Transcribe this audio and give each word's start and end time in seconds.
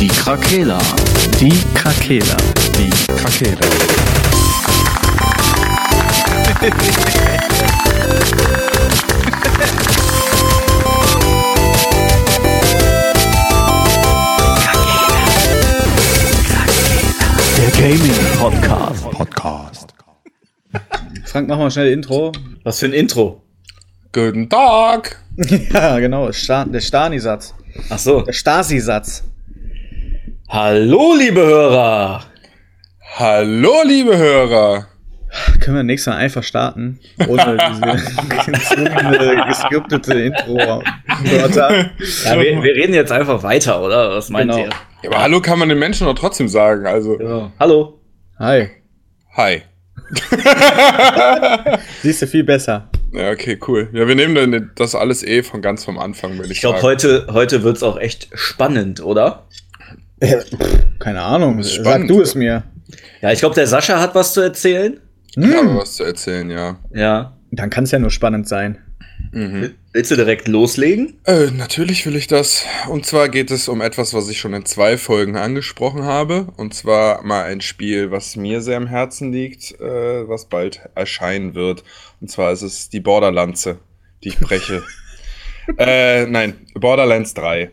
Die 0.00 0.08
Krakela. 0.08 0.78
Die 1.38 1.56
Krakela. 1.72 2.36
Die 2.76 2.90
Krakela. 3.14 3.60
Der 17.56 17.70
Gaming 17.70 18.12
Podcast. 18.38 19.10
Podcast. 19.10 19.94
Frank, 21.24 21.48
mach 21.48 21.58
mal 21.58 21.70
schnell 21.70 21.92
Intro. 21.92 22.32
Was 22.64 22.80
für 22.80 22.86
ein 22.86 22.92
Intro? 22.92 23.42
Guten 24.12 24.48
Tag. 24.48 25.22
ja, 25.72 25.98
genau. 26.00 26.26
Der 26.26 26.80
Stani-Satz. 26.80 27.54
Ach 27.90 27.98
so. 27.98 28.22
Der 28.22 28.32
Stasi-Satz. 28.32 29.24
Hallo, 30.48 31.14
liebe 31.18 31.40
Hörer. 31.40 32.24
Hallo, 33.16 33.72
liebe 33.86 34.16
Hörer. 34.16 34.86
Können 35.60 35.76
wir 35.76 35.82
nächstes 35.82 36.12
Mal 36.12 36.18
einfach 36.20 36.42
starten? 36.44 37.00
Ohne 37.26 37.56
diese 38.46 39.44
geskriptete 39.48 40.14
Intro-Wörter. 40.20 41.90
Ja, 42.24 42.38
wir, 42.40 42.62
wir 42.62 42.74
reden 42.74 42.94
jetzt 42.94 43.10
einfach 43.10 43.42
weiter, 43.42 43.82
oder? 43.82 44.10
Was 44.10 44.30
meint 44.30 44.50
Genau. 44.52 44.64
ihr? 44.64 44.70
Ja, 45.02 45.10
aber 45.10 45.22
Hallo 45.22 45.40
kann 45.40 45.58
man 45.58 45.68
den 45.68 45.78
Menschen 45.78 46.06
doch 46.06 46.14
trotzdem 46.14 46.48
sagen. 46.48 46.86
Also, 46.86 47.20
Ja. 47.20 47.50
Hallo. 47.58 48.00
Hi. 48.38 48.68
hi. 49.36 49.62
Siehst 52.02 52.22
du 52.22 52.26
viel 52.28 52.44
besser. 52.44 52.88
Ja, 53.12 53.30
okay, 53.30 53.58
cool. 53.66 53.88
Ja, 53.92 54.06
wir 54.06 54.14
nehmen 54.14 54.34
dann 54.34 54.70
das 54.76 54.94
alles 54.94 55.22
eh 55.24 55.42
von 55.42 55.62
ganz 55.62 55.84
vom 55.84 55.98
Anfang, 55.98 56.32
würde 56.32 56.46
ich, 56.46 56.52
Ich 56.52 56.60
glaube, 56.60 56.78
sagen. 56.80 56.86
heute, 56.88 57.26
heute 57.32 57.62
wird's 57.62 57.82
auch 57.82 57.96
echt 57.98 58.28
spannend, 58.34 59.02
oder? 59.02 59.46
Keine 60.98 61.22
Ahnung. 61.22 61.58
ist 61.58 61.74
Sag 61.74 61.84
spannend. 61.84 62.10
du 62.10 62.20
es 62.20 62.34
mir. 62.34 62.64
Ja, 63.20 63.32
ich 63.32 63.40
glaube, 63.40 63.54
der 63.54 63.66
Sascha 63.66 64.00
hat 64.00 64.14
was 64.14 64.32
zu 64.32 64.40
erzählen. 64.40 65.00
Ich 65.36 65.54
habe 65.54 65.76
was 65.76 65.94
zu 65.94 66.04
erzählen, 66.04 66.50
ja. 66.50 66.78
Ja. 66.92 67.36
Dann 67.50 67.70
kann 67.70 67.84
es 67.84 67.90
ja 67.90 67.98
nur 67.98 68.10
spannend 68.10 68.48
sein. 68.48 68.78
Willst 69.32 70.10
du 70.10 70.16
direkt 70.16 70.46
loslegen? 70.48 71.18
Äh, 71.24 71.50
natürlich 71.50 72.06
will 72.06 72.14
ich 72.14 72.26
das. 72.28 72.64
Und 72.88 73.04
zwar 73.04 73.28
geht 73.28 73.50
es 73.50 73.68
um 73.68 73.80
etwas, 73.80 74.14
was 74.14 74.28
ich 74.28 74.38
schon 74.38 74.54
in 74.54 74.64
zwei 74.64 74.96
Folgen 74.96 75.36
angesprochen 75.36 76.04
habe. 76.04 76.48
Und 76.56 76.74
zwar 76.74 77.22
mal 77.24 77.44
ein 77.44 77.60
Spiel, 77.60 78.10
was 78.10 78.36
mir 78.36 78.60
sehr 78.60 78.76
am 78.76 78.86
Herzen 78.86 79.32
liegt, 79.32 79.72
äh, 79.80 80.28
was 80.28 80.48
bald 80.48 80.82
erscheinen 80.94 81.54
wird. 81.54 81.82
Und 82.20 82.30
zwar 82.30 82.52
ist 82.52 82.62
es 82.62 82.90
die 82.90 83.00
Borderlanze, 83.00 83.78
die 84.22 84.28
ich 84.28 84.38
breche. 84.38 84.82
äh, 85.78 86.26
nein, 86.26 86.54
Borderlands 86.74 87.34
3. 87.34 87.70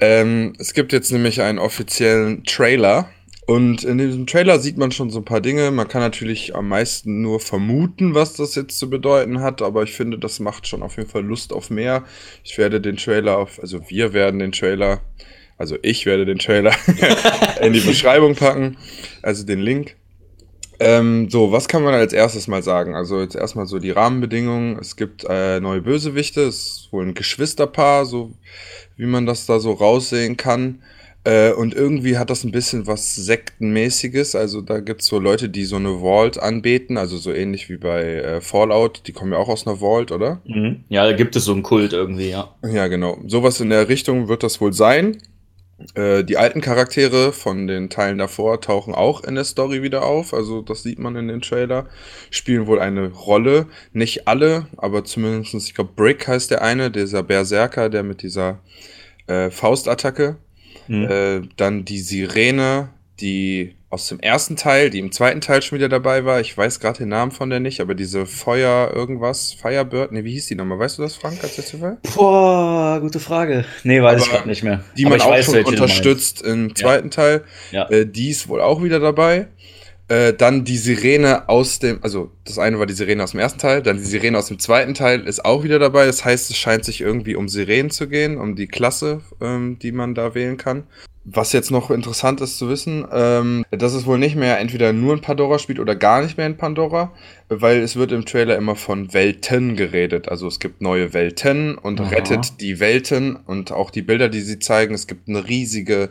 Ähm, 0.00 0.54
es 0.58 0.72
gibt 0.72 0.92
jetzt 0.92 1.12
nämlich 1.12 1.40
einen 1.42 1.58
offiziellen 1.58 2.44
Trailer. 2.44 3.10
Und 3.46 3.82
in 3.82 3.98
diesem 3.98 4.26
Trailer 4.26 4.60
sieht 4.60 4.78
man 4.78 4.92
schon 4.92 5.10
so 5.10 5.18
ein 5.18 5.24
paar 5.24 5.40
Dinge. 5.40 5.72
Man 5.72 5.88
kann 5.88 6.02
natürlich 6.02 6.54
am 6.54 6.68
meisten 6.68 7.20
nur 7.20 7.40
vermuten, 7.40 8.14
was 8.14 8.34
das 8.34 8.54
jetzt 8.54 8.78
zu 8.78 8.88
bedeuten 8.88 9.40
hat, 9.40 9.60
aber 9.60 9.82
ich 9.82 9.92
finde, 9.92 10.18
das 10.18 10.38
macht 10.38 10.68
schon 10.68 10.84
auf 10.84 10.96
jeden 10.96 11.08
Fall 11.08 11.24
Lust 11.24 11.52
auf 11.52 11.68
mehr. 11.68 12.04
Ich 12.44 12.58
werde 12.58 12.80
den 12.80 12.96
Trailer 12.96 13.38
auf, 13.38 13.58
also 13.60 13.80
wir 13.88 14.12
werden 14.12 14.38
den 14.38 14.52
Trailer, 14.52 15.00
also 15.58 15.76
ich 15.82 16.06
werde 16.06 16.26
den 16.26 16.38
Trailer 16.38 16.72
in 17.60 17.72
die 17.72 17.80
Beschreibung 17.80 18.36
packen, 18.36 18.76
also 19.20 19.44
den 19.44 19.60
Link. 19.60 19.96
Ähm, 20.80 21.28
so, 21.28 21.52
was 21.52 21.68
kann 21.68 21.82
man 21.82 21.92
als 21.92 22.14
erstes 22.14 22.48
mal 22.48 22.62
sagen? 22.62 22.94
Also 22.94 23.20
jetzt 23.20 23.36
erstmal 23.36 23.66
so 23.66 23.78
die 23.78 23.90
Rahmenbedingungen. 23.90 24.78
Es 24.80 24.96
gibt 24.96 25.24
äh, 25.28 25.60
neue 25.60 25.82
Bösewichte, 25.82 26.40
es 26.42 26.56
ist 26.56 26.88
wohl 26.90 27.04
ein 27.04 27.14
Geschwisterpaar, 27.14 28.06
so 28.06 28.32
wie 28.96 29.06
man 29.06 29.26
das 29.26 29.44
da 29.44 29.60
so 29.60 29.72
raussehen 29.72 30.38
kann. 30.38 30.80
Äh, 31.22 31.52
und 31.52 31.74
irgendwie 31.74 32.16
hat 32.16 32.30
das 32.30 32.44
ein 32.44 32.50
bisschen 32.50 32.86
was 32.86 33.14
Sektenmäßiges. 33.14 34.34
Also 34.34 34.62
da 34.62 34.80
gibt's 34.80 35.06
so 35.06 35.18
Leute, 35.18 35.50
die 35.50 35.64
so 35.64 35.76
eine 35.76 36.00
Vault 36.00 36.38
anbeten, 36.38 36.96
also 36.96 37.18
so 37.18 37.30
ähnlich 37.30 37.68
wie 37.68 37.76
bei 37.76 38.02
äh, 38.02 38.40
Fallout. 38.40 39.02
Die 39.06 39.12
kommen 39.12 39.32
ja 39.32 39.38
auch 39.38 39.48
aus 39.48 39.66
einer 39.66 39.76
Vault, 39.76 40.12
oder? 40.12 40.40
Mhm. 40.46 40.84
Ja, 40.88 41.04
da 41.04 41.12
gibt 41.12 41.36
es 41.36 41.44
so 41.44 41.52
einen 41.52 41.62
Kult 41.62 41.92
irgendwie, 41.92 42.30
ja. 42.30 42.54
Ja, 42.66 42.88
genau. 42.88 43.18
Sowas 43.26 43.60
in 43.60 43.68
der 43.68 43.90
Richtung 43.90 44.28
wird 44.28 44.42
das 44.42 44.62
wohl 44.62 44.72
sein. 44.72 45.18
Äh, 45.94 46.24
die 46.24 46.36
alten 46.36 46.60
Charaktere 46.60 47.32
von 47.32 47.66
den 47.66 47.90
Teilen 47.90 48.18
davor 48.18 48.60
tauchen 48.60 48.94
auch 48.94 49.24
in 49.24 49.34
der 49.34 49.44
Story 49.44 49.82
wieder 49.82 50.04
auf. 50.04 50.34
Also 50.34 50.62
das 50.62 50.82
sieht 50.82 50.98
man 50.98 51.16
in 51.16 51.28
den 51.28 51.40
Trailer. 51.40 51.86
Spielen 52.30 52.66
wohl 52.66 52.80
eine 52.80 53.08
Rolle. 53.08 53.66
Nicht 53.92 54.28
alle, 54.28 54.66
aber 54.76 55.04
zumindest, 55.04 55.54
ich 55.54 55.74
glaube, 55.74 55.92
Brick 55.94 56.28
heißt 56.28 56.50
der 56.50 56.62
eine, 56.62 56.90
dieser 56.90 57.22
Berserker, 57.22 57.88
der 57.88 58.02
mit 58.02 58.22
dieser 58.22 58.60
äh, 59.26 59.50
Faustattacke. 59.50 60.36
Mhm. 60.88 61.04
Äh, 61.04 61.40
dann 61.56 61.84
die 61.84 62.00
Sirene, 62.00 62.90
die 63.20 63.74
aus 63.90 64.06
dem 64.06 64.20
ersten 64.20 64.54
Teil, 64.54 64.88
die 64.88 65.00
im 65.00 65.10
zweiten 65.10 65.40
Teil 65.40 65.62
schon 65.62 65.76
wieder 65.76 65.88
dabei 65.88 66.24
war. 66.24 66.40
Ich 66.40 66.56
weiß 66.56 66.78
gerade 66.78 66.98
den 66.98 67.08
Namen 67.08 67.32
von 67.32 67.50
der 67.50 67.58
nicht, 67.58 67.80
aber 67.80 67.96
diese 67.96 68.24
Feuer 68.24 68.92
irgendwas, 68.94 69.52
Firebird, 69.52 70.12
nee, 70.12 70.22
wie 70.22 70.32
hieß 70.32 70.46
die 70.46 70.54
nochmal? 70.54 70.78
Weißt 70.78 70.98
du 70.98 71.02
das, 71.02 71.16
Frank, 71.16 71.42
als 71.42 71.56
letzte 71.56 71.78
Fall? 71.78 71.98
Boah, 72.14 73.00
gute 73.00 73.18
Frage. 73.18 73.64
Nee, 73.82 74.00
weiß 74.00 74.22
ich 74.22 74.28
Aber 74.28 74.36
gerade 74.38 74.48
nicht 74.48 74.62
mehr. 74.62 74.84
Die 74.96 75.06
Aber 75.06 75.10
man 75.10 75.18
ich 75.18 75.24
auch 75.24 75.30
weiß, 75.30 75.44
schon 75.46 75.64
unterstützt 75.64 76.40
im 76.42 76.74
zweiten 76.76 77.10
Teil. 77.10 77.42
Ja. 77.72 77.88
Äh, 77.90 78.06
die 78.06 78.30
ist 78.30 78.48
wohl 78.48 78.60
auch 78.60 78.80
wieder 78.80 79.00
dabei. 79.00 79.48
Äh, 80.06 80.34
dann 80.34 80.64
die 80.64 80.76
Sirene 80.76 81.48
aus 81.48 81.80
dem, 81.80 81.98
also 82.02 82.30
das 82.44 82.58
eine 82.58 82.78
war 82.78 82.86
die 82.86 82.94
Sirene 82.94 83.24
aus 83.24 83.32
dem 83.32 83.40
ersten 83.40 83.58
Teil, 83.58 83.82
dann 83.82 83.96
die 83.96 84.04
Sirene 84.04 84.38
aus 84.38 84.46
dem 84.46 84.60
zweiten 84.60 84.94
Teil 84.94 85.20
ist 85.20 85.44
auch 85.44 85.64
wieder 85.64 85.80
dabei. 85.80 86.06
Das 86.06 86.24
heißt, 86.24 86.50
es 86.50 86.56
scheint 86.56 86.84
sich 86.84 87.00
irgendwie 87.00 87.34
um 87.34 87.48
Sirenen 87.48 87.90
zu 87.90 88.08
gehen, 88.08 88.38
um 88.38 88.54
die 88.54 88.68
Klasse, 88.68 89.20
ähm, 89.40 89.78
die 89.80 89.90
man 89.90 90.14
da 90.14 90.34
wählen 90.34 90.56
kann. 90.56 90.84
Was 91.24 91.52
jetzt 91.52 91.70
noch 91.70 91.90
interessant 91.90 92.40
ist 92.40 92.56
zu 92.56 92.70
wissen, 92.70 93.06
ähm, 93.12 93.64
dass 93.70 93.92
es 93.92 94.06
wohl 94.06 94.18
nicht 94.18 94.36
mehr 94.36 94.58
entweder 94.58 94.94
nur 94.94 95.12
in 95.12 95.20
Pandora 95.20 95.58
spielt 95.58 95.78
oder 95.78 95.94
gar 95.94 96.22
nicht 96.22 96.38
mehr 96.38 96.46
in 96.46 96.56
Pandora, 96.56 97.12
weil 97.50 97.80
es 97.80 97.96
wird 97.96 98.12
im 98.12 98.24
Trailer 98.24 98.56
immer 98.56 98.74
von 98.74 99.12
Welten 99.12 99.76
geredet. 99.76 100.28
Also 100.28 100.48
es 100.48 100.60
gibt 100.60 100.80
neue 100.80 101.12
Welten 101.12 101.76
und 101.76 102.00
Aha. 102.00 102.08
rettet 102.08 102.60
die 102.62 102.80
Welten 102.80 103.36
und 103.36 103.70
auch 103.70 103.90
die 103.90 104.00
Bilder, 104.00 104.30
die 104.30 104.40
sie 104.40 104.58
zeigen. 104.58 104.94
Es 104.94 105.06
gibt 105.06 105.28
eine 105.28 105.46
riesige, 105.46 106.08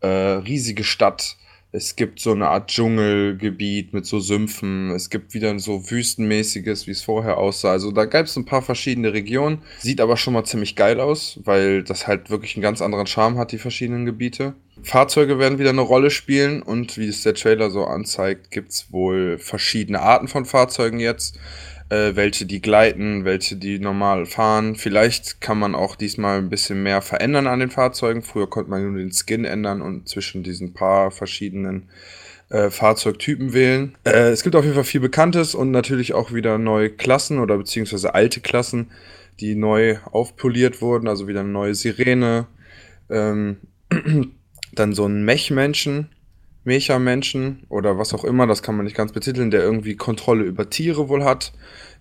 äh, 0.00 0.08
riesige 0.08 0.82
Stadt. 0.82 1.36
Es 1.78 1.94
gibt 1.94 2.18
so 2.18 2.32
eine 2.32 2.48
Art 2.48 2.70
Dschungelgebiet 2.72 3.92
mit 3.92 4.04
so 4.04 4.18
Sümpfen. 4.18 4.90
Es 4.90 5.10
gibt 5.10 5.32
wieder 5.32 5.56
so 5.60 5.88
wüstenmäßiges, 5.88 6.88
wie 6.88 6.90
es 6.90 7.02
vorher 7.02 7.38
aussah. 7.38 7.70
Also 7.70 7.92
da 7.92 8.04
gab 8.04 8.26
es 8.26 8.36
ein 8.36 8.46
paar 8.46 8.62
verschiedene 8.62 9.12
Regionen. 9.12 9.62
Sieht 9.78 10.00
aber 10.00 10.16
schon 10.16 10.34
mal 10.34 10.42
ziemlich 10.42 10.74
geil 10.74 10.98
aus, 10.98 11.38
weil 11.44 11.84
das 11.84 12.08
halt 12.08 12.30
wirklich 12.30 12.56
einen 12.56 12.64
ganz 12.64 12.82
anderen 12.82 13.06
Charme 13.06 13.38
hat, 13.38 13.52
die 13.52 13.58
verschiedenen 13.58 14.06
Gebiete. 14.06 14.54
Fahrzeuge 14.82 15.38
werden 15.38 15.60
wieder 15.60 15.70
eine 15.70 15.82
Rolle 15.82 16.10
spielen 16.10 16.62
und 16.62 16.98
wie 16.98 17.06
es 17.06 17.22
der 17.22 17.34
Trailer 17.34 17.70
so 17.70 17.84
anzeigt, 17.84 18.50
gibt's 18.50 18.90
wohl 18.90 19.38
verschiedene 19.38 20.00
Arten 20.00 20.26
von 20.26 20.46
Fahrzeugen 20.46 20.98
jetzt. 20.98 21.38
Äh, 21.90 22.16
welche 22.16 22.44
die 22.44 22.60
gleiten, 22.60 23.24
welche 23.24 23.56
die 23.56 23.78
normal 23.78 24.26
fahren. 24.26 24.76
Vielleicht 24.76 25.40
kann 25.40 25.58
man 25.58 25.74
auch 25.74 25.96
diesmal 25.96 26.36
ein 26.36 26.50
bisschen 26.50 26.82
mehr 26.82 27.00
verändern 27.00 27.46
an 27.46 27.60
den 27.60 27.70
Fahrzeugen. 27.70 28.20
Früher 28.20 28.50
konnte 28.50 28.70
man 28.70 28.82
nur 28.82 28.98
den 28.98 29.10
Skin 29.10 29.46
ändern 29.46 29.80
und 29.80 30.06
zwischen 30.06 30.42
diesen 30.42 30.74
paar 30.74 31.10
verschiedenen 31.10 31.88
äh, 32.50 32.68
Fahrzeugtypen 32.68 33.54
wählen. 33.54 33.96
Äh, 34.04 34.28
es 34.28 34.42
gibt 34.42 34.54
auf 34.54 34.64
jeden 34.64 34.74
Fall 34.74 34.84
viel 34.84 35.00
Bekanntes 35.00 35.54
und 35.54 35.70
natürlich 35.70 36.12
auch 36.12 36.34
wieder 36.34 36.58
neue 36.58 36.90
Klassen 36.90 37.38
oder 37.38 37.56
beziehungsweise 37.56 38.14
alte 38.14 38.40
Klassen, 38.40 38.90
die 39.40 39.54
neu 39.54 39.96
aufpoliert 40.12 40.82
wurden. 40.82 41.08
Also 41.08 41.26
wieder 41.26 41.40
eine 41.40 41.48
neue 41.48 41.74
Sirene. 41.74 42.48
Ähm, 43.08 43.56
dann 44.72 44.92
so 44.92 45.06
ein 45.06 45.24
Mech-Menschen, 45.24 46.10
Mecha-Menschen 46.64 47.64
oder 47.68 47.98
was 47.98 48.12
auch 48.14 48.24
immer, 48.24 48.46
das 48.46 48.62
kann 48.62 48.76
man 48.76 48.84
nicht 48.84 48.96
ganz 48.96 49.12
betiteln, 49.12 49.50
der 49.50 49.62
irgendwie 49.62 49.96
Kontrolle 49.96 50.44
über 50.44 50.68
Tiere 50.68 51.08
wohl 51.08 51.24
hat. 51.24 51.52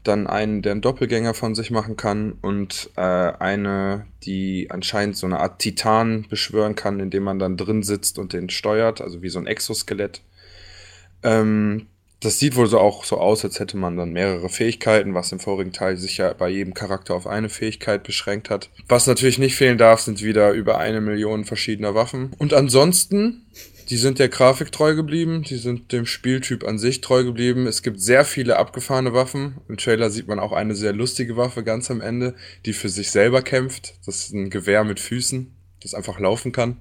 Dann 0.03 0.27
einen, 0.27 0.61
der 0.61 0.73
einen 0.73 0.81
Doppelgänger 0.81 1.33
von 1.33 1.55
sich 1.55 1.71
machen 1.71 1.97
kann 1.97 2.33
und 2.41 2.91
äh, 2.95 3.01
eine, 3.01 4.05
die 4.23 4.67
anscheinend 4.69 5.17
so 5.17 5.25
eine 5.25 5.39
Art 5.39 5.59
Titan 5.59 6.25
beschwören 6.29 6.75
kann, 6.75 6.99
indem 6.99 7.23
man 7.23 7.39
dann 7.39 7.57
drin 7.57 7.83
sitzt 7.83 8.19
und 8.19 8.33
den 8.33 8.49
steuert, 8.49 9.01
also 9.01 9.21
wie 9.21 9.29
so 9.29 9.39
ein 9.39 9.47
Exoskelett. 9.47 10.21
Ähm, 11.23 11.87
das 12.19 12.39
sieht 12.39 12.55
wohl 12.55 12.67
so 12.67 12.79
auch 12.79 13.03
so 13.03 13.17
aus, 13.17 13.43
als 13.43 13.59
hätte 13.59 13.77
man 13.77 13.95
dann 13.95 14.11
mehrere 14.11 14.49
Fähigkeiten, 14.49 15.13
was 15.13 15.31
im 15.31 15.39
vorigen 15.39 15.71
Teil 15.71 15.97
sich 15.97 16.17
ja 16.17 16.33
bei 16.33 16.49
jedem 16.49 16.73
Charakter 16.73 17.13
auf 17.13 17.27
eine 17.27 17.49
Fähigkeit 17.49 18.03
beschränkt 18.03 18.49
hat. 18.49 18.69
Was 18.87 19.05
natürlich 19.05 19.37
nicht 19.37 19.55
fehlen 19.55 19.77
darf, 19.77 20.01
sind 20.01 20.23
wieder 20.23 20.51
über 20.51 20.79
eine 20.79 20.99
Million 20.99 21.45
verschiedener 21.45 21.93
Waffen. 21.93 22.31
Und 22.39 22.55
ansonsten, 22.55 23.45
die 23.89 23.97
sind 23.97 24.19
der 24.19 24.29
Grafik 24.29 24.71
treu 24.71 24.95
geblieben, 24.95 25.43
die 25.43 25.57
sind 25.57 25.91
dem 25.91 26.05
Spieltyp 26.05 26.65
an 26.65 26.77
sich 26.77 27.01
treu 27.01 27.23
geblieben. 27.23 27.67
Es 27.67 27.83
gibt 27.83 28.01
sehr 28.01 28.25
viele 28.25 28.57
abgefahrene 28.57 29.13
Waffen. 29.13 29.61
Im 29.69 29.77
Trailer 29.77 30.09
sieht 30.09 30.27
man 30.27 30.39
auch 30.39 30.51
eine 30.51 30.75
sehr 30.75 30.93
lustige 30.93 31.37
Waffe 31.37 31.63
ganz 31.63 31.89
am 31.89 32.01
Ende, 32.01 32.35
die 32.65 32.73
für 32.73 32.89
sich 32.89 33.11
selber 33.11 33.41
kämpft. 33.41 33.95
Das 34.05 34.25
ist 34.25 34.33
ein 34.33 34.49
Gewehr 34.49 34.83
mit 34.83 34.99
Füßen, 34.99 35.55
das 35.81 35.93
einfach 35.93 36.19
laufen 36.19 36.51
kann. 36.51 36.77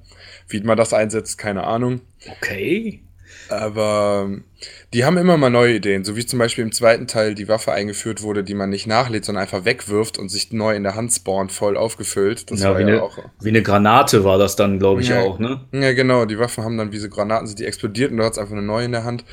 Wie 0.49 0.61
man 0.61 0.77
das 0.77 0.93
einsetzt, 0.93 1.39
keine 1.39 1.65
Ahnung. 1.65 2.01
Okay. 2.29 3.03
Aber 3.49 4.27
ähm, 4.27 4.45
die 4.93 5.05
haben 5.05 5.17
immer 5.19 5.37
mal 5.37 5.51
neue 5.51 5.75
Ideen, 5.75 6.05
so 6.05 6.17
wie 6.17 6.25
zum 6.25 6.39
Beispiel 6.39 6.65
im 6.65 6.73
zweiten 6.73 7.07
Teil 7.07 7.35
die 7.35 7.49
Waffe 7.49 7.73
eingeführt 7.73 8.23
wurde, 8.23 8.43
die 8.43 8.55
man 8.55 8.71
nicht 8.71 8.87
nachlädt, 8.87 9.25
sondern 9.25 9.43
einfach 9.43 9.65
wegwirft 9.65 10.19
und 10.19 10.31
sich 10.31 10.53
neu 10.53 10.75
in 10.75 10.83
der 10.83 10.95
Hand 10.95 11.13
spawnt, 11.13 11.53
voll 11.53 11.77
aufgefüllt. 11.77 12.51
Das 12.51 12.61
ja, 12.61 12.71
war 12.71 12.79
wie, 12.79 12.83
ja 12.83 12.89
eine, 12.89 13.03
auch, 13.03 13.19
wie 13.41 13.49
eine 13.49 13.63
Granate 13.63 14.25
war 14.25 14.39
das 14.39 14.57
dann, 14.57 14.79
glaube 14.79 15.03
ich, 15.03 15.09
ja, 15.09 15.21
auch, 15.21 15.39
ne? 15.39 15.61
Ja, 15.73 15.93
genau. 15.93 16.25
Die 16.25 16.39
Waffen 16.39 16.65
haben 16.65 16.79
dann 16.79 16.93
wie 16.93 16.99
so 16.99 17.09
Granaten, 17.09 17.55
die 17.55 17.65
explodiert 17.65 18.11
und 18.11 18.19
du 18.19 18.25
hast 18.25 18.39
einfach 18.39 18.53
eine 18.53 18.63
neue 18.63 18.87
in 18.87 18.93
der 18.93 19.05
Hand. 19.05 19.25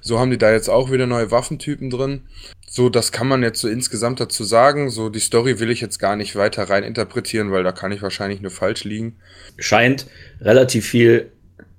So 0.00 0.18
haben 0.18 0.30
die 0.30 0.38
da 0.38 0.50
jetzt 0.50 0.68
auch 0.68 0.90
wieder 0.90 1.06
neue 1.06 1.30
Waffentypen 1.30 1.90
drin. 1.90 2.22
So, 2.66 2.88
das 2.88 3.12
kann 3.12 3.28
man 3.28 3.42
jetzt 3.42 3.60
so 3.60 3.68
insgesamt 3.68 4.18
dazu 4.18 4.44
sagen. 4.44 4.88
So, 4.88 5.10
die 5.10 5.20
Story 5.20 5.60
will 5.60 5.70
ich 5.70 5.82
jetzt 5.82 5.98
gar 5.98 6.16
nicht 6.16 6.36
weiter 6.36 6.70
rein 6.70 6.84
interpretieren, 6.84 7.52
weil 7.52 7.62
da 7.62 7.72
kann 7.72 7.92
ich 7.92 8.00
wahrscheinlich 8.00 8.40
nur 8.40 8.50
falsch 8.50 8.84
liegen. 8.84 9.18
Scheint 9.58 10.06
relativ 10.40 10.86
viel 10.86 11.30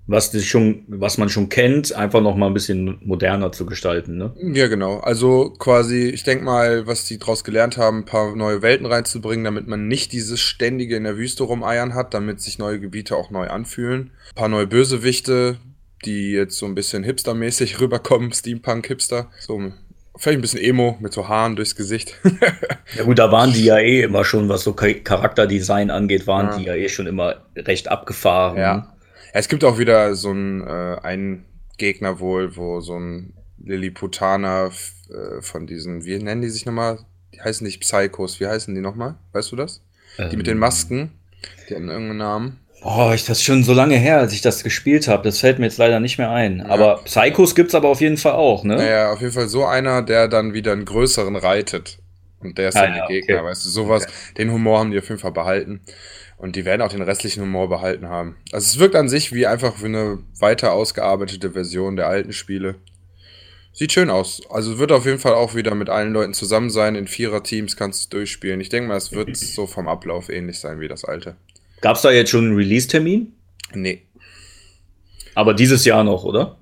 was, 0.06 0.32
das 0.32 0.44
schon, 0.44 0.84
was 0.88 1.18
man 1.18 1.30
schon 1.30 1.50
kennt, 1.50 1.94
einfach 1.94 2.22
noch 2.22 2.36
mal 2.36 2.48
ein 2.48 2.54
bisschen 2.54 3.00
moderner 3.04 3.52
zu 3.52 3.66
gestalten. 3.66 4.18
Ne? 4.18 4.34
Ja, 4.54 4.68
genau. 4.68 4.98
Also 5.00 5.52
quasi, 5.58 6.10
ich 6.10 6.24
denke 6.24 6.44
mal, 6.44 6.88
was 6.88 7.06
die 7.06 7.18
daraus 7.18 7.44
gelernt 7.44 7.78
haben, 7.78 8.00
ein 8.00 8.06
paar 8.06 8.36
neue 8.36 8.62
Welten 8.62 8.86
reinzubringen, 8.86 9.46
damit 9.46 9.68
man 9.68 9.88
nicht 9.88 10.12
dieses 10.12 10.42
ständige 10.42 10.98
in 10.98 11.06
der 11.06 11.18
Wüste 11.18 11.44
rumeiern 11.44 11.94
hat, 11.94 12.14
damit 12.14 12.42
sich 12.42 12.60
neue 12.60 12.80
Gebiete 12.80 13.16
auch 13.16 13.32
neu 13.32 13.48
anfühlen. 13.48 14.12
Ein 14.32 14.36
paar 14.36 14.50
neue 14.50 14.68
Bösewichte, 14.68 15.58
die 16.06 16.32
jetzt 16.32 16.58
so 16.58 16.66
ein 16.66 16.76
bisschen 16.76 17.04
hipstermäßig 17.04 17.80
rüberkommen, 17.82 18.34
Steampunk-Hipster. 18.34 19.30
So 19.40 19.72
vielleicht 20.18 20.38
ein 20.38 20.42
bisschen 20.42 20.62
Emo 20.62 20.98
mit 21.00 21.14
so 21.14 21.28
Haaren 21.28 21.56
durchs 21.56 21.76
Gesicht. 21.76 22.16
ja 22.98 23.04
gut, 23.04 23.20
da 23.20 23.32
waren 23.32 23.52
die 23.54 23.66
ja 23.66 23.80
eh 23.80 24.02
immer 24.04 24.26
schon, 24.26 24.50
was 24.50 24.64
so 24.64 24.74
Charakterdesign 24.74 25.90
angeht, 25.90 26.28
waren 26.28 26.48
ja. 26.48 26.58
die 26.58 26.64
ja 26.66 26.76
eh 26.76 26.90
schon 26.90 27.08
immer 27.08 27.36
recht 27.56 27.90
abgefahren. 27.90 28.58
Ja. 28.58 28.93
Es 29.36 29.48
gibt 29.48 29.64
auch 29.64 29.80
wieder 29.80 30.14
so 30.14 30.30
einen, 30.30 30.62
äh, 30.62 30.98
einen 31.02 31.46
Gegner 31.80 32.20
wohl, 32.20 32.56
wo 32.56 32.82
so 32.82 32.98
ein 32.98 33.34
Lilliputaner 33.58 34.70
äh, 35.10 35.42
von 35.42 35.66
diesen, 35.66 36.06
wie 36.06 36.20
nennen 36.20 36.44
die 36.44 36.50
sich 36.50 36.68
nochmal? 36.68 37.00
Die 37.34 37.42
heißen 37.42 37.66
nicht 37.66 37.82
Psychos, 37.82 38.40
wie 38.40 38.48
heißen 38.48 38.74
die 38.76 38.82
nochmal? 38.82 39.16
Weißt 39.32 39.52
du 39.52 39.56
das? 39.56 39.82
Ähm. 40.20 40.30
Die 40.30 40.38
mit 40.38 40.46
den 40.46 40.54
ähm. 40.54 40.60
Masken, 40.60 41.12
die 41.68 41.76
haben 41.76 41.90
irgendeinen 41.90 42.20
Namen. 42.20 42.60
Oh, 42.84 43.12
ich 43.16 43.26
das 43.26 43.40
ist 43.40 43.44
schon 43.44 43.64
so 43.64 43.74
lange 43.74 43.96
her, 43.96 44.20
als 44.20 44.34
ich 44.34 44.42
das 44.42 44.64
gespielt 44.64 45.08
habe. 45.08 45.24
Das 45.24 45.40
fällt 45.40 45.58
mir 45.58 45.66
jetzt 45.66 45.78
leider 45.78 46.00
nicht 46.00 46.20
mehr 46.20 46.30
ein. 46.30 46.60
Ja. 46.60 46.66
Aber 46.66 47.02
Psychos 47.06 47.56
gibt's 47.56 47.74
aber 47.74 47.88
auf 47.88 48.02
jeden 48.02 48.18
Fall 48.18 48.34
auch, 48.34 48.64
ne? 48.64 48.76
Naja, 48.76 49.14
auf 49.14 49.22
jeden 49.22 49.34
Fall 49.34 49.48
so 49.48 49.66
einer, 49.66 50.04
der 50.04 50.28
dann 50.28 50.54
wieder 50.54 50.74
einen 50.74 50.86
größeren 50.86 51.38
reitet. 51.38 51.98
Und 52.42 52.58
der 52.58 52.70
ist 52.70 52.76
ah, 52.76 52.82
dann 52.82 52.96
ja, 52.96 53.08
der 53.08 53.08
Gegner, 53.08 53.36
okay. 53.38 53.46
weißt 53.46 53.66
du, 53.66 53.70
sowas. 53.70 54.04
Okay. 54.04 54.14
Den 54.38 54.52
Humor 54.52 54.80
haben 54.80 54.92
die 54.92 55.00
auf 55.00 55.08
jeden 55.08 55.20
Fall 55.20 55.32
behalten. 55.32 55.80
Und 56.44 56.58
die 56.58 56.66
werden 56.66 56.82
auch 56.82 56.90
den 56.90 57.02
restlichen 57.02 57.42
Humor 57.42 57.70
behalten 57.70 58.10
haben. 58.10 58.36
Also 58.52 58.66
es 58.66 58.78
wirkt 58.78 58.98
an 58.98 59.08
sich 59.08 59.32
wie 59.32 59.48
einfach 59.48 59.82
wie 59.82 59.86
eine 59.86 60.20
weiter 60.38 60.74
ausgearbeitete 60.74 61.52
Version 61.52 61.96
der 61.96 62.10
alten 62.10 62.34
Spiele. 62.34 62.76
Sieht 63.72 63.94
schön 63.94 64.10
aus. 64.10 64.42
Also 64.50 64.78
wird 64.78 64.92
auf 64.92 65.06
jeden 65.06 65.20
Fall 65.20 65.36
auch 65.36 65.56
wieder 65.56 65.74
mit 65.74 65.88
allen 65.88 66.12
Leuten 66.12 66.34
zusammen 66.34 66.70
sein. 66.70 66.96
In 66.96 67.08
Vierer-Teams 67.08 67.78
kannst 67.78 68.12
du 68.12 68.18
durchspielen. 68.18 68.60
Ich 68.60 68.68
denke 68.68 68.90
mal, 68.90 68.98
es 68.98 69.14
wird 69.14 69.38
so 69.38 69.68
vom 69.68 69.88
Ablauf 69.88 70.28
ähnlich 70.28 70.60
sein 70.60 70.82
wie 70.82 70.90
das 70.90 71.06
alte. 71.06 71.38
Gab 71.80 71.96
es 71.96 72.02
da 72.02 72.12
jetzt 72.12 72.32
schon 72.32 72.44
einen 72.48 72.58
Release-Termin? 72.58 73.32
Nee. 73.74 74.02
Aber 75.36 75.54
dieses 75.54 75.86
Jahr 75.86 76.04
noch, 76.04 76.26
oder? 76.26 76.58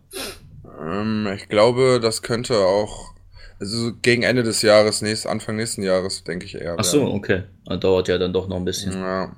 Ähm, 0.80 1.28
ich 1.36 1.50
glaube, 1.50 2.00
das 2.00 2.22
könnte 2.22 2.56
auch. 2.56 3.16
Also 3.60 3.94
gegen 4.04 4.22
Ende 4.22 4.44
des 4.44 4.62
Jahres, 4.62 5.02
nächst, 5.02 5.26
Anfang 5.26 5.56
nächsten 5.56 5.82
Jahres, 5.82 6.24
denke 6.24 6.46
ich 6.46 6.54
eher. 6.54 6.76
Ach 6.78 6.84
so, 6.84 7.04
okay. 7.12 7.46
Das 7.66 7.80
dauert 7.80 8.10
ja 8.10 8.20
dann 8.20 8.32
doch 8.32 8.48
noch 8.48 8.58
ein 8.58 8.66
bisschen. 8.66 8.94
Ja. 8.94 9.36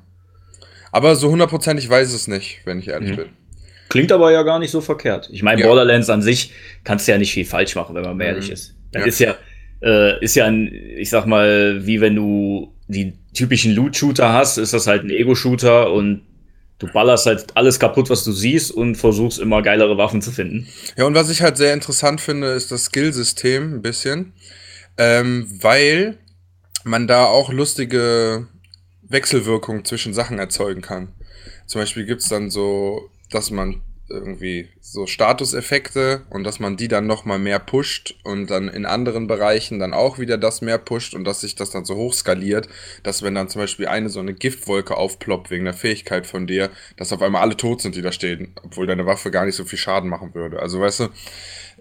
Aber 0.93 1.15
so 1.15 1.31
hundertprozentig 1.31 1.89
weiß 1.89 2.09
ich 2.09 2.15
es 2.15 2.27
nicht, 2.27 2.59
wenn 2.65 2.77
ich 2.77 2.87
ehrlich 2.87 3.11
mhm. 3.11 3.15
bin. 3.15 3.25
Klingt 3.89 4.11
aber 4.11 4.31
ja 4.31 4.43
gar 4.43 4.59
nicht 4.59 4.69
so 4.69 4.79
verkehrt. 4.79 5.27
Ich 5.31 5.41
meine, 5.41 5.61
ja. 5.61 5.67
Borderlands 5.67 6.09
an 6.09 6.21
sich 6.21 6.53
kannst 6.83 7.07
du 7.07 7.11
ja 7.11 7.17
nicht 7.17 7.33
viel 7.33 7.45
falsch 7.45 7.75
machen, 7.75 7.95
wenn 7.95 8.03
man 8.03 8.15
mhm. 8.15 8.21
ehrlich 8.21 8.51
ist. 8.51 8.75
Das 8.91 9.01
ja. 9.01 9.07
ist 9.07 9.19
ja, 9.19 9.35
äh, 9.81 10.23
ist 10.23 10.35
ja 10.35 10.45
ein, 10.45 10.71
ich 10.71 11.09
sag 11.09 11.25
mal, 11.25 11.85
wie 11.85 11.99
wenn 11.99 12.15
du 12.15 12.75
die 12.87 13.13
typischen 13.33 13.73
Loot-Shooter 13.73 14.33
hast, 14.33 14.59
ist 14.59 14.73
das 14.73 14.85
halt 14.85 15.03
ein 15.03 15.09
Ego-Shooter 15.09 15.91
und 15.91 16.21
du 16.77 16.85
ballerst 16.85 17.25
halt 17.25 17.47
alles 17.55 17.79
kaputt, 17.79 18.11
was 18.11 18.23
du 18.23 18.31
siehst 18.31 18.71
und 18.71 18.95
versuchst 18.95 19.39
immer 19.39 19.63
geilere 19.63 19.97
Waffen 19.97 20.21
zu 20.21 20.31
finden. 20.31 20.67
Ja, 20.95 21.05
und 21.05 21.15
was 21.15 21.31
ich 21.31 21.41
halt 21.41 21.57
sehr 21.57 21.73
interessant 21.73 22.21
finde, 22.21 22.49
ist 22.49 22.71
das 22.71 22.85
Skillsystem 22.85 23.75
ein 23.75 23.81
bisschen, 23.81 24.33
ähm, 24.97 25.47
weil 25.59 26.19
man 26.83 27.07
da 27.07 27.25
auch 27.25 27.51
lustige 27.51 28.47
Wechselwirkung 29.07 29.85
zwischen 29.85 30.13
Sachen 30.13 30.39
erzeugen 30.39 30.81
kann. 30.81 31.09
Zum 31.65 31.81
Beispiel 31.81 32.05
gibt 32.05 32.21
es 32.21 32.29
dann 32.29 32.49
so, 32.49 33.09
dass 33.29 33.51
man 33.51 33.81
irgendwie 34.09 34.69
so 34.81 35.07
Statuseffekte 35.07 36.23
und 36.29 36.43
dass 36.43 36.59
man 36.59 36.77
die 36.77 36.87
dann 36.87 37.07
nochmal 37.07 37.39
mehr 37.39 37.59
pusht 37.59 38.15
und 38.23 38.47
dann 38.47 38.67
in 38.67 38.85
anderen 38.85 39.27
Bereichen 39.27 39.79
dann 39.79 39.93
auch 39.93 40.19
wieder 40.19 40.37
das 40.37 40.61
mehr 40.61 40.77
pusht 40.77 41.15
und 41.15 41.23
dass 41.23 41.41
sich 41.41 41.55
das 41.55 41.71
dann 41.71 41.85
so 41.85 41.95
hoch 41.95 42.13
skaliert, 42.13 42.67
dass 43.03 43.23
wenn 43.23 43.33
dann 43.33 43.49
zum 43.49 43.61
Beispiel 43.61 43.87
eine 43.87 44.09
so 44.09 44.19
eine 44.19 44.33
Giftwolke 44.33 44.97
aufploppt 44.97 45.51
wegen 45.51 45.65
der 45.65 45.73
Fähigkeit 45.73 46.27
von 46.27 46.47
dir, 46.47 46.69
dass 46.97 47.13
auf 47.13 47.21
einmal 47.21 47.41
alle 47.41 47.57
tot 47.57 47.81
sind, 47.81 47.95
die 47.95 48.01
da 48.01 48.11
stehen, 48.11 48.53
obwohl 48.63 48.87
deine 48.87 49.05
Waffe 49.05 49.31
gar 49.31 49.45
nicht 49.45 49.55
so 49.55 49.63
viel 49.63 49.79
Schaden 49.79 50.09
machen 50.09 50.35
würde. 50.35 50.59
Also 50.59 50.79
weißt 50.79 50.99
du, 50.99 51.03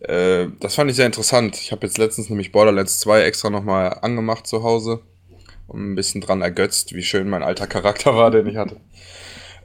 äh, 0.04 0.48
das 0.60 0.76
fand 0.76 0.90
ich 0.90 0.96
sehr 0.96 1.06
interessant. 1.06 1.56
Ich 1.56 1.72
habe 1.72 1.86
jetzt 1.86 1.98
letztens 1.98 2.30
nämlich 2.30 2.52
Borderlands 2.52 3.00
2 3.00 3.22
extra 3.22 3.50
nochmal 3.50 3.98
angemacht 4.00 4.46
zu 4.46 4.62
Hause 4.62 5.02
und 5.72 5.92
ein 5.92 5.94
bisschen 5.94 6.20
dran 6.20 6.42
ergötzt, 6.42 6.94
wie 6.94 7.02
schön 7.02 7.28
mein 7.28 7.42
alter 7.42 7.66
Charakter 7.66 8.14
war, 8.14 8.30
den 8.30 8.46
ich 8.46 8.56
hatte. 8.56 8.76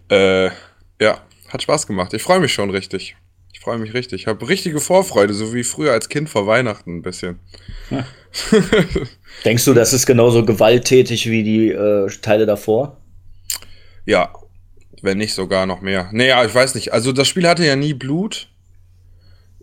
Äh, 0.10 0.50
ja, 1.04 1.22
hat 1.50 1.62
Spaß 1.62 1.88
gemacht. 1.88 2.14
Ich 2.14 2.24
freue 2.24 2.40
mich 2.40 2.54
schon 2.54 2.70
richtig. 2.70 3.16
Ich 3.54 3.60
freue 3.60 3.78
mich 3.78 3.94
richtig. 3.94 4.22
Ich 4.22 4.28
habe 4.28 4.48
richtige 4.48 4.80
Vorfreude, 4.80 5.34
so 5.34 5.54
wie 5.54 5.64
früher 5.64 5.92
als 5.92 6.10
Kind 6.10 6.30
vor 6.30 6.48
Weihnachten 6.48 6.98
ein 6.98 7.02
bisschen. 7.02 7.40
Ja. 7.90 8.06
Denkst 9.46 9.66
du, 9.66 9.74
das 9.74 9.94
ist 9.94 10.06
genauso 10.06 10.46
gewalttätig 10.46 11.30
wie 11.30 11.44
die 11.44 11.70
äh, 11.72 12.08
Teile 12.22 12.46
davor? 12.46 13.02
Ja, 14.06 14.32
wenn 15.02 15.18
nicht 15.18 15.34
sogar 15.34 15.66
noch 15.66 15.82
mehr. 15.82 16.10
Naja, 16.12 16.46
ich 16.46 16.54
weiß 16.54 16.76
nicht. 16.76 16.94
Also 16.94 17.12
das 17.12 17.28
Spiel 17.28 17.48
hatte 17.48 17.66
ja 17.66 17.76
nie 17.76 17.94
Blut, 17.94 18.50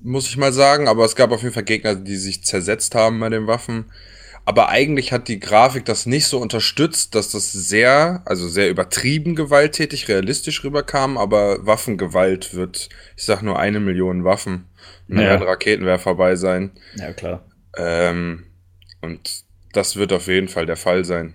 muss 0.00 0.28
ich 0.28 0.36
mal 0.36 0.52
sagen, 0.52 0.86
aber 0.86 1.04
es 1.04 1.16
gab 1.16 1.30
auf 1.30 1.42
jeden 1.42 1.54
Fall 1.54 1.64
Gegner, 1.64 1.94
die 1.94 2.16
sich 2.16 2.44
zersetzt 2.44 2.94
haben 2.94 3.20
bei 3.20 3.30
den 3.30 3.46
Waffen. 3.46 3.86
Aber 4.46 4.68
eigentlich 4.68 5.12
hat 5.12 5.28
die 5.28 5.40
Grafik 5.40 5.86
das 5.86 6.04
nicht 6.04 6.26
so 6.26 6.38
unterstützt, 6.38 7.14
dass 7.14 7.30
das 7.30 7.52
sehr, 7.52 8.22
also 8.26 8.46
sehr 8.46 8.68
übertrieben 8.68 9.34
gewalttätig, 9.34 10.08
realistisch 10.08 10.62
rüberkam, 10.64 11.16
aber 11.16 11.66
Waffengewalt 11.66 12.54
wird, 12.54 12.90
ich 13.16 13.24
sag 13.24 13.42
nur 13.42 13.58
eine 13.58 13.80
Million 13.80 14.24
Waffen. 14.24 14.66
Und 15.08 15.18
ja. 15.18 15.24
werden 15.24 15.46
Raketenwerfer 15.46 16.14
bei 16.14 16.36
sein. 16.36 16.72
Ja, 16.96 17.12
klar. 17.12 17.44
Ähm, 17.76 18.44
und 19.00 19.44
das 19.72 19.96
wird 19.96 20.12
auf 20.12 20.26
jeden 20.28 20.48
Fall 20.48 20.66
der 20.66 20.76
Fall 20.76 21.04
sein. 21.04 21.34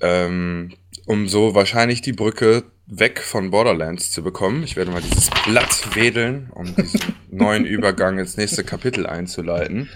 Ähm, 0.00 0.72
um 1.06 1.28
so 1.28 1.54
wahrscheinlich 1.54 2.02
die 2.02 2.12
Brücke 2.12 2.64
weg 2.86 3.20
von 3.20 3.50
Borderlands 3.50 4.10
zu 4.10 4.22
bekommen. 4.22 4.62
Ich 4.64 4.76
werde 4.76 4.90
mal 4.90 5.00
dieses 5.00 5.30
Blatt 5.46 5.94
wedeln, 5.94 6.50
um 6.54 6.74
diesen 6.76 7.00
neuen 7.30 7.64
Übergang 7.64 8.18
ins 8.18 8.36
nächste 8.36 8.64
Kapitel 8.64 9.06
einzuleiten. 9.06 9.88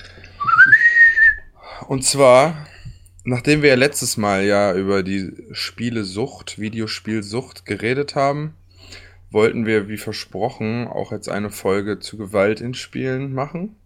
Und 1.89 2.05
zwar, 2.05 2.67
nachdem 3.25 3.63
wir 3.63 3.71
ja 3.71 3.75
letztes 3.77 4.17
Mal 4.17 4.45
ja 4.45 4.75
über 4.75 5.03
die 5.03 5.33
Spielesucht, 5.53 6.59
Videospielsucht 6.59 7.67
geredet 7.67 8.15
haben, 8.15 8.55
wollten 9.31 9.67
wir, 9.67 9.89
wie 9.89 9.99
versprochen, 9.99 10.87
auch 10.89 11.13
jetzt 11.13 11.29
eine 11.29 11.51
Folge 11.51 11.99
zu 11.99 12.17
Gewalt 12.17 12.61
in 12.61 12.75
Spielen 12.75 13.33
machen. 13.35 13.77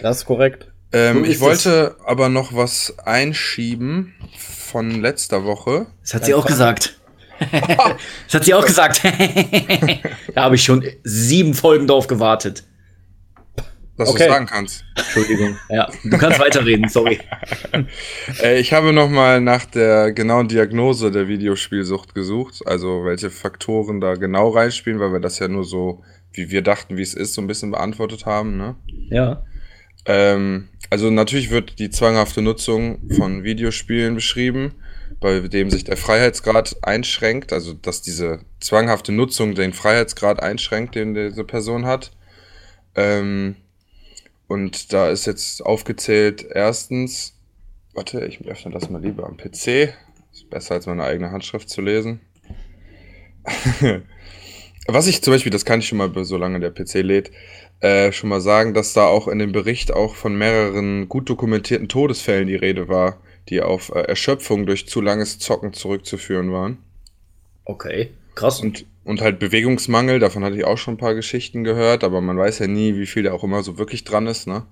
Das 0.00 0.18
ist 0.18 0.24
korrekt. 0.26 0.68
Ähm, 0.92 1.24
ich 1.24 1.40
wollte 1.40 1.96
aber 2.04 2.28
noch 2.28 2.54
was 2.54 2.98
einschieben 2.98 4.14
von 4.36 4.90
letzter 4.90 5.44
Woche. 5.44 5.86
Das 6.02 6.14
hat 6.14 6.24
sie 6.24 6.34
auch 6.34 6.46
gesagt. 6.46 7.00
das 7.50 8.34
hat 8.34 8.44
sie 8.44 8.54
auch 8.54 8.64
gesagt. 8.64 9.02
da 10.34 10.42
habe 10.44 10.54
ich 10.54 10.62
schon 10.62 10.84
sieben 11.02 11.54
Folgen 11.54 11.86
drauf 11.86 12.06
gewartet 12.06 12.64
dass 13.96 14.08
okay. 14.08 14.24
du 14.24 14.30
sagen 14.30 14.46
kannst. 14.46 14.84
Entschuldigung. 14.96 15.56
Ja, 15.68 15.88
du 16.02 16.18
kannst 16.18 16.38
weiterreden, 16.38 16.88
sorry. 16.88 17.20
Äh, 18.42 18.58
ich 18.58 18.72
habe 18.72 18.92
nochmal 18.92 19.40
nach 19.40 19.64
der 19.64 20.12
genauen 20.12 20.48
Diagnose 20.48 21.10
der 21.10 21.28
Videospielsucht 21.28 22.14
gesucht, 22.14 22.62
also 22.66 23.04
welche 23.04 23.30
Faktoren 23.30 24.00
da 24.00 24.14
genau 24.14 24.50
reinspielen, 24.50 24.98
weil 24.98 25.12
wir 25.12 25.20
das 25.20 25.38
ja 25.38 25.48
nur 25.48 25.64
so, 25.64 26.02
wie 26.32 26.50
wir 26.50 26.62
dachten, 26.62 26.96
wie 26.96 27.02
es 27.02 27.14
ist, 27.14 27.34
so 27.34 27.40
ein 27.40 27.46
bisschen 27.46 27.70
beantwortet 27.70 28.26
haben. 28.26 28.56
Ne? 28.56 28.76
Ja. 29.10 29.44
Ähm, 30.06 30.68
also 30.90 31.10
natürlich 31.10 31.50
wird 31.50 31.78
die 31.78 31.90
zwanghafte 31.90 32.42
Nutzung 32.42 33.10
von 33.16 33.44
Videospielen 33.44 34.14
beschrieben, 34.14 34.74
bei 35.20 35.40
dem 35.40 35.70
sich 35.70 35.84
der 35.84 35.96
Freiheitsgrad 35.96 36.76
einschränkt, 36.82 37.52
also 37.52 37.72
dass 37.72 38.02
diese 38.02 38.40
zwanghafte 38.60 39.12
Nutzung 39.12 39.54
den 39.54 39.72
Freiheitsgrad 39.72 40.42
einschränkt, 40.42 40.94
den 40.94 41.14
diese 41.14 41.44
Person 41.44 41.86
hat. 41.86 42.12
Ähm, 42.94 43.56
und 44.54 44.92
da 44.92 45.10
ist 45.10 45.26
jetzt 45.26 45.66
aufgezählt, 45.66 46.46
erstens, 46.48 47.36
warte, 47.92 48.24
ich 48.24 48.40
öffne 48.46 48.70
das 48.70 48.88
mal 48.88 49.02
lieber 49.02 49.26
am 49.26 49.36
PC. 49.36 49.92
Ist 50.32 50.48
besser 50.48 50.74
als 50.74 50.86
meine 50.86 51.02
eigene 51.02 51.32
Handschrift 51.32 51.68
zu 51.68 51.82
lesen. 51.82 52.20
Was 54.86 55.08
ich 55.08 55.22
zum 55.22 55.32
Beispiel, 55.32 55.50
das 55.50 55.64
kann 55.64 55.80
ich 55.80 55.88
schon 55.88 55.98
mal, 55.98 56.12
solange 56.24 56.60
der 56.60 56.70
PC 56.70 57.02
lädt, 57.02 57.32
äh, 57.80 58.12
schon 58.12 58.28
mal 58.28 58.40
sagen, 58.40 58.74
dass 58.74 58.92
da 58.92 59.06
auch 59.06 59.26
in 59.26 59.40
dem 59.40 59.50
Bericht 59.50 59.92
auch 59.92 60.14
von 60.14 60.38
mehreren 60.38 61.08
gut 61.08 61.28
dokumentierten 61.28 61.88
Todesfällen 61.88 62.46
die 62.46 62.54
Rede 62.54 62.86
war, 62.86 63.18
die 63.48 63.60
auf 63.60 63.88
äh, 63.88 64.02
Erschöpfung 64.02 64.66
durch 64.66 64.86
zu 64.86 65.00
langes 65.00 65.40
Zocken 65.40 65.72
zurückzuführen 65.72 66.52
waren. 66.52 66.78
Okay, 67.64 68.12
krass. 68.36 68.60
Und, 68.60 68.86
und 69.04 69.20
halt 69.20 69.38
Bewegungsmangel, 69.38 70.18
davon 70.18 70.44
hatte 70.44 70.56
ich 70.56 70.64
auch 70.64 70.78
schon 70.78 70.94
ein 70.94 70.98
paar 70.98 71.14
Geschichten 71.14 71.64
gehört, 71.64 72.04
aber 72.04 72.20
man 72.20 72.38
weiß 72.38 72.58
ja 72.60 72.66
nie, 72.66 72.96
wie 72.96 73.06
viel 73.06 73.22
da 73.22 73.32
auch 73.32 73.44
immer 73.44 73.62
so 73.62 73.78
wirklich 73.78 74.04
dran 74.04 74.26
ist, 74.26 74.46
ne? 74.46 74.62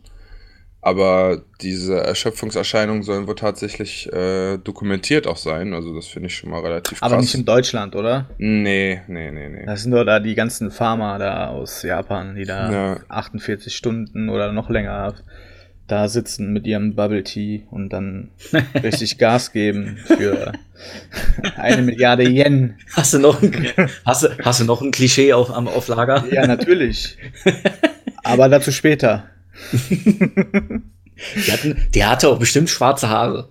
Aber 0.84 1.42
diese 1.60 1.96
Erschöpfungserscheinungen 1.98 3.04
sollen 3.04 3.28
wohl 3.28 3.36
tatsächlich 3.36 4.12
äh, 4.12 4.58
dokumentiert 4.58 5.28
auch 5.28 5.36
sein. 5.36 5.74
Also 5.74 5.94
das 5.94 6.08
finde 6.08 6.26
ich 6.26 6.34
schon 6.34 6.50
mal 6.50 6.60
relativ 6.60 6.98
krass. 6.98 7.12
Aber 7.12 7.20
nicht 7.20 7.36
in 7.36 7.44
Deutschland, 7.44 7.94
oder? 7.94 8.28
Nee, 8.38 9.00
nee, 9.06 9.30
nee, 9.30 9.48
nee. 9.48 9.64
Das 9.64 9.84
sind 9.84 9.92
doch 9.92 10.04
da 10.04 10.18
die 10.18 10.34
ganzen 10.34 10.72
Farmer 10.72 11.20
da 11.20 11.50
aus 11.50 11.84
Japan, 11.84 12.34
die 12.34 12.46
da 12.46 12.72
Ja. 12.72 12.96
48 13.08 13.72
Stunden 13.72 14.28
oder 14.28 14.50
noch 14.50 14.70
länger 14.70 15.14
da 15.88 16.08
sitzen 16.08 16.52
mit 16.52 16.66
ihrem 16.66 16.94
Bubble 16.94 17.22
Tea 17.24 17.62
und 17.70 17.90
dann 17.90 18.30
richtig 18.82 19.18
Gas 19.18 19.52
geben 19.52 19.98
für 20.06 20.52
eine 21.56 21.82
Milliarde 21.82 22.24
Yen. 22.28 22.76
Hast 22.92 23.14
du 23.14 23.18
noch 23.18 23.42
ein, 23.42 23.54
hast 24.06 24.22
du, 24.22 24.28
hast 24.42 24.60
du 24.60 24.64
noch 24.64 24.80
ein 24.80 24.90
Klischee 24.90 25.32
auf, 25.32 25.50
am- 25.50 25.68
auf 25.68 25.88
Lager? 25.88 26.24
Ja, 26.30 26.46
natürlich. 26.46 27.18
Aber 28.24 28.48
dazu 28.48 28.72
später. 28.72 29.24
Die, 31.36 31.52
hatten, 31.52 31.76
die 31.94 32.04
hatte 32.04 32.28
auch 32.28 32.38
bestimmt 32.38 32.68
schwarze 32.68 33.08
Haare. 33.08 33.48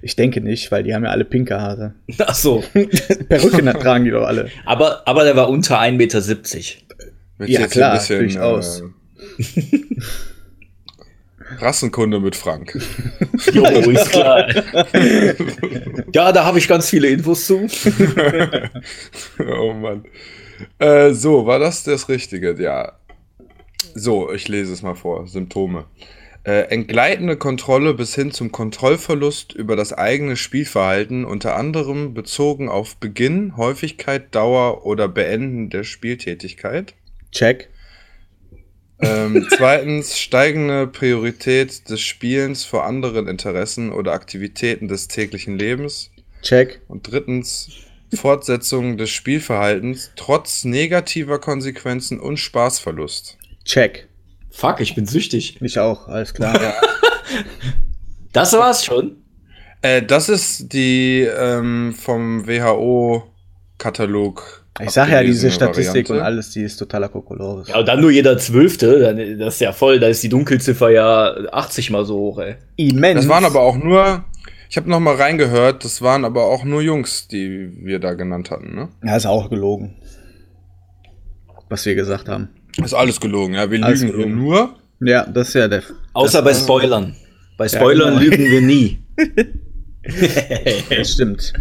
Ich 0.00 0.16
denke 0.16 0.40
nicht, 0.40 0.70
weil 0.72 0.82
die 0.82 0.94
haben 0.94 1.04
ja 1.04 1.10
alle 1.10 1.24
pinke 1.26 1.60
Haare. 1.60 1.94
Ach 2.20 2.34
so. 2.34 2.62
Perücken 3.28 3.66
tragen 3.66 4.04
die 4.06 4.12
doch 4.12 4.24
alle. 4.26 4.50
Aber, 4.64 5.06
aber 5.06 5.24
der 5.24 5.36
war 5.36 5.50
unter 5.50 5.78
1,70 5.78 5.92
Meter. 5.96 6.20
Willst 6.22 7.52
Ja, 7.52 7.58
du 7.58 7.62
jetzt 7.64 7.72
klar, 7.72 8.00
hier 8.00 8.18
durchaus. 8.20 8.80
Äh, 9.28 9.42
Rassenkunde 11.58 12.20
mit 12.20 12.36
Frank. 12.36 12.76
Jo, 13.52 13.64
ist 13.64 14.10
klar. 14.10 14.48
ja, 16.12 16.32
da 16.32 16.44
habe 16.44 16.58
ich 16.58 16.68
ganz 16.68 16.88
viele 16.88 17.08
Infos 17.08 17.46
zu. 17.46 17.66
oh 19.38 19.72
Mann. 19.74 20.04
Äh, 20.78 21.12
so, 21.12 21.46
war 21.46 21.58
das 21.58 21.84
das 21.84 22.08
Richtige? 22.08 22.56
Ja. 22.58 22.92
So, 23.94 24.32
ich 24.32 24.48
lese 24.48 24.72
es 24.72 24.82
mal 24.82 24.94
vor. 24.94 25.26
Symptome. 25.26 25.84
Äh, 26.44 26.68
entgleitende 26.70 27.36
Kontrolle 27.36 27.92
bis 27.94 28.14
hin 28.14 28.30
zum 28.30 28.52
Kontrollverlust 28.52 29.52
über 29.52 29.74
das 29.74 29.92
eigene 29.92 30.36
Spielverhalten, 30.36 31.24
unter 31.24 31.56
anderem 31.56 32.14
bezogen 32.14 32.68
auf 32.68 32.96
Beginn, 32.96 33.56
Häufigkeit, 33.56 34.34
Dauer 34.34 34.86
oder 34.86 35.08
Beenden 35.08 35.70
der 35.70 35.84
Spieltätigkeit. 35.84 36.94
Check. 37.32 37.68
Ähm, 39.00 39.46
zweitens, 39.56 40.18
steigende 40.18 40.86
Priorität 40.86 41.88
des 41.88 42.00
Spielens 42.00 42.64
vor 42.64 42.84
anderen 42.84 43.28
Interessen 43.28 43.92
oder 43.92 44.12
Aktivitäten 44.12 44.88
des 44.88 45.08
täglichen 45.08 45.58
Lebens. 45.58 46.10
Check. 46.42 46.82
Und 46.88 47.10
drittens, 47.10 47.68
Fortsetzung 48.14 48.96
des 48.96 49.10
Spielverhaltens 49.10 50.12
trotz 50.16 50.64
negativer 50.64 51.38
Konsequenzen 51.38 52.20
und 52.20 52.38
Spaßverlust. 52.38 53.36
Check. 53.64 54.08
Fuck, 54.50 54.80
ich 54.80 54.94
bin 54.94 55.06
süchtig. 55.06 55.58
Ich 55.60 55.78
auch, 55.78 56.08
alles 56.08 56.34
klar. 56.34 56.74
Das 58.32 58.52
war's 58.52 58.84
schon. 58.84 59.22
Äh, 59.80 60.02
das 60.02 60.28
ist 60.28 60.74
die 60.74 61.22
ähm, 61.22 61.94
vom 61.94 62.46
WHO-Katalog. 62.46 64.65
Ich 64.80 64.90
sag 64.90 65.10
ja, 65.10 65.22
diese 65.22 65.50
Statistik 65.50 66.10
und 66.10 66.16
Variante. 66.16 66.24
alles, 66.24 66.50
die 66.50 66.62
ist 66.62 66.76
totaler 66.76 67.08
Kokolores. 67.08 67.68
Ja, 67.68 67.78
und 67.78 67.86
dann 67.88 68.00
nur 68.00 68.10
jeder 68.10 68.36
Zwölfte. 68.38 69.00
Dann, 69.00 69.38
das 69.38 69.54
ist 69.54 69.60
ja 69.60 69.72
voll. 69.72 70.00
Da 70.00 70.08
ist 70.08 70.22
die 70.22 70.28
Dunkelziffer 70.28 70.90
ja 70.90 71.34
80 71.52 71.90
mal 71.90 72.04
so 72.04 72.16
hoch, 72.16 72.38
ey. 72.38 72.56
Immens. 72.76 73.20
Das 73.20 73.28
waren 73.28 73.44
aber 73.44 73.60
auch 73.60 73.76
nur, 73.76 74.24
ich 74.68 74.76
habe 74.76 74.90
noch 74.90 75.00
mal 75.00 75.14
reingehört, 75.14 75.84
das 75.84 76.02
waren 76.02 76.24
aber 76.24 76.44
auch 76.44 76.64
nur 76.64 76.82
Jungs, 76.82 77.28
die 77.28 77.70
wir 77.84 77.98
da 77.98 78.14
genannt 78.14 78.50
hatten. 78.50 78.74
Ne? 78.74 78.88
Ja, 79.04 79.16
ist 79.16 79.26
auch 79.26 79.48
gelogen. 79.48 79.96
Was 81.68 81.84
wir 81.86 81.94
gesagt 81.94 82.28
haben. 82.28 82.50
Ist 82.82 82.94
alles 82.94 83.20
gelogen, 83.20 83.54
ja. 83.54 83.70
Wir 83.70 83.82
Alles 83.82 84.02
lügen 84.02 84.12
gelogen. 84.12 84.36
nur. 84.36 84.76
Ja, 85.00 85.26
das 85.26 85.48
ist 85.48 85.54
ja 85.54 85.68
der. 85.68 85.82
Außer 86.12 86.42
bei 86.42 86.52
Spoilern. 86.54 87.16
Bei 87.56 87.68
Spoilern 87.68 88.18
genau. 88.18 88.20
lügen 88.20 88.44
wir 88.50 88.60
nie. 88.60 88.98
Das 90.96 91.12
stimmt. 91.12 91.52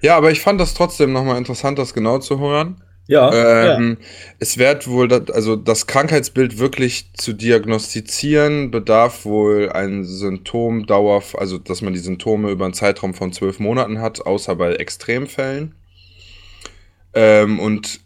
Ja, 0.00 0.16
aber 0.16 0.30
ich 0.30 0.40
fand 0.40 0.60
das 0.60 0.74
trotzdem 0.74 1.12
noch 1.12 1.24
mal 1.24 1.38
interessant, 1.38 1.78
das 1.78 1.94
genau 1.94 2.18
zu 2.18 2.38
hören. 2.38 2.82
ja. 3.66 3.76
Ähm, 3.76 3.98
Es 4.38 4.56
wird 4.56 4.86
wohl, 4.88 5.12
also 5.32 5.56
das 5.56 5.86
Krankheitsbild 5.88 6.58
wirklich 6.58 7.10
zu 7.14 7.32
diagnostizieren, 7.32 8.70
bedarf 8.70 9.24
wohl 9.24 9.70
ein 9.72 10.04
Symptomdauer, 10.04 11.22
also 11.36 11.58
dass 11.58 11.82
man 11.82 11.92
die 11.92 11.98
Symptome 11.98 12.50
über 12.50 12.66
einen 12.66 12.74
Zeitraum 12.74 13.14
von 13.14 13.32
zwölf 13.32 13.58
Monaten 13.58 14.00
hat, 14.00 14.24
außer 14.24 14.54
bei 14.54 14.74
Extremfällen. 14.74 15.74
Ähm, 17.12 17.58
und 17.58 18.00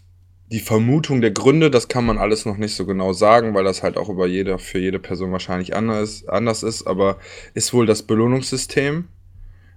die 0.50 0.60
Vermutung 0.60 1.20
der 1.20 1.32
Gründe, 1.32 1.70
das 1.70 1.88
kann 1.88 2.06
man 2.06 2.16
alles 2.16 2.46
noch 2.46 2.56
nicht 2.56 2.74
so 2.74 2.86
genau 2.86 3.12
sagen, 3.12 3.54
weil 3.54 3.64
das 3.64 3.82
halt 3.82 3.96
auch 3.96 4.08
über 4.08 4.26
jede, 4.26 4.58
für 4.58 4.78
jede 4.78 4.98
Person 4.98 5.32
wahrscheinlich 5.32 5.74
anders, 5.74 6.26
anders 6.28 6.62
ist, 6.62 6.86
aber 6.86 7.18
ist 7.54 7.72
wohl 7.74 7.86
das 7.86 8.02
Belohnungssystem 8.02 9.08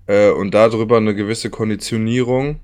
äh, 0.08 0.30
und 0.30 0.54
darüber 0.54 0.98
eine 0.98 1.16
gewisse 1.16 1.50
Konditionierung 1.50 2.60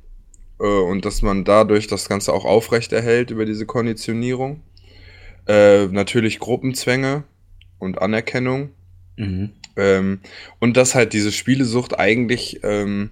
äh, 0.60 0.64
und 0.64 1.06
dass 1.06 1.22
man 1.22 1.44
dadurch 1.44 1.88
das 1.88 2.10
Ganze 2.10 2.34
auch 2.34 2.46
aufrechterhält 2.46 3.32
über 3.32 3.46
diese 3.46 3.66
Konditionierung. 3.66 4.62
Äh, 5.48 5.88
natürlich 5.88 6.40
Gruppenzwänge 6.40 7.24
und 7.80 8.02
Anerkennung. 8.02 8.70
Mhm. 9.18 9.52
Ähm, 9.76 10.20
und 10.60 10.78
dass 10.78 10.96
halt 10.96 11.14
diese 11.14 11.32
Spielesucht 11.32 12.00
eigentlich 12.00 12.62
ähm, 12.64 13.12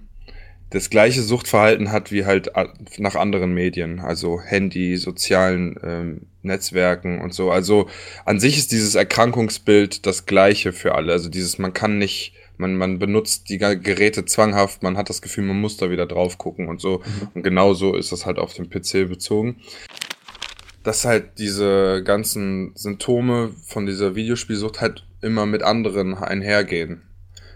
das 0.72 0.88
gleiche 0.88 1.20
Suchtverhalten 1.20 1.92
hat 1.92 2.10
wie 2.12 2.24
halt 2.24 2.50
nach 2.96 3.14
anderen 3.14 3.52
Medien, 3.52 4.00
also 4.00 4.40
Handy, 4.40 4.96
sozialen 4.96 5.76
ähm, 5.82 6.26
Netzwerken 6.40 7.20
und 7.20 7.34
so. 7.34 7.50
Also 7.50 7.88
an 8.24 8.40
sich 8.40 8.56
ist 8.56 8.72
dieses 8.72 8.94
Erkrankungsbild 8.94 10.06
das 10.06 10.24
gleiche 10.24 10.72
für 10.72 10.94
alle. 10.94 11.12
Also 11.12 11.28
dieses, 11.28 11.58
man 11.58 11.74
kann 11.74 11.98
nicht, 11.98 12.32
man, 12.62 12.76
man 12.76 12.98
benutzt 12.98 13.50
die 13.50 13.58
Geräte 13.58 14.24
zwanghaft, 14.24 14.82
man 14.82 14.96
hat 14.96 15.10
das 15.10 15.20
Gefühl, 15.20 15.44
man 15.44 15.60
muss 15.60 15.76
da 15.76 15.90
wieder 15.90 16.06
drauf 16.06 16.38
gucken 16.38 16.68
und 16.68 16.80
so. 16.80 17.02
Und 17.34 17.42
genau 17.42 17.74
so 17.74 17.94
ist 17.94 18.12
das 18.12 18.24
halt 18.24 18.38
auf 18.38 18.54
den 18.54 18.70
PC 18.70 19.08
bezogen. 19.08 19.60
Dass 20.82 21.04
halt 21.04 21.38
diese 21.38 22.02
ganzen 22.02 22.72
Symptome 22.74 23.50
von 23.66 23.84
dieser 23.86 24.14
Videospielsucht 24.14 24.80
halt 24.80 25.06
immer 25.20 25.44
mit 25.44 25.62
anderen 25.62 26.14
einhergehen. 26.14 27.02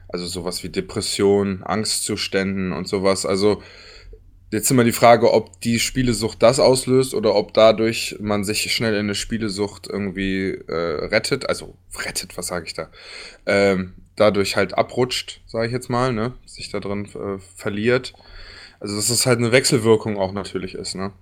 Also 0.09 0.27
sowas 0.27 0.63
wie 0.63 0.69
Depression, 0.69 1.63
Angstzuständen 1.63 2.73
und 2.73 2.87
sowas. 2.87 3.25
Also 3.25 3.63
jetzt 4.51 4.71
immer 4.71 4.85
die 4.85 4.93
Frage, 4.93 5.33
ob 5.33 5.61
die 5.61 5.79
Spielesucht 5.79 6.43
das 6.43 6.61
auslöst 6.61 7.15
oder 7.15 7.35
ob 7.35 7.53
dadurch 7.55 8.17
man 8.21 8.45
sich 8.45 8.73
schnell 8.73 8.95
in 8.95 9.01
eine 9.01 9.15
Spielesucht 9.15 9.89
irgendwie 9.89 10.51
äh, 10.69 11.07
rettet. 11.07 11.49
Also 11.49 11.77
rettet, 12.05 12.37
was 12.37 12.49
sage 12.49 12.67
ich 12.67 12.75
da? 12.75 12.89
Ähm, 13.45 13.95
dadurch 14.15 14.57
halt 14.57 14.77
abrutscht, 14.77 15.41
sage 15.47 15.67
ich 15.67 15.73
jetzt 15.73 15.91
mal, 15.91 16.13
ne? 16.13 16.33
Sich 16.47 16.71
da 16.71 16.81
drin 16.81 17.07
äh, 17.07 17.39
verliert. 17.57 18.15
Also 18.81 18.97
dass 18.97 19.11
es 19.11 19.27
halt 19.27 19.39
eine 19.39 19.53
Wechselwirkung 19.53 20.19
auch 20.19 20.33
natürlich 20.33 20.75
ist, 20.75 20.95
ne? 20.95 21.13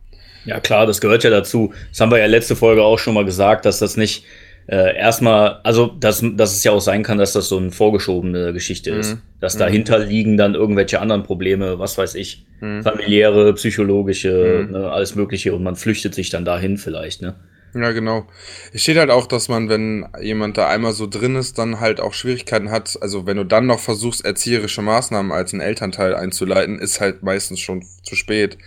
Ja, 0.44 0.60
klar, 0.60 0.86
das 0.86 1.00
gehört 1.00 1.24
ja 1.24 1.30
dazu. 1.30 1.72
Das 1.90 2.00
haben 2.00 2.10
wir 2.10 2.18
ja 2.18 2.26
letzte 2.26 2.54
Folge 2.54 2.82
auch 2.82 2.98
schon 2.98 3.14
mal 3.14 3.24
gesagt, 3.24 3.64
dass 3.64 3.78
das 3.78 3.96
nicht 3.96 4.24
äh, 4.66 4.96
erstmal, 4.96 5.60
also 5.62 5.88
dass, 5.88 6.24
dass 6.36 6.54
es 6.56 6.64
ja 6.64 6.72
auch 6.72 6.80
sein 6.80 7.02
kann, 7.02 7.18
dass 7.18 7.32
das 7.32 7.48
so 7.48 7.58
eine 7.58 7.70
vorgeschobene 7.70 8.52
Geschichte 8.52 8.90
ist. 8.90 9.14
Mhm. 9.14 9.20
Dass 9.40 9.56
dahinter 9.58 9.98
liegen 9.98 10.36
dann 10.36 10.54
irgendwelche 10.54 11.00
anderen 11.00 11.22
Probleme, 11.22 11.78
was 11.78 11.98
weiß 11.98 12.14
ich, 12.14 12.46
Mhm. 12.60 12.82
familiäre, 12.82 13.52
psychologische, 13.54 14.64
Mhm. 14.66 14.72
ne, 14.72 14.90
alles 14.90 15.14
Mögliche 15.16 15.54
und 15.54 15.62
man 15.62 15.76
flüchtet 15.76 16.14
sich 16.14 16.30
dann 16.30 16.44
dahin 16.44 16.78
vielleicht, 16.78 17.20
ne? 17.22 17.34
Ja, 17.76 17.90
genau. 17.90 18.26
Es 18.72 18.82
steht 18.82 18.96
halt 18.98 19.10
auch, 19.10 19.26
dass 19.26 19.48
man, 19.48 19.68
wenn 19.68 20.06
jemand 20.22 20.56
da 20.56 20.68
einmal 20.68 20.92
so 20.92 21.08
drin 21.08 21.34
ist, 21.34 21.58
dann 21.58 21.80
halt 21.80 21.98
auch 22.00 22.12
Schwierigkeiten 22.14 22.70
hat. 22.70 22.96
Also 23.00 23.26
wenn 23.26 23.36
du 23.36 23.44
dann 23.44 23.66
noch 23.66 23.80
versuchst, 23.80 24.24
erzieherische 24.24 24.80
Maßnahmen 24.80 25.32
als 25.32 25.52
ein 25.52 25.60
Elternteil 25.60 26.14
einzuleiten, 26.14 26.78
ist 26.78 27.00
halt 27.00 27.24
meistens 27.24 27.58
schon 27.58 27.84
zu 28.04 28.14
spät, 28.14 28.58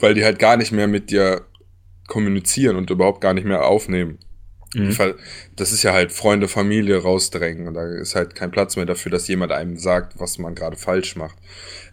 weil 0.00 0.14
die 0.14 0.24
halt 0.24 0.38
gar 0.38 0.56
nicht 0.56 0.72
mehr 0.72 0.88
mit 0.88 1.10
dir 1.10 1.42
kommunizieren 2.06 2.76
und 2.76 2.88
überhaupt 2.90 3.20
gar 3.20 3.34
nicht 3.34 3.44
mehr 3.46 3.66
aufnehmen. 3.66 4.18
Mhm. 4.74 4.98
Weil 4.98 5.14
Das 5.56 5.72
ist 5.72 5.82
ja 5.82 5.92
halt 5.92 6.12
Freunde, 6.12 6.48
Familie 6.48 7.02
rausdrängen 7.02 7.66
und 7.68 7.74
da 7.74 7.84
ist 7.86 8.14
halt 8.14 8.34
kein 8.34 8.50
Platz 8.50 8.76
mehr 8.76 8.86
dafür, 8.86 9.10
dass 9.10 9.28
jemand 9.28 9.52
einem 9.52 9.76
sagt, 9.76 10.18
was 10.18 10.38
man 10.38 10.54
gerade 10.54 10.76
falsch 10.76 11.16
macht. 11.16 11.36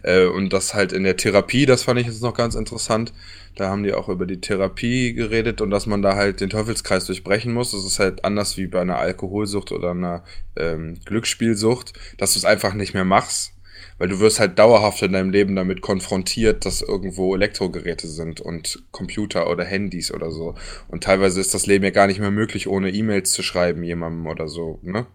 Äh, 0.02 0.26
und 0.26 0.52
das 0.52 0.74
halt 0.74 0.92
in 0.92 1.02
der 1.02 1.16
Therapie, 1.16 1.66
das 1.66 1.82
fand 1.82 1.98
ich 2.00 2.06
jetzt 2.06 2.22
noch 2.22 2.34
ganz 2.34 2.54
interessant. 2.54 3.12
Da 3.56 3.68
haben 3.68 3.82
die 3.82 3.92
auch 3.92 4.08
über 4.08 4.26
die 4.26 4.40
Therapie 4.40 5.14
geredet 5.14 5.60
und 5.60 5.70
dass 5.70 5.86
man 5.86 6.00
da 6.00 6.14
halt 6.14 6.40
den 6.40 6.50
Teufelskreis 6.50 7.06
durchbrechen 7.06 7.52
muss. 7.52 7.72
Das 7.72 7.84
ist 7.84 7.98
halt 7.98 8.24
anders 8.24 8.56
wie 8.56 8.68
bei 8.68 8.80
einer 8.80 8.98
Alkoholsucht 8.98 9.72
oder 9.72 9.90
einer 9.90 10.22
ähm, 10.56 11.00
Glücksspielsucht, 11.04 11.92
dass 12.18 12.34
du 12.34 12.38
es 12.38 12.44
einfach 12.44 12.74
nicht 12.74 12.94
mehr 12.94 13.04
machst. 13.04 13.52
Weil 13.98 14.08
du 14.08 14.20
wirst 14.20 14.40
halt 14.40 14.58
dauerhaft 14.58 15.02
in 15.02 15.12
deinem 15.12 15.30
Leben 15.30 15.56
damit 15.56 15.80
konfrontiert, 15.80 16.64
dass 16.64 16.82
irgendwo 16.82 17.34
Elektrogeräte 17.34 18.06
sind 18.06 18.40
und 18.40 18.82
Computer 18.90 19.50
oder 19.50 19.64
Handys 19.64 20.12
oder 20.12 20.30
so. 20.30 20.54
Und 20.88 21.04
teilweise 21.04 21.40
ist 21.40 21.54
das 21.54 21.66
Leben 21.66 21.84
ja 21.84 21.90
gar 21.90 22.06
nicht 22.06 22.20
mehr 22.20 22.30
möglich, 22.30 22.68
ohne 22.68 22.90
E-Mails 22.90 23.32
zu 23.32 23.42
schreiben 23.42 23.82
jemandem 23.82 24.26
oder 24.26 24.48
so, 24.48 24.78
ne? 24.82 25.06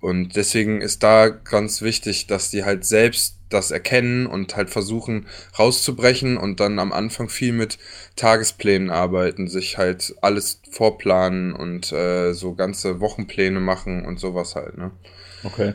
Und 0.00 0.36
deswegen 0.36 0.80
ist 0.80 1.02
da 1.02 1.28
ganz 1.28 1.82
wichtig, 1.82 2.28
dass 2.28 2.50
die 2.50 2.64
halt 2.64 2.84
selbst 2.84 3.36
das 3.48 3.70
erkennen 3.70 4.26
und 4.26 4.56
halt 4.56 4.70
versuchen 4.70 5.26
rauszubrechen 5.58 6.36
und 6.36 6.60
dann 6.60 6.78
am 6.78 6.92
Anfang 6.92 7.28
viel 7.28 7.52
mit 7.52 7.78
Tagesplänen 8.14 8.90
arbeiten, 8.90 9.48
sich 9.48 9.78
halt 9.78 10.14
alles 10.20 10.60
vorplanen 10.70 11.52
und 11.52 11.90
äh, 11.92 12.32
so 12.32 12.54
ganze 12.54 13.00
Wochenpläne 13.00 13.58
machen 13.58 14.04
und 14.04 14.20
sowas 14.20 14.54
halt, 14.54 14.76
ne? 14.78 14.92
Okay. 15.42 15.74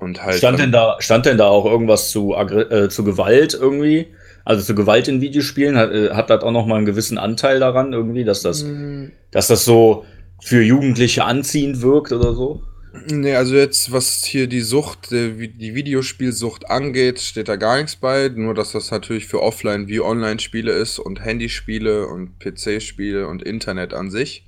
Und 0.00 0.22
halt. 0.22 0.36
Stand 0.36 0.58
denn 0.58 0.72
da, 0.72 0.96
stand 1.00 1.26
denn 1.26 1.38
da 1.38 1.46
auch 1.46 1.64
irgendwas 1.64 2.10
zu, 2.10 2.34
äh, 2.34 2.88
zu 2.88 3.04
Gewalt 3.04 3.54
irgendwie? 3.54 4.08
Also 4.44 4.64
zu 4.64 4.74
Gewalt 4.74 5.08
in 5.08 5.20
Videospielen? 5.20 5.76
Hat, 5.76 5.92
äh, 5.92 6.10
hat 6.10 6.30
das 6.30 6.42
auch 6.42 6.52
noch 6.52 6.66
mal 6.66 6.76
einen 6.76 6.86
gewissen 6.86 7.18
Anteil 7.18 7.60
daran 7.60 7.92
irgendwie, 7.92 8.24
dass 8.24 8.42
das, 8.42 8.64
mhm. 8.64 9.12
dass 9.30 9.48
das 9.48 9.64
so 9.64 10.04
für 10.40 10.62
Jugendliche 10.62 11.24
anziehend 11.24 11.82
wirkt 11.82 12.12
oder 12.12 12.34
so? 12.34 12.62
Nee, 13.06 13.34
also 13.34 13.54
jetzt, 13.54 13.92
was 13.92 14.24
hier 14.24 14.46
die 14.46 14.60
Sucht, 14.60 15.10
die 15.10 15.74
Videospielsucht 15.74 16.70
angeht, 16.70 17.20
steht 17.20 17.48
da 17.48 17.56
gar 17.56 17.76
nichts 17.76 17.96
bei. 17.96 18.28
Nur, 18.28 18.54
dass 18.54 18.72
das 18.72 18.90
natürlich 18.90 19.26
für 19.26 19.42
Offline- 19.42 19.88
wie 19.88 20.00
Online-Spiele 20.00 20.72
ist 20.72 20.98
und 20.98 21.22
Handyspiele 21.24 22.06
und 22.06 22.38
PC-Spiele 22.38 23.28
und 23.28 23.42
Internet 23.42 23.94
an 23.94 24.10
sich. 24.10 24.46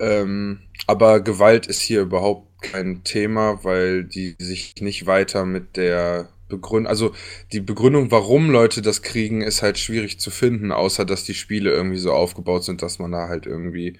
Ähm, 0.00 0.60
aber 0.86 1.20
Gewalt 1.20 1.66
ist 1.66 1.80
hier 1.80 2.00
überhaupt 2.00 2.47
kein 2.60 3.04
Thema, 3.04 3.64
weil 3.64 4.04
die 4.04 4.34
sich 4.38 4.74
nicht 4.80 5.06
weiter 5.06 5.44
mit 5.44 5.76
der 5.76 6.30
Begründung, 6.48 6.88
also 6.88 7.12
die 7.52 7.60
Begründung, 7.60 8.10
warum 8.10 8.50
Leute 8.50 8.82
das 8.82 9.02
kriegen, 9.02 9.42
ist 9.42 9.62
halt 9.62 9.78
schwierig 9.78 10.18
zu 10.18 10.30
finden, 10.30 10.72
außer 10.72 11.04
dass 11.04 11.24
die 11.24 11.34
Spiele 11.34 11.70
irgendwie 11.70 11.98
so 11.98 12.12
aufgebaut 12.12 12.64
sind, 12.64 12.82
dass 12.82 12.98
man 12.98 13.12
da 13.12 13.28
halt 13.28 13.46
irgendwie 13.46 13.98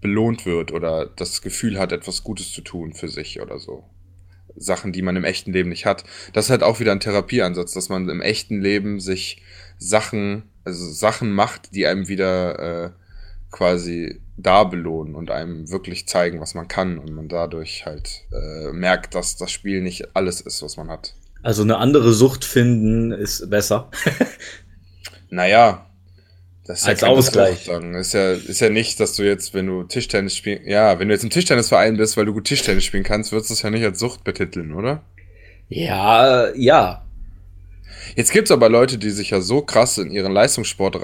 belohnt 0.00 0.46
wird 0.46 0.72
oder 0.72 1.06
das 1.06 1.42
Gefühl 1.42 1.78
hat, 1.78 1.92
etwas 1.92 2.24
Gutes 2.24 2.52
zu 2.52 2.60
tun 2.60 2.94
für 2.94 3.08
sich 3.08 3.40
oder 3.40 3.58
so. 3.58 3.84
Sachen, 4.54 4.92
die 4.92 5.02
man 5.02 5.16
im 5.16 5.24
echten 5.24 5.52
Leben 5.52 5.70
nicht 5.70 5.86
hat. 5.86 6.04
Das 6.32 6.46
ist 6.46 6.50
halt 6.50 6.62
auch 6.62 6.78
wieder 6.78 6.92
ein 6.92 7.00
Therapieansatz, 7.00 7.72
dass 7.72 7.88
man 7.88 8.08
im 8.08 8.20
echten 8.20 8.60
Leben 8.60 9.00
sich 9.00 9.42
Sachen, 9.78 10.42
also 10.64 10.90
Sachen 10.90 11.32
macht, 11.32 11.74
die 11.74 11.86
einem 11.86 12.08
wieder 12.08 12.58
äh, 12.58 12.90
quasi 13.50 14.20
da 14.36 14.64
belohnen 14.64 15.14
und 15.14 15.30
einem 15.30 15.70
wirklich 15.70 16.08
zeigen, 16.08 16.40
was 16.40 16.54
man 16.54 16.68
kann 16.68 16.98
und 16.98 17.12
man 17.12 17.28
dadurch 17.28 17.84
halt 17.86 18.22
äh, 18.32 18.72
merkt, 18.72 19.14
dass 19.14 19.36
das 19.36 19.50
Spiel 19.50 19.82
nicht 19.82 20.16
alles 20.16 20.40
ist, 20.40 20.62
was 20.62 20.76
man 20.76 20.88
hat. 20.88 21.14
Also 21.42 21.62
eine 21.62 21.78
andere 21.78 22.12
Sucht 22.12 22.44
finden 22.44 23.12
ist 23.12 23.50
besser. 23.50 23.90
naja, 25.30 25.86
das 26.64 26.82
ist 26.82 26.88
Als 26.88 27.00
ja 27.00 27.08
Ausgleich. 27.08 27.66
Das 27.66 28.06
ist 28.06 28.14
ja, 28.14 28.32
ist 28.32 28.60
ja 28.60 28.70
nicht, 28.70 29.00
dass 29.00 29.16
du 29.16 29.24
jetzt, 29.24 29.52
wenn 29.52 29.66
du 29.66 29.82
Tischtennis 29.82 30.36
spielst, 30.36 30.64
ja, 30.66 30.98
wenn 30.98 31.08
du 31.08 31.14
jetzt 31.14 31.24
im 31.24 31.30
Tischtennisverein 31.30 31.96
bist, 31.96 32.16
weil 32.16 32.24
du 32.24 32.32
gut 32.32 32.44
Tischtennis 32.44 32.84
spielen 32.84 33.02
kannst, 33.02 33.32
würdest 33.32 33.50
du 33.50 33.54
es 33.54 33.62
ja 33.62 33.70
nicht 33.70 33.84
als 33.84 33.98
Sucht 33.98 34.22
betiteln, 34.22 34.72
oder? 34.72 35.02
Ja, 35.68 36.54
ja. 36.54 37.04
Jetzt 38.14 38.32
gibt's 38.32 38.50
aber 38.50 38.68
Leute, 38.68 38.98
die 38.98 39.10
sich 39.10 39.30
ja 39.30 39.40
so 39.40 39.62
krass 39.62 39.98
in 39.98 40.10
ihren 40.10 40.32
Leistungssport 40.32 41.02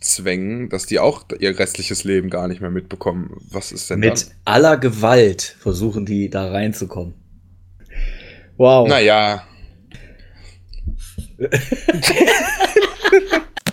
reinzwängen, 0.00 0.68
dass 0.68 0.86
die 0.86 0.98
auch 0.98 1.24
ihr 1.38 1.58
restliches 1.58 2.04
Leben 2.04 2.30
gar 2.30 2.48
nicht 2.48 2.60
mehr 2.60 2.70
mitbekommen. 2.70 3.36
Was 3.50 3.72
ist 3.72 3.90
denn 3.90 4.00
Mit 4.00 4.22
dann? 4.22 4.32
aller 4.44 4.76
Gewalt 4.76 5.56
versuchen 5.60 6.06
die 6.06 6.30
da 6.30 6.50
reinzukommen. 6.50 7.14
Wow. 8.56 8.88
Naja. 8.88 9.42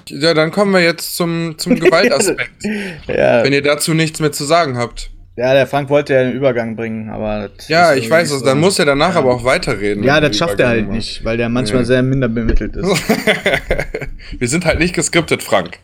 ja, 0.08 0.34
dann 0.34 0.52
kommen 0.52 0.74
wir 0.74 0.82
jetzt 0.82 1.16
zum, 1.18 1.58
zum 1.58 1.80
Gewaltaspekt. 1.80 2.64
ja. 3.08 3.44
Wenn 3.44 3.54
ihr 3.54 3.62
dazu 3.62 3.94
nichts 3.94 4.20
mehr 4.20 4.32
zu 4.32 4.46
sagen 4.46 4.78
habt. 4.78 5.12
Ja, 5.36 5.54
der 5.54 5.68
Frank 5.68 5.90
wollte 5.90 6.16
ja 6.16 6.22
einen 6.22 6.34
Übergang 6.34 6.76
bringen, 6.76 7.10
aber. 7.12 7.52
Ja, 7.68 7.94
ich 7.94 8.10
weiß 8.10 8.32
es, 8.32 8.40
so 8.40 8.46
dann 8.46 8.60
muss 8.60 8.80
er 8.80 8.86
danach 8.86 9.14
ja. 9.14 9.20
aber 9.20 9.36
auch 9.36 9.44
weiterreden. 9.44 10.04
Ja, 10.04 10.20
das 10.20 10.36
schafft 10.36 10.60
er 10.60 10.70
halt 10.70 10.90
nicht, 10.90 11.24
weil 11.24 11.38
der 11.38 11.48
manchmal 11.48 11.82
ja. 11.82 11.86
sehr 11.86 12.02
minder 12.02 12.28
bemittelt 12.28 12.76
ist. 12.76 12.88
Wir 14.40 14.48
sind 14.48 14.66
halt 14.66 14.80
nicht 14.80 14.96
geskriptet, 14.96 15.44
Frank. 15.44 15.78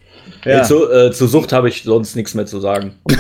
Ja. 0.46 0.58
Hey, 0.58 0.64
zu, 0.64 0.92
äh, 0.92 1.12
zu 1.12 1.28
Sucht 1.28 1.54
habe 1.54 1.70
ich 1.70 1.84
sonst 1.84 2.16
nichts 2.16 2.34
mehr 2.34 2.46
zu 2.46 2.60
sagen. 2.60 2.96
Okay. 3.04 3.18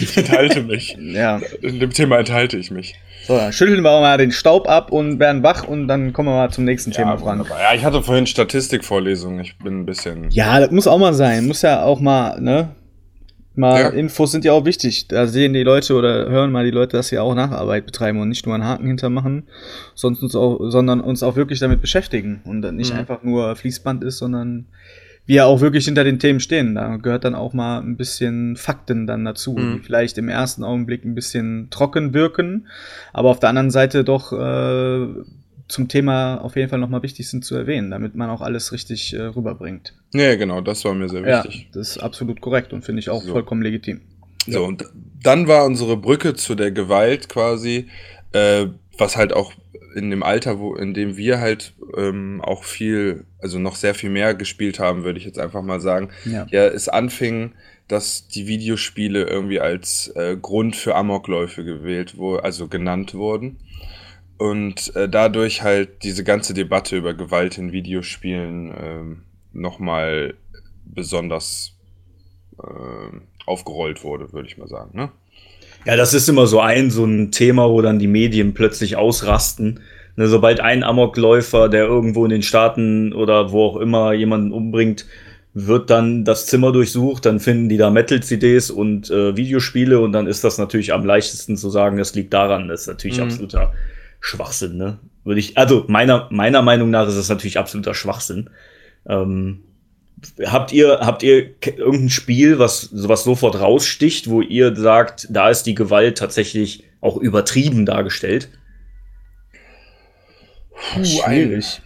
ich 0.00 0.16
enthalte 0.16 0.62
mich. 0.62 0.96
Ja. 0.98 1.40
In 1.62 1.78
dem 1.80 1.90
Thema 1.90 2.18
enthalte 2.18 2.56
ich 2.56 2.70
mich. 2.70 2.94
So, 3.26 3.36
dann 3.36 3.52
schütteln 3.52 3.82
wir 3.82 4.00
mal 4.00 4.18
den 4.18 4.32
Staub 4.32 4.68
ab 4.68 4.92
und 4.92 5.18
werden 5.18 5.42
wach 5.42 5.66
und 5.66 5.88
dann 5.88 6.12
kommen 6.12 6.28
wir 6.28 6.36
mal 6.36 6.50
zum 6.50 6.64
nächsten 6.64 6.90
ja, 6.92 6.98
Thema, 6.98 7.18
Frank. 7.18 7.46
Ja, 7.48 7.74
ich 7.74 7.84
hatte 7.84 8.02
vorhin 8.02 8.26
Statistikvorlesung. 8.26 9.40
Ich 9.40 9.58
bin 9.58 9.80
ein 9.80 9.86
bisschen. 9.86 10.30
Ja, 10.30 10.60
das 10.60 10.70
muss 10.70 10.86
auch 10.86 10.98
mal 10.98 11.12
sein. 11.12 11.46
Muss 11.46 11.62
ja 11.62 11.82
auch 11.82 12.00
mal, 12.00 12.40
ne? 12.40 12.70
Mal 13.56 13.80
ja. 13.80 13.88
Infos 13.88 14.32
sind 14.32 14.44
ja 14.44 14.52
auch 14.52 14.66
wichtig. 14.66 15.08
Da 15.08 15.26
sehen 15.26 15.54
die 15.54 15.62
Leute 15.62 15.94
oder 15.94 16.28
hören 16.28 16.52
mal 16.52 16.64
die 16.64 16.70
Leute, 16.70 16.98
dass 16.98 17.08
sie 17.08 17.18
auch 17.18 17.34
Nacharbeit 17.34 17.86
betreiben 17.86 18.20
und 18.20 18.28
nicht 18.28 18.44
nur 18.44 18.54
einen 18.54 18.64
Haken 18.64 18.86
hintermachen, 18.86 19.48
sonst 19.94 20.22
uns 20.22 20.36
auch, 20.36 20.70
sondern 20.70 21.00
uns 21.00 21.22
auch 21.22 21.36
wirklich 21.36 21.58
damit 21.58 21.80
beschäftigen 21.80 22.42
und 22.44 22.60
nicht 22.74 22.92
mhm. 22.92 23.00
einfach 23.00 23.22
nur 23.22 23.56
Fließband 23.56 24.04
ist, 24.04 24.18
sondern 24.18 24.66
wir 25.26 25.46
auch 25.46 25.60
wirklich 25.60 25.84
hinter 25.84 26.04
den 26.04 26.18
Themen 26.18 26.40
stehen. 26.40 26.74
Da 26.74 26.96
gehört 26.96 27.24
dann 27.24 27.34
auch 27.34 27.52
mal 27.52 27.80
ein 27.80 27.96
bisschen 27.96 28.56
Fakten 28.56 29.06
dann 29.06 29.24
dazu, 29.24 29.54
mhm. 29.54 29.74
die 29.74 29.78
vielleicht 29.80 30.18
im 30.18 30.28
ersten 30.28 30.64
Augenblick 30.64 31.04
ein 31.04 31.14
bisschen 31.14 31.68
trocken 31.70 32.14
wirken, 32.14 32.68
aber 33.12 33.30
auf 33.30 33.40
der 33.40 33.50
anderen 33.50 33.70
Seite 33.70 34.04
doch 34.04 34.32
äh, 34.32 35.06
zum 35.68 35.88
Thema 35.88 36.36
auf 36.36 36.54
jeden 36.56 36.68
Fall 36.68 36.78
nochmal 36.78 37.02
wichtig 37.02 37.28
sind 37.28 37.44
zu 37.44 37.56
erwähnen, 37.56 37.90
damit 37.90 38.14
man 38.14 38.30
auch 38.30 38.40
alles 38.40 38.72
richtig 38.72 39.14
äh, 39.14 39.22
rüberbringt. 39.22 39.94
Ja, 40.14 40.36
genau, 40.36 40.60
das 40.60 40.84
war 40.84 40.94
mir 40.94 41.08
sehr 41.08 41.24
wichtig. 41.24 41.62
Ja, 41.62 41.66
das 41.72 41.90
ist 41.90 41.98
absolut 41.98 42.40
korrekt 42.40 42.72
und 42.72 42.84
finde 42.84 43.00
ich 43.00 43.10
auch 43.10 43.22
so. 43.22 43.32
vollkommen 43.32 43.62
legitim. 43.62 44.00
So, 44.46 44.64
und 44.64 44.84
dann 45.22 45.48
war 45.48 45.64
unsere 45.64 45.96
Brücke 45.96 46.34
zu 46.34 46.54
der 46.54 46.70
Gewalt 46.70 47.28
quasi, 47.28 47.88
äh, 48.32 48.66
was 48.96 49.16
halt 49.16 49.32
auch 49.32 49.52
in 49.96 50.10
dem 50.10 50.22
Alter, 50.22 50.58
wo, 50.58 50.74
in 50.74 50.92
dem 50.92 51.16
wir 51.16 51.40
halt 51.40 51.74
ähm, 51.96 52.42
auch 52.42 52.64
viel, 52.64 53.24
also 53.38 53.58
noch 53.58 53.76
sehr 53.76 53.94
viel 53.94 54.10
mehr 54.10 54.34
gespielt 54.34 54.78
haben, 54.78 55.04
würde 55.04 55.18
ich 55.18 55.24
jetzt 55.24 55.38
einfach 55.38 55.62
mal 55.62 55.80
sagen. 55.80 56.10
Ja, 56.26 56.46
ja 56.50 56.66
es 56.66 56.88
anfing, 56.88 57.52
dass 57.88 58.28
die 58.28 58.46
Videospiele 58.46 59.24
irgendwie 59.24 59.58
als 59.58 60.08
äh, 60.14 60.36
Grund 60.36 60.76
für 60.76 60.94
Amokläufe 60.94 61.64
gewählt 61.64 62.18
wurden, 62.18 62.44
also 62.44 62.68
genannt 62.68 63.14
wurden. 63.14 63.58
Und 64.36 64.94
äh, 64.96 65.08
dadurch 65.08 65.62
halt 65.62 66.02
diese 66.02 66.24
ganze 66.24 66.52
Debatte 66.52 66.96
über 66.96 67.14
Gewalt 67.14 67.56
in 67.56 67.72
Videospielen 67.72 68.74
ähm, 68.78 69.22
nochmal 69.54 70.34
besonders 70.84 71.74
äh, 72.62 73.16
aufgerollt 73.46 74.04
wurde, 74.04 74.32
würde 74.34 74.46
ich 74.48 74.58
mal 74.58 74.68
sagen. 74.68 74.90
Ne? 74.94 75.10
Ja, 75.86 75.94
das 75.94 76.14
ist 76.14 76.28
immer 76.28 76.48
so 76.48 76.60
ein, 76.60 76.90
so 76.90 77.04
ein 77.04 77.30
Thema, 77.30 77.70
wo 77.70 77.80
dann 77.80 78.00
die 78.00 78.08
Medien 78.08 78.54
plötzlich 78.54 78.96
ausrasten. 78.96 79.80
Ne, 80.16 80.26
sobald 80.26 80.60
ein 80.60 80.82
Amokläufer, 80.82 81.68
der 81.68 81.84
irgendwo 81.84 82.24
in 82.24 82.30
den 82.30 82.42
Staaten 82.42 83.12
oder 83.12 83.52
wo 83.52 83.64
auch 83.64 83.76
immer 83.76 84.12
jemanden 84.12 84.52
umbringt, 84.52 85.06
wird 85.54 85.88
dann 85.88 86.24
das 86.24 86.46
Zimmer 86.46 86.72
durchsucht, 86.72 87.24
dann 87.24 87.38
finden 87.38 87.68
die 87.68 87.76
da 87.76 87.90
Metal-CDs 87.90 88.70
und 88.70 89.10
äh, 89.10 89.36
Videospiele 89.36 90.00
und 90.00 90.12
dann 90.12 90.26
ist 90.26 90.42
das 90.42 90.58
natürlich 90.58 90.92
am 90.92 91.04
leichtesten 91.04 91.56
zu 91.56 91.70
sagen, 91.70 91.98
das 91.98 92.14
liegt 92.14 92.34
daran. 92.34 92.68
Das 92.68 92.82
ist 92.82 92.86
natürlich 92.88 93.18
mhm. 93.18 93.24
absoluter 93.24 93.72
Schwachsinn, 94.20 94.76
ne? 94.76 94.98
Würde 95.24 95.40
ich, 95.40 95.56
also 95.56 95.84
meiner, 95.88 96.28
meiner 96.30 96.62
Meinung 96.62 96.90
nach 96.90 97.08
ist 97.08 97.16
das 97.16 97.28
natürlich 97.28 97.58
absoluter 97.58 97.94
Schwachsinn. 97.94 98.50
Ähm, 99.08 99.62
Habt 100.46 100.72
ihr, 100.72 101.00
habt 101.00 101.22
ihr 101.22 101.54
irgendein 101.64 102.08
Spiel, 102.08 102.58
was 102.58 102.80
sowas 102.80 103.24
sofort 103.24 103.60
raussticht, 103.60 104.30
wo 104.30 104.40
ihr 104.40 104.74
sagt, 104.74 105.28
da 105.30 105.50
ist 105.50 105.64
die 105.64 105.74
Gewalt 105.74 106.18
tatsächlich 106.18 106.84
auch 107.00 107.16
übertrieben 107.16 107.84
dargestellt? 107.84 108.48
Puh, 110.94 111.04
schwierig. 111.04 111.82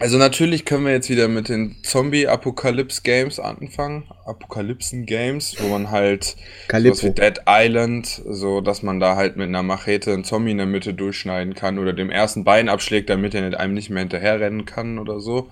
Also 0.00 0.16
natürlich 0.16 0.64
können 0.64 0.84
wir 0.84 0.92
jetzt 0.92 1.10
wieder 1.10 1.26
mit 1.26 1.48
den 1.48 1.76
Zombie-Apokalypse-Games 1.82 3.40
anfangen. 3.40 4.04
Apokalypsen-Games, 4.26 5.56
wo 5.58 5.68
man 5.68 5.90
halt 5.90 6.36
sowas 6.70 7.02
wie 7.02 7.10
Dead 7.10 7.40
Island, 7.48 8.22
so 8.28 8.60
dass 8.60 8.84
man 8.84 9.00
da 9.00 9.16
halt 9.16 9.36
mit 9.36 9.48
einer 9.48 9.64
Machete 9.64 10.12
einen 10.12 10.22
Zombie 10.22 10.52
in 10.52 10.58
der 10.58 10.66
Mitte 10.66 10.94
durchschneiden 10.94 11.54
kann 11.54 11.80
oder 11.80 11.92
dem 11.92 12.10
ersten 12.10 12.44
Bein 12.44 12.68
abschlägt, 12.68 13.10
damit 13.10 13.34
er 13.34 13.58
einem 13.58 13.74
nicht 13.74 13.90
mehr 13.90 14.00
hinterherrennen 14.00 14.66
kann 14.66 15.00
oder 15.00 15.18
so. 15.18 15.50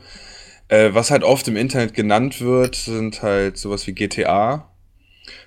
Äh, 0.68 0.94
was 0.94 1.10
halt 1.10 1.22
oft 1.22 1.46
im 1.48 1.56
Internet 1.56 1.94
genannt 1.94 2.40
wird, 2.40 2.74
sind 2.74 3.22
halt 3.22 3.56
sowas 3.56 3.86
wie 3.86 3.92
GTA, 3.92 4.68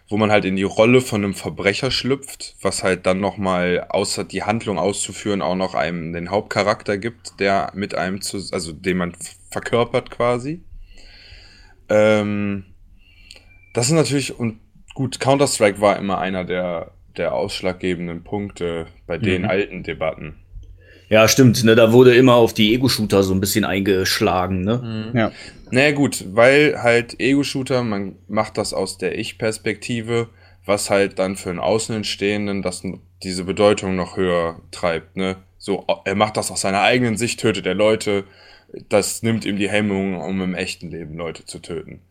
wo 0.08 0.18
man 0.18 0.32
halt 0.32 0.46
in 0.46 0.56
die 0.56 0.64
Rolle 0.64 1.02
von 1.02 1.24
einem 1.24 1.34
Verbrecher 1.34 1.92
schlüpft, 1.92 2.56
was 2.62 2.84
halt 2.84 3.06
dann 3.06 3.20
nochmal, 3.20 3.86
außer 3.90 4.24
die 4.24 4.44
Handlung 4.44 4.80
auszuführen, 4.80 5.42
auch 5.42 5.56
noch 5.56 5.76
einem 5.76 6.14
den 6.14 6.32
Hauptcharakter 6.32 6.98
gibt, 6.98 7.40
der 7.40 7.72
mit 7.76 7.96
einem 7.96 8.22
zu, 8.22 8.38
also 8.52 8.72
den 8.72 8.98
man 8.98 9.14
verkörpert 9.52 10.10
quasi. 10.10 10.64
Ähm, 11.90 12.66
das 13.74 13.88
ist 13.88 13.94
natürlich, 13.94 14.40
und 14.40 14.60
gut, 14.94 15.20
Counter-Strike 15.20 15.82
war 15.82 15.98
immer 15.98 16.20
einer 16.20 16.46
der, 16.46 16.92
der 17.18 17.34
ausschlaggebenden 17.34 18.24
Punkte 18.24 18.88
bei 19.06 19.18
den 19.18 19.44
mhm. 19.44 19.50
alten 19.50 19.84
Debatten. 19.84 20.36
Ja, 21.10 21.28
stimmt. 21.28 21.64
Ne, 21.64 21.76
da 21.76 21.92
wurde 21.92 22.16
immer 22.16 22.36
auf 22.36 22.54
die 22.54 22.74
Ego-Shooter 22.74 23.24
so 23.24 23.34
ein 23.34 23.40
bisschen 23.40 23.66
eingeschlagen. 23.66 24.62
Ne? 24.62 25.12
Mhm. 25.12 25.18
Ja. 25.18 25.32
Naja, 25.72 25.92
gut, 25.92 26.26
weil 26.34 26.82
halt 26.82 27.20
Ego-Shooter, 27.20 27.84
man 27.84 28.16
macht 28.28 28.58
das 28.58 28.74
aus 28.74 28.98
der 28.98 29.18
Ich-Perspektive, 29.18 30.30
was 30.66 30.90
halt 30.90 31.20
dann 31.20 31.36
für 31.36 31.50
einen 31.50 31.60
Außenstehenden 31.60 32.62
das 32.62 32.84
diese 33.24 33.44
Bedeutung 33.44 33.96
noch 33.96 34.18
höher 34.18 34.62
treibt. 34.72 35.18
Ne? 35.18 35.38
So, 35.58 35.86
er 36.06 36.16
macht 36.16 36.38
das 36.38 36.52
aus 36.52 36.62
seiner 36.62 36.82
eigenen 36.82 37.18
Sicht, 37.18 37.40
tötet 37.40 37.66
er 37.66 37.74
Leute. 37.74 38.24
Das 38.88 39.24
nimmt 39.24 39.46
ihm 39.46 39.58
die 39.58 39.70
Hemmung, 39.70 40.22
um 40.22 40.42
im 40.42 40.54
echten 40.54 40.92
Leben 40.92 41.18
Leute 41.18 41.46
zu 41.46 41.60
töten. 41.60 42.02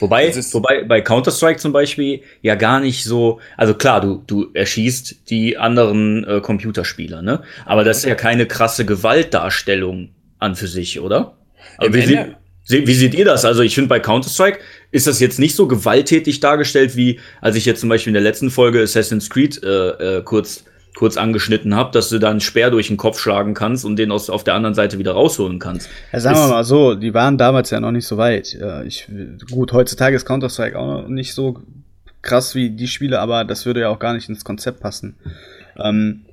Wobei, 0.00 0.34
wobei 0.34 0.84
bei 0.84 1.00
Counter-Strike 1.00 1.58
zum 1.58 1.72
Beispiel 1.72 2.22
ja 2.42 2.54
gar 2.54 2.80
nicht 2.80 3.04
so, 3.04 3.40
also 3.56 3.74
klar, 3.74 4.00
du, 4.00 4.22
du 4.26 4.50
erschießt 4.54 5.30
die 5.30 5.56
anderen 5.58 6.24
äh, 6.24 6.40
Computerspieler, 6.40 7.22
ne? 7.22 7.42
Aber 7.66 7.84
das 7.84 7.98
ist 7.98 8.04
ja 8.04 8.14
keine 8.14 8.46
krasse 8.46 8.84
Gewaltdarstellung 8.86 10.10
an 10.38 10.54
für 10.54 10.68
sich, 10.68 11.00
oder? 11.00 11.36
Also 11.78 11.94
wie, 11.94 12.02
sie, 12.64 12.86
wie 12.86 12.94
seht 12.94 13.14
ihr 13.14 13.24
das? 13.24 13.44
Also 13.44 13.62
ich 13.62 13.74
finde 13.74 13.88
bei 13.88 14.00
Counter-Strike 14.00 14.60
ist 14.90 15.06
das 15.06 15.20
jetzt 15.20 15.38
nicht 15.38 15.56
so 15.56 15.66
gewalttätig 15.66 16.40
dargestellt, 16.40 16.96
wie 16.96 17.18
als 17.40 17.56
ich 17.56 17.64
jetzt 17.64 17.80
zum 17.80 17.88
Beispiel 17.88 18.10
in 18.10 18.14
der 18.14 18.22
letzten 18.22 18.50
Folge 18.50 18.82
Assassin's 18.82 19.28
Creed 19.28 19.62
äh, 19.62 20.18
äh, 20.18 20.22
kurz 20.22 20.64
kurz 20.98 21.16
angeschnitten 21.16 21.76
habe, 21.76 21.92
dass 21.92 22.08
du 22.08 22.18
da 22.18 22.28
einen 22.28 22.40
Speer 22.40 22.72
durch 22.72 22.88
den 22.88 22.96
Kopf 22.96 23.20
schlagen 23.20 23.54
kannst 23.54 23.84
und 23.84 23.94
den 23.96 24.10
aus, 24.10 24.30
auf 24.30 24.42
der 24.42 24.54
anderen 24.54 24.74
Seite 24.74 24.98
wieder 24.98 25.12
rausholen 25.12 25.60
kannst. 25.60 25.88
Ja, 26.12 26.18
sagen 26.18 26.36
wir 26.36 26.48
mal 26.48 26.64
so, 26.64 26.96
die 26.96 27.14
waren 27.14 27.38
damals 27.38 27.70
ja 27.70 27.78
noch 27.78 27.92
nicht 27.92 28.06
so 28.06 28.16
weit. 28.16 28.58
Ich, 28.84 29.08
gut, 29.48 29.72
heutzutage 29.72 30.16
ist 30.16 30.24
Counter-Strike 30.26 30.76
auch 30.76 31.02
noch 31.02 31.08
nicht 31.08 31.34
so 31.34 31.60
krass 32.20 32.56
wie 32.56 32.70
die 32.70 32.88
Spiele, 32.88 33.20
aber 33.20 33.44
das 33.44 33.64
würde 33.64 33.82
ja 33.82 33.90
auch 33.90 34.00
gar 34.00 34.12
nicht 34.12 34.28
ins 34.28 34.44
Konzept 34.44 34.80
passen. 34.80 35.14
Ähm, 35.78 36.24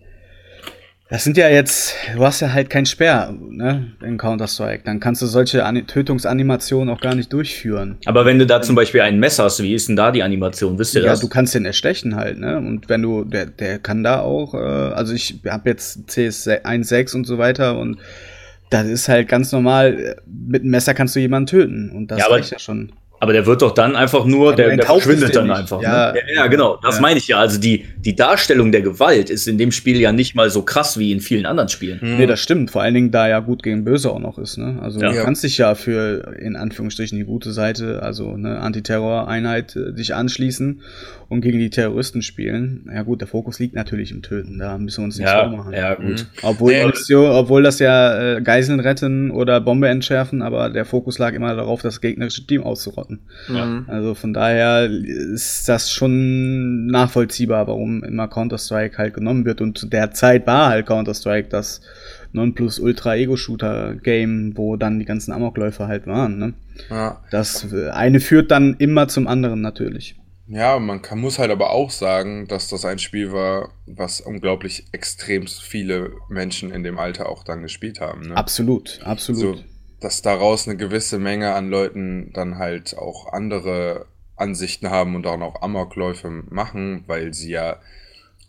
das 1.08 1.24
sind 1.24 1.38
ja 1.38 1.50
jetzt, 1.50 1.94
du 2.16 2.26
hast 2.26 2.40
ja 2.40 2.52
halt 2.52 2.72
kein 2.72 2.88
Speer 2.88 3.32
ne, 3.40 3.92
in 4.04 4.18
Counter-Strike. 4.18 4.84
Dann 4.86 5.00
kannst 5.00 5.22
du 5.22 5.28
solche 5.28 5.64
An 5.64 5.86
Tötungsanimationen 5.86 6.92
auch 6.94 7.00
gar 7.00 7.14
nicht 7.14 7.32
durchführen. 7.32 7.98
Aber 8.06 8.26
wenn 8.26 8.40
du 8.40 8.48
da 8.48 8.62
zum 8.64 8.76
Beispiel 8.76 9.02
ein 9.02 9.20
Messer 9.20 9.44
hast, 9.44 9.62
wie 9.62 9.76
ist 9.76 9.88
denn 9.88 9.96
da 9.96 10.12
die 10.12 10.24
Animation? 10.24 10.80
Wisst 10.80 10.96
ihr 10.96 11.02
ja, 11.02 11.10
das? 11.10 11.20
Ja, 11.20 11.28
du 11.28 11.30
kannst 11.30 11.54
den 11.54 11.66
erstechen 11.66 12.16
halt, 12.16 12.40
ne? 12.40 12.58
Und 12.58 12.90
wenn 12.90 13.04
du, 13.04 13.24
der, 13.24 13.46
der 13.46 13.78
kann 13.78 14.04
da 14.04 14.22
auch, 14.22 14.56
äh, 14.56 14.58
also 14.58 15.14
ich 15.14 15.42
habe 15.48 15.70
jetzt 15.70 16.08
CS 16.08 16.48
1.6 16.48 17.16
und 17.16 17.26
so 17.26 17.38
weiter 17.38 17.78
und 17.78 18.00
das 18.72 18.88
ist 18.88 19.08
halt 19.08 19.28
ganz 19.28 19.52
normal, 19.52 20.16
mit 20.26 20.64
einem 20.64 20.72
Messer 20.72 20.96
kannst 20.96 21.16
du 21.16 21.20
jemanden 21.20 21.48
töten. 21.48 21.92
Und 21.92 22.10
das 22.10 22.20
ja, 22.20 22.28
reicht 22.28 22.52
ja 22.52 22.58
schon. 22.58 22.92
Aber 23.20 23.34
der 23.34 23.46
wird 23.46 23.62
doch 23.62 23.74
dann 23.74 23.96
einfach 23.96 24.26
nur, 24.26 24.52
ja, 24.52 24.56
der, 24.56 24.76
der 24.78 24.86
verschwindet 24.86 25.36
dann 25.36 25.48
nicht. 25.48 25.58
einfach. 25.58 25.82
Ja, 25.82 26.12
ne? 26.12 26.20
ja, 26.36 26.48
genau. 26.48 26.78
Das 26.82 26.96
ja. 26.96 27.02
meine 27.02 27.18
ich 27.18 27.28
ja. 27.28 27.40
Also 27.40 27.60
die, 27.60 27.86
die 27.98 28.16
Darstellung 28.16 28.72
der 28.72 28.82
Gewalt 28.82 29.30
ist 29.30 29.48
in 29.48 29.58
dem 29.58 29.72
Spiel 29.72 30.00
ja 30.00 30.12
nicht 30.12 30.36
mal 30.36 30.50
so 30.50 30.62
krass 30.62 31.00
wie 31.00 31.12
in 31.12 31.22
vielen 31.22 31.46
anderen 31.46 31.70
Spielen. 31.70 32.00
Mhm. 32.02 32.18
Nee, 32.18 32.28
das 32.28 32.42
stimmt. 32.42 32.72
Vor 32.72 32.82
allen 32.82 32.94
Dingen, 32.94 33.12
da 33.12 33.28
ja 33.28 33.40
gut 33.40 33.64
gegen 33.64 33.84
böse 33.86 34.12
auch 34.12 34.20
noch 34.20 34.38
ist. 34.38 34.58
Ne? 34.58 34.80
Also 34.82 35.00
ja. 35.00 35.12
du 35.12 35.24
kannst 35.24 35.44
dich 35.44 35.58
ja 35.58 35.76
für, 35.76 36.36
in 36.40 36.56
Anführungsstrichen, 36.56 37.18
die 37.18 37.26
gute 37.26 37.52
Seite, 37.52 38.04
also 38.04 38.32
eine 38.32 38.60
Antiterror-Einheit, 38.60 39.76
äh, 39.76 39.94
dich 39.94 40.14
anschließen 40.14 40.82
und 41.30 41.42
gegen 41.42 41.60
die 41.60 41.70
Terroristen 41.70 42.22
spielen. 42.22 42.90
Ja 42.94 43.04
gut, 43.04 43.22
der 43.22 43.28
Fokus 43.28 43.60
liegt 43.60 43.76
natürlich 43.76 44.12
im 44.12 44.22
Töten. 44.22 44.60
Da 44.60 44.78
müssen 44.78 45.02
wir 45.02 45.06
uns 45.06 45.18
nicht 45.18 45.28
ja, 45.28 45.48
vormachen. 45.48 45.74
Ja, 45.74 45.96
gut. 45.96 46.06
Mhm. 46.06 46.26
Obwohl, 46.44 46.74
nee, 46.74 46.86
Mission, 46.86 47.32
obwohl 47.32 47.64
das 47.64 47.80
ja 47.80 48.36
äh, 48.38 48.42
Geiseln 48.42 48.80
retten 48.80 49.32
oder 49.32 49.62
Bombe 49.62 49.88
entschärfen, 49.88 50.42
aber 50.42 50.70
der 50.70 50.86
Fokus 50.86 51.18
lag 51.18 51.34
immer 51.34 51.56
darauf, 51.56 51.82
das 51.82 52.02
gegnerische 52.02 52.46
Team 52.46 52.64
auszurotten. 52.64 53.05
Ja. 53.48 53.86
Also 53.88 54.16
von 54.16 54.34
daher 54.34 54.86
ist 54.86 55.70
das 55.70 55.92
schon 55.92 56.88
nachvollziehbar, 56.88 57.68
warum 57.68 58.04
immer 58.04 58.28
Counter-Strike 58.28 58.98
halt 58.98 59.14
genommen 59.14 59.46
wird. 59.46 59.62
Und 59.62 59.78
zu 59.78 59.86
der 59.88 60.12
Zeit 60.12 60.46
war 60.48 60.70
halt 60.70 60.88
Counter-Strike 60.88 61.48
das 61.50 61.82
Nonplus-Ultra-Ego-Shooter-Game, 62.34 64.54
wo 64.56 64.76
dann 64.76 65.00
die 65.00 65.06
ganzen 65.06 65.32
Amokläufer 65.32 65.88
halt 65.88 66.08
waren. 66.08 66.38
Ne? 66.38 66.54
Ja. 66.90 67.22
Das 67.32 67.74
eine 67.92 68.20
führt 68.20 68.52
dann 68.52 68.76
immer 68.78 69.08
zum 69.08 69.28
anderen 69.28 69.62
natürlich. 69.62 70.18
Ja, 70.48 70.78
man 70.78 71.02
kann, 71.02 71.20
muss 71.20 71.40
halt 71.40 71.50
aber 71.50 71.72
auch 71.72 71.90
sagen, 71.90 72.48
dass 72.48 72.70
das 72.70 72.86
ein 72.86 73.00
Spiel 73.00 73.32
war, 73.32 73.70
was 73.88 74.22
unglaublich 74.22 74.86
extrem 74.92 75.48
viele 75.48 76.12
Menschen 76.30 76.72
in 76.72 76.84
dem 76.84 77.00
Alter 77.00 77.30
auch 77.30 77.44
dann 77.44 77.64
gespielt 77.64 78.00
haben. 78.00 78.30
Ne? 78.30 78.38
Absolut, 78.38 79.00
absolut. 79.04 79.58
So, 79.58 79.64
dass 80.00 80.22
daraus 80.22 80.68
eine 80.68 80.78
gewisse 80.78 81.20
Menge 81.20 81.54
an 81.54 81.70
Leuten 81.70 82.32
dann 82.34 82.58
halt 82.58 82.98
auch 82.98 83.32
andere 83.32 84.06
Ansichten 84.36 84.90
haben 84.90 85.16
und 85.16 85.26
auch 85.28 85.38
noch 85.38 85.62
Amokläufe 85.62 86.30
machen, 86.30 87.04
weil 87.08 87.34
sie 87.34 87.52
ja 87.52 87.78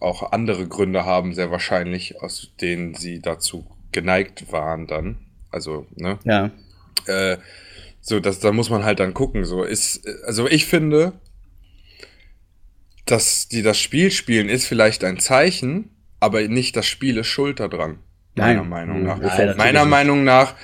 auch 0.00 0.32
andere 0.32 0.66
Gründe 0.66 1.04
haben, 1.04 1.34
sehr 1.34 1.50
wahrscheinlich, 1.50 2.20
aus 2.20 2.50
denen 2.60 2.94
sie 2.94 3.20
dazu 3.20 3.66
geneigt 3.92 4.52
waren 4.52 4.86
dann. 4.86 5.18
Also, 5.50 5.86
ne? 5.94 6.18
Ja. 6.24 6.50
Äh, 7.06 7.38
so, 8.00 8.20
das, 8.20 8.40
da 8.40 8.52
muss 8.52 8.70
man 8.70 8.84
halt 8.84 9.00
dann 9.00 9.14
gucken. 9.14 9.44
So 9.44 9.62
ist, 9.62 10.06
also 10.24 10.46
ich 10.48 10.66
finde, 10.66 11.12
dass 13.06 13.48
die 13.48 13.62
das 13.62 13.78
Spiel 13.78 14.10
spielen, 14.10 14.48
ist 14.48 14.66
vielleicht 14.66 15.02
ein 15.04 15.18
Zeichen, 15.18 15.90
aber 16.20 16.46
nicht 16.46 16.76
das 16.76 16.86
Spiel 16.86 17.16
ist 17.18 17.28
schuld 17.28 17.60
daran. 17.60 18.00
Meiner 18.34 18.60
Nein. 18.60 18.68
Meinung 18.68 19.02
nach. 19.02 19.18
Nein, 19.18 19.56
meiner 19.56 19.84
Meinung 19.86 20.24
nach 20.24 20.54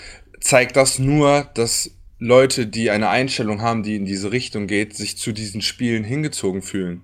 zeigt 0.44 0.76
das 0.76 0.98
nur, 0.98 1.48
dass 1.54 1.90
Leute, 2.18 2.66
die 2.66 2.90
eine 2.90 3.08
Einstellung 3.08 3.62
haben, 3.62 3.82
die 3.82 3.96
in 3.96 4.04
diese 4.04 4.30
Richtung 4.30 4.66
geht, 4.66 4.96
sich 4.96 5.18
zu 5.18 5.32
diesen 5.32 5.60
Spielen 5.60 6.04
hingezogen 6.04 6.62
fühlen. 6.62 7.02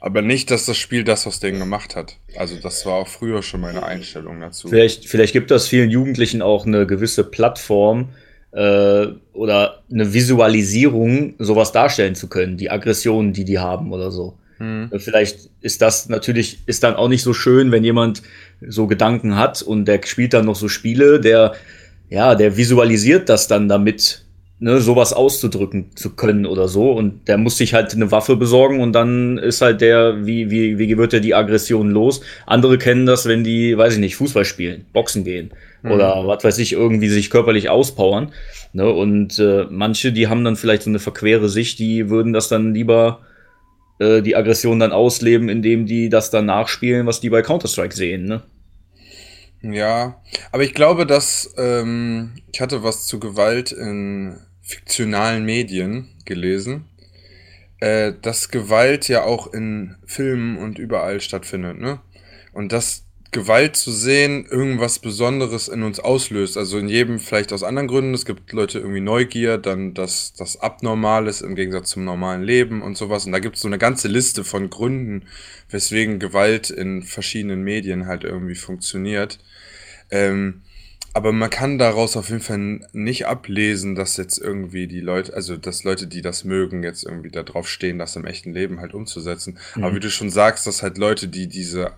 Aber 0.00 0.22
nicht, 0.22 0.50
dass 0.50 0.66
das 0.66 0.76
Spiel 0.76 1.02
das 1.02 1.26
aus 1.26 1.40
denen 1.40 1.58
gemacht 1.58 1.96
hat. 1.96 2.18
Also 2.36 2.56
das 2.56 2.86
war 2.86 2.94
auch 2.94 3.08
früher 3.08 3.42
schon 3.42 3.60
meine 3.60 3.84
Einstellung 3.84 4.40
dazu. 4.40 4.68
Vielleicht, 4.68 5.08
vielleicht 5.08 5.32
gibt 5.32 5.50
das 5.50 5.66
vielen 5.66 5.90
Jugendlichen 5.90 6.40
auch 6.40 6.66
eine 6.66 6.86
gewisse 6.86 7.24
Plattform 7.24 8.10
äh, 8.52 9.06
oder 9.32 9.82
eine 9.90 10.12
Visualisierung, 10.12 11.34
sowas 11.38 11.72
darstellen 11.72 12.14
zu 12.14 12.28
können, 12.28 12.56
die 12.56 12.70
Aggressionen, 12.70 13.32
die 13.32 13.44
die 13.44 13.58
haben 13.58 13.92
oder 13.92 14.10
so. 14.10 14.38
Hm. 14.58 14.90
Vielleicht 14.98 15.50
ist 15.60 15.82
das 15.82 16.08
natürlich, 16.08 16.58
ist 16.66 16.82
dann 16.82 16.96
auch 16.96 17.08
nicht 17.08 17.22
so 17.22 17.32
schön, 17.32 17.72
wenn 17.72 17.84
jemand 17.84 18.22
so 18.60 18.86
Gedanken 18.86 19.36
hat 19.36 19.62
und 19.62 19.86
der 19.86 20.00
spielt 20.04 20.34
dann 20.34 20.46
noch 20.46 20.56
so 20.56 20.68
Spiele, 20.68 21.20
der 21.20 21.54
ja, 22.10 22.34
der 22.34 22.56
visualisiert 22.56 23.28
das 23.28 23.48
dann 23.48 23.68
damit, 23.68 24.24
ne, 24.58 24.80
sowas 24.80 25.12
auszudrücken 25.12 25.94
zu 25.94 26.10
können 26.10 26.46
oder 26.46 26.68
so. 26.68 26.92
Und 26.92 27.28
der 27.28 27.38
muss 27.38 27.58
sich 27.58 27.74
halt 27.74 27.94
eine 27.94 28.10
Waffe 28.10 28.36
besorgen 28.36 28.80
und 28.80 28.92
dann 28.92 29.38
ist 29.38 29.60
halt 29.60 29.80
der, 29.80 30.26
wie, 30.26 30.50
wie, 30.50 30.78
wie 30.78 30.96
wird 30.96 31.12
er 31.12 31.20
die 31.20 31.34
Aggression 31.34 31.90
los? 31.90 32.20
Andere 32.46 32.78
kennen 32.78 33.06
das, 33.06 33.26
wenn 33.26 33.44
die, 33.44 33.76
weiß 33.76 33.94
ich 33.94 34.00
nicht, 34.00 34.16
Fußball 34.16 34.44
spielen, 34.44 34.86
Boxen 34.92 35.24
gehen 35.24 35.50
mhm. 35.82 35.92
oder 35.92 36.26
was 36.26 36.44
weiß 36.44 36.58
ich, 36.58 36.72
irgendwie 36.72 37.08
sich 37.08 37.30
körperlich 37.30 37.68
auspowern. 37.68 38.32
Ne? 38.72 38.90
Und 38.90 39.38
äh, 39.38 39.66
manche, 39.70 40.12
die 40.12 40.28
haben 40.28 40.44
dann 40.44 40.56
vielleicht 40.56 40.82
so 40.82 40.90
eine 40.90 40.98
verquere 40.98 41.48
Sicht, 41.48 41.78
die 41.78 42.10
würden 42.10 42.32
das 42.32 42.48
dann 42.48 42.74
lieber 42.74 43.20
äh, 43.98 44.22
die 44.22 44.36
Aggression 44.36 44.78
dann 44.78 44.92
ausleben, 44.92 45.48
indem 45.48 45.86
die 45.86 46.08
das 46.08 46.30
dann 46.30 46.46
nachspielen, 46.46 47.06
was 47.06 47.20
die 47.20 47.30
bei 47.30 47.42
Counter-Strike 47.42 47.94
sehen, 47.94 48.24
ne? 48.24 48.42
Ja, 49.60 50.22
aber 50.52 50.62
ich 50.62 50.72
glaube, 50.72 51.04
dass 51.04 51.52
ähm, 51.56 52.34
ich 52.52 52.60
hatte 52.60 52.84
was 52.84 53.06
zu 53.06 53.18
Gewalt 53.18 53.72
in 53.72 54.38
fiktionalen 54.62 55.44
Medien 55.44 56.08
gelesen, 56.24 56.84
äh, 57.80 58.12
dass 58.22 58.50
Gewalt 58.50 59.08
ja 59.08 59.24
auch 59.24 59.52
in 59.52 59.96
Filmen 60.06 60.58
und 60.58 60.78
überall 60.78 61.20
stattfindet, 61.20 61.78
ne? 61.78 62.00
Und 62.52 62.72
dass 62.72 63.07
Gewalt 63.30 63.76
zu 63.76 63.92
sehen 63.92 64.46
irgendwas 64.46 64.98
Besonderes 65.00 65.68
in 65.68 65.82
uns 65.82 66.00
auslöst. 66.00 66.56
Also 66.56 66.78
in 66.78 66.88
jedem 66.88 67.18
vielleicht 67.18 67.52
aus 67.52 67.62
anderen 67.62 67.88
Gründen. 67.88 68.14
Es 68.14 68.24
gibt 68.24 68.52
Leute 68.52 68.78
irgendwie 68.78 69.00
Neugier, 69.00 69.58
dann 69.58 69.92
das, 69.92 70.32
das 70.32 70.60
Abnormales 70.60 71.42
im 71.42 71.54
Gegensatz 71.54 71.90
zum 71.90 72.04
normalen 72.04 72.42
Leben 72.42 72.80
und 72.80 72.96
sowas. 72.96 73.26
Und 73.26 73.32
da 73.32 73.38
gibt 73.38 73.56
es 73.56 73.62
so 73.62 73.68
eine 73.68 73.78
ganze 73.78 74.08
Liste 74.08 74.44
von 74.44 74.70
Gründen, 74.70 75.26
weswegen 75.68 76.18
Gewalt 76.18 76.70
in 76.70 77.02
verschiedenen 77.02 77.62
Medien 77.62 78.06
halt 78.06 78.24
irgendwie 78.24 78.54
funktioniert. 78.54 79.38
Ähm, 80.10 80.62
aber 81.12 81.32
man 81.32 81.50
kann 81.50 81.78
daraus 81.78 82.16
auf 82.16 82.28
jeden 82.30 82.40
Fall 82.40 82.86
nicht 82.92 83.26
ablesen, 83.26 83.94
dass 83.94 84.16
jetzt 84.16 84.38
irgendwie 84.38 84.86
die 84.86 85.00
Leute, 85.00 85.34
also 85.34 85.56
dass 85.56 85.84
Leute, 85.84 86.06
die 86.06 86.22
das 86.22 86.44
mögen, 86.44 86.82
jetzt 86.82 87.04
irgendwie 87.04 87.30
da 87.30 87.42
drauf 87.42 87.68
stehen, 87.68 87.98
das 87.98 88.16
im 88.16 88.24
echten 88.24 88.54
Leben 88.54 88.80
halt 88.80 88.94
umzusetzen. 88.94 89.58
Mhm. 89.74 89.84
Aber 89.84 89.94
wie 89.94 90.00
du 90.00 90.10
schon 90.10 90.30
sagst, 90.30 90.66
dass 90.66 90.82
halt 90.82 90.96
Leute, 90.96 91.28
die 91.28 91.48
diese 91.48 91.92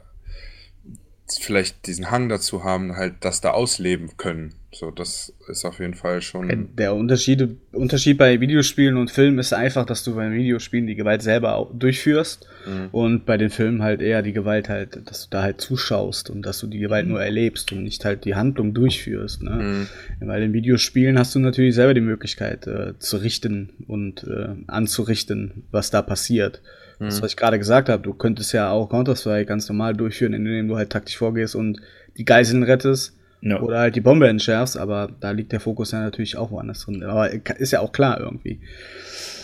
vielleicht 1.39 1.87
diesen 1.87 2.11
Hang 2.11 2.29
dazu 2.29 2.65
haben, 2.65 2.97
halt 2.97 3.15
das 3.21 3.41
da 3.41 3.51
ausleben 3.51 4.17
können. 4.17 4.55
So, 4.73 4.93
das 4.93 5.33
ist 5.49 5.65
auf 5.65 5.81
jeden 5.81 5.95
Fall 5.95 6.23
schon. 6.23 6.69
Der 6.77 6.95
Unterschied, 6.95 7.57
Unterschied 7.73 8.17
bei 8.17 8.41
Videospielen 8.41 8.97
und 8.97 9.11
Filmen 9.11 9.41
ist 9.41 9.53
einfach, 9.53 9.85
dass 9.85 10.05
du 10.05 10.15
bei 10.15 10.31
Videospielen 10.31 10.87
die 10.87 10.95
Gewalt 10.95 11.23
selber 11.23 11.69
durchführst 11.73 12.47
mhm. 12.67 12.89
und 12.93 13.27
bei 13.27 13.37
den 13.37 13.51
Filmen 13.51 13.83
halt 13.83 14.01
eher 14.01 14.23
die 14.23 14.33
Gewalt 14.33 14.69
halt, 14.69 15.09
dass 15.11 15.25
du 15.25 15.31
da 15.31 15.43
halt 15.43 15.61
zuschaust 15.61 16.31
und 16.31 16.43
dass 16.43 16.61
du 16.61 16.69
die 16.69 16.79
Gewalt 16.79 17.09
nur 17.09 17.21
erlebst 17.21 17.73
und 17.73 17.83
nicht 17.83 18.05
halt 18.05 18.25
die 18.25 18.37
Handlung 18.37 18.73
durchführst. 18.73 19.43
Ne? 19.43 19.89
Mhm. 20.21 20.29
Weil 20.29 20.45
in 20.45 20.53
Videospielen 20.53 21.19
hast 21.19 21.35
du 21.35 21.41
natürlich 21.41 21.75
selber 21.75 21.95
die 21.95 22.01
Möglichkeit 22.01 22.69
äh, 22.69 22.97
zu 23.01 23.17
richten 23.17 23.71
und 23.89 24.23
äh, 24.23 24.55
anzurichten, 24.69 25.65
was 25.73 25.91
da 25.91 26.01
passiert. 26.01 26.63
Das, 27.01 27.19
mhm. 27.19 27.23
was 27.23 27.33
ich 27.33 27.37
gerade 27.37 27.59
gesagt 27.59 27.89
habe, 27.89 28.03
du 28.03 28.13
könntest 28.13 28.53
ja 28.53 28.71
auch 28.71 28.89
Counter-Strike 28.89 29.47
ganz 29.47 29.69
normal 29.69 29.95
durchführen, 29.95 30.35
indem 30.35 30.69
du 30.69 30.77
halt 30.77 30.91
taktisch 30.91 31.17
vorgehst 31.17 31.57
und 31.57 31.81
die 32.17 32.25
Geiseln 32.25 32.63
rettest 32.63 33.17
ja. 33.41 33.61
oder 33.61 33.79
halt 33.79 33.97
die 33.97 34.01
Bombe 34.01 34.29
entschärfst, 34.29 34.77
aber 34.77 35.09
da 35.21 35.31
liegt 35.31 35.53
der 35.53 35.61
Fokus 35.61 35.93
ja 35.93 36.01
natürlich 36.01 36.37
auch 36.37 36.51
woanders 36.51 36.85
drin. 36.85 37.03
Aber 37.03 37.31
ist 37.59 37.73
ja 37.73 37.81
auch 37.81 37.93
klar 37.93 38.21
irgendwie. 38.21 38.61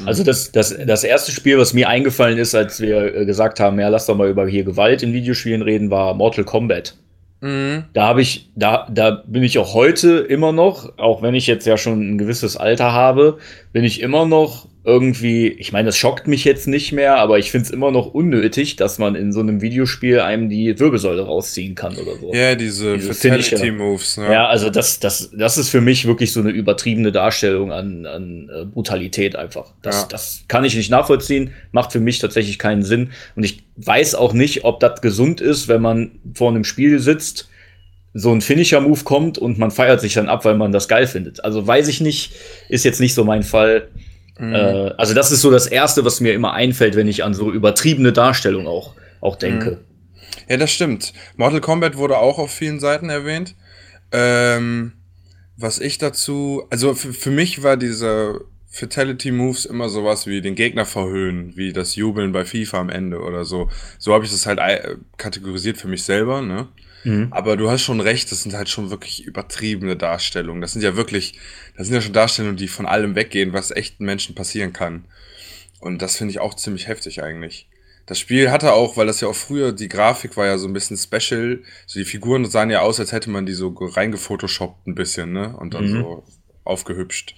Also 0.04 0.22
das, 0.22 0.52
das, 0.52 0.76
das 0.86 1.04
erste 1.04 1.32
Spiel, 1.32 1.56
was 1.56 1.72
mir 1.72 1.88
eingefallen 1.88 2.36
ist, 2.36 2.54
als 2.54 2.80
wir 2.80 3.14
äh, 3.14 3.24
gesagt 3.24 3.60
haben, 3.60 3.80
ja, 3.80 3.88
lass 3.88 4.04
doch 4.04 4.16
mal 4.16 4.28
über 4.28 4.46
hier 4.46 4.64
Gewalt 4.64 5.02
in 5.02 5.14
Videospielen 5.14 5.62
reden, 5.62 5.90
war 5.90 6.12
Mortal 6.12 6.44
Kombat. 6.44 6.94
Mhm. 7.40 7.84
Da 7.94 8.06
habe 8.06 8.20
ich, 8.20 8.50
da, 8.54 8.86
da 8.92 9.22
bin 9.26 9.42
ich 9.42 9.58
auch 9.58 9.72
heute 9.72 10.18
immer 10.18 10.52
noch, 10.52 10.98
auch 10.98 11.22
wenn 11.22 11.34
ich 11.34 11.46
jetzt 11.46 11.66
ja 11.66 11.78
schon 11.78 12.00
ein 12.00 12.18
gewisses 12.18 12.56
Alter 12.56 12.92
habe, 12.92 13.38
bin 13.72 13.84
ich 13.84 14.02
immer 14.02 14.26
noch 14.26 14.68
irgendwie, 14.86 15.48
ich 15.48 15.72
meine, 15.72 15.86
das 15.86 15.96
schockt 15.96 16.28
mich 16.28 16.44
jetzt 16.44 16.68
nicht 16.68 16.92
mehr, 16.92 17.16
aber 17.16 17.40
ich 17.40 17.50
finde 17.50 17.64
es 17.64 17.70
immer 17.72 17.90
noch 17.90 18.14
unnötig, 18.14 18.76
dass 18.76 18.98
man 18.98 19.16
in 19.16 19.32
so 19.32 19.40
einem 19.40 19.60
Videospiel 19.60 20.20
einem 20.20 20.48
die 20.48 20.78
Wirbelsäule 20.78 21.22
rausziehen 21.22 21.74
kann 21.74 21.96
oder 21.96 22.16
so. 22.20 22.32
Ja, 22.32 22.54
diese, 22.54 22.96
diese 22.96 23.12
Fatality-Moves. 23.12 24.18
Ne? 24.18 24.32
Ja, 24.32 24.46
also 24.46 24.70
das, 24.70 25.00
das, 25.00 25.32
das 25.36 25.58
ist 25.58 25.70
für 25.70 25.80
mich 25.80 26.06
wirklich 26.06 26.32
so 26.32 26.38
eine 26.38 26.50
übertriebene 26.50 27.10
Darstellung 27.10 27.72
an, 27.72 28.06
an 28.06 28.48
äh, 28.48 28.64
Brutalität 28.64 29.34
einfach. 29.34 29.72
Das, 29.82 30.02
ja. 30.02 30.06
das 30.08 30.44
kann 30.46 30.64
ich 30.64 30.76
nicht 30.76 30.88
nachvollziehen, 30.88 31.50
macht 31.72 31.90
für 31.90 32.00
mich 32.00 32.20
tatsächlich 32.20 32.56
keinen 32.56 32.84
Sinn. 32.84 33.10
Und 33.34 33.42
ich 33.42 33.64
weiß 33.78 34.14
auch 34.14 34.34
nicht, 34.34 34.62
ob 34.62 34.78
das 34.78 35.00
gesund 35.00 35.40
ist, 35.40 35.66
wenn 35.66 35.82
man 35.82 36.12
vor 36.32 36.50
einem 36.50 36.62
Spiel 36.62 37.00
sitzt 37.00 37.48
so 38.18 38.32
ein 38.32 38.40
Finisher-Move 38.40 39.04
kommt 39.04 39.36
und 39.36 39.58
man 39.58 39.70
feiert 39.70 40.00
sich 40.00 40.14
dann 40.14 40.30
ab, 40.30 40.46
weil 40.46 40.54
man 40.54 40.72
das 40.72 40.88
geil 40.88 41.06
findet. 41.06 41.44
Also 41.44 41.66
weiß 41.66 41.88
ich 41.88 42.00
nicht, 42.00 42.32
ist 42.70 42.84
jetzt 42.84 42.98
nicht 42.98 43.12
so 43.12 43.24
mein 43.24 43.42
Fall. 43.42 43.88
Mhm. 44.38 44.54
Äh, 44.54 44.90
also 44.96 45.14
das 45.14 45.32
ist 45.32 45.40
so 45.40 45.50
das 45.50 45.66
Erste, 45.66 46.04
was 46.04 46.20
mir 46.20 46.34
immer 46.34 46.52
einfällt, 46.52 46.96
wenn 46.96 47.08
ich 47.08 47.24
an 47.24 47.34
so 47.34 47.50
übertriebene 47.50 48.12
Darstellung 48.12 48.66
auch, 48.66 48.94
auch 49.20 49.36
denke. 49.36 49.70
Mhm. 49.70 49.78
Ja, 50.48 50.56
das 50.58 50.70
stimmt. 50.70 51.12
Mortal 51.36 51.60
Kombat 51.60 51.96
wurde 51.96 52.18
auch 52.18 52.38
auf 52.38 52.52
vielen 52.52 52.80
Seiten 52.80 53.08
erwähnt. 53.08 53.54
Ähm, 54.12 54.92
was 55.56 55.80
ich 55.80 55.98
dazu, 55.98 56.64
also 56.70 56.94
für, 56.94 57.12
für 57.12 57.30
mich 57.30 57.62
war 57.62 57.76
diese 57.76 58.42
Fatality 58.68 59.32
Moves 59.32 59.64
immer 59.64 59.88
sowas 59.88 60.26
wie 60.26 60.42
den 60.42 60.54
Gegner 60.54 60.84
verhöhnen, 60.84 61.56
wie 61.56 61.72
das 61.72 61.96
Jubeln 61.96 62.32
bei 62.32 62.44
FIFA 62.44 62.80
am 62.80 62.90
Ende 62.90 63.20
oder 63.20 63.44
so. 63.44 63.70
So 63.98 64.12
habe 64.12 64.24
ich 64.24 64.30
das 64.30 64.46
halt 64.46 64.58
äh, 64.58 64.96
kategorisiert 65.16 65.78
für 65.78 65.88
mich 65.88 66.02
selber, 66.02 66.42
ne? 66.42 66.68
Mhm. 67.04 67.28
Aber 67.30 67.56
du 67.56 67.70
hast 67.70 67.82
schon 67.82 68.00
recht, 68.00 68.30
das 68.32 68.42
sind 68.42 68.54
halt 68.54 68.68
schon 68.68 68.90
wirklich 68.90 69.24
übertriebene 69.24 69.96
Darstellungen. 69.96 70.60
Das 70.60 70.72
sind 70.72 70.82
ja 70.82 70.96
wirklich, 70.96 71.38
das 71.76 71.86
sind 71.86 71.94
ja 71.94 72.00
schon 72.00 72.12
Darstellungen, 72.12 72.56
die 72.56 72.68
von 72.68 72.86
allem 72.86 73.14
weggehen, 73.14 73.52
was 73.52 73.70
echten 73.70 74.04
Menschen 74.04 74.34
passieren 74.34 74.72
kann. 74.72 75.04
Und 75.80 76.02
das 76.02 76.16
finde 76.16 76.32
ich 76.32 76.40
auch 76.40 76.54
ziemlich 76.54 76.88
heftig 76.88 77.22
eigentlich. 77.22 77.68
Das 78.06 78.20
Spiel 78.20 78.50
hatte 78.52 78.72
auch, 78.72 78.96
weil 78.96 79.06
das 79.06 79.20
ja 79.20 79.28
auch 79.28 79.34
früher, 79.34 79.72
die 79.72 79.88
Grafik 79.88 80.36
war 80.36 80.46
ja 80.46 80.58
so 80.58 80.68
ein 80.68 80.72
bisschen 80.72 80.96
special. 80.96 81.62
So 81.86 81.98
die 81.98 82.04
Figuren 82.04 82.44
sahen 82.46 82.70
ja 82.70 82.80
aus, 82.80 83.00
als 83.00 83.12
hätte 83.12 83.30
man 83.30 83.46
die 83.46 83.52
so 83.52 83.74
reingefotoshoppt 83.76 84.86
ein 84.86 84.94
bisschen, 84.94 85.32
ne? 85.32 85.56
Und 85.56 85.74
dann 85.74 85.90
mhm. 85.90 86.02
so 86.02 86.24
aufgehübscht. 86.64 87.34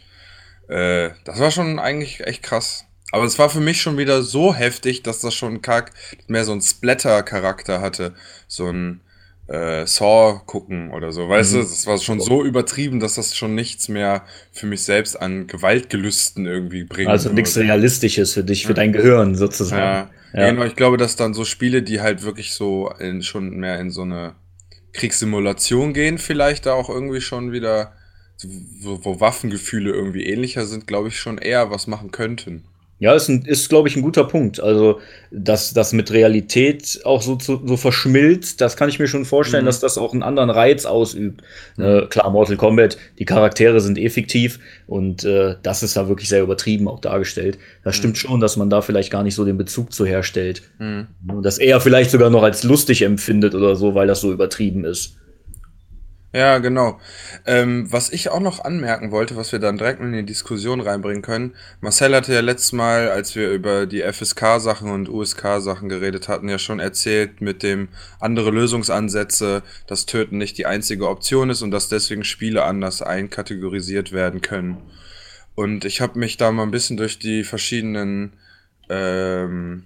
Äh, 0.69 1.11
das 1.25 1.41
war 1.41 1.51
schon 1.51 1.79
eigentlich 1.79 2.21
echt 2.27 2.43
krass. 2.43 2.85
Aber 3.11 3.25
es 3.25 3.39
war 3.39 3.49
für 3.49 3.61
mich 3.61 3.81
schon 3.81 3.97
wieder 3.97 4.23
so 4.23 4.55
heftig, 4.55 5.03
dass 5.03 5.21
das 5.21 5.35
schon 5.35 5.63
kack 5.63 5.93
mehr 6.27 6.45
so 6.45 6.53
ein 6.53 6.61
Splatter-Charakter 6.61 7.81
hatte. 7.81 8.15
So 8.47 8.69
ein, 8.69 9.01
äh, 9.49 9.87
Saw 9.87 10.41
gucken 10.45 10.91
oder 10.91 11.11
so. 11.11 11.29
Weißt 11.29 11.53
mhm. 11.53 11.57
du, 11.57 11.63
das 11.63 11.87
war 11.87 11.99
schon 11.99 12.21
so 12.21 12.45
übertrieben, 12.45 13.01
dass 13.01 13.15
das 13.15 13.35
schon 13.35 13.55
nichts 13.55 13.89
mehr 13.89 14.25
für 14.53 14.67
mich 14.67 14.83
selbst 14.83 15.21
an 15.21 15.47
Gewaltgelüsten 15.47 16.47
irgendwie 16.47 16.85
bringt. 16.85 17.09
Also 17.09 17.31
nichts 17.31 17.57
Realistisches 17.57 18.35
für 18.35 18.45
dich, 18.45 18.67
für 18.67 18.75
dein 18.75 18.93
Gehirn 18.93 19.35
sozusagen. 19.35 20.11
Ja. 20.35 20.41
ja. 20.41 20.51
Genau, 20.51 20.65
ich 20.65 20.77
glaube, 20.77 20.99
dass 20.99 21.17
dann 21.17 21.35
so 21.35 21.45
Spiele, 21.45 21.83
die 21.83 22.01
halt 22.01 22.23
wirklich 22.23 22.53
so 22.53 22.93
in, 22.99 23.23
schon 23.23 23.57
mehr 23.57 23.81
in 23.81 23.91
so 23.91 24.03
eine 24.03 24.35
Kriegssimulation 24.93 25.95
gehen, 25.95 26.19
vielleicht 26.19 26.67
da 26.67 26.75
auch 26.75 26.91
irgendwie 26.91 27.23
schon 27.23 27.53
wieder, 27.53 27.93
wo, 28.83 29.03
wo 29.03 29.21
Waffengefühle 29.21 29.91
irgendwie 29.91 30.27
ähnlicher 30.27 30.67
sind, 30.67 30.87
glaube 30.87 31.09
ich, 31.09 31.19
schon 31.19 31.39
eher 31.39 31.71
was 31.71 31.87
machen 31.87 32.11
könnten. 32.11 32.65
Ja, 33.01 33.15
ist, 33.15 33.29
ein, 33.29 33.43
ist 33.43 33.69
glaube 33.69 33.89
ich, 33.89 33.95
ein 33.95 34.03
guter 34.03 34.25
Punkt. 34.25 34.59
Also, 34.61 35.01
dass 35.31 35.73
das 35.73 35.93
mit 35.93 36.11
Realität 36.11 37.01
auch 37.05 37.23
so, 37.23 37.39
so, 37.41 37.61
so 37.65 37.77
verschmilzt, 37.77 38.61
das 38.61 38.77
kann 38.77 38.89
ich 38.89 38.99
mir 38.99 39.07
schon 39.07 39.25
vorstellen, 39.25 39.65
mhm. 39.65 39.67
dass 39.67 39.79
das 39.79 39.99
auch 39.99 40.13
einen 40.13 40.25
anderen 40.25 40.51
Reiz 40.51 40.85
ausübt. 40.85 41.43
Mhm. 41.77 41.85
Äh, 41.85 42.07
klar, 42.07 42.31
Mortal 42.31 42.57
Kombat, 42.57 42.99
die 43.19 43.25
Charaktere 43.25 43.81
sind 43.81 43.99
eh 43.99 44.09
fiktiv 44.09 44.59
und 44.89 45.25
äh, 45.25 45.55
das 45.63 45.85
ist 45.85 45.97
da 45.97 46.09
wirklich 46.09 46.29
sehr 46.29 46.43
übertrieben 46.43 46.89
auch 46.89 47.01
dargestellt. 47.01 47.59
Das 47.85 47.97
mhm. 47.97 47.99
stimmt 47.99 48.19
schon, 48.19 48.41
dass 48.41 48.57
man 48.57 48.69
da 48.69 48.83
vielleicht 48.83 49.13
gar 49.13 49.23
nicht 49.23 49.37
so 49.37 49.45
den 49.45 49.59
Bezug 49.59 49.93
zu 49.93 50.05
herstellt. 50.05 50.63
Mhm. 50.79 51.07
Dass 51.43 51.59
er 51.59 51.81
vielleicht 51.81 52.11
sogar 52.11 52.31
noch 52.31 52.43
als 52.43 52.65
lustig 52.65 53.03
empfindet 53.03 53.55
oder 53.55 53.77
so, 53.77 53.95
weil 53.95 54.09
das 54.09 54.21
so 54.21 54.33
übertrieben 54.33 54.85
ist. 54.85 55.17
Ja, 56.31 56.59
genau. 56.59 57.01
Ähm, 57.47 57.91
was 57.91 58.11
ich 58.11 58.29
auch 58.29 58.41
noch 58.41 58.63
anmerken 58.63 59.11
wollte, 59.11 59.35
was 59.37 59.51
wir 59.51 59.61
dann 59.61 59.79
direkt 59.79 60.01
in 60.03 60.13
die 60.13 60.27
Diskussion 60.27 60.83
reinbringen 60.83 61.23
können. 61.23 61.55
Marcel 61.81 62.15
hatte 62.15 62.35
ja 62.35 62.41
letztes 62.41 62.73
Mal, 62.73 63.09
als 63.11 63.35
wir 63.35 63.51
über 63.51 63.87
die 63.87 64.03
FSK-Sachen 64.03 64.91
und 64.91 65.09
USK-Sachen 65.09 65.89
geredet 65.89 66.29
hatten, 66.29 66.51
ja 66.51 66.59
schon 66.59 66.81
erzählt 66.81 67.41
mit 67.41 67.63
dem 67.63 67.89
andere 68.21 68.51
Lösungsansätze, 68.51 69.63
dass 69.87 70.05
Töten 70.05 70.37
nicht 70.37 70.59
die 70.59 70.67
einzige 70.67 71.09
Option 71.09 71.49
ist 71.49 71.63
und 71.63 71.71
dass 71.71 71.89
deswegen 71.89 72.25
Spiele 72.25 72.65
anders 72.65 73.01
einkategorisiert 73.01 74.13
werden 74.13 74.43
können. 74.43 74.77
Und 75.55 75.87
ich 75.87 76.03
habe 76.03 76.19
mich 76.19 76.37
da 76.37 76.53
mal 76.53 76.65
ein 76.65 76.71
bisschen 76.71 76.99
durch 76.99 77.19
die 77.19 77.43
verschiedenen 77.43 78.35
ähm, 78.91 79.85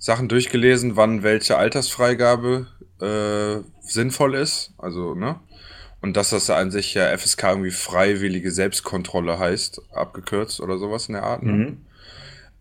Sachen 0.00 0.28
durchgelesen, 0.28 0.96
wann 0.96 1.22
welche 1.22 1.56
Altersfreigabe 1.56 2.66
äh, 3.00 3.62
sinnvoll 3.80 4.34
ist. 4.34 4.72
Also, 4.78 5.14
ne? 5.14 5.40
Und 6.00 6.16
dass 6.16 6.30
das 6.30 6.50
an 6.50 6.70
sich 6.70 6.94
ja 6.94 7.16
FSK 7.16 7.44
irgendwie 7.44 7.70
freiwillige 7.70 8.52
Selbstkontrolle 8.52 9.38
heißt, 9.38 9.80
abgekürzt 9.92 10.60
oder 10.60 10.78
sowas 10.78 11.08
in 11.08 11.14
der 11.14 11.24
Art. 11.24 11.42
Ne? 11.42 11.52
Mhm. 11.52 11.76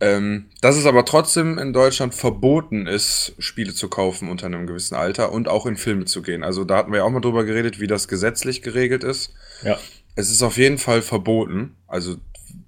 Ähm, 0.02 0.46
dass 0.62 0.76
es 0.76 0.86
aber 0.86 1.06
trotzdem 1.06 1.58
in 1.58 1.72
Deutschland 1.72 2.14
verboten 2.14 2.86
ist, 2.86 3.34
Spiele 3.40 3.74
zu 3.74 3.88
kaufen 3.88 4.30
unter 4.30 4.46
einem 4.48 4.68
gewissen 4.68 4.96
Alter 4.96 5.32
und 5.32 5.48
auch 5.48 5.66
in 5.66 5.78
Filme 5.78 6.06
zu 6.06 6.22
gehen. 6.22 6.44
Also 6.44 6.66
da 6.66 6.78
hatten 6.78 6.92
wir 6.92 7.00
ja 7.00 7.06
auch 7.06 7.12
mal 7.12 7.22
drüber 7.22 7.46
geredet, 7.46 7.80
wie 7.80 7.88
das 7.88 8.08
gesetzlich 8.08 8.62
geregelt 8.62 9.04
ist. 9.06 9.34
Ja. 9.64 9.80
Es 10.16 10.32
ist 10.32 10.44
auf 10.44 10.58
jeden 10.58 10.80
Fall 10.80 11.02
verboten. 11.02 11.76
Also 11.88 12.18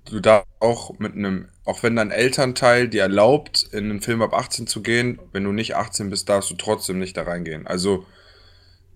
du 0.06 0.22
darfst 0.22 0.48
auch 0.62 1.00
mit 1.00 1.16
einem, 1.16 1.48
auch 1.66 1.84
wenn 1.84 1.98
dein 1.98 2.12
Elternteil 2.12 2.88
dir 2.88 3.02
erlaubt, 3.02 3.68
in 3.72 3.90
einen 3.90 4.02
Film 4.02 4.22
ab 4.22 4.34
18 4.34 4.68
zu 4.68 4.82
gehen, 4.82 5.20
wenn 5.34 5.44
du 5.44 5.52
nicht 5.52 5.76
18 5.76 6.10
bist, 6.10 6.30
darfst 6.30 6.50
du 6.50 6.56
trotzdem 6.56 6.98
nicht 6.98 7.18
da 7.18 7.24
reingehen. 7.24 7.68
Also 7.68 8.06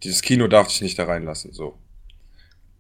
dieses 0.04 0.22
Kino 0.22 0.48
darf 0.48 0.68
dich 0.68 0.82
nicht 0.82 0.98
da 1.00 1.06
reinlassen, 1.06 1.54
so. 1.54 1.78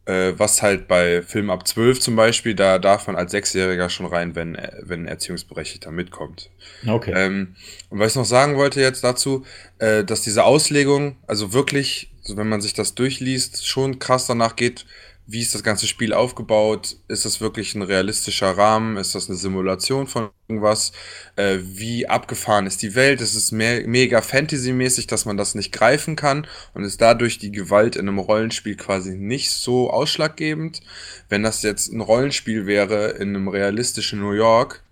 Äh, 0.05 0.33
was 0.37 0.63
halt 0.63 0.87
bei 0.87 1.21
Filmen 1.21 1.51
ab 1.51 1.67
12 1.67 1.99
zum 1.99 2.15
Beispiel, 2.15 2.55
da 2.55 2.79
darf 2.79 3.05
man 3.05 3.15
als 3.15 3.31
Sechsjähriger 3.31 3.87
schon 3.89 4.07
rein, 4.07 4.35
wenn, 4.35 4.57
wenn 4.81 5.01
ein 5.03 5.07
Erziehungsberechtigter 5.07 5.91
mitkommt. 5.91 6.49
Okay. 6.87 7.13
Ähm, 7.15 7.55
und 7.89 7.99
was 7.99 8.13
ich 8.13 8.15
noch 8.15 8.25
sagen 8.25 8.57
wollte 8.57 8.81
jetzt 8.81 9.03
dazu, 9.03 9.45
äh, 9.77 10.03
dass 10.03 10.21
diese 10.21 10.43
Auslegung, 10.43 11.17
also 11.27 11.53
wirklich, 11.53 12.11
so 12.23 12.35
wenn 12.35 12.49
man 12.49 12.61
sich 12.61 12.73
das 12.73 12.95
durchliest, 12.95 13.67
schon 13.67 13.99
krass 13.99 14.25
danach 14.25 14.55
geht, 14.55 14.87
wie 15.31 15.41
ist 15.41 15.55
das 15.55 15.63
ganze 15.63 15.87
Spiel 15.87 16.13
aufgebaut? 16.13 16.97
Ist 17.07 17.23
das 17.23 17.39
wirklich 17.39 17.73
ein 17.73 17.81
realistischer 17.81 18.57
Rahmen? 18.57 18.97
Ist 18.97 19.15
das 19.15 19.29
eine 19.29 19.37
Simulation 19.37 20.05
von 20.05 20.29
irgendwas? 20.49 20.91
Äh, 21.37 21.59
wie 21.61 22.05
abgefahren 22.05 22.67
ist 22.67 22.81
die 22.81 22.95
Welt? 22.95 23.21
Ist 23.21 23.35
es 23.35 23.53
mehr, 23.53 23.87
mega 23.87 24.21
Fantasy-mäßig, 24.21 25.07
dass 25.07 25.25
man 25.25 25.37
das 25.37 25.55
nicht 25.55 25.71
greifen 25.71 26.17
kann 26.17 26.47
und 26.73 26.83
ist 26.83 26.99
dadurch 26.99 27.37
die 27.37 27.53
Gewalt 27.53 27.95
in 27.95 28.09
einem 28.09 28.19
Rollenspiel 28.19 28.75
quasi 28.75 29.15
nicht 29.17 29.51
so 29.51 29.89
ausschlaggebend? 29.89 30.81
Wenn 31.29 31.43
das 31.43 31.63
jetzt 31.63 31.93
ein 31.93 32.01
Rollenspiel 32.01 32.65
wäre 32.65 33.11
in 33.11 33.29
einem 33.29 33.47
realistischen 33.47 34.19
New 34.19 34.33
York, 34.33 34.83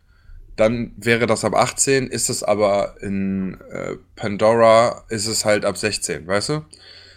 dann 0.55 0.93
wäre 0.95 1.25
das 1.25 1.43
ab 1.43 1.55
18, 1.55 2.07
ist 2.07 2.29
es 2.29 2.43
aber 2.43 2.95
in 3.01 3.57
äh, 3.71 3.95
Pandora, 4.15 5.03
ist 5.09 5.27
es 5.27 5.43
halt 5.43 5.65
ab 5.65 5.77
16, 5.77 6.27
weißt 6.27 6.49
du? 6.49 6.65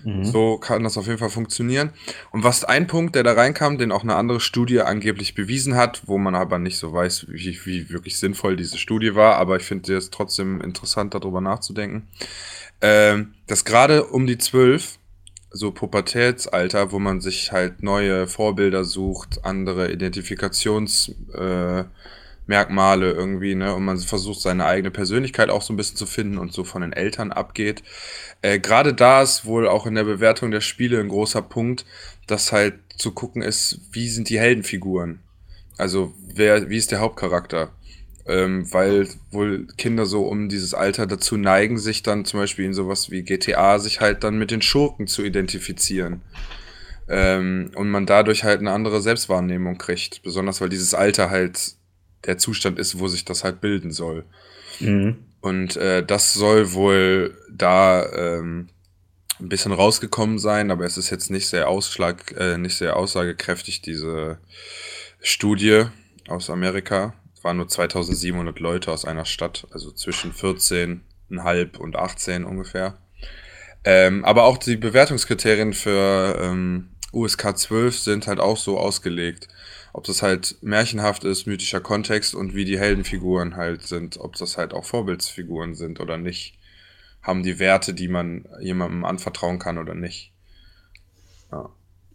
Mhm. 0.04 0.24
So 0.24 0.58
kann 0.58 0.84
das 0.84 0.96
auf 0.96 1.06
jeden 1.06 1.18
Fall 1.18 1.30
funktionieren. 1.30 1.90
Und 2.30 2.44
was 2.44 2.64
ein 2.64 2.86
Punkt, 2.86 3.14
der 3.14 3.22
da 3.22 3.32
reinkam, 3.32 3.78
den 3.78 3.92
auch 3.92 4.02
eine 4.02 4.16
andere 4.16 4.40
Studie 4.40 4.80
angeblich 4.80 5.34
bewiesen 5.34 5.76
hat, 5.76 6.02
wo 6.06 6.18
man 6.18 6.34
aber 6.34 6.58
nicht 6.58 6.78
so 6.78 6.92
weiß, 6.92 7.26
wie, 7.28 7.58
wie 7.64 7.90
wirklich 7.90 8.18
sinnvoll 8.18 8.56
diese 8.56 8.78
Studie 8.78 9.14
war, 9.14 9.36
aber 9.36 9.56
ich 9.56 9.64
finde 9.64 9.96
es 9.96 10.10
trotzdem 10.10 10.60
interessant, 10.60 11.14
darüber 11.14 11.40
nachzudenken, 11.40 12.08
äh, 12.80 13.18
dass 13.46 13.64
gerade 13.64 14.04
um 14.04 14.26
die 14.26 14.38
zwölf, 14.38 14.98
so 15.50 15.70
Pubertätsalter, 15.70 16.92
wo 16.92 16.98
man 16.98 17.20
sich 17.20 17.52
halt 17.52 17.82
neue 17.82 18.26
Vorbilder 18.26 18.84
sucht, 18.84 19.44
andere 19.44 19.92
Identifikations... 19.92 21.14
Äh, 21.34 21.84
Merkmale 22.46 23.12
irgendwie, 23.12 23.54
ne? 23.54 23.74
Und 23.74 23.84
man 23.84 23.98
versucht 23.98 24.40
seine 24.40 24.64
eigene 24.64 24.90
Persönlichkeit 24.90 25.50
auch 25.50 25.62
so 25.62 25.72
ein 25.72 25.76
bisschen 25.76 25.96
zu 25.96 26.06
finden 26.06 26.38
und 26.38 26.52
so 26.52 26.64
von 26.64 26.82
den 26.82 26.92
Eltern 26.92 27.32
abgeht. 27.32 27.82
Äh, 28.42 28.58
Gerade 28.58 28.94
da 28.94 29.22
ist 29.22 29.44
wohl 29.44 29.68
auch 29.68 29.86
in 29.86 29.94
der 29.94 30.04
Bewertung 30.04 30.50
der 30.50 30.60
Spiele 30.60 31.00
ein 31.00 31.08
großer 31.08 31.42
Punkt, 31.42 31.84
dass 32.26 32.52
halt 32.52 32.74
zu 32.96 33.12
gucken 33.12 33.42
ist, 33.42 33.80
wie 33.92 34.08
sind 34.08 34.28
die 34.28 34.40
Heldenfiguren? 34.40 35.20
Also, 35.78 36.14
wer, 36.34 36.68
wie 36.68 36.76
ist 36.76 36.92
der 36.92 37.00
Hauptcharakter? 37.00 37.72
ähm, 38.26 38.72
weil 38.72 39.08
wohl 39.30 39.66
Kinder 39.76 40.06
so 40.06 40.26
um 40.26 40.48
dieses 40.48 40.74
Alter 40.74 41.06
dazu 41.06 41.36
neigen, 41.36 41.78
sich 41.78 42.02
dann 42.02 42.24
zum 42.24 42.40
Beispiel 42.40 42.66
in 42.66 42.74
sowas 42.74 43.10
wie 43.10 43.22
GTA 43.22 43.78
sich 43.78 44.00
halt 44.00 44.22
dann 44.24 44.38
mit 44.38 44.50
den 44.50 44.62
Schurken 44.62 45.06
zu 45.06 45.22
identifizieren. 45.24 46.22
Ähm, 47.08 47.72
und 47.74 47.90
man 47.90 48.06
dadurch 48.06 48.44
halt 48.44 48.60
eine 48.60 48.70
andere 48.70 49.02
Selbstwahrnehmung 49.02 49.76
kriegt. 49.76 50.22
Besonders 50.22 50.60
weil 50.60 50.68
dieses 50.68 50.94
Alter 50.94 51.30
halt 51.30 51.74
der 52.24 52.38
Zustand 52.38 52.78
ist, 52.78 52.98
wo 52.98 53.08
sich 53.08 53.24
das 53.24 53.44
halt 53.44 53.60
bilden 53.60 53.90
soll. 53.90 54.24
Mhm. 54.80 55.24
Und 55.40 55.76
äh, 55.76 56.04
das 56.04 56.34
soll 56.34 56.72
wohl 56.72 57.36
da 57.50 58.06
ähm, 58.12 58.68
ein 59.40 59.48
bisschen 59.48 59.72
rausgekommen 59.72 60.38
sein, 60.38 60.70
aber 60.70 60.84
es 60.84 60.96
ist 60.96 61.10
jetzt 61.10 61.30
nicht 61.30 61.48
sehr 61.48 61.68
ausschlag, 61.68 62.34
äh, 62.38 62.58
nicht 62.58 62.76
sehr 62.76 62.96
aussagekräftig, 62.96 63.82
diese 63.82 64.38
Studie 65.20 65.86
aus 66.28 66.48
Amerika. 66.48 67.14
Es 67.34 67.42
waren 67.42 67.56
nur 67.56 67.68
2700 67.68 68.60
Leute 68.60 68.92
aus 68.92 69.04
einer 69.04 69.24
Stadt, 69.24 69.66
also 69.72 69.90
zwischen 69.90 70.32
14,5 70.32 71.76
und 71.76 71.96
18 71.96 72.44
ungefähr. 72.44 72.98
Ähm, 73.84 74.24
aber 74.24 74.44
auch 74.44 74.58
die 74.58 74.76
Bewertungskriterien 74.76 75.72
für 75.72 76.38
ähm, 76.40 76.90
USK 77.12 77.58
12 77.58 77.98
sind 77.98 78.26
halt 78.28 78.38
auch 78.38 78.56
so 78.56 78.78
ausgelegt. 78.78 79.48
Ob 79.92 80.04
das 80.04 80.22
halt 80.22 80.56
märchenhaft 80.62 81.24
ist, 81.24 81.46
mythischer 81.46 81.80
Kontext 81.80 82.34
und 82.34 82.54
wie 82.54 82.64
die 82.64 82.78
Heldenfiguren 82.78 83.56
halt 83.56 83.82
sind, 83.82 84.18
ob 84.18 84.36
das 84.36 84.56
halt 84.56 84.72
auch 84.72 84.84
Vorbildsfiguren 84.84 85.74
sind 85.74 86.00
oder 86.00 86.16
nicht. 86.16 86.58
Haben 87.20 87.42
die 87.42 87.58
Werte, 87.58 87.92
die 87.92 88.08
man 88.08 88.46
jemandem 88.60 89.04
anvertrauen 89.04 89.58
kann 89.58 89.78
oder 89.78 89.94
nicht. 89.94 90.32
Ja. 91.52 91.68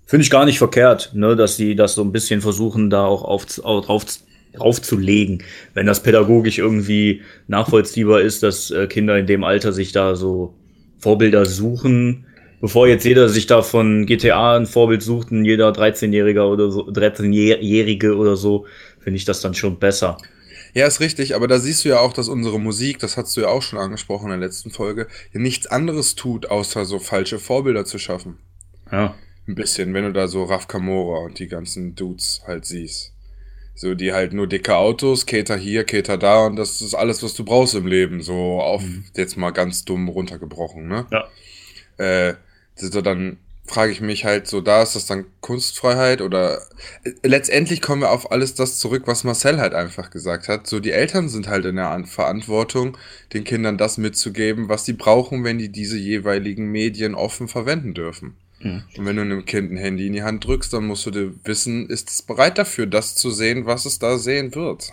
Finde 0.05 0.23
ich 0.23 0.31
gar 0.31 0.45
nicht 0.45 0.57
verkehrt, 0.57 1.11
ne, 1.13 1.35
dass 1.35 1.57
sie 1.57 1.75
das 1.75 1.93
so 1.93 2.01
ein 2.01 2.11
bisschen 2.11 2.41
versuchen, 2.41 2.89
da 2.89 3.05
auch 3.05 3.23
auf, 3.23 3.45
drauf, 3.45 4.05
draufzulegen. 4.53 5.43
Wenn 5.73 5.85
das 5.85 6.01
pädagogisch 6.01 6.57
irgendwie 6.57 7.21
nachvollziehbar 7.47 8.21
ist, 8.21 8.41
dass 8.43 8.71
äh, 8.71 8.87
Kinder 8.87 9.17
in 9.17 9.27
dem 9.27 9.43
Alter 9.43 9.71
sich 9.71 9.91
da 9.91 10.15
so 10.15 10.55
Vorbilder 10.97 11.45
suchen, 11.45 12.25
bevor 12.61 12.87
jetzt 12.87 13.05
jeder 13.05 13.29
sich 13.29 13.47
da 13.47 13.61
von 13.61 14.05
GTA 14.05 14.57
ein 14.57 14.65
Vorbild 14.65 15.03
sucht, 15.03 15.31
ein 15.31 15.45
jeder 15.45 15.69
13-Jähriger 15.71 16.45
oder 16.45 16.71
so, 16.71 16.87
13-Jährige 16.87 18.15
oder 18.15 18.35
so, 18.35 18.65
finde 18.99 19.17
ich 19.17 19.25
das 19.25 19.41
dann 19.41 19.53
schon 19.53 19.79
besser. 19.79 20.17
Ja, 20.73 20.85
ist 20.85 20.99
richtig, 20.99 21.35
aber 21.35 21.47
da 21.47 21.59
siehst 21.59 21.85
du 21.85 21.89
ja 21.89 21.99
auch, 21.99 22.13
dass 22.13 22.29
unsere 22.29 22.59
Musik, 22.59 22.99
das 22.99 23.17
hast 23.17 23.35
du 23.35 23.41
ja 23.41 23.47
auch 23.47 23.61
schon 23.61 23.79
angesprochen 23.79 24.31
in 24.31 24.39
der 24.39 24.47
letzten 24.47 24.69
Folge, 24.69 25.07
nichts 25.33 25.67
anderes 25.67 26.15
tut, 26.15 26.51
außer 26.51 26.85
so 26.85 26.99
falsche 26.99 27.39
Vorbilder 27.39 27.85
zu 27.85 27.97
schaffen. 27.97 28.37
Ja. 28.91 29.15
Ein 29.47 29.55
bisschen, 29.55 29.93
wenn 29.93 30.03
du 30.03 30.13
da 30.13 30.27
so 30.27 30.43
Raf 30.43 30.67
Kamora 30.67 31.25
und 31.25 31.39
die 31.39 31.47
ganzen 31.47 31.95
Dudes 31.95 32.41
halt 32.45 32.65
siehst. 32.65 33.13
So, 33.75 33.93
die 33.93 34.11
halt 34.11 34.33
nur 34.33 34.47
dicke 34.47 34.75
Autos, 34.75 35.25
Kater 35.25 35.55
hier, 35.55 35.83
Kater 35.83 36.17
da 36.17 36.47
und 36.47 36.55
das 36.55 36.81
ist 36.81 36.95
alles, 36.95 37.21
was 37.21 37.33
du 37.33 37.45
brauchst 37.45 37.75
im 37.75 37.85
Leben. 37.87 38.21
So 38.21 38.59
auf, 38.59 38.81
mhm. 38.81 39.05
jetzt 39.15 39.37
mal 39.37 39.51
ganz 39.51 39.85
dumm 39.85 40.09
runtergebrochen, 40.09 40.87
ne? 40.87 41.05
Ja. 41.11 41.27
Äh, 41.97 42.35
so 42.77 43.01
dann 43.01 43.37
frage 43.67 43.91
ich 43.91 44.01
mich 44.01 44.23
halt 44.23 44.47
so, 44.47 44.61
da 44.61 44.81
ist 44.81 44.95
das 44.95 45.05
dann 45.05 45.25
Kunstfreiheit 45.41 46.21
oder 46.21 46.61
äh, 47.03 47.11
letztendlich 47.23 47.81
kommen 47.81 48.01
wir 48.01 48.11
auf 48.11 48.31
alles 48.31 48.55
das 48.55 48.79
zurück, 48.79 49.03
was 49.05 49.25
Marcel 49.25 49.59
halt 49.59 49.73
einfach 49.73 50.09
gesagt 50.09 50.47
hat. 50.47 50.67
So, 50.67 50.79
die 50.79 50.91
Eltern 50.91 51.27
sind 51.29 51.47
halt 51.47 51.65
in 51.65 51.75
der 51.75 52.03
Verantwortung, 52.05 52.97
den 53.33 53.43
Kindern 53.43 53.77
das 53.77 53.97
mitzugeben, 53.97 54.69
was 54.69 54.85
sie 54.85 54.93
brauchen, 54.93 55.43
wenn 55.43 55.57
die 55.57 55.69
diese 55.69 55.97
jeweiligen 55.97 56.71
Medien 56.71 57.13
offen 57.13 57.47
verwenden 57.47 57.93
dürfen. 57.93 58.37
Mhm. 58.59 58.83
Und 58.97 59.05
wenn 59.05 59.15
du 59.17 59.21
einem 59.21 59.45
Kind 59.45 59.71
ein 59.71 59.77
Handy 59.77 60.07
in 60.07 60.13
die 60.13 60.23
Hand 60.23 60.45
drückst, 60.45 60.73
dann 60.73 60.87
musst 60.87 61.05
du 61.05 61.11
dir 61.11 61.33
wissen, 61.43 61.89
ist 61.89 62.09
es 62.09 62.21
bereit 62.21 62.57
dafür, 62.57 62.87
das 62.87 63.15
zu 63.15 63.29
sehen, 63.29 63.65
was 63.65 63.85
es 63.85 63.99
da 63.99 64.17
sehen 64.17 64.55
wird. 64.55 64.89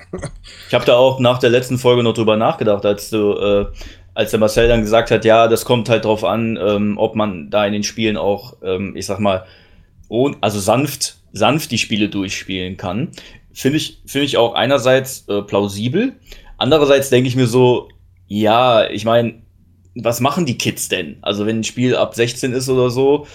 ich 0.69 0.75
habe 0.75 0.85
da 0.85 0.97
auch 0.97 1.21
nach 1.21 1.39
der 1.39 1.51
letzten 1.51 1.79
Folge 1.79 2.03
noch 2.03 2.15
drüber 2.15 2.37
nachgedacht, 2.37 2.85
als 2.85 3.11
du 3.11 3.33
äh, 3.33 3.67
als 4.15 4.31
der 4.31 4.41
Marcel 4.41 4.69
dann 4.69 4.83
gesagt 4.83 5.11
hat, 5.11 5.25
ja, 5.25 5.49
das 5.49 5.65
kommt 5.65 5.89
halt 5.89 6.05
drauf 6.05 6.25
an, 6.25 6.59
ähm, 6.61 6.99
ob 6.99 7.17
man 7.17 7.51
da 7.51 7.67
in 7.67 7.73
den 7.73 7.83
Spielen 7.83 8.17
auch, 8.17 8.57
ähm, 8.63 8.97
ich 8.97 9.07
sag 9.07 9.19
mal, 9.19 9.45
also 10.41 10.61
sanft, 10.61 11.17
sanft 11.33 11.73
die 11.73 11.79
Spiele 11.79 12.09
durchspielen 12.09 12.77
kann, 12.77 13.11
finde 13.53 13.79
ich, 13.79 14.03
finde 14.07 14.27
ich 14.27 14.37
auch 14.37 14.55
einerseits 14.55 15.29
äh, 15.29 15.43
plausibel. 15.43 16.13
Andererseits 16.57 17.11
denke 17.11 17.29
ich 17.29 17.37
mir 17.37 17.49
so, 17.49 17.89
ja, 18.29 18.89
ich 18.89 19.05
meine, 19.05 19.43
was 19.97 20.21
machen 20.21 20.47
die 20.47 20.59
Kids 20.59 20.89
denn? 20.89 21.19
Also 21.23 21.47
wenn 21.47 21.61
ein 21.61 21.65
Spiel 21.65 21.97
ab 21.97 22.15
16 22.15 22.53
ist 22.53 22.69
oder 22.69 22.91
so 22.91 23.27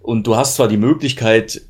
und 0.00 0.26
du 0.26 0.36
hast 0.36 0.56
zwar 0.56 0.68
die 0.68 0.76
Möglichkeit, 0.76 1.62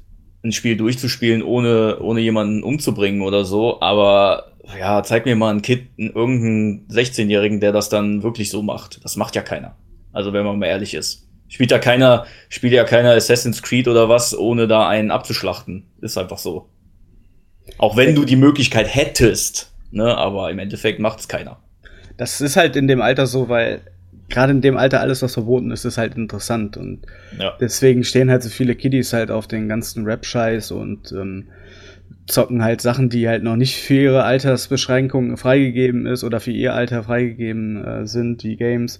ein 0.44 0.52
Spiel 0.52 0.76
durchzuspielen, 0.76 1.42
ohne, 1.42 1.98
ohne 2.00 2.20
jemanden 2.20 2.62
umzubringen 2.62 3.22
oder 3.22 3.44
so, 3.44 3.80
aber 3.80 4.47
ja, 4.76 5.02
zeig 5.02 5.24
mir 5.24 5.36
mal 5.36 5.54
ein 5.54 5.62
Kind, 5.62 5.88
irgendeinen 5.96 6.88
16-Jährigen, 6.88 7.60
der 7.60 7.72
das 7.72 7.88
dann 7.88 8.22
wirklich 8.22 8.50
so 8.50 8.62
macht. 8.62 9.02
Das 9.04 9.16
macht 9.16 9.34
ja 9.34 9.42
keiner. 9.42 9.76
Also 10.12 10.32
wenn 10.32 10.44
man 10.44 10.58
mal 10.58 10.66
ehrlich 10.66 10.94
ist. 10.94 11.26
Spielt 11.48 11.70
ja 11.70 11.78
keiner, 11.78 12.26
spielt 12.50 12.74
ja 12.74 12.84
keiner 12.84 13.12
Assassin's 13.12 13.62
Creed 13.62 13.88
oder 13.88 14.08
was, 14.08 14.36
ohne 14.36 14.68
da 14.68 14.86
einen 14.88 15.10
abzuschlachten. 15.10 15.84
Ist 16.00 16.18
einfach 16.18 16.38
so. 16.38 16.68
Auch 17.78 17.96
wenn 17.96 18.14
du 18.14 18.24
die 18.24 18.36
Möglichkeit 18.36 18.94
hättest, 18.94 19.72
ne, 19.90 20.16
aber 20.16 20.50
im 20.50 20.58
Endeffekt 20.58 21.00
macht 21.00 21.20
es 21.20 21.28
keiner. 21.28 21.58
Das 22.16 22.40
ist 22.40 22.56
halt 22.56 22.76
in 22.76 22.88
dem 22.88 23.00
Alter 23.00 23.26
so, 23.26 23.48
weil 23.48 23.82
gerade 24.28 24.52
in 24.52 24.60
dem 24.60 24.76
Alter 24.76 25.00
alles, 25.00 25.22
was 25.22 25.34
verboten 25.34 25.70
ist, 25.70 25.84
ist 25.84 25.98
halt 25.98 26.16
interessant. 26.16 26.76
Und 26.76 27.06
ja. 27.38 27.56
deswegen 27.60 28.04
stehen 28.04 28.30
halt 28.30 28.42
so 28.42 28.50
viele 28.50 28.74
Kiddies 28.74 29.12
halt 29.12 29.30
auf 29.30 29.46
den 29.46 29.68
ganzen 29.68 30.04
Rap-Scheiß 30.04 30.70
und 30.72 31.12
ähm, 31.12 31.48
zocken 32.28 32.62
halt 32.62 32.80
Sachen, 32.80 33.08
die 33.08 33.28
halt 33.28 33.42
noch 33.42 33.56
nicht 33.56 33.76
für 33.76 33.94
ihre 33.94 34.24
Altersbeschränkungen 34.24 35.36
freigegeben 35.36 36.06
ist 36.06 36.24
oder 36.24 36.40
für 36.40 36.52
ihr 36.52 36.74
Alter 36.74 37.02
freigegeben 37.02 37.84
äh, 37.84 38.06
sind, 38.06 38.42
die 38.42 38.56
Games. 38.56 38.98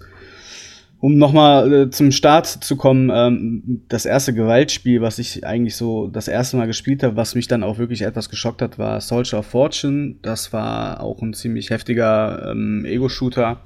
Um 1.01 1.17
nochmal 1.17 1.73
äh, 1.73 1.89
zum 1.91 2.11
Start 2.11 2.45
zu 2.47 2.75
kommen, 2.75 3.09
ähm, 3.13 3.83
das 3.87 4.05
erste 4.05 4.33
Gewaltspiel, 4.33 5.01
was 5.01 5.17
ich 5.17 5.45
eigentlich 5.45 5.77
so 5.77 6.07
das 6.07 6.27
erste 6.27 6.57
Mal 6.57 6.67
gespielt 6.67 7.03
habe, 7.03 7.15
was 7.15 7.35
mich 7.35 7.47
dann 7.47 7.63
auch 7.63 7.77
wirklich 7.77 8.01
etwas 8.01 8.29
geschockt 8.29 8.61
hat, 8.61 8.77
war 8.77 8.99
Soldier 8.99 9.39
of 9.39 9.45
Fortune. 9.45 10.15
Das 10.21 10.51
war 10.51 10.99
auch 11.01 11.21
ein 11.21 11.33
ziemlich 11.33 11.69
heftiger 11.69 12.51
ähm, 12.51 12.83
Ego-Shooter 12.85 13.61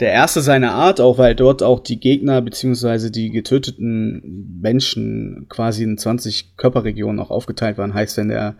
der 0.00 0.12
erste 0.12 0.40
seiner 0.42 0.72
Art, 0.72 1.00
auch 1.00 1.18
weil 1.18 1.34
dort 1.34 1.62
auch 1.62 1.80
die 1.80 1.98
Gegner 1.98 2.40
beziehungsweise 2.40 3.10
die 3.10 3.30
getöteten 3.30 4.58
Menschen 4.60 5.46
quasi 5.48 5.82
in 5.82 5.98
20 5.98 6.56
Körperregionen 6.56 7.20
auch 7.20 7.30
aufgeteilt 7.30 7.78
waren. 7.78 7.94
Heißt, 7.94 8.16
wenn 8.16 8.28
der 8.28 8.56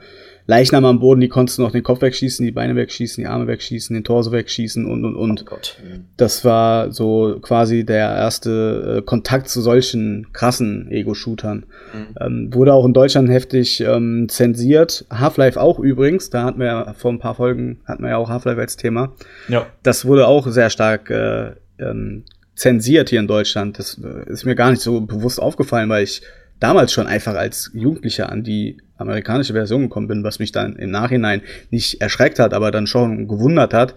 Leichnam 0.49 0.87
am 0.87 0.99
Boden, 0.99 1.21
die 1.21 1.29
konntest 1.29 1.59
du 1.59 1.63
noch 1.63 1.73
den 1.73 1.83
Kopf 1.83 2.01
wegschießen, 2.01 2.43
die 2.43 2.53
Beine 2.53 2.75
wegschießen, 2.75 3.23
die 3.23 3.29
Arme 3.29 3.47
wegschießen, 3.47 3.93
den 3.93 4.03
Torso 4.03 4.33
wegschießen 4.33 4.87
und 4.87 5.05
und 5.05 5.15
und. 5.15 5.43
Oh 5.43 5.45
Gott. 5.45 5.77
Das 6.17 6.43
war 6.43 6.91
so 6.91 7.39
quasi 7.43 7.85
der 7.85 8.09
erste 8.09 8.97
äh, 8.99 9.03
Kontakt 9.03 9.51
zu 9.51 9.61
solchen 9.61 10.29
krassen 10.33 10.91
Ego-Shootern. 10.91 11.67
Mhm. 11.93 12.15
Ähm, 12.19 12.55
wurde 12.55 12.73
auch 12.73 12.87
in 12.87 12.95
Deutschland 12.95 13.29
heftig 13.29 13.83
ähm, 13.83 14.27
zensiert. 14.31 15.05
Half-Life 15.11 15.61
auch 15.61 15.79
übrigens, 15.79 16.31
da 16.31 16.45
hatten 16.45 16.61
wir 16.61 16.67
ja 16.67 16.95
vor 16.95 17.13
ein 17.13 17.19
paar 17.19 17.35
Folgen, 17.35 17.81
hatten 17.85 18.03
wir 18.03 18.09
ja 18.09 18.17
auch 18.17 18.31
Half-Life 18.31 18.59
als 18.59 18.79
Thema. 18.79 19.13
Ja. 19.49 19.67
Das 19.83 20.07
wurde 20.07 20.27
auch 20.27 20.47
sehr 20.47 20.71
stark 20.71 21.11
äh, 21.11 21.53
ähm, 21.79 22.25
zensiert 22.55 23.11
hier 23.11 23.21
in 23.21 23.29
Deutschland. 23.29 23.79
Das 23.79 24.01
äh, 24.03 24.33
ist 24.33 24.47
mir 24.47 24.55
gar 24.55 24.71
nicht 24.71 24.81
so 24.81 25.03
bewusst 25.03 25.43
aufgefallen, 25.43 25.91
weil 25.91 26.05
ich 26.05 26.23
damals 26.59 26.91
schon 26.91 27.07
einfach 27.07 27.35
als 27.35 27.71
Jugendlicher 27.75 28.33
an 28.33 28.43
die 28.45 28.79
amerikanische 28.99 29.53
Version 29.53 29.83
gekommen 29.83 30.09
bin, 30.09 30.25
was 30.25 30.39
mich 30.39 30.53
dann 30.53 30.77
im 30.77 30.91
Nachhinein 30.91 31.43
nicht 31.71 32.01
erschreckt 32.01 32.39
hat, 32.39 32.53
aber 32.53 32.71
dann 32.71 32.87
schon 32.87 33.29
gewundert 33.29 33.73
hat, 33.73 33.95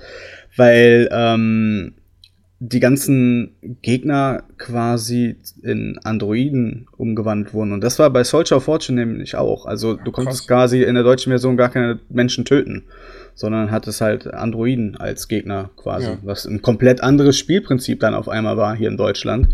weil 0.55 1.09
ähm, 1.11 1.93
die 2.63 2.79
ganzen 2.79 3.55
Gegner 3.81 4.43
quasi 4.59 5.35
in 5.63 5.99
Androiden 6.03 6.87
umgewandelt 6.95 7.55
wurden. 7.55 7.71
Und 7.71 7.81
das 7.81 7.97
war 7.97 8.11
bei 8.11 8.23
Soldier 8.23 8.57
of 8.57 8.65
Fortune 8.65 9.03
nämlich 9.03 9.35
auch. 9.35 9.65
Also 9.65 9.95
du 9.95 10.11
konntest 10.11 10.47
quasi 10.47 10.83
in 10.83 10.93
der 10.93 11.03
deutschen 11.03 11.31
Version 11.31 11.57
gar 11.57 11.69
keine 11.69 11.99
Menschen 12.09 12.45
töten 12.45 12.83
sondern 13.33 13.71
hat 13.71 13.87
es 13.87 14.01
halt 14.01 14.27
Androiden 14.27 14.97
als 14.97 15.27
Gegner 15.27 15.71
quasi, 15.75 16.07
ja. 16.07 16.17
was 16.21 16.45
ein 16.45 16.61
komplett 16.61 17.01
anderes 17.01 17.37
Spielprinzip 17.37 17.99
dann 17.99 18.13
auf 18.13 18.27
einmal 18.29 18.57
war 18.57 18.75
hier 18.75 18.89
in 18.89 18.97
Deutschland. 18.97 19.47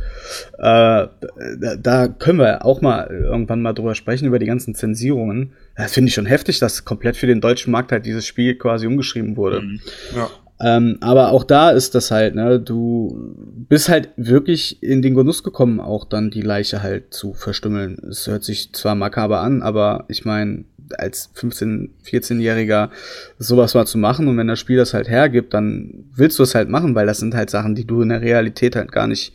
Äh, 0.58 1.08
da, 1.08 1.76
da, 1.80 2.08
können 2.08 2.40
wir 2.40 2.66
auch 2.66 2.82
mal 2.82 3.08
irgendwann 3.08 3.62
mal 3.62 3.74
drüber 3.74 3.96
sprechen, 3.96 4.26
über 4.26 4.40
die 4.40 4.46
ganzen 4.46 4.76
Zensierungen. 4.76 5.54
Das 5.76 5.94
finde 5.94 6.10
ich 6.10 6.16
schon 6.16 6.26
heftig, 6.26 6.60
dass 6.60 6.86
komplett 6.86 7.18
für 7.18 7.28
den 7.28 7.40
deutschen 7.40 7.72
Markt 7.72 7.92
halt 7.92 8.06
dieses 8.06 8.26
Spiel 8.26 8.56
quasi 8.56 8.88
umgeschrieben 8.88 9.38
wurde. 9.38 9.62
Mhm. 9.62 9.80
Ja. 10.16 10.30
Ähm, 10.60 10.98
aber 11.02 11.32
auch 11.32 11.44
da 11.44 11.70
ist 11.70 11.94
das 11.94 12.10
halt, 12.10 12.36
ne, 12.36 12.60
du 12.60 13.36
bist 13.70 13.90
halt 13.90 14.10
wirklich 14.18 14.82
in 14.82 15.02
den 15.02 15.14
Genuss 15.14 15.44
gekommen, 15.44 15.80
auch 15.80 16.06
dann 16.06 16.32
die 16.32 16.42
Leiche 16.42 16.82
halt 16.82 17.14
zu 17.14 17.34
verstümmeln. 17.34 17.98
Es 18.10 18.26
hört 18.26 18.44
sich 18.44 18.74
zwar 18.74 18.96
makaber 18.96 19.42
an, 19.42 19.62
aber 19.62 20.06
ich 20.08 20.26
meine, 20.26 20.66
als 20.98 21.30
15-, 21.36 21.90
14-Jähriger 22.06 22.90
sowas 23.38 23.74
mal 23.74 23.86
zu 23.86 23.98
machen 23.98 24.28
und 24.28 24.38
wenn 24.38 24.48
das 24.48 24.60
Spiel 24.60 24.78
das 24.78 24.94
halt 24.94 25.10
hergibt, 25.10 25.54
dann 25.54 26.06
willst 26.16 26.40
du 26.40 26.44
es 26.44 26.56
halt 26.56 26.70
machen, 26.70 26.96
weil 26.96 27.06
das 27.06 27.20
sind 27.20 27.36
halt 27.36 27.50
Sachen, 27.50 27.76
die 27.76 27.86
du 27.86 28.02
in 28.02 28.10
der 28.10 28.22
Realität 28.22 28.76
halt 28.76 28.92
gar 28.92 29.08
nicht 29.08 29.34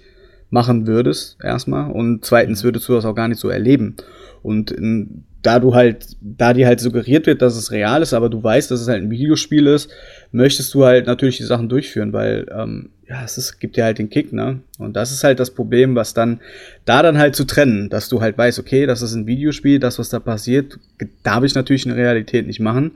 machen 0.50 0.86
würdest, 0.86 1.38
erstmal. 1.42 1.90
Und 1.90 2.24
zweitens 2.24 2.64
würdest 2.64 2.88
du 2.88 2.94
das 2.94 3.04
auch 3.04 3.14
gar 3.14 3.28
nicht 3.28 3.40
so 3.40 3.48
erleben. 3.48 3.96
Und 4.42 4.70
in, 4.70 5.24
da 5.42 5.58
du 5.58 5.74
halt, 5.74 6.06
da 6.20 6.52
dir 6.52 6.66
halt 6.66 6.80
suggeriert 6.80 7.26
wird, 7.26 7.42
dass 7.42 7.56
es 7.56 7.70
real 7.70 8.02
ist, 8.02 8.12
aber 8.12 8.28
du 8.28 8.42
weißt, 8.42 8.70
dass 8.70 8.80
es 8.80 8.88
halt 8.88 9.02
ein 9.02 9.10
Videospiel 9.10 9.66
ist, 9.66 9.90
möchtest 10.32 10.74
du 10.74 10.84
halt 10.84 11.06
natürlich 11.06 11.36
die 11.36 11.44
Sachen 11.44 11.68
durchführen, 11.68 12.12
weil 12.12 12.46
ähm, 12.50 12.90
ja, 13.12 13.22
es 13.24 13.36
ist, 13.36 13.60
gibt 13.60 13.76
dir 13.76 13.84
halt 13.84 13.98
den 13.98 14.08
Kick, 14.08 14.32
ne? 14.32 14.60
Und 14.78 14.96
das 14.96 15.12
ist 15.12 15.22
halt 15.22 15.38
das 15.38 15.50
Problem, 15.50 15.94
was 15.94 16.14
dann 16.14 16.40
da 16.86 17.02
dann 17.02 17.18
halt 17.18 17.36
zu 17.36 17.44
trennen, 17.44 17.90
dass 17.90 18.08
du 18.08 18.22
halt 18.22 18.38
weißt, 18.38 18.58
okay, 18.58 18.86
das 18.86 19.02
ist 19.02 19.12
ein 19.14 19.26
Videospiel, 19.26 19.78
das, 19.78 19.98
was 19.98 20.08
da 20.08 20.18
passiert, 20.18 20.78
darf 21.22 21.44
ich 21.44 21.54
natürlich 21.54 21.84
in 21.84 21.92
Realität 21.92 22.46
nicht 22.46 22.60
machen. 22.60 22.92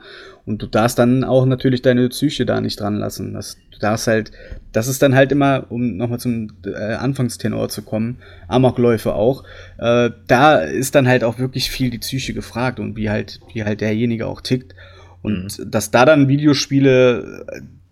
Und 0.46 0.62
du 0.62 0.66
darfst 0.66 0.98
dann 0.98 1.22
auch 1.22 1.44
natürlich 1.44 1.82
deine 1.82 2.08
Psyche 2.08 2.46
da 2.46 2.62
nicht 2.62 2.80
dran 2.80 2.96
lassen. 2.96 3.34
Das, 3.34 3.58
du 3.70 3.78
darfst 3.78 4.06
halt, 4.06 4.32
das 4.72 4.88
ist 4.88 5.02
dann 5.02 5.14
halt 5.14 5.32
immer, 5.32 5.66
um 5.68 5.98
nochmal 5.98 6.20
zum 6.20 6.48
äh, 6.64 6.94
Anfangstenor 6.94 7.68
zu 7.68 7.82
kommen, 7.82 8.16
Amokläufe 8.48 9.14
auch, 9.14 9.44
äh, 9.76 10.10
da 10.28 10.60
ist 10.60 10.94
dann 10.94 11.06
halt 11.06 11.24
auch 11.24 11.38
wirklich 11.38 11.70
viel 11.70 11.90
die 11.90 11.98
Psyche 11.98 12.32
gefragt 12.32 12.80
und 12.80 12.96
wie 12.96 13.10
halt, 13.10 13.40
wie 13.52 13.64
halt 13.64 13.82
derjenige 13.82 14.26
auch 14.26 14.40
tickt. 14.40 14.74
Und 15.26 15.58
mhm. 15.58 15.70
dass 15.72 15.90
da 15.90 16.04
dann 16.04 16.28
Videospiele 16.28 17.46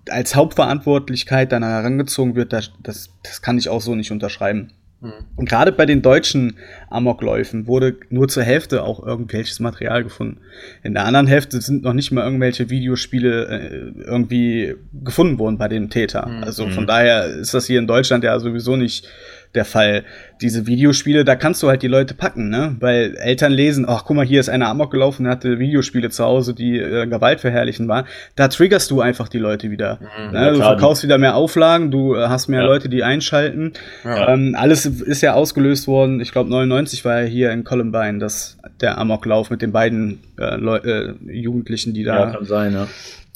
als 0.08 0.36
Hauptverantwortlichkeit 0.36 1.50
dann 1.50 1.64
herangezogen 1.64 2.36
wird, 2.36 2.52
das, 2.52 2.70
das, 2.82 3.10
das 3.24 3.42
kann 3.42 3.58
ich 3.58 3.68
auch 3.68 3.80
so 3.80 3.96
nicht 3.96 4.12
unterschreiben. 4.12 4.70
Mhm. 5.00 5.12
Und 5.34 5.48
gerade 5.48 5.72
bei 5.72 5.84
den 5.84 6.00
deutschen 6.00 6.54
Amokläufen 6.90 7.66
wurde 7.66 7.96
nur 8.10 8.28
zur 8.28 8.44
Hälfte 8.44 8.84
auch 8.84 9.04
irgendwelches 9.04 9.58
Material 9.58 10.04
gefunden. 10.04 10.38
In 10.84 10.94
der 10.94 11.06
anderen 11.06 11.26
Hälfte 11.26 11.60
sind 11.60 11.82
noch 11.82 11.92
nicht 11.92 12.12
mal 12.12 12.24
irgendwelche 12.24 12.70
Videospiele 12.70 13.46
äh, 13.48 14.00
irgendwie 14.04 14.76
gefunden 15.02 15.40
worden 15.40 15.58
bei 15.58 15.66
dem 15.66 15.90
Täter. 15.90 16.28
Mhm. 16.28 16.44
Also 16.44 16.68
von 16.68 16.86
daher 16.86 17.26
ist 17.26 17.52
das 17.52 17.66
hier 17.66 17.80
in 17.80 17.88
Deutschland 17.88 18.22
ja 18.22 18.38
sowieso 18.38 18.76
nicht 18.76 19.08
der 19.54 19.64
Fall. 19.64 20.04
Diese 20.40 20.66
Videospiele, 20.66 21.24
da 21.24 21.36
kannst 21.36 21.62
du 21.62 21.68
halt 21.68 21.82
die 21.82 21.88
Leute 21.88 22.14
packen, 22.14 22.48
ne? 22.50 22.76
Weil 22.80 23.16
Eltern 23.16 23.52
lesen, 23.52 23.86
ach 23.88 24.04
guck 24.04 24.16
mal, 24.16 24.26
hier 24.26 24.40
ist 24.40 24.48
einer 24.48 24.68
Amok 24.68 24.90
gelaufen, 24.90 25.28
hatte 25.28 25.58
Videospiele 25.58 26.10
zu 26.10 26.24
Hause, 26.24 26.54
die 26.54 26.78
äh, 26.78 27.06
gewaltverherrlichen 27.06 27.88
waren. 27.88 28.06
Da 28.36 28.48
triggerst 28.48 28.90
du 28.90 29.00
einfach 29.00 29.28
die 29.28 29.38
Leute 29.38 29.70
wieder. 29.70 30.00
Mhm, 30.00 30.32
ne? 30.32 30.52
Du 30.52 30.58
verkaufst 30.60 31.04
wieder 31.04 31.18
mehr 31.18 31.36
Auflagen, 31.36 31.90
du 31.90 32.14
äh, 32.14 32.26
hast 32.28 32.48
mehr 32.48 32.62
ja. 32.62 32.66
Leute, 32.66 32.88
die 32.88 33.04
einschalten. 33.04 33.72
Ja. 34.04 34.28
Ähm, 34.28 34.56
alles 34.58 34.86
ist 34.86 35.22
ja 35.22 35.34
ausgelöst 35.34 35.86
worden. 35.86 36.20
Ich 36.20 36.32
glaube 36.32 36.50
99 36.50 37.04
war 37.04 37.20
ja 37.20 37.26
hier 37.26 37.52
in 37.52 37.64
Columbine 37.64 38.18
das 38.18 38.58
der 38.80 38.98
Amoklauf 38.98 39.50
mit 39.50 39.62
den 39.62 39.72
beiden 39.72 40.20
äh, 40.38 40.56
äh, 40.56 41.14
Jugendlichen, 41.26 41.94
die 41.94 42.04
da. 42.04 42.18
Ja, 42.18 42.30
kann 42.32 42.44
sein, 42.44 42.72
ja 42.72 42.88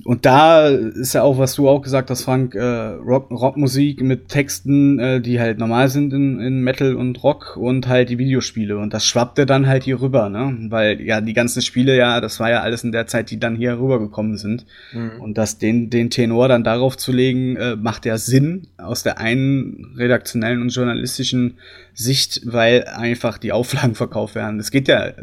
und 0.08 0.24
da 0.24 0.68
ist 0.68 1.12
ja 1.12 1.22
auch, 1.22 1.36
was 1.36 1.54
du 1.54 1.68
auch 1.68 1.82
gesagt 1.82 2.08
hast, 2.08 2.22
Frank, 2.22 2.54
äh, 2.54 2.62
Rock, 2.62 3.30
Rockmusik 3.30 4.00
mit 4.00 4.28
Texten, 4.28 4.98
äh, 4.98 5.20
die 5.20 5.38
halt 5.38 5.58
normal 5.58 5.90
sind 5.90 6.14
in, 6.14 6.40
in 6.40 6.62
Metal 6.62 6.94
und 6.94 7.22
Rock 7.22 7.58
und 7.58 7.88
halt 7.88 8.08
die 8.08 8.16
Videospiele. 8.16 8.78
Und 8.78 8.94
das 8.94 9.04
schwappte 9.04 9.44
dann 9.44 9.66
halt 9.66 9.84
hier 9.84 10.00
rüber, 10.00 10.30
ne? 10.30 10.56
Weil 10.70 11.02
ja 11.02 11.20
die 11.20 11.34
ganzen 11.34 11.60
Spiele, 11.60 11.94
ja, 11.94 12.22
das 12.22 12.40
war 12.40 12.48
ja 12.48 12.62
alles 12.62 12.84
in 12.84 12.92
der 12.92 13.06
Zeit, 13.06 13.30
die 13.30 13.38
dann 13.38 13.54
hier 13.54 13.78
rübergekommen 13.78 14.38
sind. 14.38 14.64
Mhm. 14.94 15.20
Und 15.20 15.36
das 15.36 15.58
den, 15.58 15.90
den 15.90 16.08
Tenor 16.08 16.48
dann 16.48 16.64
darauf 16.64 16.96
zu 16.96 17.12
legen, 17.12 17.56
äh, 17.56 17.76
macht 17.76 18.06
ja 18.06 18.16
Sinn 18.16 18.68
aus 18.78 19.02
der 19.02 19.18
einen 19.18 19.94
redaktionellen 19.98 20.62
und 20.62 20.70
journalistischen 20.70 21.58
Sicht, 22.00 22.42
weil 22.44 22.84
einfach 22.84 23.38
die 23.38 23.50
Auflagen 23.50 23.96
verkauft 23.96 24.36
werden. 24.36 24.60
Es 24.60 24.70
geht 24.70 24.86
ja 24.86 25.14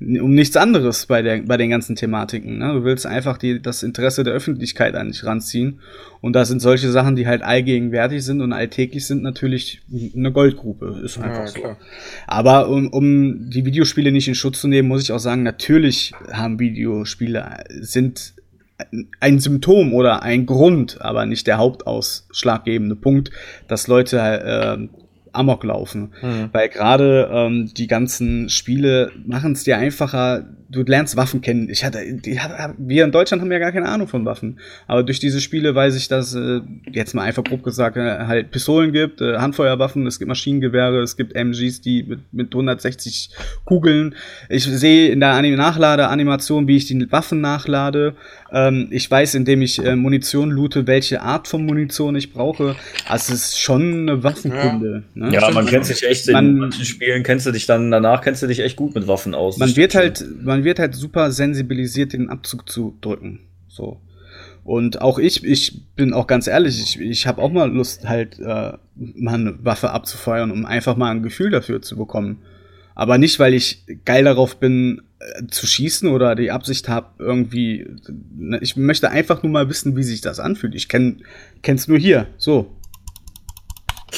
um 0.00 0.34
nichts 0.34 0.56
anderes 0.56 1.04
bei, 1.04 1.20
der, 1.20 1.42
bei 1.42 1.58
den 1.58 1.68
ganzen 1.68 1.96
Thematiken. 1.96 2.56
Ne? 2.56 2.72
Du 2.72 2.84
willst 2.84 3.04
einfach 3.04 3.36
die, 3.36 3.60
das 3.60 3.82
Interesse 3.82 4.24
der 4.24 4.32
Öffentlichkeit 4.32 4.94
an 4.94 5.08
dich 5.08 5.22
ranziehen. 5.26 5.80
Und 6.22 6.32
da 6.32 6.46
sind 6.46 6.62
solche 6.62 6.90
Sachen, 6.90 7.14
die 7.14 7.26
halt 7.26 7.42
allgegenwärtig 7.42 8.24
sind 8.24 8.40
und 8.40 8.54
alltäglich 8.54 9.06
sind, 9.06 9.22
natürlich 9.22 9.82
eine 10.16 10.32
Goldgrube. 10.32 11.02
Ist 11.04 11.18
einfach 11.18 11.40
ja, 11.40 11.46
so. 11.46 11.60
Klar. 11.60 11.76
Aber 12.26 12.70
um, 12.70 12.88
um 12.88 13.50
die 13.50 13.66
Videospiele 13.66 14.10
nicht 14.10 14.26
in 14.26 14.34
Schutz 14.34 14.62
zu 14.62 14.68
nehmen, 14.68 14.88
muss 14.88 15.02
ich 15.02 15.12
auch 15.12 15.18
sagen, 15.18 15.42
natürlich 15.42 16.14
haben 16.32 16.58
Videospiele, 16.58 17.64
sind 17.80 18.32
ein 19.20 19.40
Symptom 19.40 19.92
oder 19.92 20.22
ein 20.22 20.46
Grund, 20.46 21.02
aber 21.02 21.26
nicht 21.26 21.46
der 21.46 21.58
hauptausschlaggebende 21.58 22.96
Punkt, 22.96 23.30
dass 23.68 23.88
Leute 23.88 24.18
äh, 24.18 25.03
Amok 25.34 25.64
laufen. 25.64 26.12
Mhm. 26.22 26.48
Weil 26.52 26.68
gerade 26.68 27.28
ähm, 27.32 27.70
die 27.76 27.86
ganzen 27.86 28.48
Spiele 28.48 29.10
machen 29.26 29.52
es 29.52 29.64
dir 29.64 29.78
einfacher, 29.78 30.44
du 30.74 30.82
lernst 30.82 31.16
Waffen 31.16 31.40
kennen. 31.40 31.68
Ich 31.68 31.84
hatte, 31.84 32.00
die, 32.04 32.38
wir 32.78 33.04
in 33.04 33.12
Deutschland 33.12 33.40
haben 33.40 33.52
ja 33.52 33.58
gar 33.58 33.72
keine 33.72 33.88
Ahnung 33.88 34.08
von 34.08 34.24
Waffen. 34.24 34.58
Aber 34.86 35.02
durch 35.02 35.20
diese 35.20 35.40
Spiele 35.40 35.74
weiß 35.74 35.94
ich, 35.96 36.08
dass 36.08 36.34
äh, 36.34 36.60
jetzt 36.90 37.14
mal 37.14 37.22
einfach 37.22 37.44
grob 37.44 37.62
gesagt 37.62 37.96
äh, 37.96 38.26
halt 38.26 38.50
Pistolen 38.50 38.92
gibt, 38.92 39.20
äh, 39.20 39.38
Handfeuerwaffen, 39.38 40.06
es 40.06 40.18
gibt 40.18 40.28
Maschinengewehre, 40.28 41.00
es 41.00 41.16
gibt 41.16 41.34
MGs, 41.34 41.80
die 41.80 42.02
mit, 42.02 42.20
mit 42.32 42.52
160 42.52 43.30
Kugeln. 43.64 44.14
Ich 44.48 44.64
sehe 44.64 45.10
in 45.10 45.20
der 45.20 45.32
Anim 45.32 45.54
Nachlade-Animation, 45.54 46.66
wie 46.66 46.76
ich 46.76 46.86
die 46.86 47.10
Waffen 47.12 47.40
nachlade. 47.40 48.14
Ähm, 48.56 48.86
ich 48.90 49.10
weiß, 49.10 49.34
indem 49.34 49.62
ich 49.62 49.84
äh, 49.84 49.96
Munition 49.96 50.48
loote, 50.48 50.86
welche 50.86 51.22
Art 51.22 51.48
von 51.48 51.66
Munition 51.66 52.14
ich 52.14 52.32
brauche. 52.32 52.76
Also 53.08 53.34
es 53.34 53.48
ist 53.48 53.60
schon 53.60 54.08
eine 54.08 54.22
Waffenkunde. 54.22 55.02
Ja, 55.16 55.26
ne? 55.26 55.32
ja 55.34 55.50
man 55.50 55.66
kennt 55.66 55.86
sich 55.86 56.06
echt 56.06 56.30
man, 56.30 56.46
in 56.46 56.58
manchen 56.58 56.84
Spielen 56.84 57.24
kennst 57.24 57.46
du 57.46 57.50
dich 57.50 57.66
dann 57.66 57.90
danach 57.90 58.20
kennst 58.20 58.44
du 58.44 58.46
dich 58.46 58.60
echt 58.60 58.76
gut 58.76 58.94
mit 58.94 59.08
Waffen 59.08 59.34
aus. 59.34 59.58
Man 59.58 59.74
wird 59.74 59.96
halt, 59.96 60.24
man 60.40 60.62
wird 60.62 60.78
halt 60.78 60.94
super 60.94 61.32
sensibilisiert, 61.32 62.12
den 62.12 62.30
Abzug 62.30 62.68
zu 62.68 62.96
drücken. 63.00 63.40
So. 63.66 64.00
Und 64.62 65.02
auch 65.02 65.18
ich, 65.18 65.42
ich 65.42 65.82
bin 65.96 66.12
auch 66.12 66.28
ganz 66.28 66.46
ehrlich, 66.46 66.80
ich, 66.80 67.00
ich 67.00 67.26
habe 67.26 67.42
auch 67.42 67.50
mal 67.50 67.68
Lust, 67.68 68.08
halt 68.08 68.38
äh, 68.38 68.72
mal 68.94 69.34
eine 69.34 69.58
Waffe 69.64 69.90
abzufeuern, 69.90 70.52
um 70.52 70.64
einfach 70.64 70.96
mal 70.96 71.10
ein 71.10 71.24
Gefühl 71.24 71.50
dafür 71.50 71.82
zu 71.82 71.96
bekommen. 71.96 72.38
Aber 72.94 73.18
nicht, 73.18 73.40
weil 73.40 73.52
ich 73.52 73.82
geil 74.04 74.22
darauf 74.22 74.60
bin, 74.60 75.02
zu 75.48 75.66
schießen 75.66 76.08
oder 76.08 76.34
die 76.34 76.50
Absicht 76.50 76.88
habe, 76.88 77.08
irgendwie. 77.18 77.86
Ne, 78.36 78.58
ich 78.60 78.76
möchte 78.76 79.10
einfach 79.10 79.42
nur 79.42 79.52
mal 79.52 79.68
wissen, 79.68 79.96
wie 79.96 80.02
sich 80.02 80.20
das 80.20 80.40
anfühlt. 80.40 80.74
Ich 80.74 80.88
kenn, 80.88 81.22
kenn's 81.62 81.88
nur 81.88 81.98
hier. 81.98 82.26
So. 82.36 82.76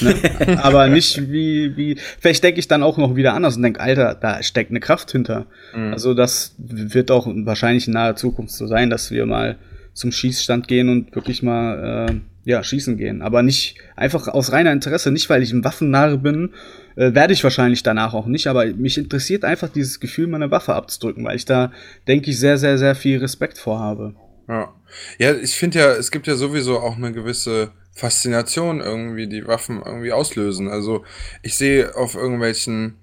Ne? 0.00 0.14
Aber 0.62 0.88
nicht 0.88 1.30
wie, 1.30 1.76
wie, 1.76 1.98
vielleicht 2.20 2.44
denke 2.44 2.61
ich 2.61 2.68
dann 2.68 2.82
auch 2.82 2.98
noch 2.98 3.16
wieder 3.16 3.34
anders 3.34 3.57
und 3.57 3.62
denke, 3.62 3.80
Alter, 3.80 4.14
da 4.14 4.42
steckt 4.42 4.70
eine 4.70 4.80
Kraft 4.80 5.11
hinter. 5.11 5.46
Mhm. 5.74 5.92
Also 5.92 6.14
das 6.14 6.54
wird 6.59 7.11
auch 7.11 7.26
wahrscheinlich 7.26 7.86
in 7.86 7.94
naher 7.94 8.16
Zukunft 8.16 8.54
so 8.54 8.66
sein, 8.66 8.90
dass 8.90 9.11
wir 9.11 9.26
mal 9.26 9.57
zum 9.94 10.12
Schießstand 10.12 10.68
gehen 10.68 10.88
und 10.88 11.14
wirklich 11.14 11.42
mal 11.42 12.09
äh, 12.11 12.14
ja, 12.47 12.62
schießen 12.62 12.97
gehen. 12.97 13.22
Aber 13.22 13.42
nicht 13.42 13.74
einfach 13.97 14.28
aus 14.28 14.53
reiner 14.53 14.72
Interesse, 14.72 15.11
nicht 15.11 15.28
weil 15.28 15.42
ich 15.42 15.53
ein 15.53 15.64
Waffennarre 15.64 16.16
bin, 16.16 16.55
äh, 16.94 17.12
werde 17.12 17.32
ich 17.32 17.42
wahrscheinlich 17.42 17.82
danach 17.82 18.14
auch 18.14 18.26
nicht, 18.26 18.47
aber 18.47 18.64
mich 18.66 18.97
interessiert 18.99 19.44
einfach 19.44 19.68
dieses 19.68 19.99
Gefühl, 19.99 20.28
meine 20.28 20.51
Waffe 20.53 20.74
abzudrücken, 20.74 21.24
weil 21.24 21.36
ich 21.36 21.44
da, 21.44 21.72
denke 22.07 22.30
ich, 22.30 22.38
sehr, 22.38 22.57
sehr, 22.57 22.78
sehr 22.78 22.94
viel 22.94 23.18
Respekt 23.18 23.59
vorhabe. 23.59 24.14
Ja. 24.49 24.72
Ja, 25.18 25.34
ich 25.34 25.57
finde 25.57 25.80
ja, 25.80 25.90
es 25.90 26.12
gibt 26.12 26.28
ja 26.28 26.36
sowieso 26.36 26.78
auch 26.78 26.97
eine 26.97 27.12
gewisse 27.12 27.72
Faszination 27.92 28.80
irgendwie, 28.80 29.26
die 29.26 29.47
Waffen 29.49 29.82
irgendwie 29.84 30.12
auslösen. 30.12 30.68
Also 30.68 31.05
ich 31.42 31.57
sehe 31.57 31.97
auf 31.97 32.14
irgendwelchen 32.14 32.94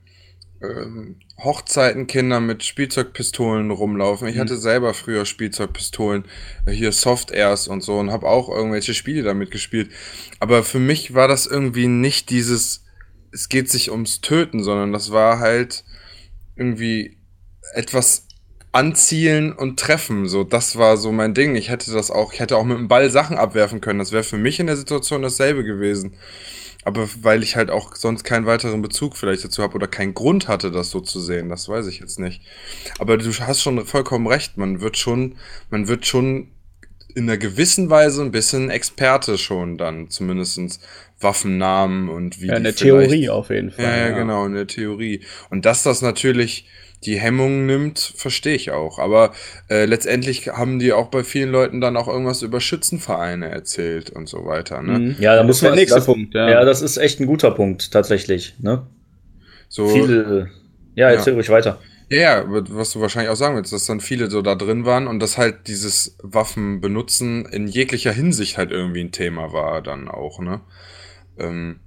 Hochzeiten 1.43 2.07
Kinder 2.07 2.39
mit 2.39 2.63
Spielzeugpistolen 2.63 3.71
rumlaufen. 3.71 4.27
Ich 4.27 4.35
mhm. 4.35 4.41
hatte 4.41 4.57
selber 4.57 4.93
früher 4.93 5.25
Spielzeugpistolen, 5.25 6.25
äh, 6.65 6.71
hier 6.71 6.91
Soft 6.91 7.31
Airs 7.31 7.67
und 7.67 7.81
so 7.81 7.97
und 7.97 8.11
habe 8.11 8.27
auch 8.27 8.49
irgendwelche 8.49 8.93
Spiele 8.93 9.23
damit 9.23 9.51
gespielt. 9.51 9.89
Aber 10.39 10.63
für 10.63 10.79
mich 10.79 11.13
war 11.13 11.27
das 11.27 11.45
irgendwie 11.45 11.87
nicht 11.87 12.29
dieses, 12.29 12.85
es 13.31 13.49
geht 13.49 13.69
sich 13.69 13.91
ums 13.91 14.21
Töten, 14.21 14.63
sondern 14.63 14.93
das 14.93 15.11
war 15.11 15.39
halt 15.39 15.83
irgendwie 16.55 17.17
etwas 17.73 18.27
anzielen 18.71 19.53
und 19.53 19.79
treffen. 19.79 20.27
So, 20.27 20.43
das 20.43 20.77
war 20.77 20.97
so 20.97 21.11
mein 21.11 21.33
Ding. 21.33 21.55
Ich 21.55 21.69
hätte 21.69 21.91
das 21.91 22.11
auch, 22.11 22.33
ich 22.33 22.39
hätte 22.39 22.57
auch 22.57 22.65
mit 22.65 22.77
dem 22.77 22.87
Ball 22.87 23.09
Sachen 23.09 23.37
abwerfen 23.37 23.81
können. 23.81 23.99
Das 23.99 24.11
wäre 24.11 24.23
für 24.23 24.37
mich 24.37 24.59
in 24.59 24.67
der 24.67 24.77
Situation 24.77 25.21
dasselbe 25.21 25.63
gewesen. 25.63 26.15
Aber 26.85 27.07
weil 27.21 27.43
ich 27.43 27.55
halt 27.55 27.69
auch 27.71 27.95
sonst 27.95 28.23
keinen 28.23 28.45
weiteren 28.45 28.81
Bezug 28.81 29.17
vielleicht 29.17 29.43
dazu 29.43 29.63
habe 29.63 29.75
oder 29.75 29.87
keinen 29.87 30.13
Grund 30.13 30.47
hatte, 30.47 30.71
das 30.71 30.89
so 30.89 30.99
zu 30.99 31.19
sehen, 31.19 31.49
das 31.49 31.69
weiß 31.69 31.87
ich 31.87 31.99
jetzt 31.99 32.19
nicht. 32.19 32.41
Aber 32.99 33.17
du 33.17 33.31
hast 33.31 33.61
schon 33.61 33.85
vollkommen 33.85 34.27
recht. 34.27 34.57
Man 34.57 34.81
wird 34.81 34.97
schon, 34.97 35.35
man 35.69 35.87
wird 35.87 36.05
schon 36.05 36.49
in 37.15 37.29
einer 37.29 37.37
gewissen 37.37 37.89
Weise 37.89 38.21
ein 38.21 38.31
bisschen 38.31 38.69
Experte 38.69 39.37
schon 39.37 39.77
dann, 39.77 40.09
zumindestens 40.09 40.79
Waffennamen 41.19 42.09
und 42.09 42.41
wie. 42.41 42.47
Ja, 42.47 42.57
in 42.57 42.63
der 42.63 42.75
Theorie 42.75 43.29
auf 43.29 43.49
jeden 43.49 43.71
Fall. 43.71 43.85
Ja, 43.85 43.97
ja, 43.97 44.09
genau, 44.09 44.45
in 44.45 44.53
der 44.53 44.67
Theorie. 44.67 45.21
Und 45.49 45.65
dass 45.65 45.83
das 45.83 46.01
natürlich 46.01 46.67
die 47.05 47.19
Hemmung 47.19 47.65
nimmt, 47.65 47.99
verstehe 48.15 48.55
ich 48.55 48.71
auch. 48.71 48.99
Aber 48.99 49.33
äh, 49.69 49.85
letztendlich 49.85 50.47
haben 50.47 50.79
die 50.79 50.93
auch 50.93 51.07
bei 51.07 51.23
vielen 51.23 51.51
Leuten 51.51 51.81
dann 51.81 51.97
auch 51.97 52.07
irgendwas 52.07 52.41
über 52.41 52.59
Schützenvereine 52.59 53.49
erzählt 53.49 54.09
und 54.09 54.27
so 54.27 54.45
weiter. 54.45 54.81
Ne? 54.81 54.99
Mhm. 54.99 55.15
Ja, 55.19 55.35
da 55.35 55.43
muss 55.43 55.61
man 55.61 55.71
der 55.71 55.81
nächste 55.81 55.97
das, 55.97 56.05
Punkt. 56.05 56.33
Ja. 56.33 56.49
ja. 56.49 56.65
das 56.65 56.81
ist 56.81 56.97
echt 56.97 57.19
ein 57.19 57.27
guter 57.27 57.51
Punkt 57.51 57.91
tatsächlich. 57.91 58.55
Ne? 58.59 58.87
So, 59.69 59.87
viele. 59.87 60.49
Ja, 60.95 61.09
erzähl 61.09 61.33
ja. 61.33 61.37
ruhig 61.37 61.49
weiter. 61.49 61.79
Ja, 62.09 62.19
ja, 62.19 62.43
was 62.47 62.91
du 62.91 63.01
wahrscheinlich 63.01 63.31
auch 63.31 63.35
sagen 63.35 63.55
willst, 63.55 63.73
dass 63.73 63.85
dann 63.85 63.99
viele 63.99 64.29
so 64.29 64.41
da 64.41 64.55
drin 64.55 64.85
waren 64.85 65.07
und 65.07 65.19
dass 65.19 65.37
halt 65.37 65.67
dieses 65.67 66.17
Waffen 66.21 66.79
benutzen 66.79 67.45
in 67.45 67.67
jeglicher 67.67 68.11
Hinsicht 68.11 68.57
halt 68.57 68.71
irgendwie 68.71 69.01
ein 69.01 69.11
Thema 69.11 69.51
war 69.51 69.81
dann 69.81 70.09
auch, 70.09 70.39
ne? 70.39 70.61
Ähm, 71.39 71.79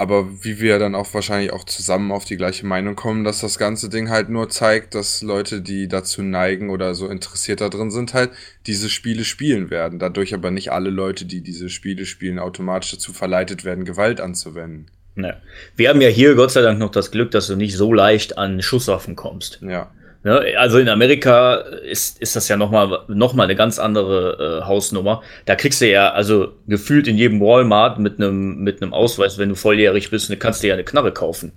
Aber 0.00 0.42
wie 0.42 0.60
wir 0.60 0.78
dann 0.78 0.94
auch 0.94 1.12
wahrscheinlich 1.12 1.52
auch 1.52 1.64
zusammen 1.64 2.10
auf 2.10 2.24
die 2.24 2.38
gleiche 2.38 2.64
Meinung 2.64 2.96
kommen, 2.96 3.22
dass 3.22 3.40
das 3.40 3.58
ganze 3.58 3.90
Ding 3.90 4.08
halt 4.08 4.30
nur 4.30 4.48
zeigt, 4.48 4.94
dass 4.94 5.20
Leute, 5.20 5.60
die 5.60 5.88
dazu 5.88 6.22
neigen 6.22 6.70
oder 6.70 6.94
so 6.94 7.06
interessiert 7.06 7.60
da 7.60 7.68
drin 7.68 7.90
sind, 7.90 8.14
halt 8.14 8.30
diese 8.66 8.88
Spiele 8.88 9.24
spielen 9.24 9.68
werden. 9.68 9.98
Dadurch 9.98 10.32
aber 10.32 10.50
nicht 10.50 10.72
alle 10.72 10.88
Leute, 10.88 11.26
die 11.26 11.42
diese 11.42 11.68
Spiele 11.68 12.06
spielen, 12.06 12.38
automatisch 12.38 12.92
dazu 12.92 13.12
verleitet 13.12 13.66
werden, 13.66 13.84
Gewalt 13.84 14.22
anzuwenden. 14.22 14.86
Ja. 15.16 15.36
Wir 15.76 15.90
haben 15.90 16.00
ja 16.00 16.08
hier 16.08 16.34
Gott 16.34 16.52
sei 16.52 16.62
Dank 16.62 16.78
noch 16.78 16.92
das 16.92 17.10
Glück, 17.10 17.30
dass 17.32 17.48
du 17.48 17.56
nicht 17.56 17.76
so 17.76 17.92
leicht 17.92 18.38
an 18.38 18.62
Schusswaffen 18.62 19.16
kommst. 19.16 19.60
Ja. 19.60 19.90
Ne? 20.22 20.54
Also 20.58 20.78
in 20.78 20.88
Amerika 20.88 21.54
ist, 21.54 22.20
ist 22.20 22.36
das 22.36 22.48
ja 22.48 22.56
nochmal 22.56 23.00
noch 23.08 23.32
mal 23.32 23.44
eine 23.44 23.56
ganz 23.56 23.78
andere 23.78 24.60
äh, 24.62 24.66
Hausnummer. 24.66 25.22
Da 25.46 25.54
kriegst 25.54 25.80
du 25.80 25.90
ja, 25.90 26.12
also 26.12 26.52
gefühlt 26.66 27.08
in 27.08 27.16
jedem 27.16 27.40
Walmart 27.40 27.98
mit 27.98 28.18
einem 28.18 28.58
mit 28.58 28.82
einem 28.82 28.92
Ausweis, 28.92 29.38
wenn 29.38 29.48
du 29.48 29.54
volljährig 29.54 30.10
bist, 30.10 30.28
ne, 30.28 30.36
kannst 30.36 30.62
du 30.62 30.68
ja 30.68 30.74
eine 30.74 30.84
Knarre 30.84 31.12
kaufen. 31.12 31.52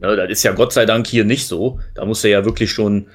Ne? 0.00 0.16
Das 0.16 0.30
ist 0.30 0.42
ja 0.42 0.52
Gott 0.52 0.72
sei 0.72 0.84
Dank 0.84 1.06
hier 1.06 1.24
nicht 1.24 1.46
so. 1.46 1.80
Da 1.94 2.04
musst 2.04 2.22
du 2.22 2.28
ja 2.28 2.44
wirklich 2.44 2.70
schon 2.70 3.06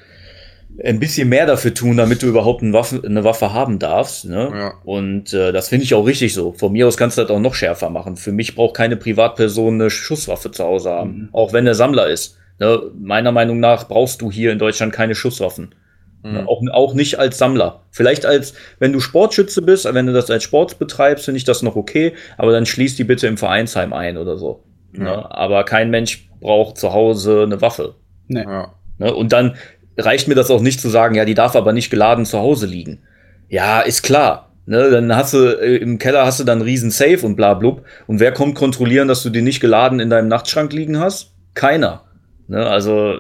ein 0.83 0.99
bisschen 0.99 1.29
mehr 1.29 1.45
dafür 1.45 1.73
tun, 1.73 1.97
damit 1.97 2.21
du 2.21 2.27
überhaupt 2.27 2.61
eine 2.61 2.73
Waffe, 2.73 3.01
eine 3.03 3.23
Waffe 3.23 3.53
haben 3.53 3.79
darfst. 3.79 4.25
Ne? 4.25 4.51
Ja. 4.53 4.73
Und 4.83 5.33
äh, 5.33 5.51
das 5.51 5.69
finde 5.69 5.85
ich 5.85 5.93
auch 5.93 6.05
richtig 6.05 6.33
so. 6.33 6.53
Von 6.53 6.71
mir 6.71 6.87
aus 6.87 6.97
kannst 6.97 7.17
du 7.17 7.21
das 7.21 7.31
auch 7.31 7.39
noch 7.39 7.55
schärfer 7.55 7.89
machen. 7.89 8.15
Für 8.15 8.31
mich 8.31 8.55
braucht 8.55 8.75
keine 8.75 8.95
Privatperson 8.95 9.75
eine 9.75 9.89
Schusswaffe 9.89 10.51
zu 10.51 10.63
Hause 10.63 10.91
haben, 10.91 11.11
mhm. 11.11 11.29
auch 11.33 11.53
wenn 11.53 11.67
er 11.67 11.75
Sammler 11.75 12.07
ist. 12.07 12.37
Ne, 12.60 12.82
meiner 12.99 13.32
Meinung 13.32 13.60
nach 13.60 13.88
brauchst 13.88 14.22
du 14.22 14.32
hier 14.32 14.51
in 14.51 14.60
Deutschland 14.60 14.91
keine 14.91 15.16
Schusswaffen. 15.16 15.76
Mhm. 16.24 16.32
Ne, 16.32 16.47
auch, 16.47 16.62
auch 16.72 16.93
nicht 16.93 17.20
als 17.20 17.38
Sammler. 17.38 17.84
Vielleicht 17.91 18.26
als, 18.26 18.53
wenn 18.80 18.93
du 18.93 18.99
Sportschütze 18.99 19.62
bist, 19.62 19.91
wenn 19.91 20.08
du 20.08 20.14
das 20.14 20.32
als 20.32 20.43
Sport 20.43 20.80
betreibst, 20.80 21.26
finde 21.26 21.38
ich 21.38 21.43
das 21.43 21.62
noch 21.62 21.76
okay, 21.76 22.14
aber 22.38 22.51
dann 22.51 22.66
schließ 22.66 22.95
die 22.95 23.03
bitte 23.03 23.28
im 23.28 23.38
Vereinsheim 23.38 23.93
ein 23.93 24.18
oder 24.18 24.38
so. 24.38 24.64
Ja. 24.93 25.03
Ne, 25.03 25.32
aber 25.32 25.64
kein 25.66 25.89
Mensch 25.89 26.30
braucht 26.39 26.78
zu 26.78 26.93
Hause 26.93 27.43
eine 27.43 27.62
Waffe. 27.62 27.95
Nee. 28.28 28.43
Ja. 28.43 28.74
Ne, 28.97 29.14
und 29.14 29.34
dann 29.34 29.55
reicht 29.97 30.28
mir 30.28 30.36
das 30.36 30.51
auch 30.51 30.62
nicht 30.62 30.82
zu 30.82 30.89
sagen, 30.89 31.16
ja, 31.16 31.26
die 31.26 31.34
darf 31.34 31.55
aber 31.55 31.74
nicht 31.74 31.89
geladen 31.89 32.26
zu 32.26 32.39
Hause 32.39 32.66
liegen. 32.66 33.03
Ja, 33.49 33.82
ist 33.82 34.03
klar. 34.03 34.51
Ne, 34.66 34.89
dann 34.89 35.16
hast 35.16 35.34
du 35.34 35.38
äh, 35.38 35.78
im 35.78 35.97
Keller 35.97 36.26
hast 36.26 36.39
du 36.39 36.43
dann 36.43 36.60
einen 36.60 36.68
riesen 36.68 36.91
Safe 36.91 37.26
und 37.26 37.36
bla 37.36 37.53
blub. 37.53 37.86
Und 38.05 38.20
wer 38.20 38.34
kommt 38.34 38.55
kontrollieren, 38.55 39.08
dass 39.08 39.24
du 39.24 39.30
die 39.30 39.41
nicht 39.41 39.62
geladen 39.62 39.99
in 39.99 40.10
deinem 40.10 40.28
Nachtschrank 40.28 40.74
liegen 40.74 40.99
hast? 40.99 41.34
Keiner. 41.53 42.03
Ne, 42.47 42.65
also 42.65 43.19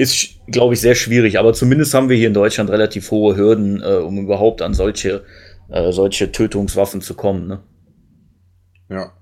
ist, 0.00 0.40
glaube 0.46 0.74
ich, 0.74 0.80
sehr 0.80 0.94
schwierig. 0.94 1.38
Aber 1.38 1.52
zumindest 1.52 1.92
haben 1.92 2.08
wir 2.08 2.16
hier 2.16 2.28
in 2.28 2.34
Deutschland 2.34 2.70
relativ 2.70 3.10
hohe 3.10 3.36
Hürden, 3.36 3.82
äh, 3.82 3.96
um 3.96 4.18
überhaupt 4.18 4.62
an 4.62 4.72
solche, 4.72 5.24
äh, 5.68 5.92
solche 5.92 6.32
Tötungswaffen 6.32 7.02
zu 7.02 7.14
kommen. 7.14 7.46
Ne? 7.46 7.60
Ja. 8.88 9.12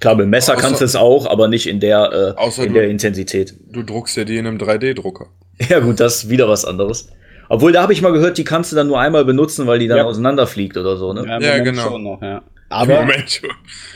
Klar, 0.00 0.14
mit 0.14 0.28
Messer 0.28 0.52
außer, 0.52 0.62
kannst 0.62 0.80
du 0.80 0.84
es 0.84 0.94
auch, 0.94 1.26
aber 1.26 1.48
nicht 1.48 1.66
in 1.66 1.80
der, 1.80 2.36
äh, 2.36 2.64
in 2.64 2.74
der 2.74 2.88
Intensität. 2.88 3.54
Du 3.68 3.82
druckst 3.82 4.16
ja 4.16 4.24
die 4.24 4.36
in 4.36 4.46
einem 4.46 4.58
3D-Drucker. 4.58 5.26
Ja, 5.68 5.78
gut, 5.78 6.00
das 6.00 6.16
ist 6.16 6.28
wieder 6.28 6.48
was 6.48 6.64
anderes. 6.64 7.10
Obwohl, 7.48 7.70
da 7.70 7.80
habe 7.80 7.92
ich 7.92 8.02
mal 8.02 8.12
gehört, 8.12 8.38
die 8.38 8.44
kannst 8.44 8.72
du 8.72 8.76
dann 8.76 8.88
nur 8.88 8.98
einmal 8.98 9.24
benutzen, 9.24 9.68
weil 9.68 9.78
die 9.78 9.86
dann 9.86 9.98
ja. 9.98 10.04
auseinanderfliegt 10.04 10.76
oder 10.76 10.96
so, 10.96 11.12
ne? 11.12 11.24
Ja, 11.28 11.38
ja 11.40 11.58
genau. 11.62 11.96
Noch, 11.96 12.20
ja. 12.20 12.42
Aber, 12.70 13.02
Moment 13.02 13.30
schon. 13.30 13.50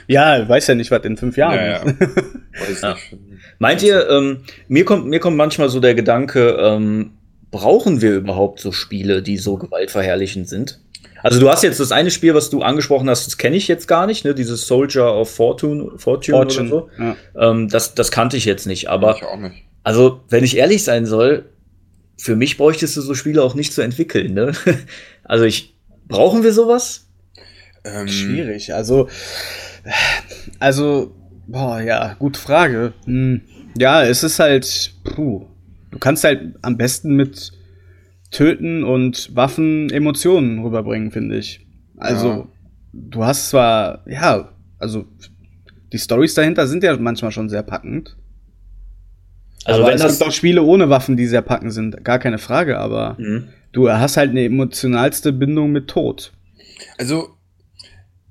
ja, 0.07 0.49
weiß 0.49 0.69
ja 0.69 0.77
nicht, 0.77 0.93
was 0.93 1.05
in 1.05 1.17
fünf 1.17 1.37
Jahren 1.37 1.57
ja, 1.57 1.85
ja. 1.85 1.85
Weiß 1.85 2.81
ja. 2.83 2.97
Meint 3.59 3.83
ihr, 3.83 4.09
ähm, 4.09 4.45
mir 4.69 4.85
kommt, 4.85 5.07
mir 5.07 5.21
kommt 5.21 5.37
manchmal 5.37 5.69
so 5.69 5.81
der 5.81 5.95
Gedanke, 5.95 6.57
ähm, 6.61 7.13
brauchen 7.51 8.01
wir 8.01 8.15
überhaupt 8.15 8.61
so 8.61 8.73
Spiele, 8.73 9.23
die 9.23 9.37
so 9.39 9.57
gewaltverherrlichend 9.57 10.49
sind? 10.49 10.81
Also 11.23 11.41
du 11.41 11.49
hast 11.49 11.65
jetzt 11.65 11.81
das 11.81 11.91
eine 11.91 12.11
Spiel, 12.11 12.35
was 12.35 12.51
du 12.51 12.63
angesprochen 12.63 13.11
hast, 13.11 13.27
das 13.27 13.39
kenne 13.39 13.57
ich 13.57 13.67
jetzt 13.67 13.89
gar 13.89 14.07
nicht, 14.07 14.25
ne? 14.25 14.35
Dieses 14.35 14.67
Soldier 14.67 15.13
of 15.15 15.31
Fortune, 15.35 15.99
Fortune, 15.99 16.37
Fortune 16.37 16.69
oder 16.69 16.69
so. 16.69 16.91
Ja. 16.99 17.17
Ähm, 17.51 17.69
das, 17.69 17.95
das 17.95 18.11
kannte 18.13 18.37
ich 18.37 18.45
jetzt 18.45 18.67
nicht, 18.67 18.89
aber 18.89 19.17
ich 19.17 19.25
auch 19.25 19.37
nicht. 19.37 19.65
also 19.83 20.21
wenn 20.29 20.45
ich 20.45 20.57
ehrlich 20.57 20.85
sein 20.85 21.07
soll, 21.07 21.47
für 22.17 22.37
mich 22.37 22.57
bräuchtest 22.57 22.97
du 22.97 23.01
so 23.01 23.15
Spiele 23.15 23.43
auch 23.43 23.55
nicht 23.55 23.73
zu 23.73 23.83
entwickeln. 23.83 24.35
Ne? 24.35 24.53
also 25.25 25.45
ich 25.45 25.75
brauchen 26.07 26.43
wir 26.43 26.53
sowas? 26.53 27.09
Ähm, 27.85 28.09
Schwierig. 28.09 28.75
Also, 28.75 29.09
also, 30.59 31.15
boah, 31.49 31.81
ja, 31.81 32.15
gute 32.19 32.39
Frage. 32.39 32.93
Hm, 33.05 33.41
ja, 33.77 34.05
es 34.05 34.23
ist 34.23 34.39
halt, 34.39 34.95
puh, 35.05 35.47
du 35.91 35.99
kannst 35.99 36.25
halt 36.25 36.55
am 36.63 36.77
besten 36.77 37.17
mit 37.17 37.53
Töten 38.31 38.85
und 38.85 39.35
Waffen 39.35 39.91
Emotionen 39.91 40.61
rüberbringen, 40.61 41.11
finde 41.11 41.39
ich. 41.39 41.67
Also, 41.97 42.29
ja. 42.29 42.49
du 42.93 43.25
hast 43.25 43.51
zwar, 43.51 44.05
ja, 44.07 44.51
also 44.79 45.07
die 45.93 45.99
Stories 45.99 46.35
dahinter 46.35 46.67
sind 46.67 46.85
ja 46.85 46.97
manchmal 46.97 47.33
schon 47.33 47.49
sehr 47.49 47.63
packend. 47.63 48.17
Also 49.65 49.83
aber 49.83 49.91
wenn 49.91 50.01
es 50.01 50.19
gibt 50.19 50.29
auch 50.29 50.33
Spiele 50.33 50.63
ohne 50.63 50.89
Waffen, 50.89 51.17
die 51.17 51.27
sehr 51.27 51.43
packend 51.43 51.73
sind, 51.73 52.05
gar 52.05 52.19
keine 52.19 52.39
Frage, 52.39 52.79
aber 52.79 53.17
mhm. 53.19 53.49
du 53.73 53.91
hast 53.91 54.17
halt 54.17 54.31
eine 54.31 54.45
emotionalste 54.45 55.33
Bindung 55.33 55.73
mit 55.73 55.89
Tod. 55.89 56.33
Also 56.97 57.31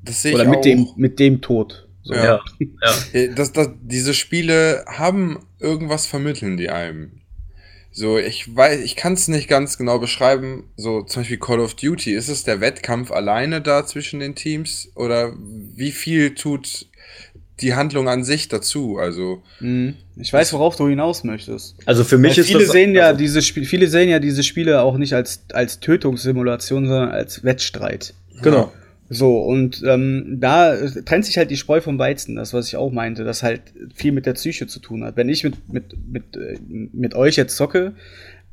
das 0.03 0.21
sehe 0.21 0.31
ich 0.31 0.35
Oder 0.35 0.49
mit 0.49 0.59
auch. 0.59 0.61
dem, 0.61 0.87
mit 0.95 1.19
dem 1.19 1.41
Tod. 1.41 1.86
So. 2.07 2.13
Ja. 2.13 2.39
ja. 2.59 2.95
Äh, 3.13 3.33
das, 3.35 3.51
das, 3.51 3.69
diese 3.81 4.13
Spiele 4.13 4.85
haben 4.87 5.39
irgendwas 5.59 6.05
vermitteln 6.07 6.57
die 6.57 6.69
einem. 6.69 7.21
So, 7.91 8.17
ich 8.17 8.55
weiß, 8.55 8.79
ich 8.81 8.95
kann 8.95 9.13
es 9.13 9.27
nicht 9.27 9.47
ganz 9.47 9.77
genau 9.77 9.99
beschreiben. 9.99 10.69
So, 10.77 11.01
zum 11.01 11.21
Beispiel 11.21 11.39
Call 11.39 11.59
of 11.59 11.73
Duty, 11.73 12.13
ist 12.13 12.29
es 12.29 12.43
der 12.43 12.61
Wettkampf 12.61 13.11
alleine 13.11 13.59
da 13.59 13.85
zwischen 13.85 14.19
den 14.19 14.35
Teams? 14.35 14.89
Oder 14.95 15.33
wie 15.75 15.91
viel 15.91 16.35
tut 16.35 16.85
die 17.59 17.73
Handlung 17.73 18.07
an 18.07 18.23
sich 18.23 18.47
dazu? 18.47 18.97
Also. 18.99 19.41
Mhm. 19.59 19.95
Ich 20.15 20.31
weiß, 20.31 20.53
worauf 20.53 20.75
du 20.75 20.87
hinaus 20.87 21.23
möchtest. 21.23 21.75
Also 21.85 22.03
für 22.03 22.17
mich 22.17 22.33
Weil 22.33 22.41
ist 22.41 22.47
viele 22.47 22.63
das, 22.65 22.71
sehen 22.71 22.93
ja 22.93 23.07
also 23.07 23.17
diese 23.17 23.41
Spiele, 23.41 23.65
viele 23.65 23.87
sehen 23.87 24.09
ja 24.09 24.19
diese 24.19 24.43
Spiele 24.43 24.81
auch 24.81 24.97
nicht 24.97 25.13
als, 25.13 25.41
als 25.51 25.79
Tötungssimulation, 25.79 26.87
sondern 26.87 27.09
als 27.09 27.43
Wettstreit. 27.43 28.13
Genau. 28.41 28.71
So, 29.09 29.39
und 29.39 29.83
ähm, 29.85 30.37
da 30.39 30.75
trennt 31.05 31.25
sich 31.25 31.37
halt 31.37 31.49
die 31.49 31.55
Spreu 31.55 31.79
vom 31.79 31.97
Weizen, 31.97 32.35
das, 32.35 32.53
was 32.53 32.67
ich 32.67 32.75
auch 32.75 32.91
meinte, 32.91 33.23
das 33.23 33.41
halt 33.41 33.61
viel 33.95 34.11
mit 34.11 34.25
der 34.25 34.33
Psyche 34.33 34.67
zu 34.67 34.79
tun 34.79 35.03
hat. 35.05 35.15
Wenn 35.15 35.29
ich 35.29 35.45
mit, 35.45 35.55
mit, 35.71 35.95
mit, 36.11 36.35
äh, 36.35 36.57
mit 36.69 37.15
euch 37.15 37.37
jetzt 37.37 37.55
zocke, 37.55 37.93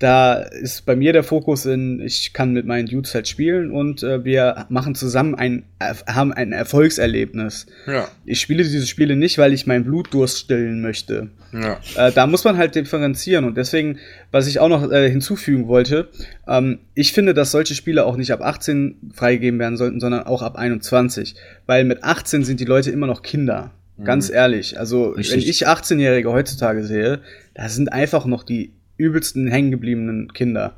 da 0.00 0.34
ist 0.34 0.86
bei 0.86 0.96
mir 0.96 1.12
der 1.12 1.22
Fokus 1.22 1.66
in, 1.66 2.00
ich 2.00 2.32
kann 2.32 2.52
mit 2.52 2.66
meinen 2.66 2.86
Dudes 2.86 3.14
halt 3.14 3.28
spielen 3.28 3.70
und 3.70 4.02
äh, 4.02 4.24
wir 4.24 4.66
machen 4.68 4.96
zusammen 4.96 5.36
ein, 5.36 5.64
haben 5.80 6.32
ein 6.32 6.52
Erfolgserlebnis. 6.52 7.66
Ja. 7.86 8.08
Ich 8.24 8.40
spiele 8.40 8.64
diese 8.64 8.86
Spiele 8.86 9.14
nicht, 9.14 9.38
weil 9.38 9.52
ich 9.52 9.66
meinen 9.66 9.84
Blutdurst 9.84 10.38
stillen 10.38 10.82
möchte. 10.82 11.28
Ja. 11.52 11.78
Äh, 11.96 12.10
da 12.10 12.26
muss 12.26 12.42
man 12.42 12.56
halt 12.56 12.74
differenzieren 12.74 13.44
und 13.44 13.56
deswegen, 13.56 13.98
was 14.32 14.48
ich 14.48 14.58
auch 14.58 14.68
noch 14.68 14.90
äh, 14.90 15.08
hinzufügen 15.08 15.68
wollte, 15.68 16.08
ähm, 16.48 16.80
ich 16.94 17.12
finde, 17.12 17.32
dass 17.32 17.52
solche 17.52 17.76
Spiele 17.76 18.04
auch 18.04 18.16
nicht 18.16 18.32
ab 18.32 18.42
18 18.42 19.12
freigegeben 19.14 19.60
werden 19.60 19.76
sollten, 19.76 20.00
sondern 20.00 20.24
auch 20.24 20.42
ab 20.42 20.56
21. 20.56 21.36
Weil 21.66 21.84
mit 21.84 22.02
18 22.02 22.44
sind 22.44 22.58
die 22.58 22.64
Leute 22.64 22.90
immer 22.90 23.06
noch 23.06 23.22
Kinder. 23.22 23.70
Mhm. 23.96 24.04
Ganz 24.04 24.28
ehrlich. 24.28 24.78
Also, 24.78 25.10
Richtig. 25.10 25.32
wenn 25.34 25.48
ich 25.48 25.68
18-Jährige 25.68 26.32
heutzutage 26.32 26.84
sehe, 26.84 27.20
da 27.54 27.68
sind 27.68 27.92
einfach 27.92 28.26
noch 28.26 28.42
die 28.42 28.72
übelsten 28.96 29.48
hängengebliebenen 29.48 30.32
Kinder. 30.32 30.74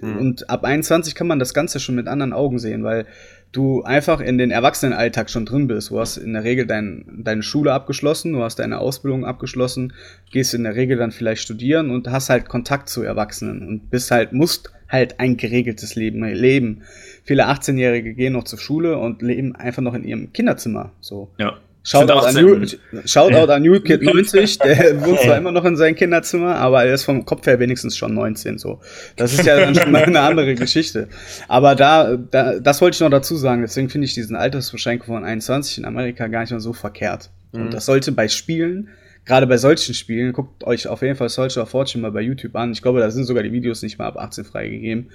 Mhm. 0.00 0.16
Und 0.16 0.50
ab 0.50 0.64
21 0.64 1.14
kann 1.14 1.26
man 1.26 1.38
das 1.38 1.54
Ganze 1.54 1.80
schon 1.80 1.94
mit 1.94 2.08
anderen 2.08 2.32
Augen 2.32 2.58
sehen, 2.58 2.84
weil 2.84 3.06
du 3.52 3.82
einfach 3.82 4.20
in 4.20 4.38
den 4.38 4.50
Erwachsenenalltag 4.50 5.28
schon 5.28 5.44
drin 5.44 5.66
bist. 5.66 5.90
Du 5.90 5.98
hast 5.98 6.16
in 6.16 6.32
der 6.32 6.44
Regel 6.44 6.66
dein, 6.66 7.04
deine 7.24 7.42
Schule 7.42 7.72
abgeschlossen, 7.72 8.32
du 8.32 8.42
hast 8.42 8.60
deine 8.60 8.78
Ausbildung 8.78 9.24
abgeschlossen, 9.24 9.92
gehst 10.30 10.54
in 10.54 10.64
der 10.64 10.76
Regel 10.76 10.96
dann 10.96 11.10
vielleicht 11.10 11.42
studieren 11.42 11.90
und 11.90 12.08
hast 12.08 12.30
halt 12.30 12.48
Kontakt 12.48 12.88
zu 12.88 13.02
Erwachsenen 13.02 13.66
und 13.66 13.90
bist 13.90 14.10
halt, 14.10 14.32
musst 14.32 14.72
halt 14.88 15.20
ein 15.20 15.36
geregeltes 15.36 15.94
Leben 15.94 16.22
leben. 16.24 16.82
Viele 17.24 17.48
18-Jährige 17.48 18.14
gehen 18.14 18.32
noch 18.32 18.44
zur 18.44 18.58
Schule 18.58 18.98
und 18.98 19.22
leben 19.22 19.54
einfach 19.54 19.82
noch 19.82 19.94
in 19.94 20.04
ihrem 20.04 20.32
Kinderzimmer. 20.32 20.92
So. 21.00 21.30
Ja. 21.38 21.58
Shoutout 21.82 22.26
an, 22.26 22.34
New, 22.34 22.66
Shoutout 23.06 23.50
an 23.50 23.62
New 23.62 23.80
Kid 23.80 24.02
90, 24.02 24.58
der 24.58 25.00
wohnt 25.04 25.20
zwar 25.20 25.38
immer 25.38 25.50
noch 25.50 25.64
in 25.64 25.76
seinem 25.76 25.94
Kinderzimmer, 25.94 26.56
aber 26.56 26.84
er 26.84 26.92
ist 26.92 27.04
vom 27.04 27.24
Kopf 27.24 27.46
her 27.46 27.58
wenigstens 27.58 27.96
schon 27.96 28.12
19 28.14 28.58
so. 28.58 28.80
Das 29.16 29.32
ist 29.32 29.46
ja 29.46 29.58
dann 29.58 29.74
schon 29.74 29.90
mal 29.90 30.04
eine 30.04 30.20
andere 30.20 30.54
Geschichte. 30.54 31.08
Aber 31.48 31.74
da, 31.74 32.16
da 32.16 32.58
das 32.58 32.82
wollte 32.82 32.96
ich 32.96 33.00
noch 33.00 33.08
dazu 33.08 33.34
sagen, 33.36 33.62
deswegen 33.62 33.88
finde 33.88 34.04
ich 34.04 34.14
diesen 34.14 34.36
Altersbeschränkung 34.36 35.14
von 35.14 35.24
21 35.24 35.78
in 35.78 35.84
Amerika 35.86 36.26
gar 36.26 36.40
nicht 36.40 36.52
mal 36.52 36.60
so 36.60 36.74
verkehrt. 36.74 37.30
Mhm. 37.52 37.62
Und 37.62 37.74
das 37.74 37.86
sollte 37.86 38.12
bei 38.12 38.28
Spielen, 38.28 38.90
gerade 39.24 39.46
bei 39.46 39.56
solchen 39.56 39.94
Spielen, 39.94 40.34
guckt 40.34 40.64
euch 40.64 40.86
auf 40.86 41.00
jeden 41.00 41.16
Fall 41.16 41.30
Soldier 41.30 41.62
of 41.62 41.70
Fortune 41.70 42.02
mal 42.02 42.12
bei 42.12 42.20
YouTube 42.20 42.56
an. 42.56 42.72
Ich 42.72 42.82
glaube, 42.82 43.00
da 43.00 43.10
sind 43.10 43.24
sogar 43.24 43.42
die 43.42 43.52
Videos 43.52 43.82
nicht 43.82 43.98
mal 43.98 44.06
ab 44.06 44.18
18 44.18 44.44
freigegeben. 44.44 45.10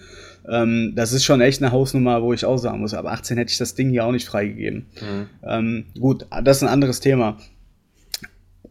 Ähm, 0.49 0.93
das 0.95 1.13
ist 1.13 1.23
schon 1.23 1.41
echt 1.41 1.61
eine 1.61 1.71
Hausnummer, 1.71 2.21
wo 2.21 2.33
ich 2.33 2.45
auch 2.45 2.57
sagen 2.57 2.79
muss, 2.79 2.93
ab 2.93 3.05
18 3.05 3.37
hätte 3.37 3.51
ich 3.51 3.57
das 3.57 3.75
Ding 3.75 3.89
hier 3.89 4.05
auch 4.05 4.11
nicht 4.11 4.27
freigegeben. 4.27 4.87
Mhm. 5.01 5.29
Ähm, 5.43 5.85
gut, 5.99 6.25
das 6.43 6.57
ist 6.57 6.63
ein 6.63 6.69
anderes 6.69 6.99
Thema. 6.99 7.37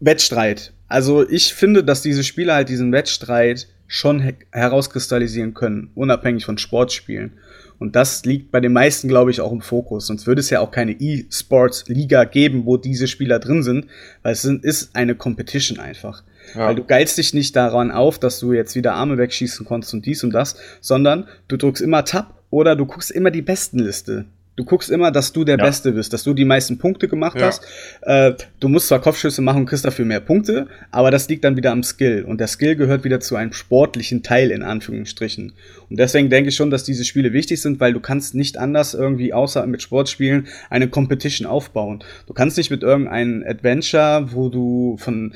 Wettstreit. 0.01 0.73
Also 0.89 1.29
ich 1.29 1.55
finde, 1.55 1.83
dass 1.83 2.03
diese 2.03 2.25
Spiele 2.25 2.55
halt 2.55 2.69
diesen 2.69 2.93
Wettstreit 2.93 3.69
schon 3.87 4.35
herauskristallisieren 4.51 5.55
können, 5.55 5.91
unabhängig 5.95 6.45
von 6.45 6.59
Sportspielen. 6.59 7.35
Und 7.79 7.97
das 7.97 8.25
liegt 8.25 8.51
bei 8.51 8.61
den 8.61 8.73
meisten, 8.73 9.09
glaube 9.09 9.31
ich, 9.31 9.41
auch 9.41 9.53
im 9.53 9.61
Fokus. 9.61 10.07
Sonst 10.07 10.27
würde 10.27 10.41
es 10.41 10.51
ja 10.51 10.61
auch 10.61 10.71
keine 10.71 10.93
E-Sports-Liga 10.93 12.25
geben, 12.25 12.67
wo 12.67 12.77
diese 12.77 13.09
Spieler 13.09 13.39
drin 13.39 13.63
sind, 13.63 13.87
weil 14.23 14.33
es 14.33 14.45
ist 14.45 14.97
eine 14.97 15.15
Competition 15.15 15.79
einfach. 15.79 16.23
Ja. 16.55 16.69
Weil 16.69 16.75
du 16.75 16.85
geilst 16.85 17.19
dich 17.19 17.35
nicht 17.35 17.57
daran 17.57 17.91
auf, 17.91 18.19
dass 18.19 18.39
du 18.39 18.53
jetzt 18.53 18.75
wieder 18.75 18.95
Arme 18.95 19.19
wegschießen 19.19 19.67
konntest 19.67 19.95
und 19.95 20.07
dies 20.07 20.23
und 20.25 20.33
das, 20.33 20.57
sondern 20.81 21.27
du 21.49 21.57
drückst 21.57 21.83
immer 21.83 22.05
Tab 22.05 22.43
oder 22.51 22.77
du 22.77 22.87
guckst 22.87 23.11
immer 23.11 23.31
die 23.31 23.43
Bestenliste. 23.43 24.27
Du 24.57 24.65
guckst 24.65 24.89
immer, 24.89 25.11
dass 25.11 25.33
du 25.33 25.43
der 25.43 25.59
ja. 25.59 25.65
Beste 25.65 25.93
bist, 25.93 26.13
dass 26.13 26.23
du 26.23 26.33
die 26.33 26.45
meisten 26.45 26.79
Punkte 26.79 27.09
gemacht 27.09 27.41
ja. 27.41 27.47
hast. 27.47 27.67
Äh, 28.03 28.35
du 28.61 28.69
musst 28.69 28.87
zwar 28.87 29.01
Kopfschüsse 29.01 29.43
machen 29.43 29.63
und 29.63 29.67
kriegst 29.67 29.85
dafür 29.85 30.05
mehr 30.05 30.21
Punkte, 30.21 30.69
aber 30.93 31.11
das 31.11 31.29
liegt 31.29 31.43
dann 31.43 31.57
wieder 31.57 31.73
am 31.73 31.83
Skill. 31.83 32.25
Und 32.25 32.39
der 32.41 32.47
Skill 32.47 32.77
gehört 32.77 33.03
wieder 33.03 33.19
zu 33.19 33.35
einem 33.35 33.53
sportlichen 33.53 34.23
Teil, 34.23 34.53
in 34.53 34.63
Anführungsstrichen. 34.63 35.55
Und 35.91 35.99
deswegen 35.99 36.31
denke 36.31 36.51
ich 36.51 36.57
schon, 36.57 36.71
dass 36.71 36.85
diese 36.85 37.05
Spiele 37.05 37.33
wichtig 37.33 37.61
sind, 37.61 37.81
weil 37.81 37.93
du 37.93 38.01
kannst 38.01 38.37
nicht 38.37 38.57
anders 38.57 38.95
irgendwie, 38.95 39.33
außer 39.33 39.67
mit 39.67 39.83
Sportspielen, 39.83 40.47
eine 40.71 40.89
Competition 40.89 41.49
aufbauen. 41.49 42.05
Du 42.29 42.33
kannst 42.33 42.57
nicht 42.57 42.71
mit 42.71 42.85
irgendeinem 42.85 43.43
Adventure, 43.45 44.29
wo 44.31 44.51
du 44.51 44.97
von 44.99 45.35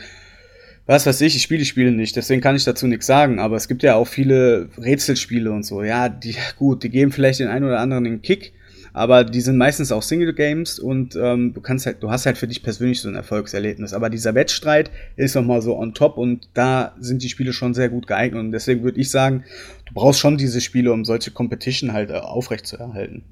was 0.89 1.05
weiß 1.05 1.21
ich, 1.21 1.37
ich 1.37 1.43
spiele 1.43 1.59
die 1.59 1.67
Spiele 1.67 1.93
nicht, 1.93 2.17
deswegen 2.17 2.41
kann 2.41 2.57
ich 2.57 2.65
dazu 2.65 2.87
nichts 2.87 3.07
sagen, 3.07 3.41
aber 3.41 3.57
es 3.57 3.69
gibt 3.69 3.83
ja 3.83 3.95
auch 3.95 4.07
viele 4.07 4.71
Rätselspiele 4.79 5.53
und 5.53 5.65
so. 5.65 5.83
Ja, 5.83 6.09
die, 6.09 6.35
gut, 6.57 6.83
die 6.83 6.89
geben 6.89 7.13
vielleicht 7.13 7.41
den 7.41 7.49
einen 7.49 7.67
oder 7.67 7.79
anderen 7.79 8.05
den 8.05 8.23
Kick, 8.23 8.55
aber 8.95 9.23
die 9.23 9.43
sind 9.43 9.59
meistens 9.59 9.93
auch 9.93 10.03
Single 10.03 10.33
Games 10.33 10.79
und 10.79 11.15
ähm, 11.15 11.53
du 11.53 11.61
kannst 11.61 11.85
halt, 11.85 12.03
du 12.03 12.11
hast 12.11 12.25
halt 12.25 12.39
für 12.39 12.49
dich 12.49 12.63
persönlich 12.63 13.03
so 13.03 13.09
ein 13.11 13.17
Erfolgserlebnis. 13.17 13.93
Aber 13.93 14.09
dieser 14.09 14.35
Wettstreit 14.35 14.91
ist 15.17 15.35
nochmal 15.35 15.61
so 15.61 15.77
on 15.77 15.93
top 15.93 16.17
und 16.17 16.49
da 16.55 16.97
sind 16.99 17.23
die 17.23 17.29
Spiele 17.29 17.53
schon 17.53 17.75
sehr 17.75 17.91
gut 17.91 18.07
geeignet 18.07 18.41
und 18.41 18.53
deswegen 18.53 18.83
würde 18.83 18.99
ich 18.99 19.11
sagen, 19.11 19.45
du 19.85 19.93
brauchst 19.93 20.21
schon 20.21 20.39
diese 20.39 20.63
Spiele, 20.63 20.91
um 20.91 21.05
solche 21.05 21.33
Competition 21.33 21.93
halt 21.93 22.09
äh, 22.09 22.15
aufrecht 22.15 22.67
zu 22.67 22.79
erhalten. 22.79 23.25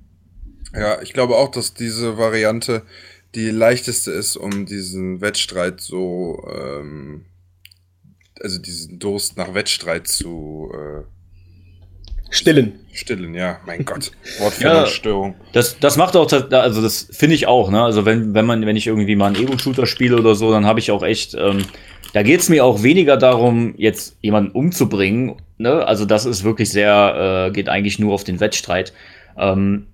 Ja, 0.74 1.00
ich 1.00 1.14
glaube 1.14 1.36
auch, 1.36 1.50
dass 1.50 1.72
diese 1.72 2.18
Variante 2.18 2.82
die 3.34 3.48
leichteste 3.48 4.10
ist, 4.10 4.36
um 4.36 4.66
diesen 4.66 5.22
Wettstreit 5.22 5.80
so 5.80 6.46
ähm, 6.54 7.24
also 8.42 8.58
diesen 8.58 8.98
Durst 8.98 9.36
nach 9.36 9.54
Wettstreit 9.54 10.08
zu 10.08 10.70
äh, 10.74 11.02
stillen. 12.30 12.80
Stillen, 12.92 13.34
ja, 13.34 13.58
mein 13.66 13.84
Gott. 13.84 14.12
Wortfindungsstörung. 14.38 15.34
Ja, 15.38 15.46
das, 15.52 15.78
das 15.78 15.96
macht 15.96 16.16
auch, 16.16 16.30
also 16.30 16.82
das 16.82 17.08
finde 17.10 17.34
ich 17.34 17.46
auch, 17.46 17.70
ne? 17.70 17.82
Also 17.82 18.04
wenn, 18.04 18.34
wenn 18.34 18.46
man, 18.46 18.64
wenn 18.66 18.76
ich 18.76 18.86
irgendwie 18.86 19.16
mal 19.16 19.26
einen 19.26 19.36
Ego-Shooter 19.36 19.86
spiele 19.86 20.16
oder 20.16 20.34
so, 20.34 20.50
dann 20.50 20.66
habe 20.66 20.80
ich 20.80 20.90
auch 20.90 21.02
echt, 21.02 21.34
ähm, 21.34 21.64
da 22.12 22.22
geht 22.22 22.40
es 22.40 22.48
mir 22.48 22.64
auch 22.64 22.82
weniger 22.82 23.16
darum, 23.16 23.74
jetzt 23.76 24.16
jemanden 24.22 24.52
umzubringen. 24.52 25.36
Ne? 25.58 25.86
Also 25.86 26.04
das 26.04 26.24
ist 26.24 26.44
wirklich 26.44 26.70
sehr, 26.70 27.48
äh, 27.48 27.52
geht 27.52 27.68
eigentlich 27.68 27.98
nur 27.98 28.14
auf 28.14 28.24
den 28.24 28.40
Wettstreit. 28.40 28.92
Ähm, 29.36 29.86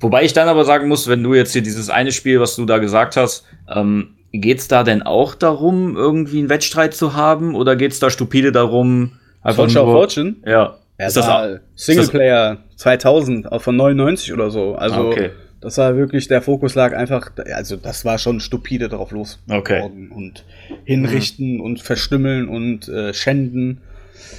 wobei 0.00 0.24
ich 0.24 0.32
dann 0.32 0.48
aber 0.48 0.64
sagen 0.64 0.88
muss, 0.88 1.08
wenn 1.08 1.22
du 1.22 1.34
jetzt 1.34 1.52
hier 1.52 1.62
dieses 1.62 1.90
eine 1.90 2.12
Spiel, 2.12 2.40
was 2.40 2.56
du 2.56 2.64
da 2.64 2.78
gesagt 2.78 3.16
hast, 3.16 3.44
ähm, 3.72 4.16
geht's 4.32 4.68
da 4.68 4.82
denn 4.82 5.02
auch 5.02 5.34
darum, 5.34 5.96
irgendwie 5.96 6.38
einen 6.38 6.48
Wettstreit 6.48 6.94
zu 6.94 7.14
haben? 7.14 7.54
Oder 7.54 7.76
geht's 7.76 7.98
da 7.98 8.10
stupide 8.10 8.52
darum, 8.52 9.12
einfach 9.42 9.64
Fortune 9.64 9.84
nur... 9.84 9.92
Fortune? 9.92 10.36
Ja. 10.44 10.78
ja 10.98 11.06
ist 11.06 11.16
das 11.16 11.28
auch, 11.28 11.58
Singleplayer 11.74 12.58
2000, 12.76 13.50
auch 13.50 13.62
von 13.62 13.76
99 13.76 14.32
oder 14.32 14.50
so. 14.50 14.74
Also, 14.74 14.96
ah, 14.96 15.08
okay. 15.08 15.30
das 15.60 15.78
war 15.78 15.96
wirklich, 15.96 16.28
der 16.28 16.42
Fokus 16.42 16.74
lag 16.74 16.94
einfach, 16.94 17.32
also 17.54 17.76
das 17.76 18.04
war 18.04 18.18
schon 18.18 18.40
stupide 18.40 18.88
drauf 18.88 19.10
los. 19.10 19.40
Okay. 19.48 19.82
Und 19.82 20.44
hinrichten 20.84 21.56
mhm. 21.56 21.60
und 21.60 21.82
verstümmeln 21.82 22.48
und 22.48 22.88
äh, 22.88 23.12
schänden. 23.12 23.80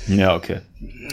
Ja, 0.07 0.35
okay. 0.35 0.59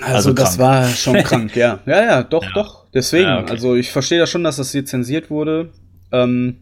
Also, 0.02 0.14
also 0.14 0.32
das 0.32 0.58
war 0.58 0.86
schon 0.88 1.14
krank, 1.24 1.56
ja. 1.56 1.80
Ja, 1.86 2.04
ja, 2.04 2.22
doch, 2.22 2.44
ja. 2.44 2.50
doch. 2.54 2.86
Deswegen, 2.94 3.24
ja, 3.28 3.40
okay. 3.40 3.50
also 3.50 3.74
ich 3.74 3.90
verstehe 3.90 4.18
das 4.18 4.30
schon, 4.30 4.44
dass 4.44 4.56
das 4.56 4.72
hier 4.72 4.84
zensiert 4.84 5.30
wurde. 5.30 5.70
Ähm, 6.12 6.58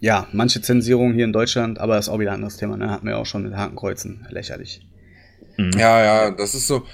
ja, 0.00 0.28
manche 0.32 0.60
Zensierung 0.60 1.14
hier 1.14 1.24
in 1.24 1.32
Deutschland, 1.32 1.78
aber 1.78 1.96
das 1.96 2.06
ist 2.06 2.12
auch 2.12 2.18
wieder 2.18 2.30
ein 2.30 2.36
anderes 2.36 2.56
Thema, 2.56 2.76
ne? 2.76 2.90
Hatten 2.90 3.06
wir 3.06 3.18
auch 3.18 3.26
schon 3.26 3.42
mit 3.42 3.54
Hakenkreuzen. 3.54 4.26
Lächerlich. 4.30 4.80
Mhm. 5.56 5.72
Ja, 5.78 6.02
ja, 6.02 6.30
das 6.30 6.54
ist 6.54 6.66
so. 6.66 6.86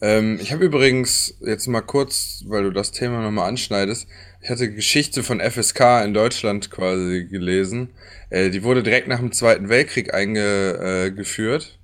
Ähm, 0.00 0.38
ich 0.40 0.52
habe 0.52 0.64
übrigens 0.64 1.36
jetzt 1.40 1.66
mal 1.66 1.82
kurz, 1.82 2.44
weil 2.46 2.64
du 2.64 2.70
das 2.70 2.92
Thema 2.92 3.22
nochmal 3.22 3.48
anschneidest, 3.48 4.08
ich 4.42 4.48
hatte 4.48 4.72
Geschichte 4.72 5.22
von 5.22 5.40
FSK 5.40 6.02
in 6.04 6.14
Deutschland 6.14 6.70
quasi 6.70 7.26
gelesen. 7.30 7.90
Äh, 8.30 8.50
die 8.50 8.62
wurde 8.62 8.82
direkt 8.82 9.06
nach 9.06 9.18
dem 9.18 9.32
Zweiten 9.32 9.68
Weltkrieg 9.68 10.14
eingeführt. 10.14 11.78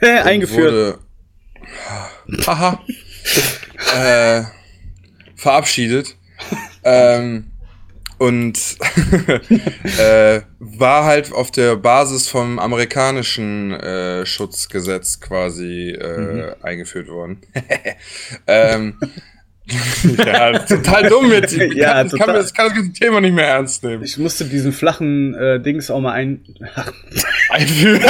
Äh, 0.00 0.18
eingeführt. 0.20 0.72
Wurde, 0.72 2.46
haha. 2.46 2.84
äh, 3.96 4.44
verabschiedet. 5.34 6.16
ähm, 6.84 7.50
und 8.18 8.58
äh, 9.98 10.40
war 10.58 11.04
halt 11.04 11.32
auf 11.32 11.50
der 11.50 11.76
Basis 11.76 12.28
vom 12.28 12.58
amerikanischen 12.58 13.72
äh, 13.72 14.26
Schutzgesetz 14.26 15.20
quasi 15.20 15.90
äh, 15.90 16.18
mhm. 16.18 16.54
eingeführt 16.62 17.08
worden. 17.08 17.40
ähm, 18.46 18.98
ja, 20.18 20.58
total 20.60 21.08
dumm 21.08 21.30
jetzt. 21.32 21.56
Ich 21.56 21.74
ja, 21.74 21.94
kann, 21.94 22.08
total. 22.08 22.26
Kann, 22.26 22.36
das, 22.36 22.54
kann 22.54 22.66
das 22.68 22.74
ganze 22.74 22.92
Thema 22.92 23.20
nicht 23.20 23.34
mehr 23.34 23.46
ernst 23.46 23.84
nehmen. 23.84 24.02
Ich 24.02 24.16
musste 24.18 24.44
diesen 24.44 24.72
flachen 24.72 25.34
äh, 25.34 25.60
Dings 25.60 25.90
auch 25.90 26.00
mal 26.00 26.12
ein 26.12 26.40
einführen. 27.50 28.02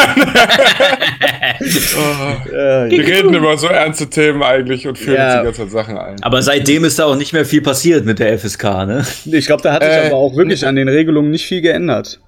oh, 1.96 2.36
ja, 2.52 2.90
wir 2.90 3.06
reden 3.06 3.34
über 3.34 3.56
so 3.58 3.68
ernste 3.68 4.08
Themen 4.08 4.42
eigentlich 4.42 4.86
und 4.86 4.98
führen 4.98 5.16
ja. 5.16 5.40
uns 5.40 5.56
die 5.56 5.58
ganze 5.58 5.72
Sachen 5.72 5.98
ein. 5.98 6.22
Aber 6.22 6.42
seitdem 6.42 6.84
ist 6.84 6.98
da 6.98 7.06
auch 7.06 7.16
nicht 7.16 7.32
mehr 7.32 7.44
viel 7.44 7.62
passiert 7.62 8.04
mit 8.04 8.18
der 8.18 8.38
FSK, 8.38 8.64
ne? 8.86 9.06
Ich 9.24 9.46
glaube, 9.46 9.62
da 9.62 9.72
hat 9.72 9.82
sich 9.82 9.92
äh, 9.92 10.06
aber 10.06 10.16
auch 10.16 10.36
wirklich 10.36 10.66
an 10.66 10.76
den 10.76 10.88
Regelungen 10.88 11.30
nicht 11.30 11.46
viel 11.46 11.60
geändert. 11.60 12.20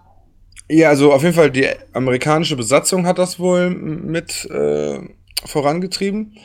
Ja, 0.68 0.88
also 0.88 1.12
auf 1.12 1.22
jeden 1.22 1.34
Fall 1.34 1.50
die 1.50 1.66
amerikanische 1.92 2.56
Besatzung 2.56 3.06
hat 3.06 3.18
das 3.18 3.40
wohl 3.40 3.70
mit 3.70 4.48
äh, 4.50 5.00
vorangetrieben. 5.44 6.36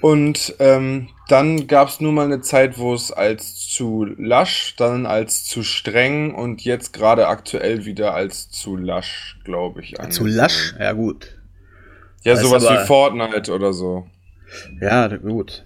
Und 0.00 0.54
ähm, 0.58 1.08
dann 1.28 1.66
gab 1.66 1.88
es 1.88 2.00
nur 2.00 2.12
mal 2.12 2.26
eine 2.26 2.40
Zeit, 2.42 2.78
wo 2.78 2.94
es 2.94 3.10
als 3.10 3.66
zu 3.68 4.06
lasch, 4.18 4.74
dann 4.76 5.06
als 5.06 5.44
zu 5.44 5.62
streng 5.62 6.34
und 6.34 6.62
jetzt 6.62 6.92
gerade 6.92 7.28
aktuell 7.28 7.84
wieder 7.86 8.14
als 8.14 8.50
zu 8.50 8.76
lasch, 8.76 9.38
glaube 9.44 9.82
ich. 9.82 9.94
Zu 10.10 10.26
lasch? 10.26 10.74
Ja, 10.78 10.92
gut. 10.92 11.38
Ja, 12.22 12.36
sowas 12.36 12.64
wie 12.64 12.86
Fortnite 12.86 13.52
oder 13.52 13.72
so. 13.72 14.06
Ja, 14.80 15.08
gut. 15.08 15.64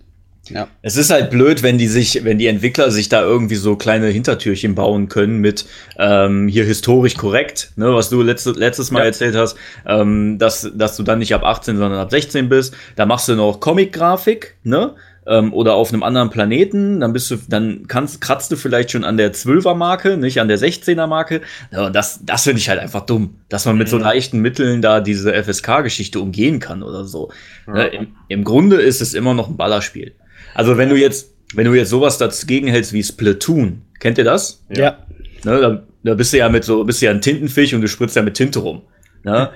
Ja. 0.51 0.69
Es 0.83 0.97
ist 0.97 1.11
halt 1.11 1.31
blöd, 1.31 1.63
wenn 1.63 1.79
die 1.79 1.89
sich, 1.89 2.25
wenn 2.25 2.39
die 2.39 2.47
Entwickler 2.47 2.91
sich 2.91 3.09
da 3.09 3.23
irgendwie 3.23 3.57
so 3.57 3.77
kleine 3.77 4.07
Hintertürchen 4.07 4.75
bauen 4.75 5.09
können 5.09 5.39
mit 5.39 5.67
ähm, 5.99 6.49
hier 6.49 6.65
historisch 6.65 7.17
korrekt, 7.17 7.73
ne, 7.77 7.95
was 7.95 8.09
du 8.09 8.23
letzte, 8.23 8.53
letztes 8.53 8.91
Mal 8.91 9.01
ja. 9.01 9.07
erzählt 9.07 9.37
hast, 9.37 9.57
ähm, 9.87 10.39
dass, 10.39 10.71
dass 10.75 10.97
du 10.97 11.03
dann 11.03 11.19
nicht 11.19 11.35
ab 11.35 11.45
18, 11.45 11.77
sondern 11.77 12.01
ab 12.01 12.11
16 12.11 12.49
bist. 12.49 12.75
Da 12.97 13.07
machst 13.07 13.29
du 13.29 13.35
noch 13.35 13.61
Comic-Grafik, 13.61 14.57
ne? 14.65 14.95
Ähm, 15.29 15.53
oder 15.53 15.75
auf 15.75 15.93
einem 15.93 16.03
anderen 16.03 16.31
Planeten, 16.31 17.01
dann 17.01 17.13
bist 17.13 17.31
du, 17.31 17.37
dann 17.49 17.87
kannst, 17.87 18.23
kratzt 18.23 18.51
du 18.51 18.57
vielleicht 18.57 18.91
schon 18.91 19.05
an 19.05 19.19
der 19.19 19.35
Zwölfer-Marke, 19.35 20.17
nicht 20.17 20.41
an 20.41 20.49
der 20.49 20.59
16er-Marke. 20.59 21.43
Ja, 21.71 21.91
das, 21.91 22.21
das 22.25 22.45
finde 22.45 22.61
ich 22.61 22.69
halt 22.71 22.81
einfach 22.81 23.05
dumm, 23.05 23.37
dass 23.51 23.67
man 23.67 23.77
mit 23.77 23.91
so 23.91 23.99
leichten 23.99 24.41
Mitteln 24.41 24.81
da 24.81 25.01
diese 25.01 25.35
FSK-Geschichte 25.35 26.19
umgehen 26.19 26.61
kann 26.61 26.83
oder 26.83 27.05
so. 27.05 27.31
Ja. 27.67 27.75
Ne, 27.75 27.87
im, 27.89 28.07
Im 28.29 28.45
Grunde 28.45 28.77
ist 28.77 29.03
es 29.03 29.13
immer 29.13 29.35
noch 29.35 29.49
ein 29.49 29.59
Ballerspiel. 29.59 30.15
Also 30.55 30.79
wenn 30.79 30.89
du 30.89 30.97
jetzt, 30.97 31.35
wenn 31.55 31.67
du 31.67 31.75
jetzt 31.75 31.91
sowas 31.91 32.17
dagegen 32.17 32.69
hältst 32.69 32.95
wie 32.95 33.03
Splatoon, 33.03 33.83
kennt 34.01 34.17
ihr 34.17 34.25
das? 34.25 34.65
Ja. 34.71 34.99
Ne, 35.45 35.61
da, 35.61 35.83
da 36.05 36.15
bist 36.15 36.33
du 36.33 36.39
ja 36.39 36.49
mit 36.49 36.65
so, 36.65 36.85
bist 36.85 37.03
du 37.03 37.07
ja 37.07 37.13
ein 37.13 37.21
Tintenfisch 37.21 37.75
und 37.75 37.83
du 37.83 37.89
spritzt 37.89 38.17
ja 38.17 38.23
mit 38.23 38.35
Tinte 38.35 38.61
rum. 38.61 38.83
Ne? 39.25 39.51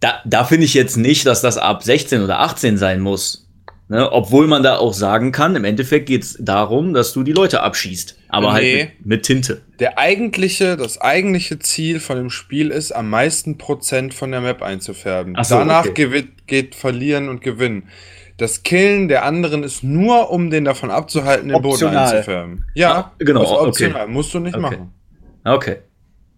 Da, 0.00 0.20
da 0.24 0.44
finde 0.44 0.66
ich 0.66 0.74
jetzt 0.74 0.96
nicht, 0.96 1.26
dass 1.26 1.40
das 1.40 1.58
ab 1.58 1.82
16 1.82 2.22
oder 2.22 2.40
18 2.40 2.76
sein 2.76 3.00
muss. 3.00 3.45
Ne? 3.88 4.10
Obwohl 4.10 4.48
man 4.48 4.64
da 4.64 4.78
auch 4.78 4.92
sagen 4.92 5.30
kann, 5.30 5.54
im 5.54 5.64
Endeffekt 5.64 6.06
geht 6.06 6.24
es 6.24 6.36
darum, 6.40 6.92
dass 6.92 7.12
du 7.12 7.22
die 7.22 7.32
Leute 7.32 7.62
abschießt. 7.62 8.18
Aber 8.28 8.52
halt 8.52 8.64
nee. 8.64 8.78
halt 8.78 8.88
mit, 8.98 9.06
mit, 9.06 9.22
Tinte. 9.22 9.62
Der 9.78 9.98
eigentliche, 9.98 10.76
das 10.76 11.00
eigentliche 11.00 11.60
Ziel 11.60 12.00
von 12.00 12.16
dem 12.16 12.30
Spiel 12.30 12.70
ist, 12.70 12.90
am 12.90 13.08
meisten 13.08 13.58
Prozent 13.58 14.12
von 14.12 14.32
der 14.32 14.40
Map 14.40 14.62
einzufärben. 14.62 15.36
So, 15.42 15.58
Danach 15.58 15.86
okay. 15.86 16.26
geht 16.46 16.74
Verlieren 16.74 17.28
und 17.28 17.42
Gewinnen. 17.42 17.88
Das 18.38 18.64
Killen 18.64 19.08
der 19.08 19.24
anderen 19.24 19.62
ist 19.62 19.82
nur, 19.82 20.30
um 20.30 20.50
den 20.50 20.64
davon 20.64 20.90
abzuhalten, 20.90 21.48
den 21.48 21.62
Boden 21.62 21.86
einzufärben. 21.86 22.64
Ja, 22.74 22.94
ah, 22.94 23.12
genau. 23.18 23.40
Also 23.40 23.60
optional. 23.60 24.02
Okay. 24.02 24.12
Musst 24.12 24.34
du 24.34 24.40
nicht 24.40 24.56
okay. 24.56 24.62
machen. 24.62 24.92
Okay. 25.44 25.76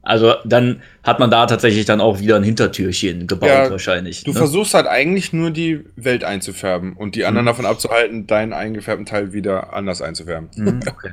Also 0.08 0.36
dann 0.46 0.80
hat 1.02 1.18
man 1.18 1.30
da 1.30 1.44
tatsächlich 1.44 1.84
dann 1.84 2.00
auch 2.00 2.18
wieder 2.18 2.36
ein 2.36 2.42
Hintertürchen 2.42 3.26
gebaut 3.26 3.50
ja, 3.50 3.70
wahrscheinlich. 3.70 4.24
Du 4.24 4.32
ne? 4.32 4.38
versuchst 4.38 4.72
halt 4.72 4.86
eigentlich 4.86 5.34
nur 5.34 5.50
die 5.50 5.84
Welt 5.96 6.24
einzufärben 6.24 6.94
und 6.94 7.14
die 7.14 7.26
anderen 7.26 7.44
mhm. 7.44 7.48
davon 7.48 7.66
abzuhalten, 7.66 8.26
deinen 8.26 8.54
eingefärbten 8.54 9.04
Teil 9.04 9.34
wieder 9.34 9.74
anders 9.74 10.00
einzufärben. 10.00 10.48
Mhm. 10.56 10.80
Okay. 10.88 11.10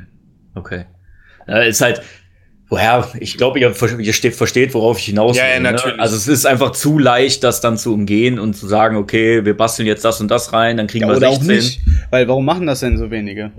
Okay. 0.55 0.85
Äh, 1.45 1.67
ist 1.67 1.81
halt, 1.81 2.01
Woher, 2.69 3.07
ich 3.19 3.37
glaube, 3.37 3.59
ihr, 3.59 3.75
ihr 3.99 4.13
versteht, 4.13 4.73
worauf 4.73 4.97
ich 4.97 5.05
hinaus 5.05 5.35
will. 5.35 5.43
Ja, 5.43 5.49
ja, 5.49 5.59
ne? 5.59 5.73
natürlich. 5.73 5.97
Ne? 5.97 6.01
Also 6.01 6.15
es 6.15 6.29
ist 6.29 6.47
einfach 6.47 6.71
zu 6.71 6.97
leicht, 6.97 7.43
das 7.43 7.59
dann 7.59 7.77
zu 7.77 7.93
umgehen 7.93 8.39
und 8.39 8.55
zu 8.55 8.65
sagen, 8.65 8.95
okay, 8.95 9.43
wir 9.43 9.57
basteln 9.57 9.87
jetzt 9.87 10.05
das 10.05 10.21
und 10.21 10.31
das 10.31 10.53
rein, 10.53 10.77
dann 10.77 10.87
kriegen 10.87 11.05
ja, 11.05 11.11
wir 11.11 11.17
oder 11.17 11.29
16. 11.31 11.45
Auch 11.45 11.53
nicht, 11.53 11.81
weil 12.11 12.27
warum 12.29 12.45
machen 12.45 12.65
das 12.65 12.79
denn 12.79 12.97
so 12.97 13.11
wenige? 13.11 13.51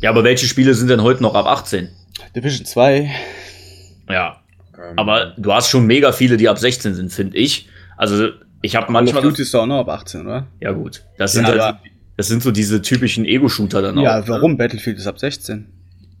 Ja, 0.00 0.10
aber 0.10 0.24
welche 0.24 0.46
Spiele 0.46 0.72
sind 0.72 0.88
denn 0.88 1.02
heute 1.02 1.22
noch 1.22 1.34
ab 1.34 1.46
18? 1.46 1.90
Division 2.34 2.64
2. 2.64 3.10
Ja. 4.08 4.40
Ähm, 4.76 4.96
aber 4.96 5.34
du 5.36 5.52
hast 5.52 5.68
schon 5.70 5.86
mega 5.86 6.12
viele, 6.12 6.36
die 6.36 6.48
ab 6.48 6.58
16 6.58 6.94
sind, 6.94 7.12
finde 7.12 7.36
ich. 7.36 7.68
Also 7.96 8.28
ich 8.62 8.76
habe 8.76 8.90
manchmal. 8.92 9.22
Call 9.22 9.28
of 9.28 9.32
Duty 9.34 9.42
ist 9.42 9.54
doch 9.54 9.62
auch 9.62 9.66
noch 9.66 9.80
ab 9.80 9.88
18, 9.88 10.22
oder? 10.22 10.46
Ja, 10.60 10.72
gut. 10.72 11.04
Das 11.16 11.32
sind, 11.32 11.48
ja, 11.48 11.58
halt, 11.58 11.76
das 12.16 12.28
sind 12.28 12.42
so 12.42 12.50
diese 12.50 12.82
typischen 12.82 13.24
Ego-Shooter 13.24 13.82
dann 13.82 13.98
auch. 13.98 14.02
Ja, 14.02 14.26
warum? 14.28 14.56
Battlefield 14.56 14.98
ist 14.98 15.06
ab 15.06 15.18
16. 15.18 15.66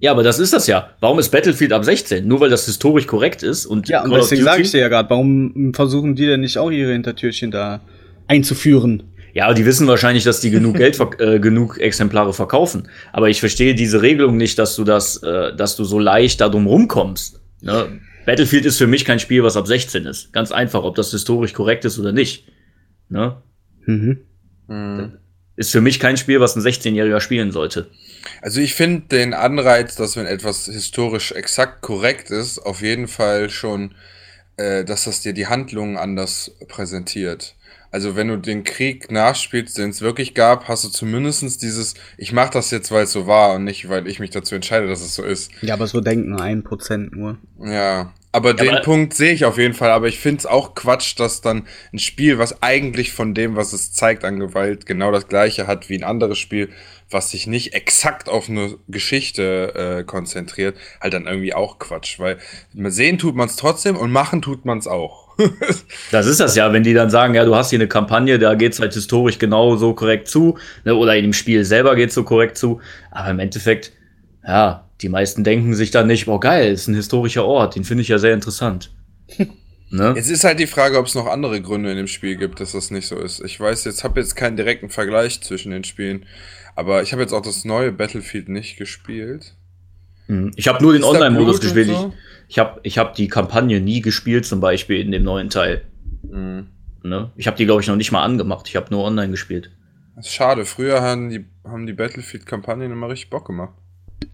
Ja, 0.00 0.12
aber 0.12 0.22
das 0.22 0.38
ist 0.38 0.52
das 0.52 0.66
ja. 0.68 0.90
Warum 1.00 1.18
ist 1.18 1.30
Battlefield 1.30 1.72
ab 1.72 1.84
16? 1.84 2.26
Nur 2.26 2.40
weil 2.40 2.50
das 2.50 2.66
historisch 2.66 3.06
korrekt 3.06 3.42
ist 3.42 3.66
und 3.66 3.88
Ja, 3.88 4.04
und 4.04 4.12
deswegen 4.12 4.44
sage 4.44 4.62
ich 4.62 4.70
dir 4.70 4.78
ja 4.78 4.88
gerade, 4.88 5.10
warum 5.10 5.72
versuchen 5.74 6.14
die 6.14 6.26
denn 6.26 6.40
nicht 6.40 6.56
auch 6.56 6.70
ihre 6.70 6.92
Hintertürchen 6.92 7.50
da 7.50 7.80
einzuführen? 8.28 9.02
Ja, 9.34 9.46
aber 9.46 9.54
die 9.54 9.66
wissen 9.66 9.86
wahrscheinlich, 9.88 10.22
dass 10.22 10.40
die 10.40 10.50
genug 10.50 10.76
Geld, 10.78 11.00
äh, 11.18 11.40
genug 11.40 11.78
Exemplare 11.80 12.32
verkaufen. 12.32 12.88
Aber 13.12 13.28
ich 13.28 13.40
verstehe 13.40 13.74
diese 13.74 14.00
Regelung 14.00 14.36
nicht, 14.36 14.58
dass 14.58 14.76
du 14.76 14.84
das, 14.84 15.16
äh, 15.22 15.54
dass 15.56 15.74
du 15.74 15.82
so 15.84 15.98
leicht 15.98 16.40
da 16.40 16.48
drum 16.48 16.66
rumkommst. 16.68 17.40
Ne? 17.60 18.00
Battlefield 18.26 18.66
ist 18.66 18.78
für 18.78 18.86
mich 18.86 19.04
kein 19.04 19.18
Spiel, 19.18 19.42
was 19.42 19.56
ab 19.56 19.66
16 19.66 20.06
ist. 20.06 20.32
Ganz 20.32 20.52
einfach, 20.52 20.84
ob 20.84 20.94
das 20.94 21.10
historisch 21.10 21.54
korrekt 21.54 21.84
ist 21.84 21.98
oder 21.98 22.12
nicht. 22.12 22.46
Ne? 23.08 23.42
Mhm. 23.86 24.18
Mhm. 24.68 25.18
Ist 25.56 25.72
für 25.72 25.80
mich 25.80 25.98
kein 25.98 26.16
Spiel, 26.16 26.40
was 26.40 26.54
ein 26.54 26.62
16-Jähriger 26.62 27.20
spielen 27.20 27.50
sollte. 27.50 27.90
Also 28.42 28.60
ich 28.60 28.74
finde 28.74 29.08
den 29.08 29.34
Anreiz, 29.34 29.96
dass 29.96 30.16
wenn 30.16 30.26
etwas 30.26 30.66
historisch 30.66 31.32
exakt 31.32 31.80
korrekt 31.80 32.30
ist, 32.30 32.58
auf 32.58 32.82
jeden 32.82 33.08
Fall 33.08 33.50
schon, 33.50 33.94
äh, 34.56 34.84
dass 34.84 35.04
das 35.04 35.20
dir 35.22 35.32
die 35.32 35.46
Handlungen 35.46 35.96
anders 35.96 36.52
präsentiert. 36.68 37.56
Also 37.90 38.16
wenn 38.16 38.28
du 38.28 38.36
den 38.36 38.64
Krieg 38.64 39.10
nachspielst, 39.10 39.78
den 39.78 39.90
es 39.90 40.02
wirklich 40.02 40.34
gab, 40.34 40.68
hast 40.68 40.84
du 40.84 40.88
zumindest 40.88 41.62
dieses, 41.62 41.94
ich 42.16 42.32
mache 42.32 42.52
das 42.52 42.70
jetzt, 42.70 42.90
weil 42.90 43.04
es 43.04 43.12
so 43.12 43.26
war 43.26 43.54
und 43.54 43.64
nicht, 43.64 43.88
weil 43.88 44.06
ich 44.06 44.20
mich 44.20 44.30
dazu 44.30 44.54
entscheide, 44.54 44.86
dass 44.86 45.00
es 45.00 45.14
so 45.14 45.22
ist. 45.22 45.50
Ja, 45.62 45.74
aber 45.74 45.86
so 45.86 46.00
denken 46.00 46.38
ein 46.38 46.62
Prozent 46.62 47.16
nur. 47.16 47.38
Ja, 47.62 48.12
aber 48.30 48.50
ja, 48.50 48.56
den 48.56 48.74
aber 48.74 48.80
Punkt 48.82 49.14
sehe 49.14 49.32
ich 49.32 49.44
auf 49.44 49.56
jeden 49.56 49.74
Fall. 49.74 49.90
Aber 49.90 50.06
ich 50.06 50.18
finde 50.18 50.38
es 50.38 50.46
auch 50.46 50.74
Quatsch, 50.74 51.18
dass 51.18 51.40
dann 51.40 51.66
ein 51.92 51.98
Spiel, 51.98 52.38
was 52.38 52.62
eigentlich 52.62 53.12
von 53.12 53.34
dem, 53.34 53.56
was 53.56 53.72
es 53.72 53.92
zeigt 53.92 54.24
an 54.24 54.38
Gewalt, 54.38 54.84
genau 54.84 55.10
das 55.10 55.28
gleiche 55.28 55.66
hat 55.66 55.88
wie 55.88 55.96
ein 55.96 56.04
anderes 56.04 56.38
Spiel, 56.38 56.68
was 57.10 57.30
sich 57.30 57.46
nicht 57.46 57.72
exakt 57.72 58.28
auf 58.28 58.50
eine 58.50 58.76
Geschichte 58.86 60.00
äh, 60.00 60.04
konzentriert, 60.04 60.76
halt 61.00 61.14
dann 61.14 61.26
irgendwie 61.26 61.54
auch 61.54 61.78
Quatsch. 61.78 62.18
Weil 62.18 62.38
sehen 62.74 63.16
tut 63.18 63.34
man 63.34 63.48
es 63.48 63.56
trotzdem 63.56 63.96
und 63.96 64.12
machen 64.12 64.42
tut 64.42 64.66
man 64.66 64.78
es 64.78 64.86
auch. 64.86 65.27
das 66.10 66.26
ist 66.26 66.40
das 66.40 66.56
ja, 66.56 66.72
wenn 66.72 66.82
die 66.82 66.94
dann 66.94 67.10
sagen, 67.10 67.34
ja, 67.34 67.44
du 67.44 67.54
hast 67.54 67.70
hier 67.70 67.78
eine 67.78 67.88
Kampagne, 67.88 68.38
da 68.38 68.54
geht 68.54 68.72
es 68.72 68.80
halt 68.80 68.94
historisch 68.94 69.38
genau 69.38 69.76
so 69.76 69.94
korrekt 69.94 70.28
zu, 70.28 70.58
ne, 70.84 70.94
oder 70.94 71.16
in 71.16 71.22
dem 71.22 71.32
Spiel 71.32 71.64
selber 71.64 71.94
geht 71.96 72.08
es 72.08 72.14
so 72.14 72.24
korrekt 72.24 72.58
zu, 72.58 72.80
aber 73.10 73.30
im 73.30 73.38
Endeffekt, 73.38 73.92
ja, 74.46 74.88
die 75.00 75.08
meisten 75.08 75.44
denken 75.44 75.74
sich 75.74 75.90
dann 75.90 76.06
nicht, 76.08 76.26
oh 76.26 76.38
geil, 76.38 76.72
ist 76.72 76.88
ein 76.88 76.94
historischer 76.94 77.44
Ort, 77.44 77.76
den 77.76 77.84
finde 77.84 78.02
ich 78.02 78.08
ja 78.08 78.18
sehr 78.18 78.34
interessant. 78.34 78.90
ne? 79.90 80.14
Jetzt 80.16 80.30
ist 80.30 80.44
halt 80.44 80.58
die 80.58 80.66
Frage, 80.66 80.98
ob 80.98 81.06
es 81.06 81.14
noch 81.14 81.26
andere 81.26 81.60
Gründe 81.62 81.90
in 81.90 81.96
dem 81.96 82.08
Spiel 82.08 82.36
gibt, 82.36 82.60
dass 82.60 82.72
das 82.72 82.90
nicht 82.90 83.06
so 83.06 83.16
ist. 83.16 83.40
Ich 83.40 83.60
weiß 83.60 83.84
jetzt, 83.84 84.02
habe 84.02 84.20
jetzt 84.20 84.34
keinen 84.34 84.56
direkten 84.56 84.90
Vergleich 84.90 85.40
zwischen 85.40 85.70
den 85.70 85.84
Spielen, 85.84 86.26
aber 86.74 87.02
ich 87.02 87.12
habe 87.12 87.22
jetzt 87.22 87.32
auch 87.32 87.42
das 87.42 87.64
neue 87.64 87.92
Battlefield 87.92 88.48
nicht 88.48 88.76
gespielt. 88.76 89.54
Hm, 90.28 90.52
ich 90.56 90.68
habe 90.68 90.82
nur 90.82 90.92
den 90.92 91.04
Online-Modus 91.04 91.60
gespielt. 91.60 91.88
So? 91.88 92.14
Ich 92.48 92.58
habe 92.58 92.80
ich 92.82 92.98
hab 92.98 93.14
die 93.14 93.28
Kampagne 93.28 93.80
nie 93.80 94.00
gespielt, 94.00 94.46
zum 94.46 94.60
Beispiel 94.60 95.00
in 95.00 95.10
dem 95.10 95.24
neuen 95.24 95.50
Teil. 95.50 95.82
Mhm. 96.22 96.68
Ne? 97.02 97.30
Ich 97.36 97.46
habe 97.46 97.56
die, 97.56 97.64
glaube 97.64 97.82
ich, 97.82 97.88
noch 97.88 97.96
nicht 97.96 98.12
mal 98.12 98.22
angemacht. 98.22 98.68
Ich 98.68 98.76
habe 98.76 98.86
nur 98.90 99.04
online 99.04 99.30
gespielt. 99.30 99.70
Das 100.16 100.26
ist 100.26 100.32
schade. 100.32 100.64
Früher 100.64 101.00
haben 101.00 101.30
die, 101.30 101.44
haben 101.64 101.86
die 101.86 101.92
Battlefield-Kampagnen 101.92 102.92
immer 102.92 103.08
richtig 103.08 103.30
Bock 103.30 103.46
gemacht. 103.46 103.74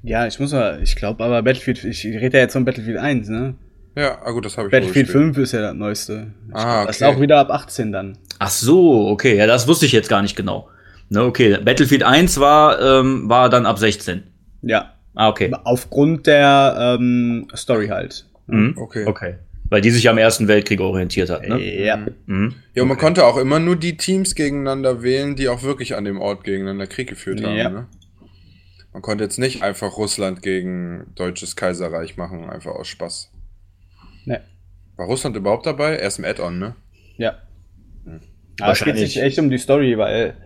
Ja, 0.03 0.27
ich 0.27 0.39
muss 0.41 0.53
mal, 0.53 0.81
ich 0.83 0.97
glaube 0.97 1.23
aber 1.25 1.43
Battlefield, 1.43 1.85
ich 1.85 2.05
rede 2.05 2.39
ja 2.39 2.45
jetzt 2.45 2.55
von 2.55 2.65
Battlefield 2.65 2.99
1, 2.99 3.29
ne? 3.29 3.55
Ja, 3.97 4.19
ah 4.25 4.31
gut, 4.33 4.45
das 4.45 4.57
habe 4.57 4.69
ich 4.69 4.73
Battlefield 4.73 5.09
5 5.09 5.39
ist 5.39 5.53
ja 5.53 5.61
das 5.61 5.75
neueste. 5.75 6.33
Ich 6.49 6.55
ah, 6.55 6.63
glaub, 6.63 6.87
das 6.89 6.97
ist 6.97 7.03
auch 7.03 7.21
wieder 7.21 7.39
ab 7.39 7.51
18 7.51 7.93
dann. 7.93 8.19
Ach 8.39 8.51
so, 8.51 9.09
okay, 9.09 9.37
ja, 9.37 9.47
das 9.47 9.69
wusste 9.69 9.87
ich 9.87 9.93
jetzt 9.93 10.09
gar 10.09 10.23
nicht 10.23 10.37
genau. 10.37 10.69
Ne, 11.11 11.23
okay, 11.23 11.59
Battlefield 11.63 12.03
1 12.03 12.41
war, 12.41 12.81
ähm, 12.81 13.29
war 13.29 13.49
dann 13.51 13.67
ab 13.67 13.79
16. 13.79 14.25
Ja. 14.63 14.95
Ah, 15.15 15.29
okay. 15.29 15.53
Aufgrund 15.65 16.27
der 16.27 16.97
ähm, 17.01 17.49
Story 17.55 17.89
halt. 17.89 18.27
Mhm. 18.47 18.75
Okay. 18.77 19.07
Okay. 19.07 19.35
Weil 19.71 19.81
die 19.81 19.91
sich 19.91 20.09
am 20.09 20.19
Ersten 20.19 20.47
Weltkrieg 20.47 20.81
orientiert 20.81 21.31
hat, 21.31 21.49
ne? 21.49 21.59
Ja. 21.59 21.97
Mhm. 22.27 22.55
Ja, 22.75 22.83
und 22.83 22.89
man 22.89 22.97
okay. 22.97 23.07
konnte 23.07 23.25
auch 23.25 23.37
immer 23.37 23.59
nur 23.59 23.77
die 23.77 23.97
Teams 23.97 24.35
gegeneinander 24.35 25.03
wählen, 25.03 25.37
die 25.37 25.49
auch 25.49 25.63
wirklich 25.63 25.95
an 25.97 26.05
dem 26.05 26.21
Ort 26.21 26.45
gegeneinander 26.45 26.87
Krieg 26.87 27.09
geführt 27.09 27.43
haben, 27.43 27.57
ja. 27.57 27.71
ne? 27.71 27.87
Man 28.93 29.03
konnte 29.03 29.25
jetzt 29.25 29.39
nicht 29.39 29.63
einfach 29.63 29.97
Russland 29.97 30.41
gegen 30.43 31.07
Deutsches 31.17 31.57
Kaiserreich 31.57 32.17
machen, 32.17 32.49
einfach 32.49 32.73
aus 32.73 32.87
Spaß. 32.87 33.31
Ne. 34.25 34.41
War 34.97 35.07
Russland 35.07 35.35
überhaupt 35.37 35.67
dabei? 35.67 35.97
Erst 35.97 36.21
im 36.21 36.25
Add-on, 36.25 36.61
ne? 36.61 36.77
Ja. 37.17 37.39
Hm. 38.05 38.21
Aber 38.61 38.73
es 38.73 38.85
geht 38.85 38.97
sich 38.97 39.21
echt 39.21 39.39
um 39.41 39.51
die 39.51 39.59
Story, 39.59 39.99
weil 39.99 40.37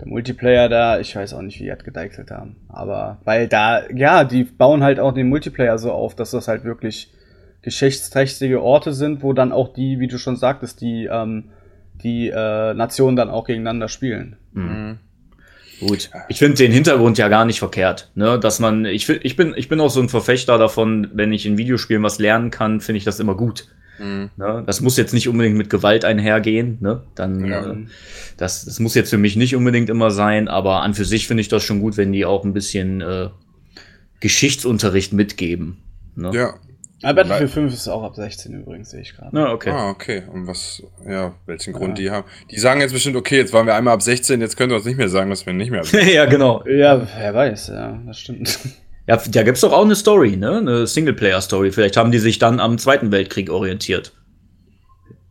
der 0.00 0.08
Multiplayer 0.08 0.68
da, 0.68 1.00
ich 1.00 1.14
weiß 1.14 1.34
auch 1.34 1.42
nicht, 1.42 1.58
wie 1.58 1.64
die 1.64 1.70
das 1.70 1.84
gedeichselt 1.84 2.30
haben. 2.30 2.56
Aber 2.68 3.18
weil 3.24 3.48
da, 3.48 3.88
ja, 3.90 4.24
die 4.24 4.44
bauen 4.44 4.82
halt 4.82 5.00
auch 5.00 5.12
den 5.12 5.28
Multiplayer 5.28 5.78
so 5.78 5.92
auf, 5.92 6.14
dass 6.14 6.30
das 6.30 6.48
halt 6.48 6.64
wirklich 6.64 7.12
geschichtsträchtige 7.62 8.62
Orte 8.62 8.92
sind, 8.92 9.22
wo 9.22 9.32
dann 9.32 9.52
auch 9.52 9.72
die, 9.72 9.98
wie 9.98 10.06
du 10.06 10.18
schon 10.18 10.36
sagtest, 10.36 10.80
die, 10.80 11.08
ähm, 11.10 11.50
die 11.94 12.28
äh, 12.28 12.74
Nationen 12.74 13.16
dann 13.16 13.30
auch 13.30 13.44
gegeneinander 13.44 13.88
spielen. 13.88 14.36
Mhm. 14.52 14.98
Gut. 15.80 16.10
Ich 16.28 16.38
finde 16.38 16.56
den 16.56 16.72
Hintergrund 16.72 17.18
ja 17.18 17.28
gar 17.28 17.44
nicht 17.44 17.60
verkehrt, 17.60 18.10
ne? 18.16 18.38
Dass 18.38 18.58
man, 18.58 18.84
ich, 18.84 19.08
ich 19.08 19.36
bin, 19.36 19.54
ich 19.56 19.68
bin 19.68 19.80
auch 19.80 19.90
so 19.90 20.00
ein 20.00 20.08
Verfechter 20.08 20.58
davon, 20.58 21.08
wenn 21.12 21.32
ich 21.32 21.46
in 21.46 21.56
Videospielen 21.56 22.02
was 22.02 22.18
lernen 22.18 22.50
kann, 22.50 22.80
finde 22.80 22.98
ich 22.98 23.04
das 23.04 23.20
immer 23.20 23.36
gut. 23.36 23.68
Mhm. 23.98 24.30
Ne? 24.36 24.62
Das 24.66 24.80
muss 24.80 24.96
jetzt 24.96 25.12
nicht 25.12 25.28
unbedingt 25.28 25.56
mit 25.56 25.70
Gewalt 25.70 26.04
einhergehen, 26.04 26.78
ne? 26.80 27.02
Dann, 27.14 27.44
ja. 27.44 27.72
äh, 27.72 27.76
das, 28.36 28.64
das 28.64 28.80
muss 28.80 28.94
jetzt 28.94 29.10
für 29.10 29.18
mich 29.18 29.36
nicht 29.36 29.56
unbedingt 29.56 29.90
immer 29.90 30.10
sein, 30.10 30.48
aber 30.48 30.82
an 30.82 30.94
für 30.94 31.04
sich 31.04 31.26
finde 31.26 31.40
ich 31.40 31.48
das 31.48 31.62
schon 31.62 31.80
gut, 31.80 31.96
wenn 31.96 32.12
die 32.12 32.24
auch 32.24 32.44
ein 32.44 32.52
bisschen 32.52 33.00
äh, 33.00 33.28
Geschichtsunterricht 34.20 35.12
mitgeben. 35.12 35.78
Ne? 36.14 36.30
Ja. 36.34 36.54
Aber 37.02 37.22
Battlefield 37.22 37.50
5 37.50 37.74
ist 37.74 37.88
auch 37.88 38.02
ab 38.02 38.16
16 38.16 38.52
übrigens, 38.54 38.90
sehe 38.90 39.02
ich 39.02 39.14
gerade. 39.14 39.36
Ah, 39.38 39.52
okay. 39.52 39.70
Ah, 39.70 39.90
okay. 39.90 40.24
Und 40.32 40.48
was, 40.48 40.82
ja, 41.08 41.32
welchen 41.46 41.72
Grund 41.72 41.96
ja. 41.98 42.04
die 42.04 42.10
haben. 42.10 42.26
Die 42.50 42.58
sagen 42.58 42.80
jetzt 42.80 42.92
bestimmt, 42.92 43.14
okay, 43.14 43.36
jetzt 43.36 43.52
waren 43.52 43.66
wir 43.66 43.76
einmal 43.76 43.94
ab 43.94 44.02
16, 44.02 44.40
jetzt 44.40 44.56
können 44.56 44.70
wir 44.70 44.76
uns 44.76 44.84
nicht 44.84 44.98
mehr 44.98 45.08
sagen, 45.08 45.30
dass 45.30 45.46
wir 45.46 45.52
nicht 45.52 45.70
mehr 45.70 45.80
ab 45.82 45.86
16 45.86 46.12
Ja, 46.12 46.24
genau. 46.24 46.64
Ja, 46.66 47.06
wer 47.16 47.34
weiß, 47.34 47.68
ja, 47.68 48.00
das 48.04 48.18
stimmt. 48.18 48.58
Ja, 49.08 49.16
da 49.16 49.42
gibt's 49.42 49.62
doch 49.62 49.72
auch 49.72 49.84
eine 49.86 49.96
Story, 49.96 50.36
ne? 50.36 50.58
Eine 50.58 50.86
Singleplayer-Story. 50.86 51.72
Vielleicht 51.72 51.96
haben 51.96 52.12
die 52.12 52.18
sich 52.18 52.38
dann 52.38 52.60
am 52.60 52.76
Zweiten 52.76 53.10
Weltkrieg 53.10 53.48
orientiert. 53.48 54.12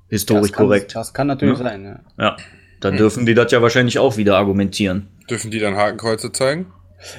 Historisch 0.09 0.49
das 0.49 0.57
korrekt. 0.57 0.95
Das 0.95 1.13
kann 1.13 1.27
natürlich 1.27 1.59
ja. 1.59 1.63
sein, 1.63 1.83
ja. 1.85 1.99
Ja. 2.17 2.37
Dann 2.79 2.93
hm. 2.93 2.97
dürfen 2.97 3.25
die 3.27 3.35
das 3.35 3.51
ja 3.51 3.61
wahrscheinlich 3.61 3.99
auch 3.99 4.17
wieder 4.17 4.35
argumentieren. 4.35 5.07
Dürfen 5.29 5.51
die 5.51 5.59
dann 5.59 5.75
Hakenkreuze 5.75 6.31
zeigen? 6.31 6.73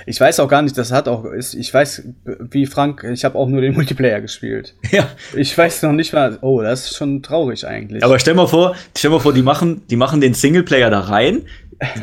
Ich 0.06 0.20
weiß 0.20 0.40
auch 0.40 0.48
gar 0.48 0.62
nicht, 0.62 0.76
das 0.76 0.90
hat 0.90 1.06
auch, 1.06 1.26
ich 1.32 1.72
weiß, 1.72 2.02
wie 2.50 2.66
Frank, 2.66 3.04
ich 3.04 3.24
habe 3.24 3.38
auch 3.38 3.46
nur 3.46 3.60
den 3.60 3.74
Multiplayer 3.74 4.20
gespielt. 4.20 4.74
Ja. 4.90 5.08
Ich 5.36 5.56
weiß 5.56 5.82
noch 5.82 5.92
nicht 5.92 6.12
mal, 6.12 6.38
oh, 6.40 6.60
das 6.60 6.86
ist 6.86 6.96
schon 6.96 7.22
traurig 7.22 7.64
eigentlich. 7.68 8.02
Aber 8.02 8.18
stell 8.18 8.34
mal 8.34 8.48
vor, 8.48 8.74
stell 8.96 9.12
mal 9.12 9.20
vor, 9.20 9.32
die 9.32 9.42
machen, 9.42 9.86
die 9.86 9.96
machen 9.96 10.20
den 10.20 10.34
Singleplayer 10.34 10.90
da 10.90 11.00
rein, 11.00 11.42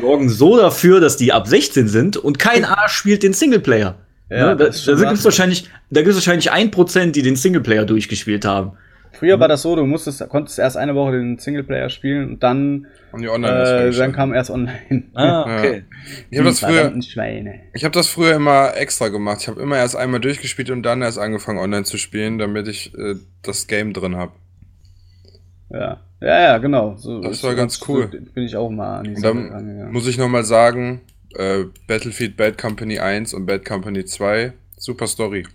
sorgen 0.00 0.30
so 0.30 0.56
dafür, 0.56 1.00
dass 1.00 1.18
die 1.18 1.34
ab 1.34 1.46
16 1.46 1.88
sind 1.88 2.16
und 2.16 2.38
kein 2.38 2.64
Arsch 2.64 2.94
spielt 2.94 3.22
den 3.22 3.34
Singleplayer. 3.34 3.96
Ja, 4.28 4.54
ne? 4.54 4.56
Da, 4.56 4.64
da 4.66 4.70
gibt 4.70 5.12
es 5.12 5.24
wahrscheinlich, 5.24 5.70
da 5.90 6.02
gibt's 6.02 6.16
wahrscheinlich 6.16 6.50
ein 6.50 6.70
Prozent, 6.70 7.16
die 7.16 7.22
den 7.22 7.36
Singleplayer 7.36 7.84
durchgespielt 7.84 8.44
haben. 8.44 8.72
Früher 9.12 9.40
war 9.40 9.48
das 9.48 9.62
so, 9.62 9.74
du 9.74 9.86
musstest, 9.86 10.28
konntest 10.28 10.58
erst 10.58 10.76
eine 10.76 10.94
Woche 10.94 11.12
den 11.12 11.38
Singleplayer 11.38 11.88
spielen 11.88 12.28
und 12.32 12.42
dann, 12.42 12.86
und 13.12 13.22
die 13.22 13.28
Online 13.30 13.86
äh, 13.86 13.90
dann 13.92 14.12
kam 14.12 14.34
erst 14.34 14.50
online. 14.50 15.04
Ah, 15.14 15.42
okay. 15.42 15.84
Ja. 15.86 16.26
Ich 16.30 16.38
habe 16.38 16.48
das 16.48 16.60
früher, 16.60 16.92
ich 17.72 17.84
habe 17.84 17.92
das 17.92 18.08
früher 18.08 18.34
immer 18.34 18.76
extra 18.76 19.08
gemacht. 19.08 19.38
Ich 19.40 19.48
habe 19.48 19.60
immer 19.62 19.78
erst 19.78 19.96
einmal 19.96 20.20
durchgespielt 20.20 20.70
und 20.70 20.82
dann 20.82 21.00
erst 21.00 21.18
angefangen 21.18 21.58
online 21.58 21.84
zu 21.84 21.96
spielen, 21.96 22.38
damit 22.38 22.68
ich 22.68 22.92
äh, 22.94 23.14
das 23.42 23.66
Game 23.68 23.94
drin 23.94 24.16
habe. 24.16 24.32
Ja, 25.70 26.00
ja, 26.20 26.40
ja, 26.40 26.58
genau. 26.58 26.96
So, 26.96 27.20
das 27.20 27.42
war 27.42 27.54
ganz 27.54 27.80
cool. 27.88 28.08
Bin 28.08 28.44
ich 28.44 28.56
auch 28.56 28.70
mal 28.70 28.98
an 28.98 29.04
die 29.04 29.14
und 29.14 29.22
dann 29.22 29.92
Muss 29.92 30.06
ich 30.06 30.18
noch 30.18 30.28
mal 30.28 30.44
sagen, 30.44 31.00
äh, 31.38 31.64
Battlefield 31.86 32.36
Bad 32.36 32.58
Company 32.58 32.98
1 32.98 33.34
und 33.34 33.46
Bad 33.46 33.64
Company 33.64 34.04
2, 34.04 34.52
super 34.76 35.06
Story. 35.06 35.46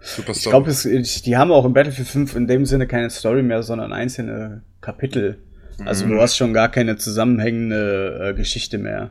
Super 0.00 0.34
Story. 0.34 0.70
Ich 0.70 0.82
glaube, 0.82 1.02
die 1.24 1.36
haben 1.36 1.50
auch 1.50 1.64
in 1.64 1.72
Battlefield 1.72 2.08
5 2.08 2.36
in 2.36 2.46
dem 2.46 2.66
Sinne 2.66 2.86
keine 2.86 3.10
Story 3.10 3.42
mehr, 3.42 3.62
sondern 3.62 3.92
einzelne 3.92 4.62
Kapitel. 4.80 5.38
Also 5.84 6.06
mhm. 6.06 6.12
du 6.12 6.20
hast 6.20 6.36
schon 6.36 6.52
gar 6.54 6.70
keine 6.70 6.96
zusammenhängende 6.96 8.30
äh, 8.30 8.34
Geschichte 8.34 8.78
mehr. 8.78 9.10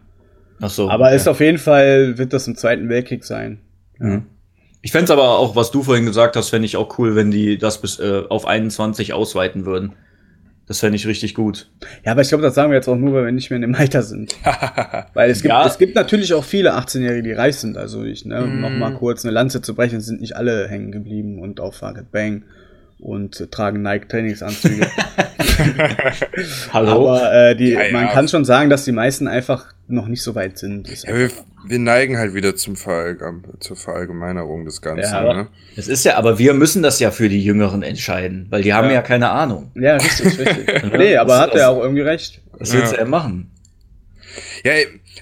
Ach 0.61 0.69
so. 0.69 0.89
Aber 0.89 1.07
okay. 1.07 1.15
ist 1.15 1.27
auf 1.27 1.39
jeden 1.39 1.57
Fall, 1.57 2.17
wird 2.17 2.33
das 2.33 2.47
im 2.47 2.55
Zweiten 2.55 2.89
Weltkrieg 2.89 3.23
sein. 3.23 3.59
Ja. 3.99 4.21
Ich 4.81 4.91
fände 4.91 5.11
aber 5.13 5.39
auch, 5.39 5.55
was 5.55 5.71
du 5.71 5.83
vorhin 5.83 6.05
gesagt 6.05 6.36
hast, 6.36 6.49
fände 6.49 6.65
ich 6.65 6.77
auch 6.77 6.97
cool, 6.97 7.15
wenn 7.15 7.31
die 7.31 7.57
das 7.57 7.81
bis 7.81 7.99
äh, 7.99 8.23
auf 8.29 8.45
21 8.45 9.13
ausweiten 9.13 9.65
würden. 9.65 9.93
Das 10.68 10.80
fände 10.80 10.95
ich 10.95 11.05
richtig 11.05 11.36
gut. 11.36 11.70
Ja, 12.03 12.13
aber 12.13 12.22
ich 12.22 12.30
glaube, 12.30 12.41
das 12.41 12.55
sagen 12.55 12.72
wir 12.72 12.76
jetzt 12.76 12.88
auch 12.88 12.95
nur, 12.95 13.13
weil 13.13 13.26
wir 13.26 13.32
nicht 13.32 13.51
mehr 13.51 13.57
in 13.57 13.61
dem 13.61 13.76
Alter 13.76 14.01
sind. 14.01 14.36
weil 15.13 15.30
es 15.30 15.43
gibt, 15.43 15.51
ja. 15.51 15.66
es 15.66 15.78
gibt 15.78 15.95
natürlich 15.95 16.34
auch 16.34 16.43
viele 16.43 16.76
18-Jährige, 16.76 17.22
die 17.22 17.34
reich 17.34 17.57
sind. 17.57 17.78
Also 17.78 18.03
ich, 18.03 18.26
ne, 18.26 18.41
mm. 18.41 18.61
noch 18.61 18.72
mal 18.72 18.93
kurz 18.95 19.24
eine 19.24 19.32
Lanze 19.32 19.61
zu 19.61 19.76
brechen, 19.76 20.01
sind 20.01 20.22
nicht 20.22 20.36
alle 20.36 20.68
hängen 20.68 20.91
geblieben 20.91 21.39
und 21.39 21.59
auf 21.59 21.76
Fuck 21.76 22.11
Bang 22.11 22.43
und 22.99 23.51
tragen 23.51 23.81
Nike 23.81 24.07
Trainingsanzüge. 24.07 24.87
Hallo. 26.73 27.09
Aber 27.09 27.33
äh, 27.33 27.55
die, 27.55 27.71
ja, 27.71 27.91
man 27.91 28.09
kann 28.09 28.27
schon 28.27 28.45
sagen, 28.45 28.69
dass 28.69 28.85
die 28.85 28.91
meisten 28.91 29.27
einfach 29.27 29.73
noch 29.87 30.07
nicht 30.07 30.21
so 30.21 30.35
weit 30.35 30.57
sind. 30.57 30.87
Ja, 31.03 31.15
wir, 31.15 31.29
wir, 31.67 31.79
neigen 31.79 32.17
halt 32.17 32.33
wieder 32.33 32.55
zum 32.55 32.75
Verallgem 32.75 33.43
zur 33.59 33.75
Verallgemeinerung 33.75 34.65
des 34.65 34.81
Ganzen. 34.81 35.13
Ja, 35.13 35.33
ne? 35.33 35.47
Es 35.75 35.87
ist 35.87 36.03
ja, 36.05 36.17
aber 36.17 36.39
wir 36.39 36.53
müssen 36.53 36.81
das 36.81 36.99
ja 36.99 37.11
für 37.11 37.29
die 37.29 37.43
Jüngeren 37.43 37.83
entscheiden, 37.83 38.47
weil 38.49 38.63
die 38.63 38.73
haben 38.73 38.89
ja, 38.89 39.01
keine 39.01 39.29
Ahnung. 39.29 39.71
Ja, 39.75 39.95
richtig, 39.95 40.39
richtig. 40.39 40.91
nee, 40.97 41.17
aber 41.17 41.39
hat 41.39 41.53
er 41.55 41.69
auch 41.69 41.81
irgendwie 41.81 42.01
recht. 42.01 42.41
Was 42.57 42.73
willst 42.73 42.93
du 42.93 42.97
ja 42.97 43.05
machen? 43.05 43.51
Ja, 44.63 44.73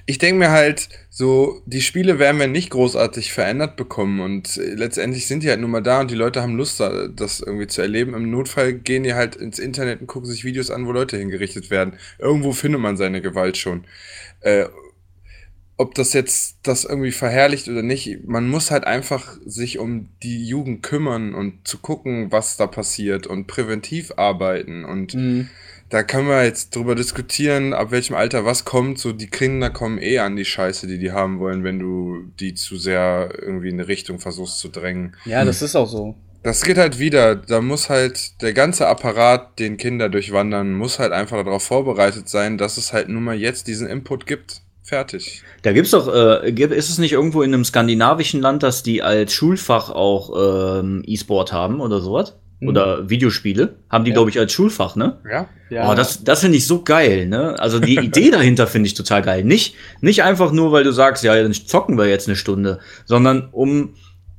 ich 0.06 0.18
denke 0.18 0.40
mir 0.40 0.52
halt, 0.52 0.90
so, 1.10 1.62
die 1.66 1.82
Spiele 1.82 2.20
werden 2.20 2.40
wir 2.40 2.48
nicht 2.48 2.70
großartig 2.72 3.34
verändert 3.34 3.76
bekommen 3.76 4.20
und 4.20 4.56
letztendlich 4.56 5.28
sind 5.28 5.44
die 5.44 5.50
halt 5.50 5.60
nur 5.60 5.70
mal 5.70 5.82
da 5.82 6.02
und 6.02 6.12
die 6.12 6.16
Leute 6.16 6.42
haben 6.42 6.56
Lust, 6.56 6.80
das 6.80 7.40
irgendwie 7.40 7.68
zu 7.68 7.82
erleben. 7.82 8.14
Im 8.14 8.32
Notfall 8.32 8.74
gehen 8.74 9.04
die 9.04 9.14
halt 9.14 9.36
ins 9.36 9.60
Internet 9.60 10.02
und 10.02 10.08
gucken 10.08 10.30
sich 10.30 10.44
Videos 10.44 10.72
an, 10.72 10.88
wo 10.88 10.92
Leute 10.92 11.18
hingerichtet 11.18 11.70
werden. 11.70 11.98
Irgendwo 12.18 12.52
findet 12.52 12.82
man 12.82 12.98
seine 12.98 13.22
Gewalt 13.22 13.58
schon. 13.58 13.86
Äh, 14.42 14.66
ob 15.76 15.96
das 15.96 16.14
jetzt 16.14 16.58
das 16.64 16.86
irgendwie 16.86 17.12
verherrlicht 17.12 17.68
oder 17.68 17.82
nicht, 17.82 18.26
man 18.26 18.48
muss 18.48 18.72
halt 18.72 18.86
einfach 18.86 19.38
sich 19.46 19.80
um 19.80 20.10
die 20.22 20.46
Jugend 20.46 20.84
kümmern 20.84 21.34
und 21.34 21.68
zu 21.68 21.80
gucken, 21.80 22.32
was 22.32 22.58
da 22.58 22.68
passiert 22.68 23.26
und 23.28 23.48
präventiv 23.48 24.14
arbeiten 24.18 24.86
und 24.86 25.16
mhm 25.16 25.50
da 25.94 26.02
können 26.02 26.28
wir 26.28 26.44
jetzt 26.44 26.76
drüber 26.76 26.96
diskutieren, 26.96 27.72
ab 27.72 27.92
welchem 27.92 28.16
Alter 28.16 28.46
was 28.46 28.66
kommt. 28.66 28.98
So, 28.98 29.14
die 29.14 29.28
Kinder 29.28 29.70
kommen 29.70 30.02
eh 30.02 30.18
an 30.18 30.36
die 30.36 30.44
Scheiße, 30.44 30.88
die 30.88 30.98
die 30.98 31.12
haben 31.12 31.40
wollen, 31.40 31.64
wenn 31.64 31.78
du 31.78 32.32
die 32.40 32.56
zu 32.56 32.78
sehr 32.78 33.30
irgendwie 33.40 33.70
in 33.70 33.76
eine 33.76 33.88
Richtung 33.88 34.18
versuchst 34.18 34.58
zu 34.58 34.70
drängen. 34.70 35.16
Ja, 35.26 35.46
das 35.46 35.62
ist 35.62 35.76
auch 35.76 35.88
so. 35.88 36.16
Das 36.42 36.64
geht 36.64 36.80
halt 36.80 36.98
wieder. 36.98 37.36
Da 37.36 37.62
muss 37.62 37.92
halt 37.92 38.42
der 38.42 38.54
ganze 38.54 38.88
Apparat, 38.88 39.60
den 39.60 39.78
Kinder 39.78 40.10
durchwandern, 40.10 40.74
muss 40.74 40.98
halt 40.98 41.12
einfach 41.12 41.44
darauf 41.44 41.62
vorbereitet 41.62 42.28
sein, 42.28 42.58
dass 42.58 42.78
es 42.78 42.92
halt 42.92 43.08
nun 43.08 43.24
mal 43.24 43.36
jetzt 43.36 43.68
diesen 43.68 43.86
Input 43.86 44.26
gibt. 44.26 44.62
Fertig. 44.82 45.44
Da 45.62 45.74
gibt's 45.74 45.92
doch, 45.92 46.12
äh, 46.12 46.50
ist 46.50 46.90
es 46.90 46.98
nicht 46.98 47.14
irgendwo 47.14 47.44
in 47.44 47.54
einem 47.54 47.66
skandinavischen 47.66 48.42
Land, 48.42 48.64
dass 48.64 48.82
die 48.82 49.04
als 49.04 49.32
Schulfach 49.32 49.92
auch 49.92 50.80
ähm, 50.80 51.04
E-Sport 51.06 51.54
haben 51.54 51.82
oder 51.82 52.02
sowas? 52.02 52.36
Mhm. 52.60 52.68
oder 52.68 53.10
Videospiele, 53.10 53.76
haben 53.90 54.06
die, 54.06 54.12
ja. 54.12 54.16
glaube 54.16 54.30
ich, 54.30 54.40
als 54.40 54.52
Schulfach, 54.52 54.96
ne? 54.96 55.18
Ja. 55.30 55.48
ja. 55.70 55.92
Oh, 55.92 55.96
das, 55.96 56.24
das 56.24 56.42
finde 56.42 56.58
ich 56.58 56.68
so 56.68 56.84
geil, 56.84 57.28
ne? 57.28 57.60
Also 57.60 57.80
die 57.80 57.98
Idee 57.98 58.32
dahinter 58.32 58.68
finde 58.68 58.88
ich 58.88 58.94
total 58.94 59.22
geil. 59.22 59.44
Nicht, 59.44 59.76
nicht 60.02 60.24
einfach 60.24 60.52
nur, 60.52 60.72
weil 60.72 60.84
du 60.84 60.92
sagst, 60.92 61.24
ja, 61.24 61.36
dann 61.42 61.54
zocken 61.54 61.98
wir 61.98 62.08
jetzt 62.08 62.28
eine 62.28 62.36
Stunde, 62.36 62.80
sondern 63.06 63.50
um, 63.52 63.96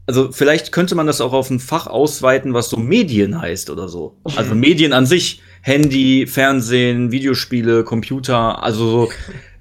also 0.06 0.32
vielleicht 0.32 0.72
könnte 0.72 0.94
man 0.94 1.06
das 1.06 1.20
auch 1.20 1.32
auf 1.32 1.50
ein 1.50 1.60
Fach 1.60 1.86
ausweiten, 1.86 2.54
was 2.54 2.70
so 2.70 2.76
Medien 2.76 3.40
heißt 3.40 3.70
oder 3.70 3.88
so. 3.88 4.16
Also 4.36 4.54
Medien 4.54 4.92
an 4.92 5.06
sich, 5.06 5.42
Handy, 5.62 6.26
Fernsehen, 6.26 7.10
Videospiele, 7.10 7.84
Computer, 7.84 8.62
also 8.62 8.90
so. 8.90 9.12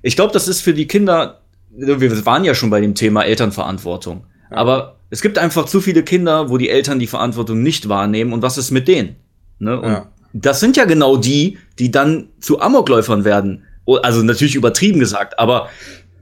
Ich 0.02 0.16
glaube, 0.18 0.34
das 0.34 0.50
ist 0.50 0.62
für 0.62 0.74
die 0.74 0.86
Kinder, 0.86 1.42
wir 1.70 2.26
waren 2.26 2.44
ja 2.44 2.54
schon 2.54 2.70
bei 2.70 2.82
dem 2.82 2.94
Thema 2.94 3.24
Elternverantwortung. 3.24 4.26
Aber 4.50 4.98
es 5.14 5.22
gibt 5.22 5.38
einfach 5.38 5.68
zu 5.68 5.80
viele 5.80 6.02
Kinder, 6.02 6.50
wo 6.50 6.58
die 6.58 6.70
Eltern 6.70 6.98
die 6.98 7.06
Verantwortung 7.06 7.62
nicht 7.62 7.88
wahrnehmen 7.88 8.34
und 8.34 8.42
was 8.42 8.58
ist 8.58 8.72
mit 8.72 8.88
denen? 8.88 9.16
Ne? 9.60 9.80
Und 9.80 9.92
ja. 9.92 10.12
das 10.34 10.60
sind 10.60 10.76
ja 10.76 10.86
genau 10.86 11.18
die, 11.18 11.60
die 11.78 11.92
dann 11.92 12.30
zu 12.40 12.60
Amokläufern 12.60 13.24
werden. 13.24 13.62
Also 14.02 14.24
natürlich 14.24 14.56
übertrieben 14.56 15.00
gesagt, 15.00 15.38
aber 15.38 15.70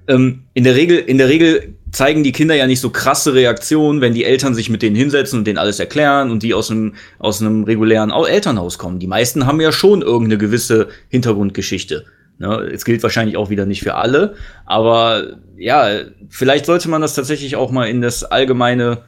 ähm, 0.10 0.44
in 0.54 0.66
der 0.66 0.76
Regel, 0.76 0.98
in 0.98 1.18
der 1.18 1.30
Regel 1.30 1.76
zeigen 1.94 2.22
die 2.24 2.34
Kinder 2.34 2.54
ja 2.54 2.68
nicht 2.68 2.82
so 2.82 2.90
krasse 2.90 3.34
Reaktionen, 3.34 4.02
wenn 4.02 4.14
die 4.14 4.26
Eltern 4.26 4.56
sich 4.56 4.70
mit 4.70 4.82
denen 4.82 4.98
hinsetzen 4.98 5.40
und 5.40 5.48
denen 5.48 5.58
alles 5.58 5.80
erklären 5.80 6.30
und 6.30 6.44
die 6.44 6.54
aus 6.54 6.70
einem, 6.70 6.96
aus 7.18 7.40
einem 7.40 7.64
regulären 7.64 8.12
Elternhaus 8.12 8.78
kommen. 8.78 9.00
Die 9.00 9.08
meisten 9.08 9.46
haben 9.46 9.62
ja 9.62 9.72
schon 9.72 10.02
irgendeine 10.02 10.38
gewisse 10.38 10.90
Hintergrundgeschichte. 11.08 12.04
Ne? 12.42 12.70
Es 12.74 12.84
gilt 12.84 13.04
wahrscheinlich 13.04 13.38
auch 13.38 13.50
wieder 13.50 13.66
nicht 13.66 13.84
für 13.84 13.96
alle, 13.96 14.36
aber 14.66 15.38
ja, 15.56 15.90
vielleicht 16.30 16.66
sollte 16.66 16.90
man 16.90 17.02
das 17.02 17.14
tatsächlich 17.14 17.56
auch 17.56 17.72
mal 17.72 17.88
in 17.88 18.02
das 18.02 18.24
allgemeine, 18.24 19.04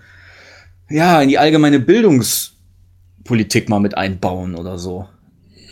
ja, 0.89 1.21
in 1.21 1.29
die 1.29 1.39
allgemeine 1.39 1.79
Bildungspolitik 1.79 3.69
mal 3.69 3.79
mit 3.79 3.97
einbauen 3.97 4.55
oder 4.55 4.77
so 4.77 5.09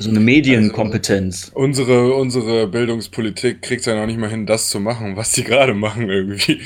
so 0.01 0.09
eine 0.09 0.19
Medienkompetenz. 0.19 1.51
Also, 1.53 1.59
unsere, 1.59 2.13
unsere 2.13 2.67
Bildungspolitik 2.67 3.61
kriegt 3.61 3.85
ja 3.85 3.95
noch 3.95 4.05
nicht 4.05 4.19
mal 4.19 4.29
hin, 4.29 4.45
das 4.45 4.69
zu 4.69 4.79
machen, 4.79 5.15
was 5.15 5.31
die 5.31 5.43
gerade 5.43 5.73
machen 5.73 6.09
irgendwie. 6.09 6.59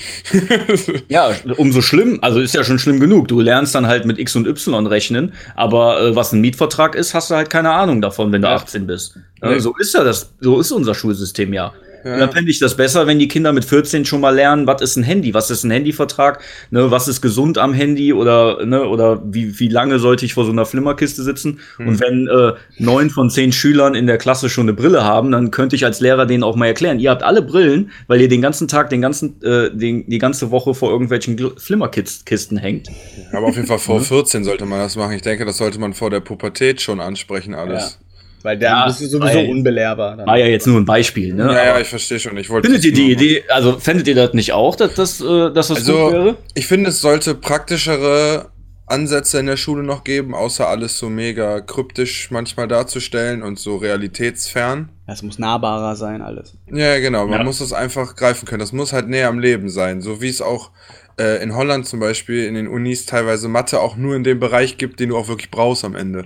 ja, 1.10 1.32
umso 1.58 1.82
schlimm, 1.82 2.20
also 2.22 2.40
ist 2.40 2.56
ja 2.56 2.64
schon 2.64 2.80
schlimm 2.80 3.00
genug. 3.00 3.28
Du 3.28 3.40
lernst 3.42 3.76
dann 3.76 3.88
halt 3.88 4.06
mit 4.06 4.18
X 4.18 4.36
und 4.36 4.48
Y 4.48 4.88
rechnen, 4.88 5.34
aber 5.56 6.02
äh, 6.02 6.16
was 6.16 6.34
ein 6.34 6.42
Mietvertrag 6.42 6.96
ist, 6.96 7.14
hast 7.14 7.30
du 7.32 7.36
halt 7.36 7.50
keine 7.50 7.72
Ahnung 7.72 8.02
davon, 8.02 8.32
wenn 8.32 8.42
du 8.42 8.48
ja. 8.48 8.56
18 8.56 8.88
bist. 8.88 9.20
Nee. 9.42 9.60
So 9.60 9.76
ist 9.78 9.94
ja 9.94 10.04
das, 10.04 10.34
so 10.40 10.60
ist 10.60 10.72
unser 10.72 10.96
Schulsystem 10.96 11.54
ja. 11.54 11.74
Ja. 12.06 12.18
Dann 12.18 12.32
fände 12.32 12.51
ich 12.51 12.60
das 12.60 12.78
besser, 12.78 13.08
wenn 13.08 13.18
die 13.18 13.28
Kinder 13.28 13.51
mit 13.51 13.66
14 13.66 14.06
schon 14.06 14.22
mal 14.22 14.30
lernen, 14.30 14.68
was 14.68 14.80
ist 14.84 14.95
ein 14.95 15.01
Handy, 15.01 15.34
was 15.34 15.49
ist 15.49 15.64
ein 15.64 15.72
Handyvertrag, 15.72 16.39
ne, 16.70 16.91
was 16.91 17.08
ist 17.08 17.20
gesund 17.20 17.58
am 17.58 17.74
Handy 17.74 18.14
oder, 18.14 18.64
ne, 18.64 18.88
oder 18.88 19.24
wie, 19.26 19.60
wie 19.60 19.70
lange 19.70 19.97
sollte 19.97 20.24
ich 20.24 20.36
vor 20.36 20.45
so 20.45 20.51
einer 20.51 20.68
Flimmerkiste 20.68 21.24
sitzen? 21.24 21.60
Mhm. 21.80 21.88
Und 21.88 21.99
wenn 21.99 22.28
äh, 22.28 22.53
neun 22.78 23.10
von 23.10 23.32
zehn 23.32 23.51
Schülern 23.51 23.95
in 23.95 24.06
der 24.06 24.20
Klasse 24.20 24.49
schon 24.49 24.66
eine 24.66 24.74
Brille 24.74 25.03
haben, 25.03 25.32
dann 25.32 25.49
könnte 25.49 25.76
ich 25.76 25.84
als 25.84 25.99
Lehrer 25.99 26.28
denen 26.28 26.43
auch 26.43 26.56
mal 26.56 26.68
erklären, 26.68 26.99
ihr 26.99 27.10
habt 27.10 27.24
alle 27.24 27.41
Brillen, 27.41 27.89
weil 28.06 28.22
ihr 28.22 28.30
den 28.30 28.41
ganzen 28.43 28.68
Tag, 28.68 28.91
den 28.91 29.01
ganzen, 29.01 29.41
äh, 29.41 29.76
den, 29.76 30.08
die 30.08 30.20
ganze 30.20 30.51
Woche 30.51 30.76
vor 30.76 30.91
irgendwelchen 30.91 31.58
Flimmerkisten 31.58 32.60
hängt. 32.60 32.88
Aber 33.32 33.47
auf 33.47 33.56
jeden 33.56 33.68
Fall 33.68 33.80
vor 33.80 33.99
14 33.99 34.43
sollte 34.43 34.68
man 34.68 34.78
das 34.78 34.95
machen. 34.95 35.14
Ich 35.14 35.24
denke, 35.24 35.43
das 35.43 35.58
sollte 35.58 35.80
man 35.80 35.95
vor 35.95 36.12
der 36.12 36.20
Pubertät 36.20 36.82
schon 36.82 36.99
ansprechen, 36.99 37.56
alles. 37.56 37.97
Ja. 37.99 38.05
Weil 38.46 38.60
der 38.60 38.70
ja, 38.70 38.86
ist 38.86 39.00
sowieso 39.00 39.39
unbelehrbar. 39.39 40.18
Dann. 40.18 40.28
War 40.28 40.38
ja 40.38 40.46
jetzt 40.46 40.68
nur 40.68 40.80
ein 40.80 40.86
Beispiel, 40.86 41.34
ne? 41.34 41.46
Ja, 41.48 41.66
ja 41.66 41.80
ich 41.80 41.88
verstehe 41.88 42.20
schon. 42.20 42.38
Ich 42.38 42.48
findet 42.48 42.86
ihr 42.86 42.93
die 42.93 43.12
Idee, 43.12 43.43
also 43.50 43.80
fändet 43.80 44.08
ihr 44.08 44.14
das 44.14 44.34
nicht 44.34 44.54
auch, 44.54 44.76
dass 44.76 44.93
das, 44.93 45.20
äh, 45.20 45.52
dass 45.52 45.70
das 45.70 45.78
also, 45.78 46.04
gut 46.04 46.14
wäre? 46.14 46.38
Ich 46.54 46.68
finde, 46.68 46.91
es 46.91 47.02
sollte 47.02 47.34
praktischere 47.34 48.52
Ansätze 48.86 49.39
in 49.39 49.48
der 49.48 49.58
Schule 49.58 49.82
noch 49.82 50.04
geben, 50.04 50.36
außer 50.36 50.68
alles 50.68 51.00
so 51.00 51.10
mega 51.10 51.60
kryptisch 51.60 52.30
manchmal 52.30 52.68
darzustellen 52.68 53.41
und 53.41 53.58
so 53.58 53.78
realitätsfern. 53.78 54.89
Es 55.08 55.24
muss 55.24 55.39
nahbarer 55.39 55.96
sein, 55.96 56.22
alles. 56.22 56.56
Ja, 56.72 57.00
genau. 57.00 57.26
Man 57.26 57.39
ja. 57.39 57.43
muss 57.43 57.62
es 57.62 57.74
einfach 57.74 58.16
greifen 58.16 58.46
können. 58.46 58.60
Das 58.60 58.74
muss 58.74 58.93
halt 58.93 59.10
näher 59.10 59.30
am 59.30 59.39
Leben 59.39 59.70
sein. 59.70 60.02
So 60.02 60.22
wie 60.22 60.30
es 60.30 60.39
auch 60.39 60.70
äh, 61.18 61.41
in 61.41 61.56
Holland 61.56 61.88
zum 61.88 62.00
Beispiel 62.00 62.46
in 62.46 62.54
den 62.54 62.68
Unis 62.68 63.08
teilweise 63.08 63.48
Mathe 63.48 63.80
auch 63.80 63.96
nur 63.96 64.16
in 64.16 64.24
dem 64.24 64.39
Bereich 64.39 64.78
gibt, 64.78 65.00
den 65.00 65.10
du 65.10 65.18
auch 65.18 65.30
wirklich 65.30 65.50
brauchst 65.50 65.84
am 65.84 65.96
Ende. 65.96 66.26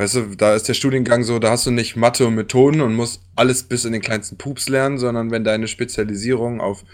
Weißt 0.00 0.14
du, 0.14 0.34
da 0.34 0.54
ist 0.54 0.66
der 0.66 0.72
Studiengang 0.72 1.24
so, 1.24 1.38
da 1.38 1.50
hast 1.50 1.66
du 1.66 1.70
nicht 1.70 1.94
Mathe 1.94 2.26
und 2.26 2.34
Methoden 2.34 2.80
und 2.80 2.94
musst 2.94 3.20
alles 3.36 3.64
bis 3.64 3.84
in 3.84 3.92
den 3.92 4.00
kleinsten 4.00 4.38
Pups 4.38 4.66
lernen, 4.70 4.96
sondern 4.96 5.30
wenn 5.30 5.44
deine 5.44 5.68
Spezialisierung 5.68 6.62
auf, 6.62 6.84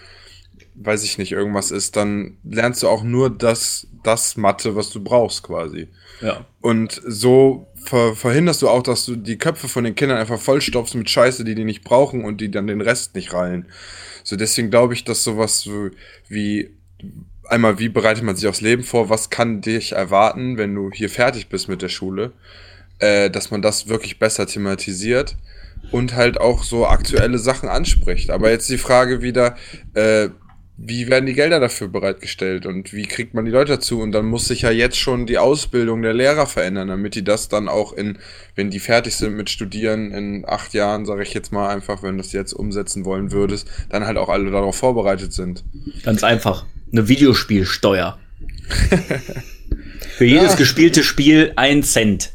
weiß 0.75 1.05
ich 1.05 1.17
nicht, 1.17 1.31
irgendwas 1.31 1.71
ist, 1.71 1.95
dann 1.95 2.39
lernst 2.43 2.83
du 2.83 2.89
auch 2.89 3.05
nur 3.05 3.31
das, 3.31 3.87
das 4.03 4.37
Mathe, 4.37 4.75
was 4.75 4.91
du 4.91 5.05
brauchst 5.05 5.45
quasi. 5.45 5.87
Ja. 6.21 6.47
Und 6.61 7.01
so 7.07 7.69
ver 7.77 8.17
verhinderst 8.17 8.63
du 8.63 8.69
auch, 8.69 8.83
dass 8.83 9.07
du 9.07 9.15
die 9.15 9.39
Köpfe 9.39 9.69
von 9.69 9.85
den 9.85 9.95
Kindern 9.95 10.19
einfach 10.19 10.41
vollstopfst 10.41 10.97
mit 10.97 11.09
Scheiße, 11.09 11.45
die 11.45 11.55
die 11.55 11.63
nicht 11.63 11.85
brauchen 11.85 12.25
und 12.25 12.41
die 12.41 12.51
dann 12.51 12.67
den 12.67 12.81
Rest 12.81 13.15
nicht 13.15 13.33
rallen. 13.33 13.67
So 14.25 14.35
deswegen 14.35 14.71
glaube 14.71 14.95
ich, 14.95 15.05
dass 15.05 15.23
sowas 15.23 15.71
wie 16.27 16.71
einmal, 17.45 17.79
wie 17.79 17.89
bereitet 17.89 18.25
man 18.25 18.35
sich 18.35 18.49
aufs 18.49 18.63
Leben 18.63 18.83
vor? 18.83 19.11
Was 19.11 19.31
kann 19.31 19.61
dich 19.61 19.93
erwarten, 19.93 20.59
wenn 20.59 20.75
du 20.75 20.91
hier 20.91 21.09
fertig 21.09 21.49
bist 21.49 21.69
mit 21.69 21.83
der 21.83 21.89
Schule? 21.89 22.33
Äh, 22.99 23.31
dass 23.31 23.51
man 23.51 23.63
das 23.63 23.89
wirklich 23.89 24.19
besser 24.19 24.47
thematisiert 24.47 25.37
und 25.93 26.15
halt 26.15 26.41
auch 26.41 26.63
so 26.63 26.87
aktuelle 26.87 27.39
Sachen 27.39 27.69
anspricht. 27.69 28.31
Aber 28.31 28.51
jetzt 28.51 28.69
die 28.69 28.79
Frage 28.79 29.23
wieder, 29.23 29.57
äh, 29.95 30.29
wie 30.79 31.09
werden 31.09 31.25
die 31.25 31.33
Gelder 31.33 31.59
dafür 31.59 31.89
bereitgestellt 31.89 32.67
und 32.67 32.93
wie 32.93 33.07
kriegt 33.07 33.33
man 33.33 33.47
die 33.47 33.51
Leute 33.51 33.73
dazu? 33.73 34.01
Und 34.01 34.13
dann 34.13 34.27
muss 34.27 34.47
sich 34.47 34.63
ja 34.63 34.71
jetzt 34.71 34.99
schon 34.99 35.25
die 35.25 35.39
Ausbildung 35.39 36.03
der 36.03 36.13
Lehrer 36.13 36.47
verändern, 36.47 36.89
damit 36.89 37.15
die 37.15 37.25
das 37.25 37.49
dann 37.49 37.69
auch 37.69 37.95
in, 37.95 38.19
wenn 38.57 38.71
die 38.71 38.79
fertig 38.79 39.17
sind 39.17 39.37
mit 39.37 39.49
Studieren 39.49 40.13
in 40.13 40.45
acht 40.47 40.75
Jahren, 40.75 41.07
sage 41.07 41.23
ich 41.23 41.33
jetzt 41.33 41.51
mal 41.51 41.71
einfach, 41.71 42.03
wenn 42.03 42.17
du 42.17 42.23
das 42.23 42.33
jetzt 42.33 42.53
umsetzen 42.53 43.07
wollen 43.07 43.33
würdest, 43.33 43.69
dann 43.89 44.05
halt 44.05 44.19
auch 44.19 44.29
alle 44.29 44.51
darauf 44.51 44.77
vorbereitet 44.77 45.33
sind. 45.33 45.65
Ganz 46.03 46.23
einfach. 46.23 46.67
Eine 46.93 47.09
Videospielsteuer. 47.09 48.19
Für 50.17 50.25
jedes 50.25 50.53
ja. 50.53 50.57
gespielte 50.57 51.03
Spiel 51.03 51.53
ein 51.57 51.83
Cent. 51.83 52.33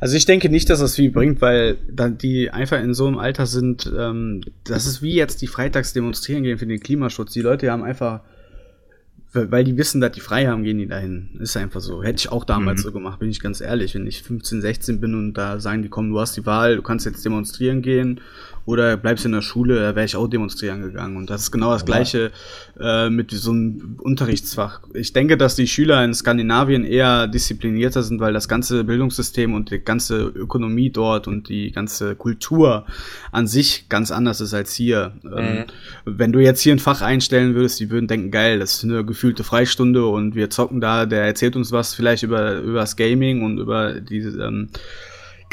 Also 0.00 0.16
ich 0.16 0.26
denke 0.26 0.48
nicht, 0.48 0.70
dass 0.70 0.80
das 0.80 0.96
viel 0.96 1.10
bringt, 1.10 1.40
weil 1.40 1.78
dann 1.90 2.18
die 2.18 2.50
einfach 2.50 2.80
in 2.80 2.94
so 2.94 3.06
einem 3.06 3.18
Alter 3.18 3.46
sind, 3.46 3.90
ähm, 3.96 4.42
das 4.64 4.86
ist 4.86 5.02
wie 5.02 5.14
jetzt 5.14 5.42
die 5.42 5.46
Freitags 5.46 5.92
demonstrieren 5.92 6.42
gehen 6.42 6.58
für 6.58 6.66
den 6.66 6.80
Klimaschutz. 6.80 7.32
Die 7.32 7.40
Leute 7.40 7.70
haben 7.70 7.82
einfach 7.82 8.20
weil 9.34 9.64
die 9.64 9.76
wissen, 9.76 10.00
dass 10.00 10.12
die 10.12 10.20
frei 10.20 10.46
haben, 10.46 10.62
gehen 10.62 10.78
die 10.78 10.86
dahin. 10.86 11.30
Ist 11.40 11.56
einfach 11.56 11.80
so. 11.80 12.02
Hätte 12.02 12.20
ich 12.20 12.28
auch 12.30 12.44
damals 12.44 12.80
mhm. 12.80 12.84
so 12.84 12.92
gemacht, 12.92 13.18
bin 13.18 13.30
ich 13.30 13.40
ganz 13.40 13.60
ehrlich. 13.60 13.94
Wenn 13.94 14.06
ich 14.06 14.22
15, 14.22 14.60
16 14.60 15.00
bin 15.00 15.14
und 15.14 15.34
da 15.34 15.58
sagen 15.58 15.82
die, 15.82 15.88
komm, 15.88 16.10
du 16.10 16.20
hast 16.20 16.36
die 16.36 16.46
Wahl, 16.46 16.76
du 16.76 16.82
kannst 16.82 17.04
jetzt 17.04 17.24
demonstrieren 17.24 17.82
gehen 17.82 18.20
oder 18.66 18.96
bleibst 18.96 19.26
in 19.26 19.32
der 19.32 19.42
Schule, 19.42 19.76
da 19.76 19.94
wäre 19.94 20.06
ich 20.06 20.16
auch 20.16 20.26
demonstrieren 20.26 20.80
gegangen. 20.80 21.16
Und 21.16 21.28
das 21.28 21.42
ist 21.42 21.50
genau 21.50 21.70
das 21.72 21.82
ja. 21.82 21.86
Gleiche 21.86 22.32
äh, 22.80 23.10
mit 23.10 23.30
so 23.30 23.50
einem 23.50 23.98
Unterrichtsfach. 24.00 24.80
Ich 24.94 25.12
denke, 25.12 25.36
dass 25.36 25.54
die 25.54 25.66
Schüler 25.66 26.02
in 26.04 26.14
Skandinavien 26.14 26.84
eher 26.84 27.26
disziplinierter 27.26 28.02
sind, 28.02 28.20
weil 28.20 28.32
das 28.32 28.48
ganze 28.48 28.84
Bildungssystem 28.84 29.52
und 29.52 29.70
die 29.70 29.80
ganze 29.80 30.22
Ökonomie 30.22 30.90
dort 30.90 31.28
und 31.28 31.48
die 31.48 31.72
ganze 31.72 32.14
Kultur 32.16 32.86
an 33.32 33.46
sich 33.46 33.88
ganz 33.88 34.10
anders 34.10 34.40
ist 34.40 34.54
als 34.54 34.72
hier. 34.72 35.12
Ähm, 35.24 35.54
mhm. 35.54 35.64
Wenn 36.06 36.32
du 36.32 36.38
jetzt 36.38 36.60
hier 36.60 36.74
ein 36.74 36.78
Fach 36.78 37.02
einstellen 37.02 37.54
würdest, 37.54 37.80
die 37.80 37.90
würden 37.90 38.08
denken, 38.08 38.30
geil, 38.30 38.58
das 38.58 38.76
ist 38.76 38.84
eine 38.84 39.04
gefühlte 39.04 39.44
Freistunde 39.44 40.06
und 40.06 40.34
wir 40.34 40.48
zocken 40.48 40.80
da, 40.80 41.04
der 41.04 41.24
erzählt 41.24 41.56
uns 41.56 41.70
was 41.70 41.94
vielleicht 41.94 42.22
über, 42.22 42.60
über 42.60 42.80
das 42.80 42.96
Gaming 42.96 43.42
und 43.42 43.58
über 43.58 44.00
diese 44.00 44.42
ähm, 44.42 44.70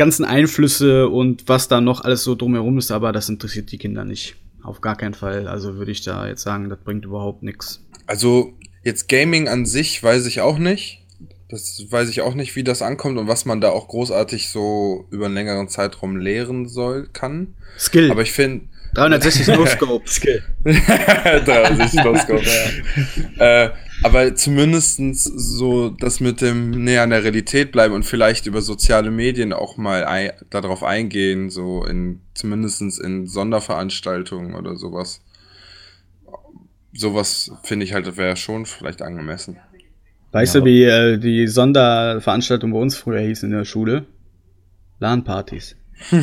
ganzen 0.01 0.25
Einflüsse 0.25 1.09
und 1.09 1.47
was 1.47 1.67
da 1.67 1.79
noch 1.79 2.03
alles 2.03 2.23
so 2.23 2.33
drumherum 2.33 2.79
ist, 2.79 2.89
aber 2.89 3.11
das 3.11 3.29
interessiert 3.29 3.71
die 3.71 3.77
Kinder 3.77 4.03
nicht. 4.03 4.35
Auf 4.63 4.81
gar 4.81 4.95
keinen 4.95 5.13
Fall. 5.13 5.47
Also 5.47 5.75
würde 5.75 5.91
ich 5.91 6.01
da 6.01 6.27
jetzt 6.27 6.41
sagen, 6.41 6.69
das 6.69 6.79
bringt 6.79 7.05
überhaupt 7.05 7.43
nichts. 7.43 7.85
Also 8.07 8.53
jetzt 8.83 9.09
Gaming 9.09 9.47
an 9.47 9.67
sich 9.67 10.01
weiß 10.01 10.25
ich 10.25 10.41
auch 10.41 10.57
nicht. 10.57 11.03
Das 11.49 11.85
weiß 11.87 12.09
ich 12.09 12.21
auch 12.21 12.33
nicht, 12.33 12.55
wie 12.55 12.63
das 12.63 12.81
ankommt 12.81 13.19
und 13.19 13.27
was 13.27 13.45
man 13.45 13.61
da 13.61 13.69
auch 13.69 13.89
großartig 13.89 14.49
so 14.49 15.05
über 15.11 15.27
einen 15.27 15.35
längeren 15.35 15.67
Zeitraum 15.67 16.17
lehren 16.17 16.67
soll, 16.67 17.07
kann. 17.13 17.53
Skill. 17.77 18.09
Aber 18.09 18.23
ich 18.23 18.31
finde, 18.31 18.69
360 18.93 19.47
No-Scope. 19.47 20.07
Skill. 20.09 20.43
360 20.63 22.03
No-Scope, 22.03 22.43
ja. 23.37 23.65
äh, 23.65 23.71
aber 24.03 24.35
zumindestens 24.35 25.23
so 25.23 25.89
das 25.89 26.19
mit 26.19 26.41
dem 26.41 26.71
näher 26.71 27.03
an 27.03 27.11
der 27.11 27.23
Realität 27.23 27.71
bleiben 27.71 27.93
und 27.93 28.03
vielleicht 28.03 28.47
über 28.47 28.61
soziale 28.61 29.11
Medien 29.11 29.53
auch 29.53 29.77
mal 29.77 30.03
ein, 30.05 30.31
darauf 30.49 30.83
eingehen, 30.83 31.49
so 31.49 31.85
in 31.85 32.21
zumindestens 32.33 32.97
in 32.97 33.27
Sonderveranstaltungen 33.27 34.55
oder 34.55 34.75
sowas. 34.75 35.21
Sowas 36.93 37.51
finde 37.63 37.85
ich 37.85 37.93
halt, 37.93 38.17
wäre 38.17 38.35
schon 38.35 38.65
vielleicht 38.65 39.01
angemessen. 39.01 39.57
Weißt 40.31 40.55
ja. 40.55 40.61
du, 40.61 40.65
wie 40.65 40.83
äh, 40.83 41.17
die 41.17 41.47
Sonderveranstaltung 41.47 42.71
bei 42.71 42.79
uns 42.79 42.97
früher 42.97 43.21
hieß 43.21 43.43
in 43.43 43.51
der 43.51 43.65
Schule? 43.65 44.05
LAN-Partys. 44.99 45.75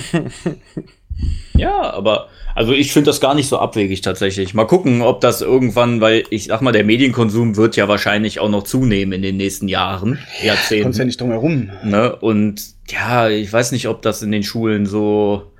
Ja, 1.56 1.92
aber 1.92 2.28
also 2.54 2.72
ich 2.72 2.92
finde 2.92 3.10
das 3.10 3.20
gar 3.20 3.34
nicht 3.34 3.48
so 3.48 3.58
abwegig 3.58 4.00
tatsächlich. 4.00 4.54
Mal 4.54 4.64
gucken, 4.64 5.02
ob 5.02 5.20
das 5.20 5.42
irgendwann, 5.42 6.00
weil 6.00 6.24
ich 6.30 6.46
sag 6.46 6.60
mal, 6.60 6.72
der 6.72 6.84
Medienkonsum 6.84 7.56
wird 7.56 7.76
ja 7.76 7.86
wahrscheinlich 7.88 8.40
auch 8.40 8.48
noch 8.48 8.64
zunehmen 8.64 9.12
in 9.12 9.22
den 9.22 9.36
nächsten 9.36 9.68
Jahren, 9.68 10.18
Jahrzehnten. 10.42 10.84
Kommst 10.84 10.98
ja 10.98 11.04
nicht 11.04 11.20
drum 11.20 11.30
herum. 11.30 11.70
Ne? 11.84 12.16
Und 12.16 12.62
ja, 12.88 13.28
ich 13.28 13.52
weiß 13.52 13.72
nicht, 13.72 13.88
ob 13.88 14.02
das 14.02 14.22
in 14.22 14.32
den 14.32 14.42
Schulen 14.42 14.86
so, 14.86 15.52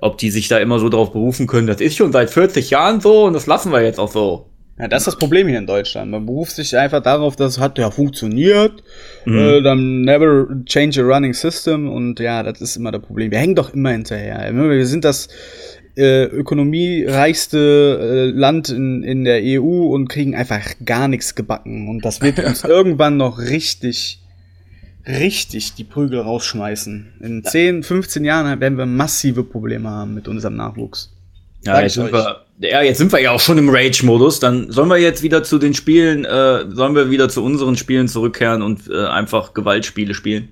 ob 0.00 0.18
die 0.18 0.30
sich 0.30 0.48
da 0.48 0.58
immer 0.58 0.78
so 0.78 0.88
drauf 0.88 1.12
berufen 1.12 1.46
können. 1.46 1.66
Das 1.66 1.80
ist 1.80 1.96
schon 1.96 2.12
seit 2.12 2.30
40 2.30 2.70
Jahren 2.70 3.00
so 3.00 3.24
und 3.24 3.32
das 3.32 3.46
lassen 3.46 3.72
wir 3.72 3.82
jetzt 3.82 3.98
auch 3.98 4.10
so. 4.10 4.50
Ja, 4.78 4.88
das 4.88 5.02
ist 5.02 5.06
das 5.06 5.18
Problem 5.18 5.46
hier 5.46 5.58
in 5.58 5.66
Deutschland. 5.66 6.10
Man 6.10 6.26
beruft 6.26 6.52
sich 6.52 6.76
einfach 6.76 7.00
darauf, 7.00 7.36
dass 7.36 7.52
es 7.52 7.60
hat 7.60 7.78
ja 7.78 7.92
funktioniert, 7.92 8.82
mhm. 9.24 9.38
äh, 9.38 9.62
dann 9.62 10.00
never 10.00 10.48
change 10.66 11.00
a 11.00 11.04
running 11.04 11.32
system 11.32 11.88
und 11.88 12.18
ja, 12.18 12.42
das 12.42 12.60
ist 12.60 12.76
immer 12.76 12.90
das 12.90 13.02
Problem. 13.02 13.30
Wir 13.30 13.38
hängen 13.38 13.54
doch 13.54 13.72
immer 13.72 13.90
hinterher. 13.90 14.52
Wir 14.52 14.86
sind 14.86 15.04
das 15.04 15.28
äh, 15.96 16.24
ökonomiereichste 16.24 18.32
äh, 18.34 18.36
Land 18.36 18.68
in, 18.68 19.04
in 19.04 19.24
der 19.24 19.40
EU 19.42 19.94
und 19.94 20.08
kriegen 20.08 20.34
einfach 20.34 20.60
gar 20.84 21.06
nichts 21.06 21.36
gebacken. 21.36 21.88
Und 21.88 22.04
das 22.04 22.20
wird 22.20 22.40
uns 22.40 22.64
irgendwann 22.64 23.16
noch 23.16 23.38
richtig, 23.38 24.20
richtig 25.06 25.74
die 25.74 25.84
Prügel 25.84 26.18
rausschmeißen. 26.18 27.12
In 27.20 27.44
10, 27.44 27.84
15 27.84 28.24
Jahren 28.24 28.60
werden 28.60 28.76
wir 28.76 28.86
massive 28.86 29.44
Probleme 29.44 29.88
haben 29.88 30.14
mit 30.14 30.26
unserem 30.26 30.56
Nachwuchs. 30.56 31.12
Ja, 31.64 31.80
jetzt 31.80 31.94
sind, 31.94 32.12
wir, 32.12 32.43
ja, 32.58 32.82
jetzt 32.82 32.98
sind 32.98 33.12
wir 33.12 33.20
ja 33.20 33.32
auch 33.32 33.40
schon 33.40 33.58
im 33.58 33.68
Rage-Modus. 33.68 34.40
Dann 34.40 34.70
sollen 34.70 34.88
wir 34.88 34.98
jetzt 34.98 35.22
wieder 35.22 35.42
zu 35.42 35.58
den 35.58 35.74
Spielen, 35.74 36.24
äh, 36.24 36.64
sollen 36.70 36.94
wir 36.94 37.10
wieder 37.10 37.28
zu 37.28 37.42
unseren 37.44 37.76
Spielen 37.76 38.08
zurückkehren 38.08 38.62
und 38.62 38.88
äh, 38.88 39.06
einfach 39.06 39.54
Gewaltspiele 39.54 40.14
spielen? 40.14 40.50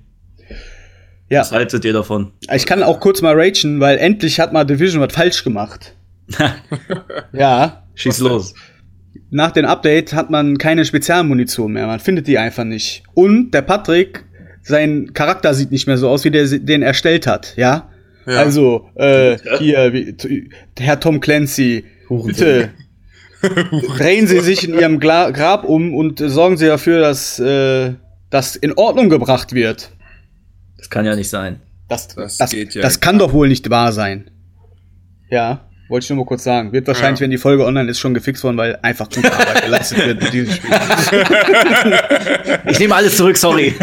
Ja. 1.29 1.39
Was 1.39 1.51
haltet 1.51 1.85
ihr 1.85 1.93
davon? 1.93 2.31
Ich 2.53 2.65
kann 2.65 2.83
auch 2.83 2.99
kurz 2.99 3.21
mal 3.21 3.39
ragen, 3.39 3.79
weil 3.79 3.97
endlich 3.97 4.39
hat 4.39 4.53
mal 4.53 4.65
Division 4.65 5.01
was 5.01 5.13
falsch 5.13 5.43
gemacht. 5.43 5.95
ja. 7.33 7.83
Schieß 7.95 8.19
los. 8.19 8.53
Nach 9.29 9.51
dem 9.51 9.65
Update 9.65 10.13
hat 10.13 10.29
man 10.29 10.57
keine 10.57 10.85
Spezialmunition 10.85 11.73
mehr. 11.73 11.87
Man 11.87 11.99
findet 11.99 12.27
die 12.27 12.37
einfach 12.37 12.65
nicht. 12.65 13.03
Und 13.13 13.51
der 13.51 13.61
Patrick, 13.61 14.25
sein 14.61 15.13
Charakter 15.13 15.53
sieht 15.53 15.71
nicht 15.71 15.87
mehr 15.87 15.97
so 15.97 16.09
aus, 16.09 16.23
wie 16.23 16.31
der 16.31 16.45
den 16.45 16.81
erstellt 16.81 17.25
hat, 17.27 17.55
ja? 17.55 17.89
Ja. 18.25 18.33
Also, 18.37 18.89
äh, 18.95 19.37
hier, 19.59 19.91
wie, 19.93 20.49
Herr 20.79 20.99
Tom 20.99 21.19
Clancy, 21.19 21.85
bitte 22.21 22.69
drehen 23.97 24.27
Sie 24.27 24.39
sich 24.39 24.67
in 24.67 24.73
Ihrem 24.73 24.99
Gla 24.99 25.31
Grab 25.31 25.63
um 25.63 25.93
und 25.93 26.19
sorgen 26.19 26.57
Sie 26.57 26.67
dafür, 26.67 26.99
dass 26.99 27.39
äh, 27.39 27.93
das 28.29 28.55
in 28.55 28.73
Ordnung 28.73 29.09
gebracht 29.09 29.53
wird. 29.53 29.91
Das 30.77 30.89
kann 30.89 31.05
ja 31.05 31.15
nicht 31.15 31.29
sein. 31.29 31.61
Das, 31.89 32.07
das, 32.07 32.37
das, 32.37 32.51
ja 32.51 32.81
das 32.81 32.99
kann 32.99 33.19
doch 33.19 33.33
wohl 33.33 33.47
nicht 33.47 33.69
wahr 33.69 33.91
sein. 33.91 34.31
Ja, 35.29 35.67
wollte 35.89 36.05
ich 36.05 36.09
nur 36.09 36.17
mal 36.17 36.25
kurz 36.25 36.43
sagen. 36.43 36.71
Wird 36.71 36.87
wahrscheinlich, 36.87 37.19
ja. 37.19 37.25
wenn 37.25 37.31
die 37.31 37.37
Folge 37.37 37.65
online 37.65 37.89
ist, 37.91 37.99
schon 37.99 38.13
gefixt 38.13 38.43
worden, 38.43 38.57
weil 38.57 38.79
einfach 38.81 39.09
gute 39.09 39.31
Arbeit 39.31 39.63
geleistet 39.63 39.99
wird 39.99 40.21
mit 40.21 40.33
diesem 40.33 40.53
Spiel. 40.53 40.71
ich 42.67 42.79
nehme 42.79 42.95
alles 42.95 43.17
zurück, 43.17 43.37
sorry. 43.37 43.75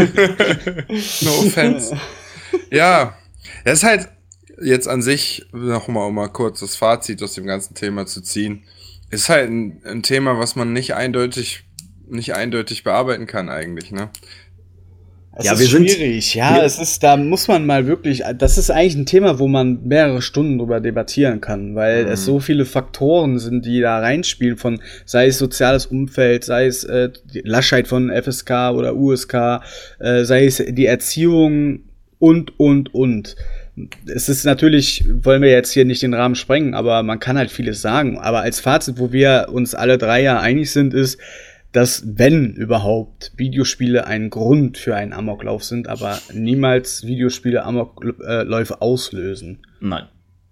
No 1.20 1.30
offense. 1.30 1.96
Ja, 2.70 3.14
das 3.64 3.74
ist 3.74 3.84
halt, 3.84 4.08
jetzt 4.60 4.88
an 4.88 5.02
sich 5.02 5.46
noch 5.52 5.88
mal, 5.88 6.06
um 6.06 6.14
mal 6.14 6.28
kurz 6.28 6.60
das 6.60 6.76
Fazit 6.76 7.22
aus 7.22 7.34
dem 7.34 7.46
ganzen 7.46 7.74
Thema 7.74 8.06
zu 8.06 8.20
ziehen, 8.20 8.64
ist 9.10 9.28
halt 9.28 9.50
ein, 9.50 9.82
ein 9.84 10.02
Thema, 10.02 10.38
was 10.38 10.56
man 10.56 10.72
nicht 10.72 10.94
eindeutig, 10.94 11.64
nicht 12.08 12.34
eindeutig 12.34 12.84
bearbeiten 12.84 13.26
kann 13.26 13.48
eigentlich, 13.48 13.90
ne? 13.90 14.10
Es 15.32 15.46
ja, 15.46 15.52
ist 15.52 15.60
wir 15.60 15.68
schwierig. 15.68 16.32
Sind, 16.32 16.34
ja, 16.34 16.56
wir, 16.56 16.64
es 16.64 16.78
ist, 16.78 17.02
da 17.04 17.16
muss 17.16 17.46
man 17.46 17.64
mal 17.64 17.86
wirklich, 17.86 18.24
das 18.36 18.58
ist 18.58 18.70
eigentlich 18.70 18.96
ein 18.96 19.06
Thema, 19.06 19.38
wo 19.38 19.46
man 19.46 19.80
mehrere 19.84 20.22
Stunden 20.22 20.58
drüber 20.58 20.80
debattieren 20.80 21.40
kann, 21.40 21.76
weil 21.76 22.04
mhm. 22.04 22.10
es 22.10 22.24
so 22.24 22.40
viele 22.40 22.64
Faktoren 22.64 23.38
sind, 23.38 23.64
die 23.64 23.80
da 23.80 24.00
reinspielen 24.00 24.56
von, 24.56 24.80
sei 25.06 25.28
es 25.28 25.38
soziales 25.38 25.86
Umfeld, 25.86 26.44
sei 26.44 26.66
es 26.66 26.82
äh, 26.82 27.10
die 27.32 27.42
Laschheit 27.44 27.86
von 27.86 28.10
FSK 28.10 28.72
oder 28.74 28.96
USK, 28.96 29.62
äh, 30.00 30.24
sei 30.24 30.46
es 30.46 30.56
die 30.56 30.86
Erziehung 30.86 31.84
und, 32.18 32.58
und, 32.58 32.92
und 32.92 33.36
es 34.06 34.28
ist 34.28 34.44
natürlich, 34.44 35.04
wollen 35.22 35.42
wir 35.42 35.50
jetzt 35.50 35.72
hier 35.72 35.84
nicht 35.84 36.02
den 36.02 36.14
Rahmen 36.14 36.34
sprengen, 36.34 36.74
aber 36.74 37.02
man 37.02 37.20
kann 37.20 37.38
halt 37.38 37.50
vieles 37.50 37.80
sagen. 37.80 38.18
Aber 38.18 38.40
als 38.40 38.60
Fazit, 38.60 38.98
wo 38.98 39.12
wir 39.12 39.48
uns 39.50 39.74
alle 39.74 39.98
drei 39.98 40.22
ja 40.22 40.40
einig 40.40 40.70
sind, 40.70 40.94
ist, 40.94 41.18
dass 41.72 42.02
wenn 42.06 42.54
überhaupt 42.54 43.32
Videospiele 43.36 44.06
ein 44.06 44.30
Grund 44.30 44.76
für 44.76 44.96
einen 44.96 45.12
Amoklauf 45.12 45.62
sind, 45.64 45.88
aber 45.88 46.18
niemals 46.32 47.06
Videospiele 47.06 47.64
Amokläufe 47.64 48.80
auslösen. 48.80 49.58
Nein. 49.80 50.04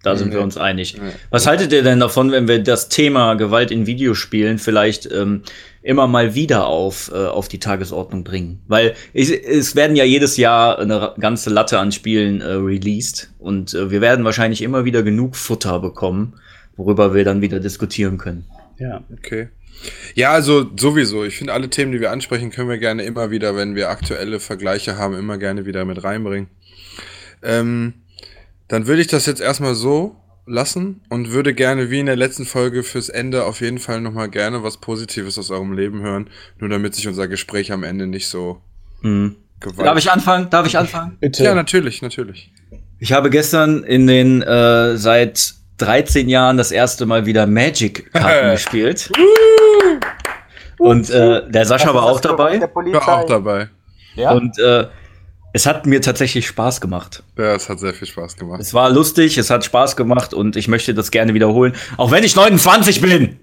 Da 0.02 0.14
sind 0.14 0.32
wir 0.32 0.40
uns 0.40 0.56
einig. 0.56 0.96
Was 1.30 1.48
haltet 1.48 1.72
ihr 1.72 1.82
denn 1.82 1.98
davon, 1.98 2.30
wenn 2.30 2.46
wir 2.46 2.62
das 2.62 2.88
Thema 2.88 3.34
Gewalt 3.34 3.72
in 3.72 3.86
Videospielen 3.86 4.58
vielleicht 4.58 5.10
ähm, 5.10 5.42
immer 5.82 6.06
mal 6.06 6.36
wieder 6.36 6.66
auf, 6.66 7.10
äh, 7.12 7.16
auf 7.16 7.48
die 7.48 7.58
Tagesordnung 7.58 8.22
bringen? 8.22 8.62
Weil 8.68 8.94
ich, 9.12 9.30
es 9.30 9.74
werden 9.74 9.96
ja 9.96 10.04
jedes 10.04 10.36
Jahr 10.36 10.78
eine 10.78 11.14
ganze 11.18 11.50
Latte 11.50 11.80
an 11.80 11.90
Spielen 11.90 12.40
äh, 12.40 12.52
released 12.52 13.30
und 13.40 13.74
äh, 13.74 13.90
wir 13.90 14.00
werden 14.00 14.24
wahrscheinlich 14.24 14.62
immer 14.62 14.84
wieder 14.84 15.02
genug 15.02 15.34
Futter 15.34 15.80
bekommen, 15.80 16.34
worüber 16.76 17.12
wir 17.12 17.24
dann 17.24 17.40
wieder 17.40 17.58
diskutieren 17.58 18.18
können. 18.18 18.44
Ja. 18.78 19.02
Okay. 19.12 19.48
Ja, 20.14 20.32
also 20.32 20.66
sowieso. 20.76 21.24
Ich 21.24 21.36
finde, 21.36 21.52
alle 21.52 21.70
Themen, 21.70 21.92
die 21.92 22.00
wir 22.00 22.12
ansprechen, 22.12 22.50
können 22.50 22.68
wir 22.68 22.78
gerne 22.78 23.02
immer 23.02 23.30
wieder, 23.30 23.56
wenn 23.56 23.74
wir 23.74 23.90
aktuelle 23.90 24.38
Vergleiche 24.38 24.96
haben, 24.96 25.14
immer 25.14 25.38
gerne 25.38 25.66
wieder 25.66 25.84
mit 25.84 26.02
reinbringen. 26.02 26.48
Ähm, 27.42 27.94
dann 28.68 28.86
würde 28.86 29.00
ich 29.00 29.08
das 29.08 29.26
jetzt 29.26 29.40
erstmal 29.40 29.74
so 29.74 30.16
lassen 30.46 31.02
und 31.08 31.30
würde 31.32 31.54
gerne, 31.54 31.90
wie 31.90 32.00
in 32.00 32.06
der 32.06 32.16
letzten 32.16 32.46
Folge, 32.46 32.82
fürs 32.82 33.08
Ende 33.08 33.44
auf 33.44 33.60
jeden 33.60 33.78
Fall 33.78 34.00
nochmal 34.00 34.28
gerne 34.28 34.62
was 34.62 34.78
Positives 34.78 35.38
aus 35.38 35.50
eurem 35.50 35.72
Leben 35.72 36.00
hören. 36.00 36.30
Nur 36.58 36.70
damit 36.70 36.94
sich 36.94 37.06
unser 37.06 37.28
Gespräch 37.28 37.72
am 37.72 37.82
Ende 37.82 38.06
nicht 38.06 38.28
so 38.28 38.60
mhm. 39.02 39.36
Darf 39.76 39.98
ich 39.98 40.10
anfangen? 40.10 40.48
Darf 40.50 40.66
ich 40.66 40.78
anfangen? 40.78 41.16
Bitte. 41.20 41.42
Ja, 41.42 41.54
natürlich, 41.54 42.00
natürlich. 42.00 42.52
Ich 43.00 43.12
habe 43.12 43.30
gestern 43.30 43.82
in 43.82 44.06
den 44.06 44.42
äh, 44.42 44.96
seit 44.96 45.54
13 45.78 46.28
Jahren 46.28 46.56
das 46.56 46.70
erste 46.70 47.06
Mal 47.06 47.26
wieder 47.26 47.46
Magic-Karten 47.46 48.50
gespielt. 48.52 49.10
Und 50.78 51.10
äh, 51.10 51.48
der 51.50 51.64
Sascha 51.64 51.92
war 51.92 52.04
auch 52.04 52.20
dabei. 52.20 52.60
War 52.60 53.08
auch 53.08 53.26
dabei. 53.26 53.68
Ja? 54.14 54.32
Und 54.32 54.58
äh, 54.58 54.86
es 55.52 55.66
hat 55.66 55.86
mir 55.86 56.00
tatsächlich 56.00 56.46
Spaß 56.46 56.80
gemacht. 56.80 57.22
Ja, 57.36 57.54
es 57.54 57.68
hat 57.68 57.80
sehr 57.80 57.94
viel 57.94 58.06
Spaß 58.06 58.36
gemacht. 58.36 58.60
Es 58.60 58.74
war 58.74 58.90
lustig, 58.90 59.38
es 59.38 59.50
hat 59.50 59.64
Spaß 59.64 59.96
gemacht 59.96 60.34
und 60.34 60.56
ich 60.56 60.68
möchte 60.68 60.94
das 60.94 61.10
gerne 61.10 61.34
wiederholen. 61.34 61.74
Auch 61.96 62.10
wenn 62.10 62.24
ich 62.24 62.36
29 62.36 63.00
bin. 63.00 63.38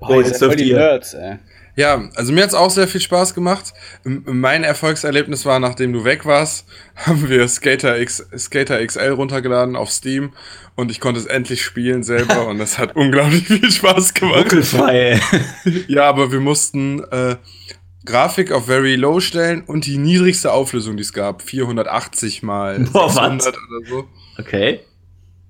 Boah, 0.00 0.10
oh, 0.10 0.20
jetzt 0.20 0.40
dürft 0.40 0.60
ihr. 0.60 0.76
Nerds, 0.76 1.14
ey. 1.14 1.38
Ja, 1.76 2.08
also 2.16 2.32
mir 2.32 2.42
hat's 2.42 2.54
auch 2.54 2.70
sehr 2.70 2.88
viel 2.88 3.00
Spaß 3.00 3.34
gemacht. 3.34 3.72
M- 4.04 4.24
Mein 4.26 4.64
Erfolgserlebnis 4.64 5.44
war, 5.44 5.60
nachdem 5.60 5.92
du 5.92 6.02
weg 6.04 6.24
warst, 6.26 6.66
haben 6.96 7.28
wir 7.28 7.46
Skater, 7.46 8.00
X, 8.00 8.26
Skater 8.36 8.84
XL 8.84 9.10
runtergeladen 9.10 9.76
auf 9.76 9.90
Steam 9.90 10.32
und 10.74 10.90
ich 10.90 10.98
konnte 10.98 11.20
es 11.20 11.26
endlich 11.26 11.62
spielen 11.62 12.02
selber 12.02 12.46
und 12.48 12.58
das 12.58 12.78
hat 12.78 12.96
unglaublich 12.96 13.46
viel 13.46 13.70
Spaß 13.70 14.14
gemacht. 14.14 14.46
Ruckelfrei. 14.46 15.20
Ja, 15.86 16.04
aber 16.08 16.32
wir 16.32 16.40
mussten 16.40 17.04
äh, 17.12 17.36
Grafik 18.08 18.52
auf 18.52 18.66
Very 18.66 18.96
Low 18.96 19.20
stellen 19.20 19.62
und 19.66 19.86
die 19.86 19.98
niedrigste 19.98 20.52
Auflösung, 20.52 20.96
die 20.96 21.02
es 21.02 21.12
gab, 21.12 21.42
480 21.42 22.42
mal 22.42 22.78
Boah, 22.92 23.06
was? 23.06 23.14
600 23.14 23.46
oder 23.56 23.86
so. 23.88 24.04
Okay. 24.38 24.80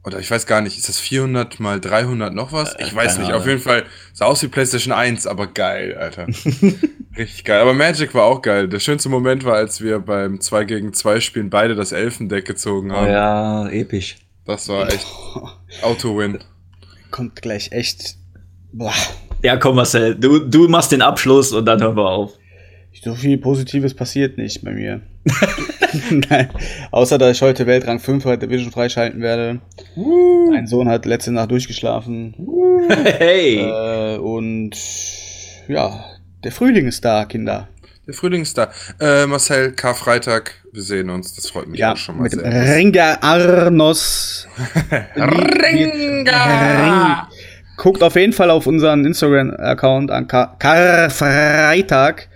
Oder 0.05 0.19
ich 0.21 0.31
weiß 0.31 0.47
gar 0.47 0.61
nicht, 0.61 0.79
ist 0.79 0.89
das 0.89 0.99
400 0.99 1.61
mal 1.61 1.81
300 1.81 2.33
noch 2.33 2.53
was? 2.53 2.75
Ich 2.79 2.95
weiß 2.95 3.13
keine 3.15 3.19
nicht, 3.21 3.29
Ahnung. 3.31 3.41
auf 3.43 3.47
jeden 3.47 3.61
Fall 3.61 3.85
sah 4.13 4.25
aus 4.27 4.43
wie 4.43 4.49
PlayStation 4.49 4.93
1, 4.93 5.27
aber 5.27 5.47
geil, 5.49 5.97
Alter. 5.99 6.27
Richtig 7.17 7.45
geil. 7.45 7.61
Aber 7.61 7.75
Magic 7.75 8.15
war 8.15 8.25
auch 8.25 8.41
geil. 8.43 8.69
Der 8.69 8.79
schönste 8.81 9.09
Moment 9.09 9.45
war, 9.45 9.55
als 9.57 9.81
wir 9.83 9.99
beim 9.99 10.41
2 10.41 10.65
gegen 10.65 10.93
2 10.95 11.21
Spielen 11.21 11.51
beide 11.51 11.75
das 11.75 11.93
Elfendeck 11.93 12.45
gezogen 12.47 12.91
Oh 12.91 12.95
haben. 12.95 13.09
ja, 13.11 13.69
episch. 13.69 14.17
Das 14.47 14.69
war 14.69 14.89
echt 14.89 15.07
Auto-Win. 15.83 16.39
Kommt 17.11 17.43
gleich 17.43 17.73
echt. 17.73 18.17
Boah. 18.73 18.95
Ja, 19.43 19.57
komm, 19.57 19.77
Marcel, 19.77 20.15
du, 20.15 20.39
du 20.39 20.69
machst 20.69 20.91
den 20.93 21.03
Abschluss 21.03 21.53
und 21.53 21.67
dann 21.67 21.81
hören 21.83 21.97
wir 21.97 22.09
auf. 22.09 22.33
So 23.03 23.15
viel 23.15 23.39
Positives 23.39 23.95
passiert 23.95 24.39
nicht 24.39 24.65
bei 24.65 24.73
mir. 24.73 25.01
Nein. 26.31 26.49
Außer, 26.91 27.19
dass 27.19 27.37
ich 27.37 27.43
heute 27.43 27.67
Weltrang 27.67 28.01
5 28.01 28.25
bei 28.25 28.37
Division 28.37 28.73
freischalten 28.73 29.21
werde. 29.21 29.61
Mein 30.51 30.67
Sohn 30.67 30.89
hat 30.89 31.07
letzte 31.07 31.33
Nacht 31.33 31.51
durchgeschlafen. 31.51 32.35
Hey. 32.89 33.57
Äh, 33.59 34.17
und 34.19 34.71
ja, 35.67 36.05
der 36.43 36.53
Frühling 36.53 36.87
ist 36.87 37.05
da, 37.05 37.25
Kinder. 37.27 37.69
Der 38.07 38.15
Frühling 38.15 38.43
ist 38.43 38.57
da. 38.57 38.71
Äh, 39.01 39.27
Marcel, 39.27 39.73
Karfreitag, 39.73 40.55
wir 40.73 40.83
sehen 40.83 41.11
uns. 41.11 41.35
Das 41.35 41.51
freut 41.51 41.67
mich 41.69 41.81
Ja, 41.81 41.93
auch 41.93 41.97
schon 41.99 42.17
mal 42.17 42.23
mit 42.23 42.33
sehr. 42.33 42.77
Ringer 42.77 43.23
Arnos. 43.23 44.49
Ringa! 45.17 47.29
Guckt 47.77 48.03
auf 48.03 48.17
jeden 48.17 48.33
Fall 48.33 48.51
auf 48.51 48.67
unseren 48.67 49.05
Instagram-Account 49.05 50.11
an 50.11 50.27
Kar 50.27 50.57
Karfreitag. 50.59 52.29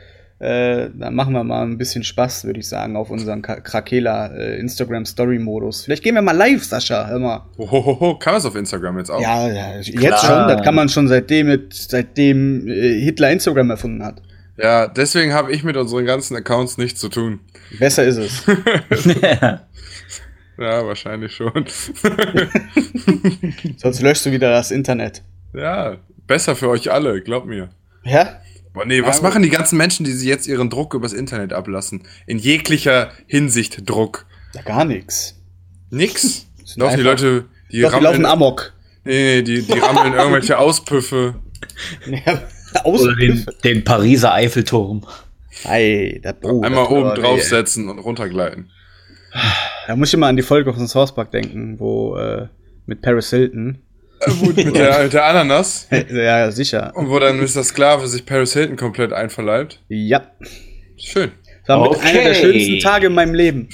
Äh, 0.43 0.91
dann 0.99 1.15
machen 1.15 1.35
wir 1.35 1.45
mal 1.45 1.63
ein 1.63 1.79
bisschen 1.79 2.03
Spaß, 2.03 2.47
würde 2.47 2.59
ich 2.59 2.67
sagen, 2.67 2.97
auf 2.97 3.11
unseren 3.11 3.43
Krakela 3.43 4.27
äh, 4.27 4.59
Instagram-Story-Modus. 4.59 5.85
Vielleicht 5.85 6.03
gehen 6.03 6.17
wir 6.17 6.23
mal 6.23 6.33
live, 6.33 6.65
Sascha. 6.65 7.07
Hör 7.07 7.21
mal. 7.21 7.47
Hohoho, 7.59 8.19
kann 8.19 8.33
man 8.33 8.41
es 8.41 8.47
auf 8.47 8.57
Instagram 8.57 8.99
jetzt 8.99 9.11
auch? 9.11 9.21
Ja, 9.21 9.49
ja 9.49 9.77
jetzt 9.77 9.97
Klar. 9.97 10.19
schon. 10.19 10.49
Das 10.49 10.65
kann 10.65 10.75
man 10.75 10.89
schon 10.89 11.07
seitdem, 11.07 11.47
mit, 11.47 11.73
seitdem 11.73 12.67
äh, 12.67 13.01
Hitler 13.01 13.31
Instagram 13.31 13.71
erfunden 13.71 14.05
hat. 14.05 14.21
Ja, 14.57 14.89
deswegen 14.89 15.33
habe 15.33 15.53
ich 15.53 15.63
mit 15.63 15.77
unseren 15.77 16.07
ganzen 16.07 16.37
Accounts 16.37 16.77
nichts 16.77 16.99
zu 16.99 17.09
tun. 17.09 17.39
Besser 17.79 18.03
ist 18.03 18.17
es. 18.17 18.45
Ja, 20.59 20.87
wahrscheinlich 20.87 21.33
schon. 21.33 21.65
Sonst 23.79 24.03
löschst 24.03 24.27
du 24.27 24.33
wieder 24.33 24.51
das 24.51 24.71
Internet. 24.71 25.23
ja, 25.55 25.97
besser 26.27 26.55
für 26.55 26.69
euch 26.69 26.93
alle, 26.93 27.23
glaub 27.23 27.47
mir. 27.47 27.71
Ja? 28.05 28.41
Boah, 28.73 28.87
nee, 28.87 29.03
was 29.03 29.21
machen 29.21 29.43
die 29.43 29.51
ganzen 29.51 29.77
Menschen, 29.77 30.05
die 30.05 30.13
sie 30.13 30.29
jetzt 30.29 30.47
ihren 30.47 30.71
Druck 30.71 30.95
übers 30.95 31.13
Internet 31.13 31.53
ablassen? 31.53 32.05
In 32.27 32.39
jeglicher 32.39 33.13
Hinsicht 33.27 33.89
Druck. 33.89 34.27
Ja, 34.55 34.63
gar 34.63 34.85
nichts. 34.85 35.39
Nix. 35.91 36.47
Sind 36.65 36.81
Laufen 36.83 36.97
die 36.97 37.03
Leute, 37.03 37.45
die 37.71 37.83
Doch, 37.83 37.99
die 37.99 38.03
laufen 38.03 38.25
Amok. 38.25 38.73
nee, 39.05 39.37
nee, 39.37 39.43
die, 39.43 39.63
die 39.63 39.79
rammeln 39.79 40.15
irgendwelche 40.15 40.59
Auspüffe. 40.59 41.35
Ja, 42.07 42.43
Oder 42.85 43.15
den, 43.17 43.45
den 43.65 43.85
Pariser 43.85 44.33
Eiffelturm. 44.33 45.07
Ei, 45.65 46.21
das, 46.23 46.37
oh, 46.43 46.63
Einmal 46.63 46.87
oben 46.87 47.05
aber 47.11 47.15
draufsetzen 47.15 47.89
und 47.89 47.99
runtergleiten. 47.99 48.71
Da 49.87 49.97
muss 49.97 50.09
ich 50.09 50.15
immer 50.15 50.29
an 50.29 50.37
die 50.37 50.43
Folge 50.43 50.73
von 50.73 50.87
South 50.89 51.15
Park 51.15 51.31
denken, 51.31 51.79
wo 51.79 52.17
äh, 52.17 52.49
mit 52.87 53.03
Paris 53.03 53.31
Hilton. 53.31 53.79
Äh, 54.27 54.31
gut, 54.45 54.57
mit 54.65 54.77
der, 54.77 55.03
mit 55.05 55.13
der 55.13 55.25
Ananas. 55.25 55.89
ja, 56.11 56.51
sicher. 56.51 56.93
Und 56.95 57.09
wo 57.11 57.19
dann 57.19 57.39
Mr. 57.39 57.63
Sklave 57.65 58.07
sich 58.07 58.25
Paris 58.27 58.53
Hilton 58.53 58.77
komplett 58.77 59.13
einverleibt. 59.13 59.81
Ja. 59.89 60.23
Schön. 60.97 61.33
Das 61.67 61.79
war 61.79 61.89
mit 61.91 61.99
Okay. 61.99 62.09
einer 62.09 62.25
der 62.25 62.35
schönsten 62.35 62.79
Tage 62.81 63.07
in 63.07 63.15
meinem 63.15 63.35
Leben. 63.35 63.69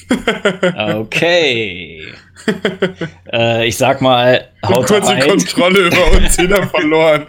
Okay. 0.94 2.02
Äh, 3.32 3.66
ich 3.66 3.76
sag 3.76 4.00
mal, 4.00 4.48
haut 4.66 4.86
Kurze 4.86 5.10
rein. 5.12 5.28
Kontrolle 5.28 5.86
über 5.86 6.12
uns 6.16 6.38
wieder 6.38 6.66
verloren. 6.66 7.26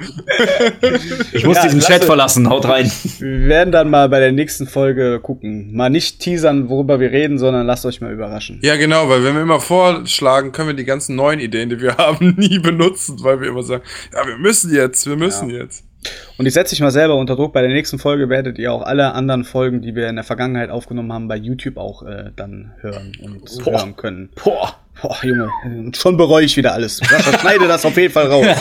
Ich 1.33 1.45
muss 1.45 1.57
Ja, 1.57 1.63
diesen 1.63 1.79
Chat 1.81 2.03
verlassen, 2.03 2.49
haut 2.49 2.65
rein. 2.65 2.91
Wir 3.19 3.47
werden 3.47 3.71
dann 3.71 3.89
mal 3.89 4.09
bei 4.09 4.19
der 4.19 4.31
nächsten 4.31 4.67
Folge 4.67 5.19
gucken. 5.21 5.75
Mal 5.75 5.89
nicht 5.89 6.19
teasern, 6.19 6.69
worüber 6.69 6.99
wir 6.99 7.11
reden, 7.11 7.37
sondern 7.37 7.65
lasst 7.67 7.85
euch 7.85 8.01
mal 8.01 8.11
überraschen. 8.13 8.59
Ja, 8.61 8.75
genau, 8.75 9.09
weil 9.09 9.23
wenn 9.23 9.35
wir 9.35 9.41
immer 9.41 9.59
vorschlagen, 9.59 10.51
können 10.51 10.69
wir 10.69 10.75
die 10.75 10.85
ganzen 10.85 11.15
neuen 11.15 11.39
Ideen, 11.39 11.69
die 11.69 11.81
wir 11.81 11.97
haben, 11.97 12.35
nie 12.37 12.59
benutzen, 12.59 13.17
weil 13.21 13.41
wir 13.41 13.49
immer 13.49 13.63
sagen, 13.63 13.83
ja, 14.13 14.25
wir 14.27 14.37
müssen 14.37 14.73
jetzt, 14.73 15.07
wir 15.07 15.15
müssen 15.15 15.49
jetzt. 15.49 15.88
Und 16.37 16.45
ich 16.45 16.53
setze 16.53 16.73
dich 16.73 16.81
mal 16.81 16.91
selber 16.91 17.15
unter 17.15 17.35
Druck. 17.35 17.51
Bei 17.53 17.61
der 17.61 17.69
nächsten 17.71 17.99
Folge 17.99 18.29
werdet 18.29 18.57
ihr 18.57 18.71
auch 18.71 18.81
alle 18.81 19.13
anderen 19.13 19.43
Folgen, 19.43 19.81
die 19.81 19.95
wir 19.95 20.07
in 20.07 20.15
der 20.15 20.23
Vergangenheit 20.23 20.69
aufgenommen 20.69 21.11
haben, 21.11 21.27
bei 21.27 21.35
YouTube 21.35 21.77
auch 21.77 22.03
äh, 22.03 22.31
dann 22.35 22.71
hören 22.79 23.11
und 23.21 23.43
Boah. 23.63 23.71
hören 23.79 23.95
können. 23.95 24.29
Boah. 24.41 24.75
Boah, 25.01 25.15
Junge, 25.23 25.49
schon 25.95 26.17
bereue 26.17 26.43
ich 26.43 26.57
wieder 26.57 26.73
alles. 26.73 26.97
Sascha, 26.97 27.39
schneide 27.39 27.69
das 27.69 27.85
auf 27.85 27.95
jeden 27.95 28.11
Fall 28.13 28.27
raus. 28.27 28.45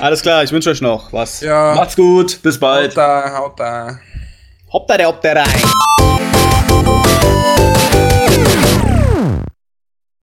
alles 0.00 0.20
klar, 0.20 0.44
ich 0.44 0.52
wünsche 0.52 0.68
euch 0.68 0.82
noch 0.82 1.14
was. 1.14 1.40
Ja, 1.40 1.74
Macht's 1.74 1.96
gut, 1.96 2.42
bis 2.42 2.60
bald. 2.60 2.90
haut 2.90 2.96
da, 2.98 3.38
haut 3.38 3.58
da. 3.58 3.98
Hopp 4.70 4.86
da, 4.86 4.98
der, 4.98 5.08
hopp 5.08 5.22
da 5.22 5.32
rein. 5.32 5.46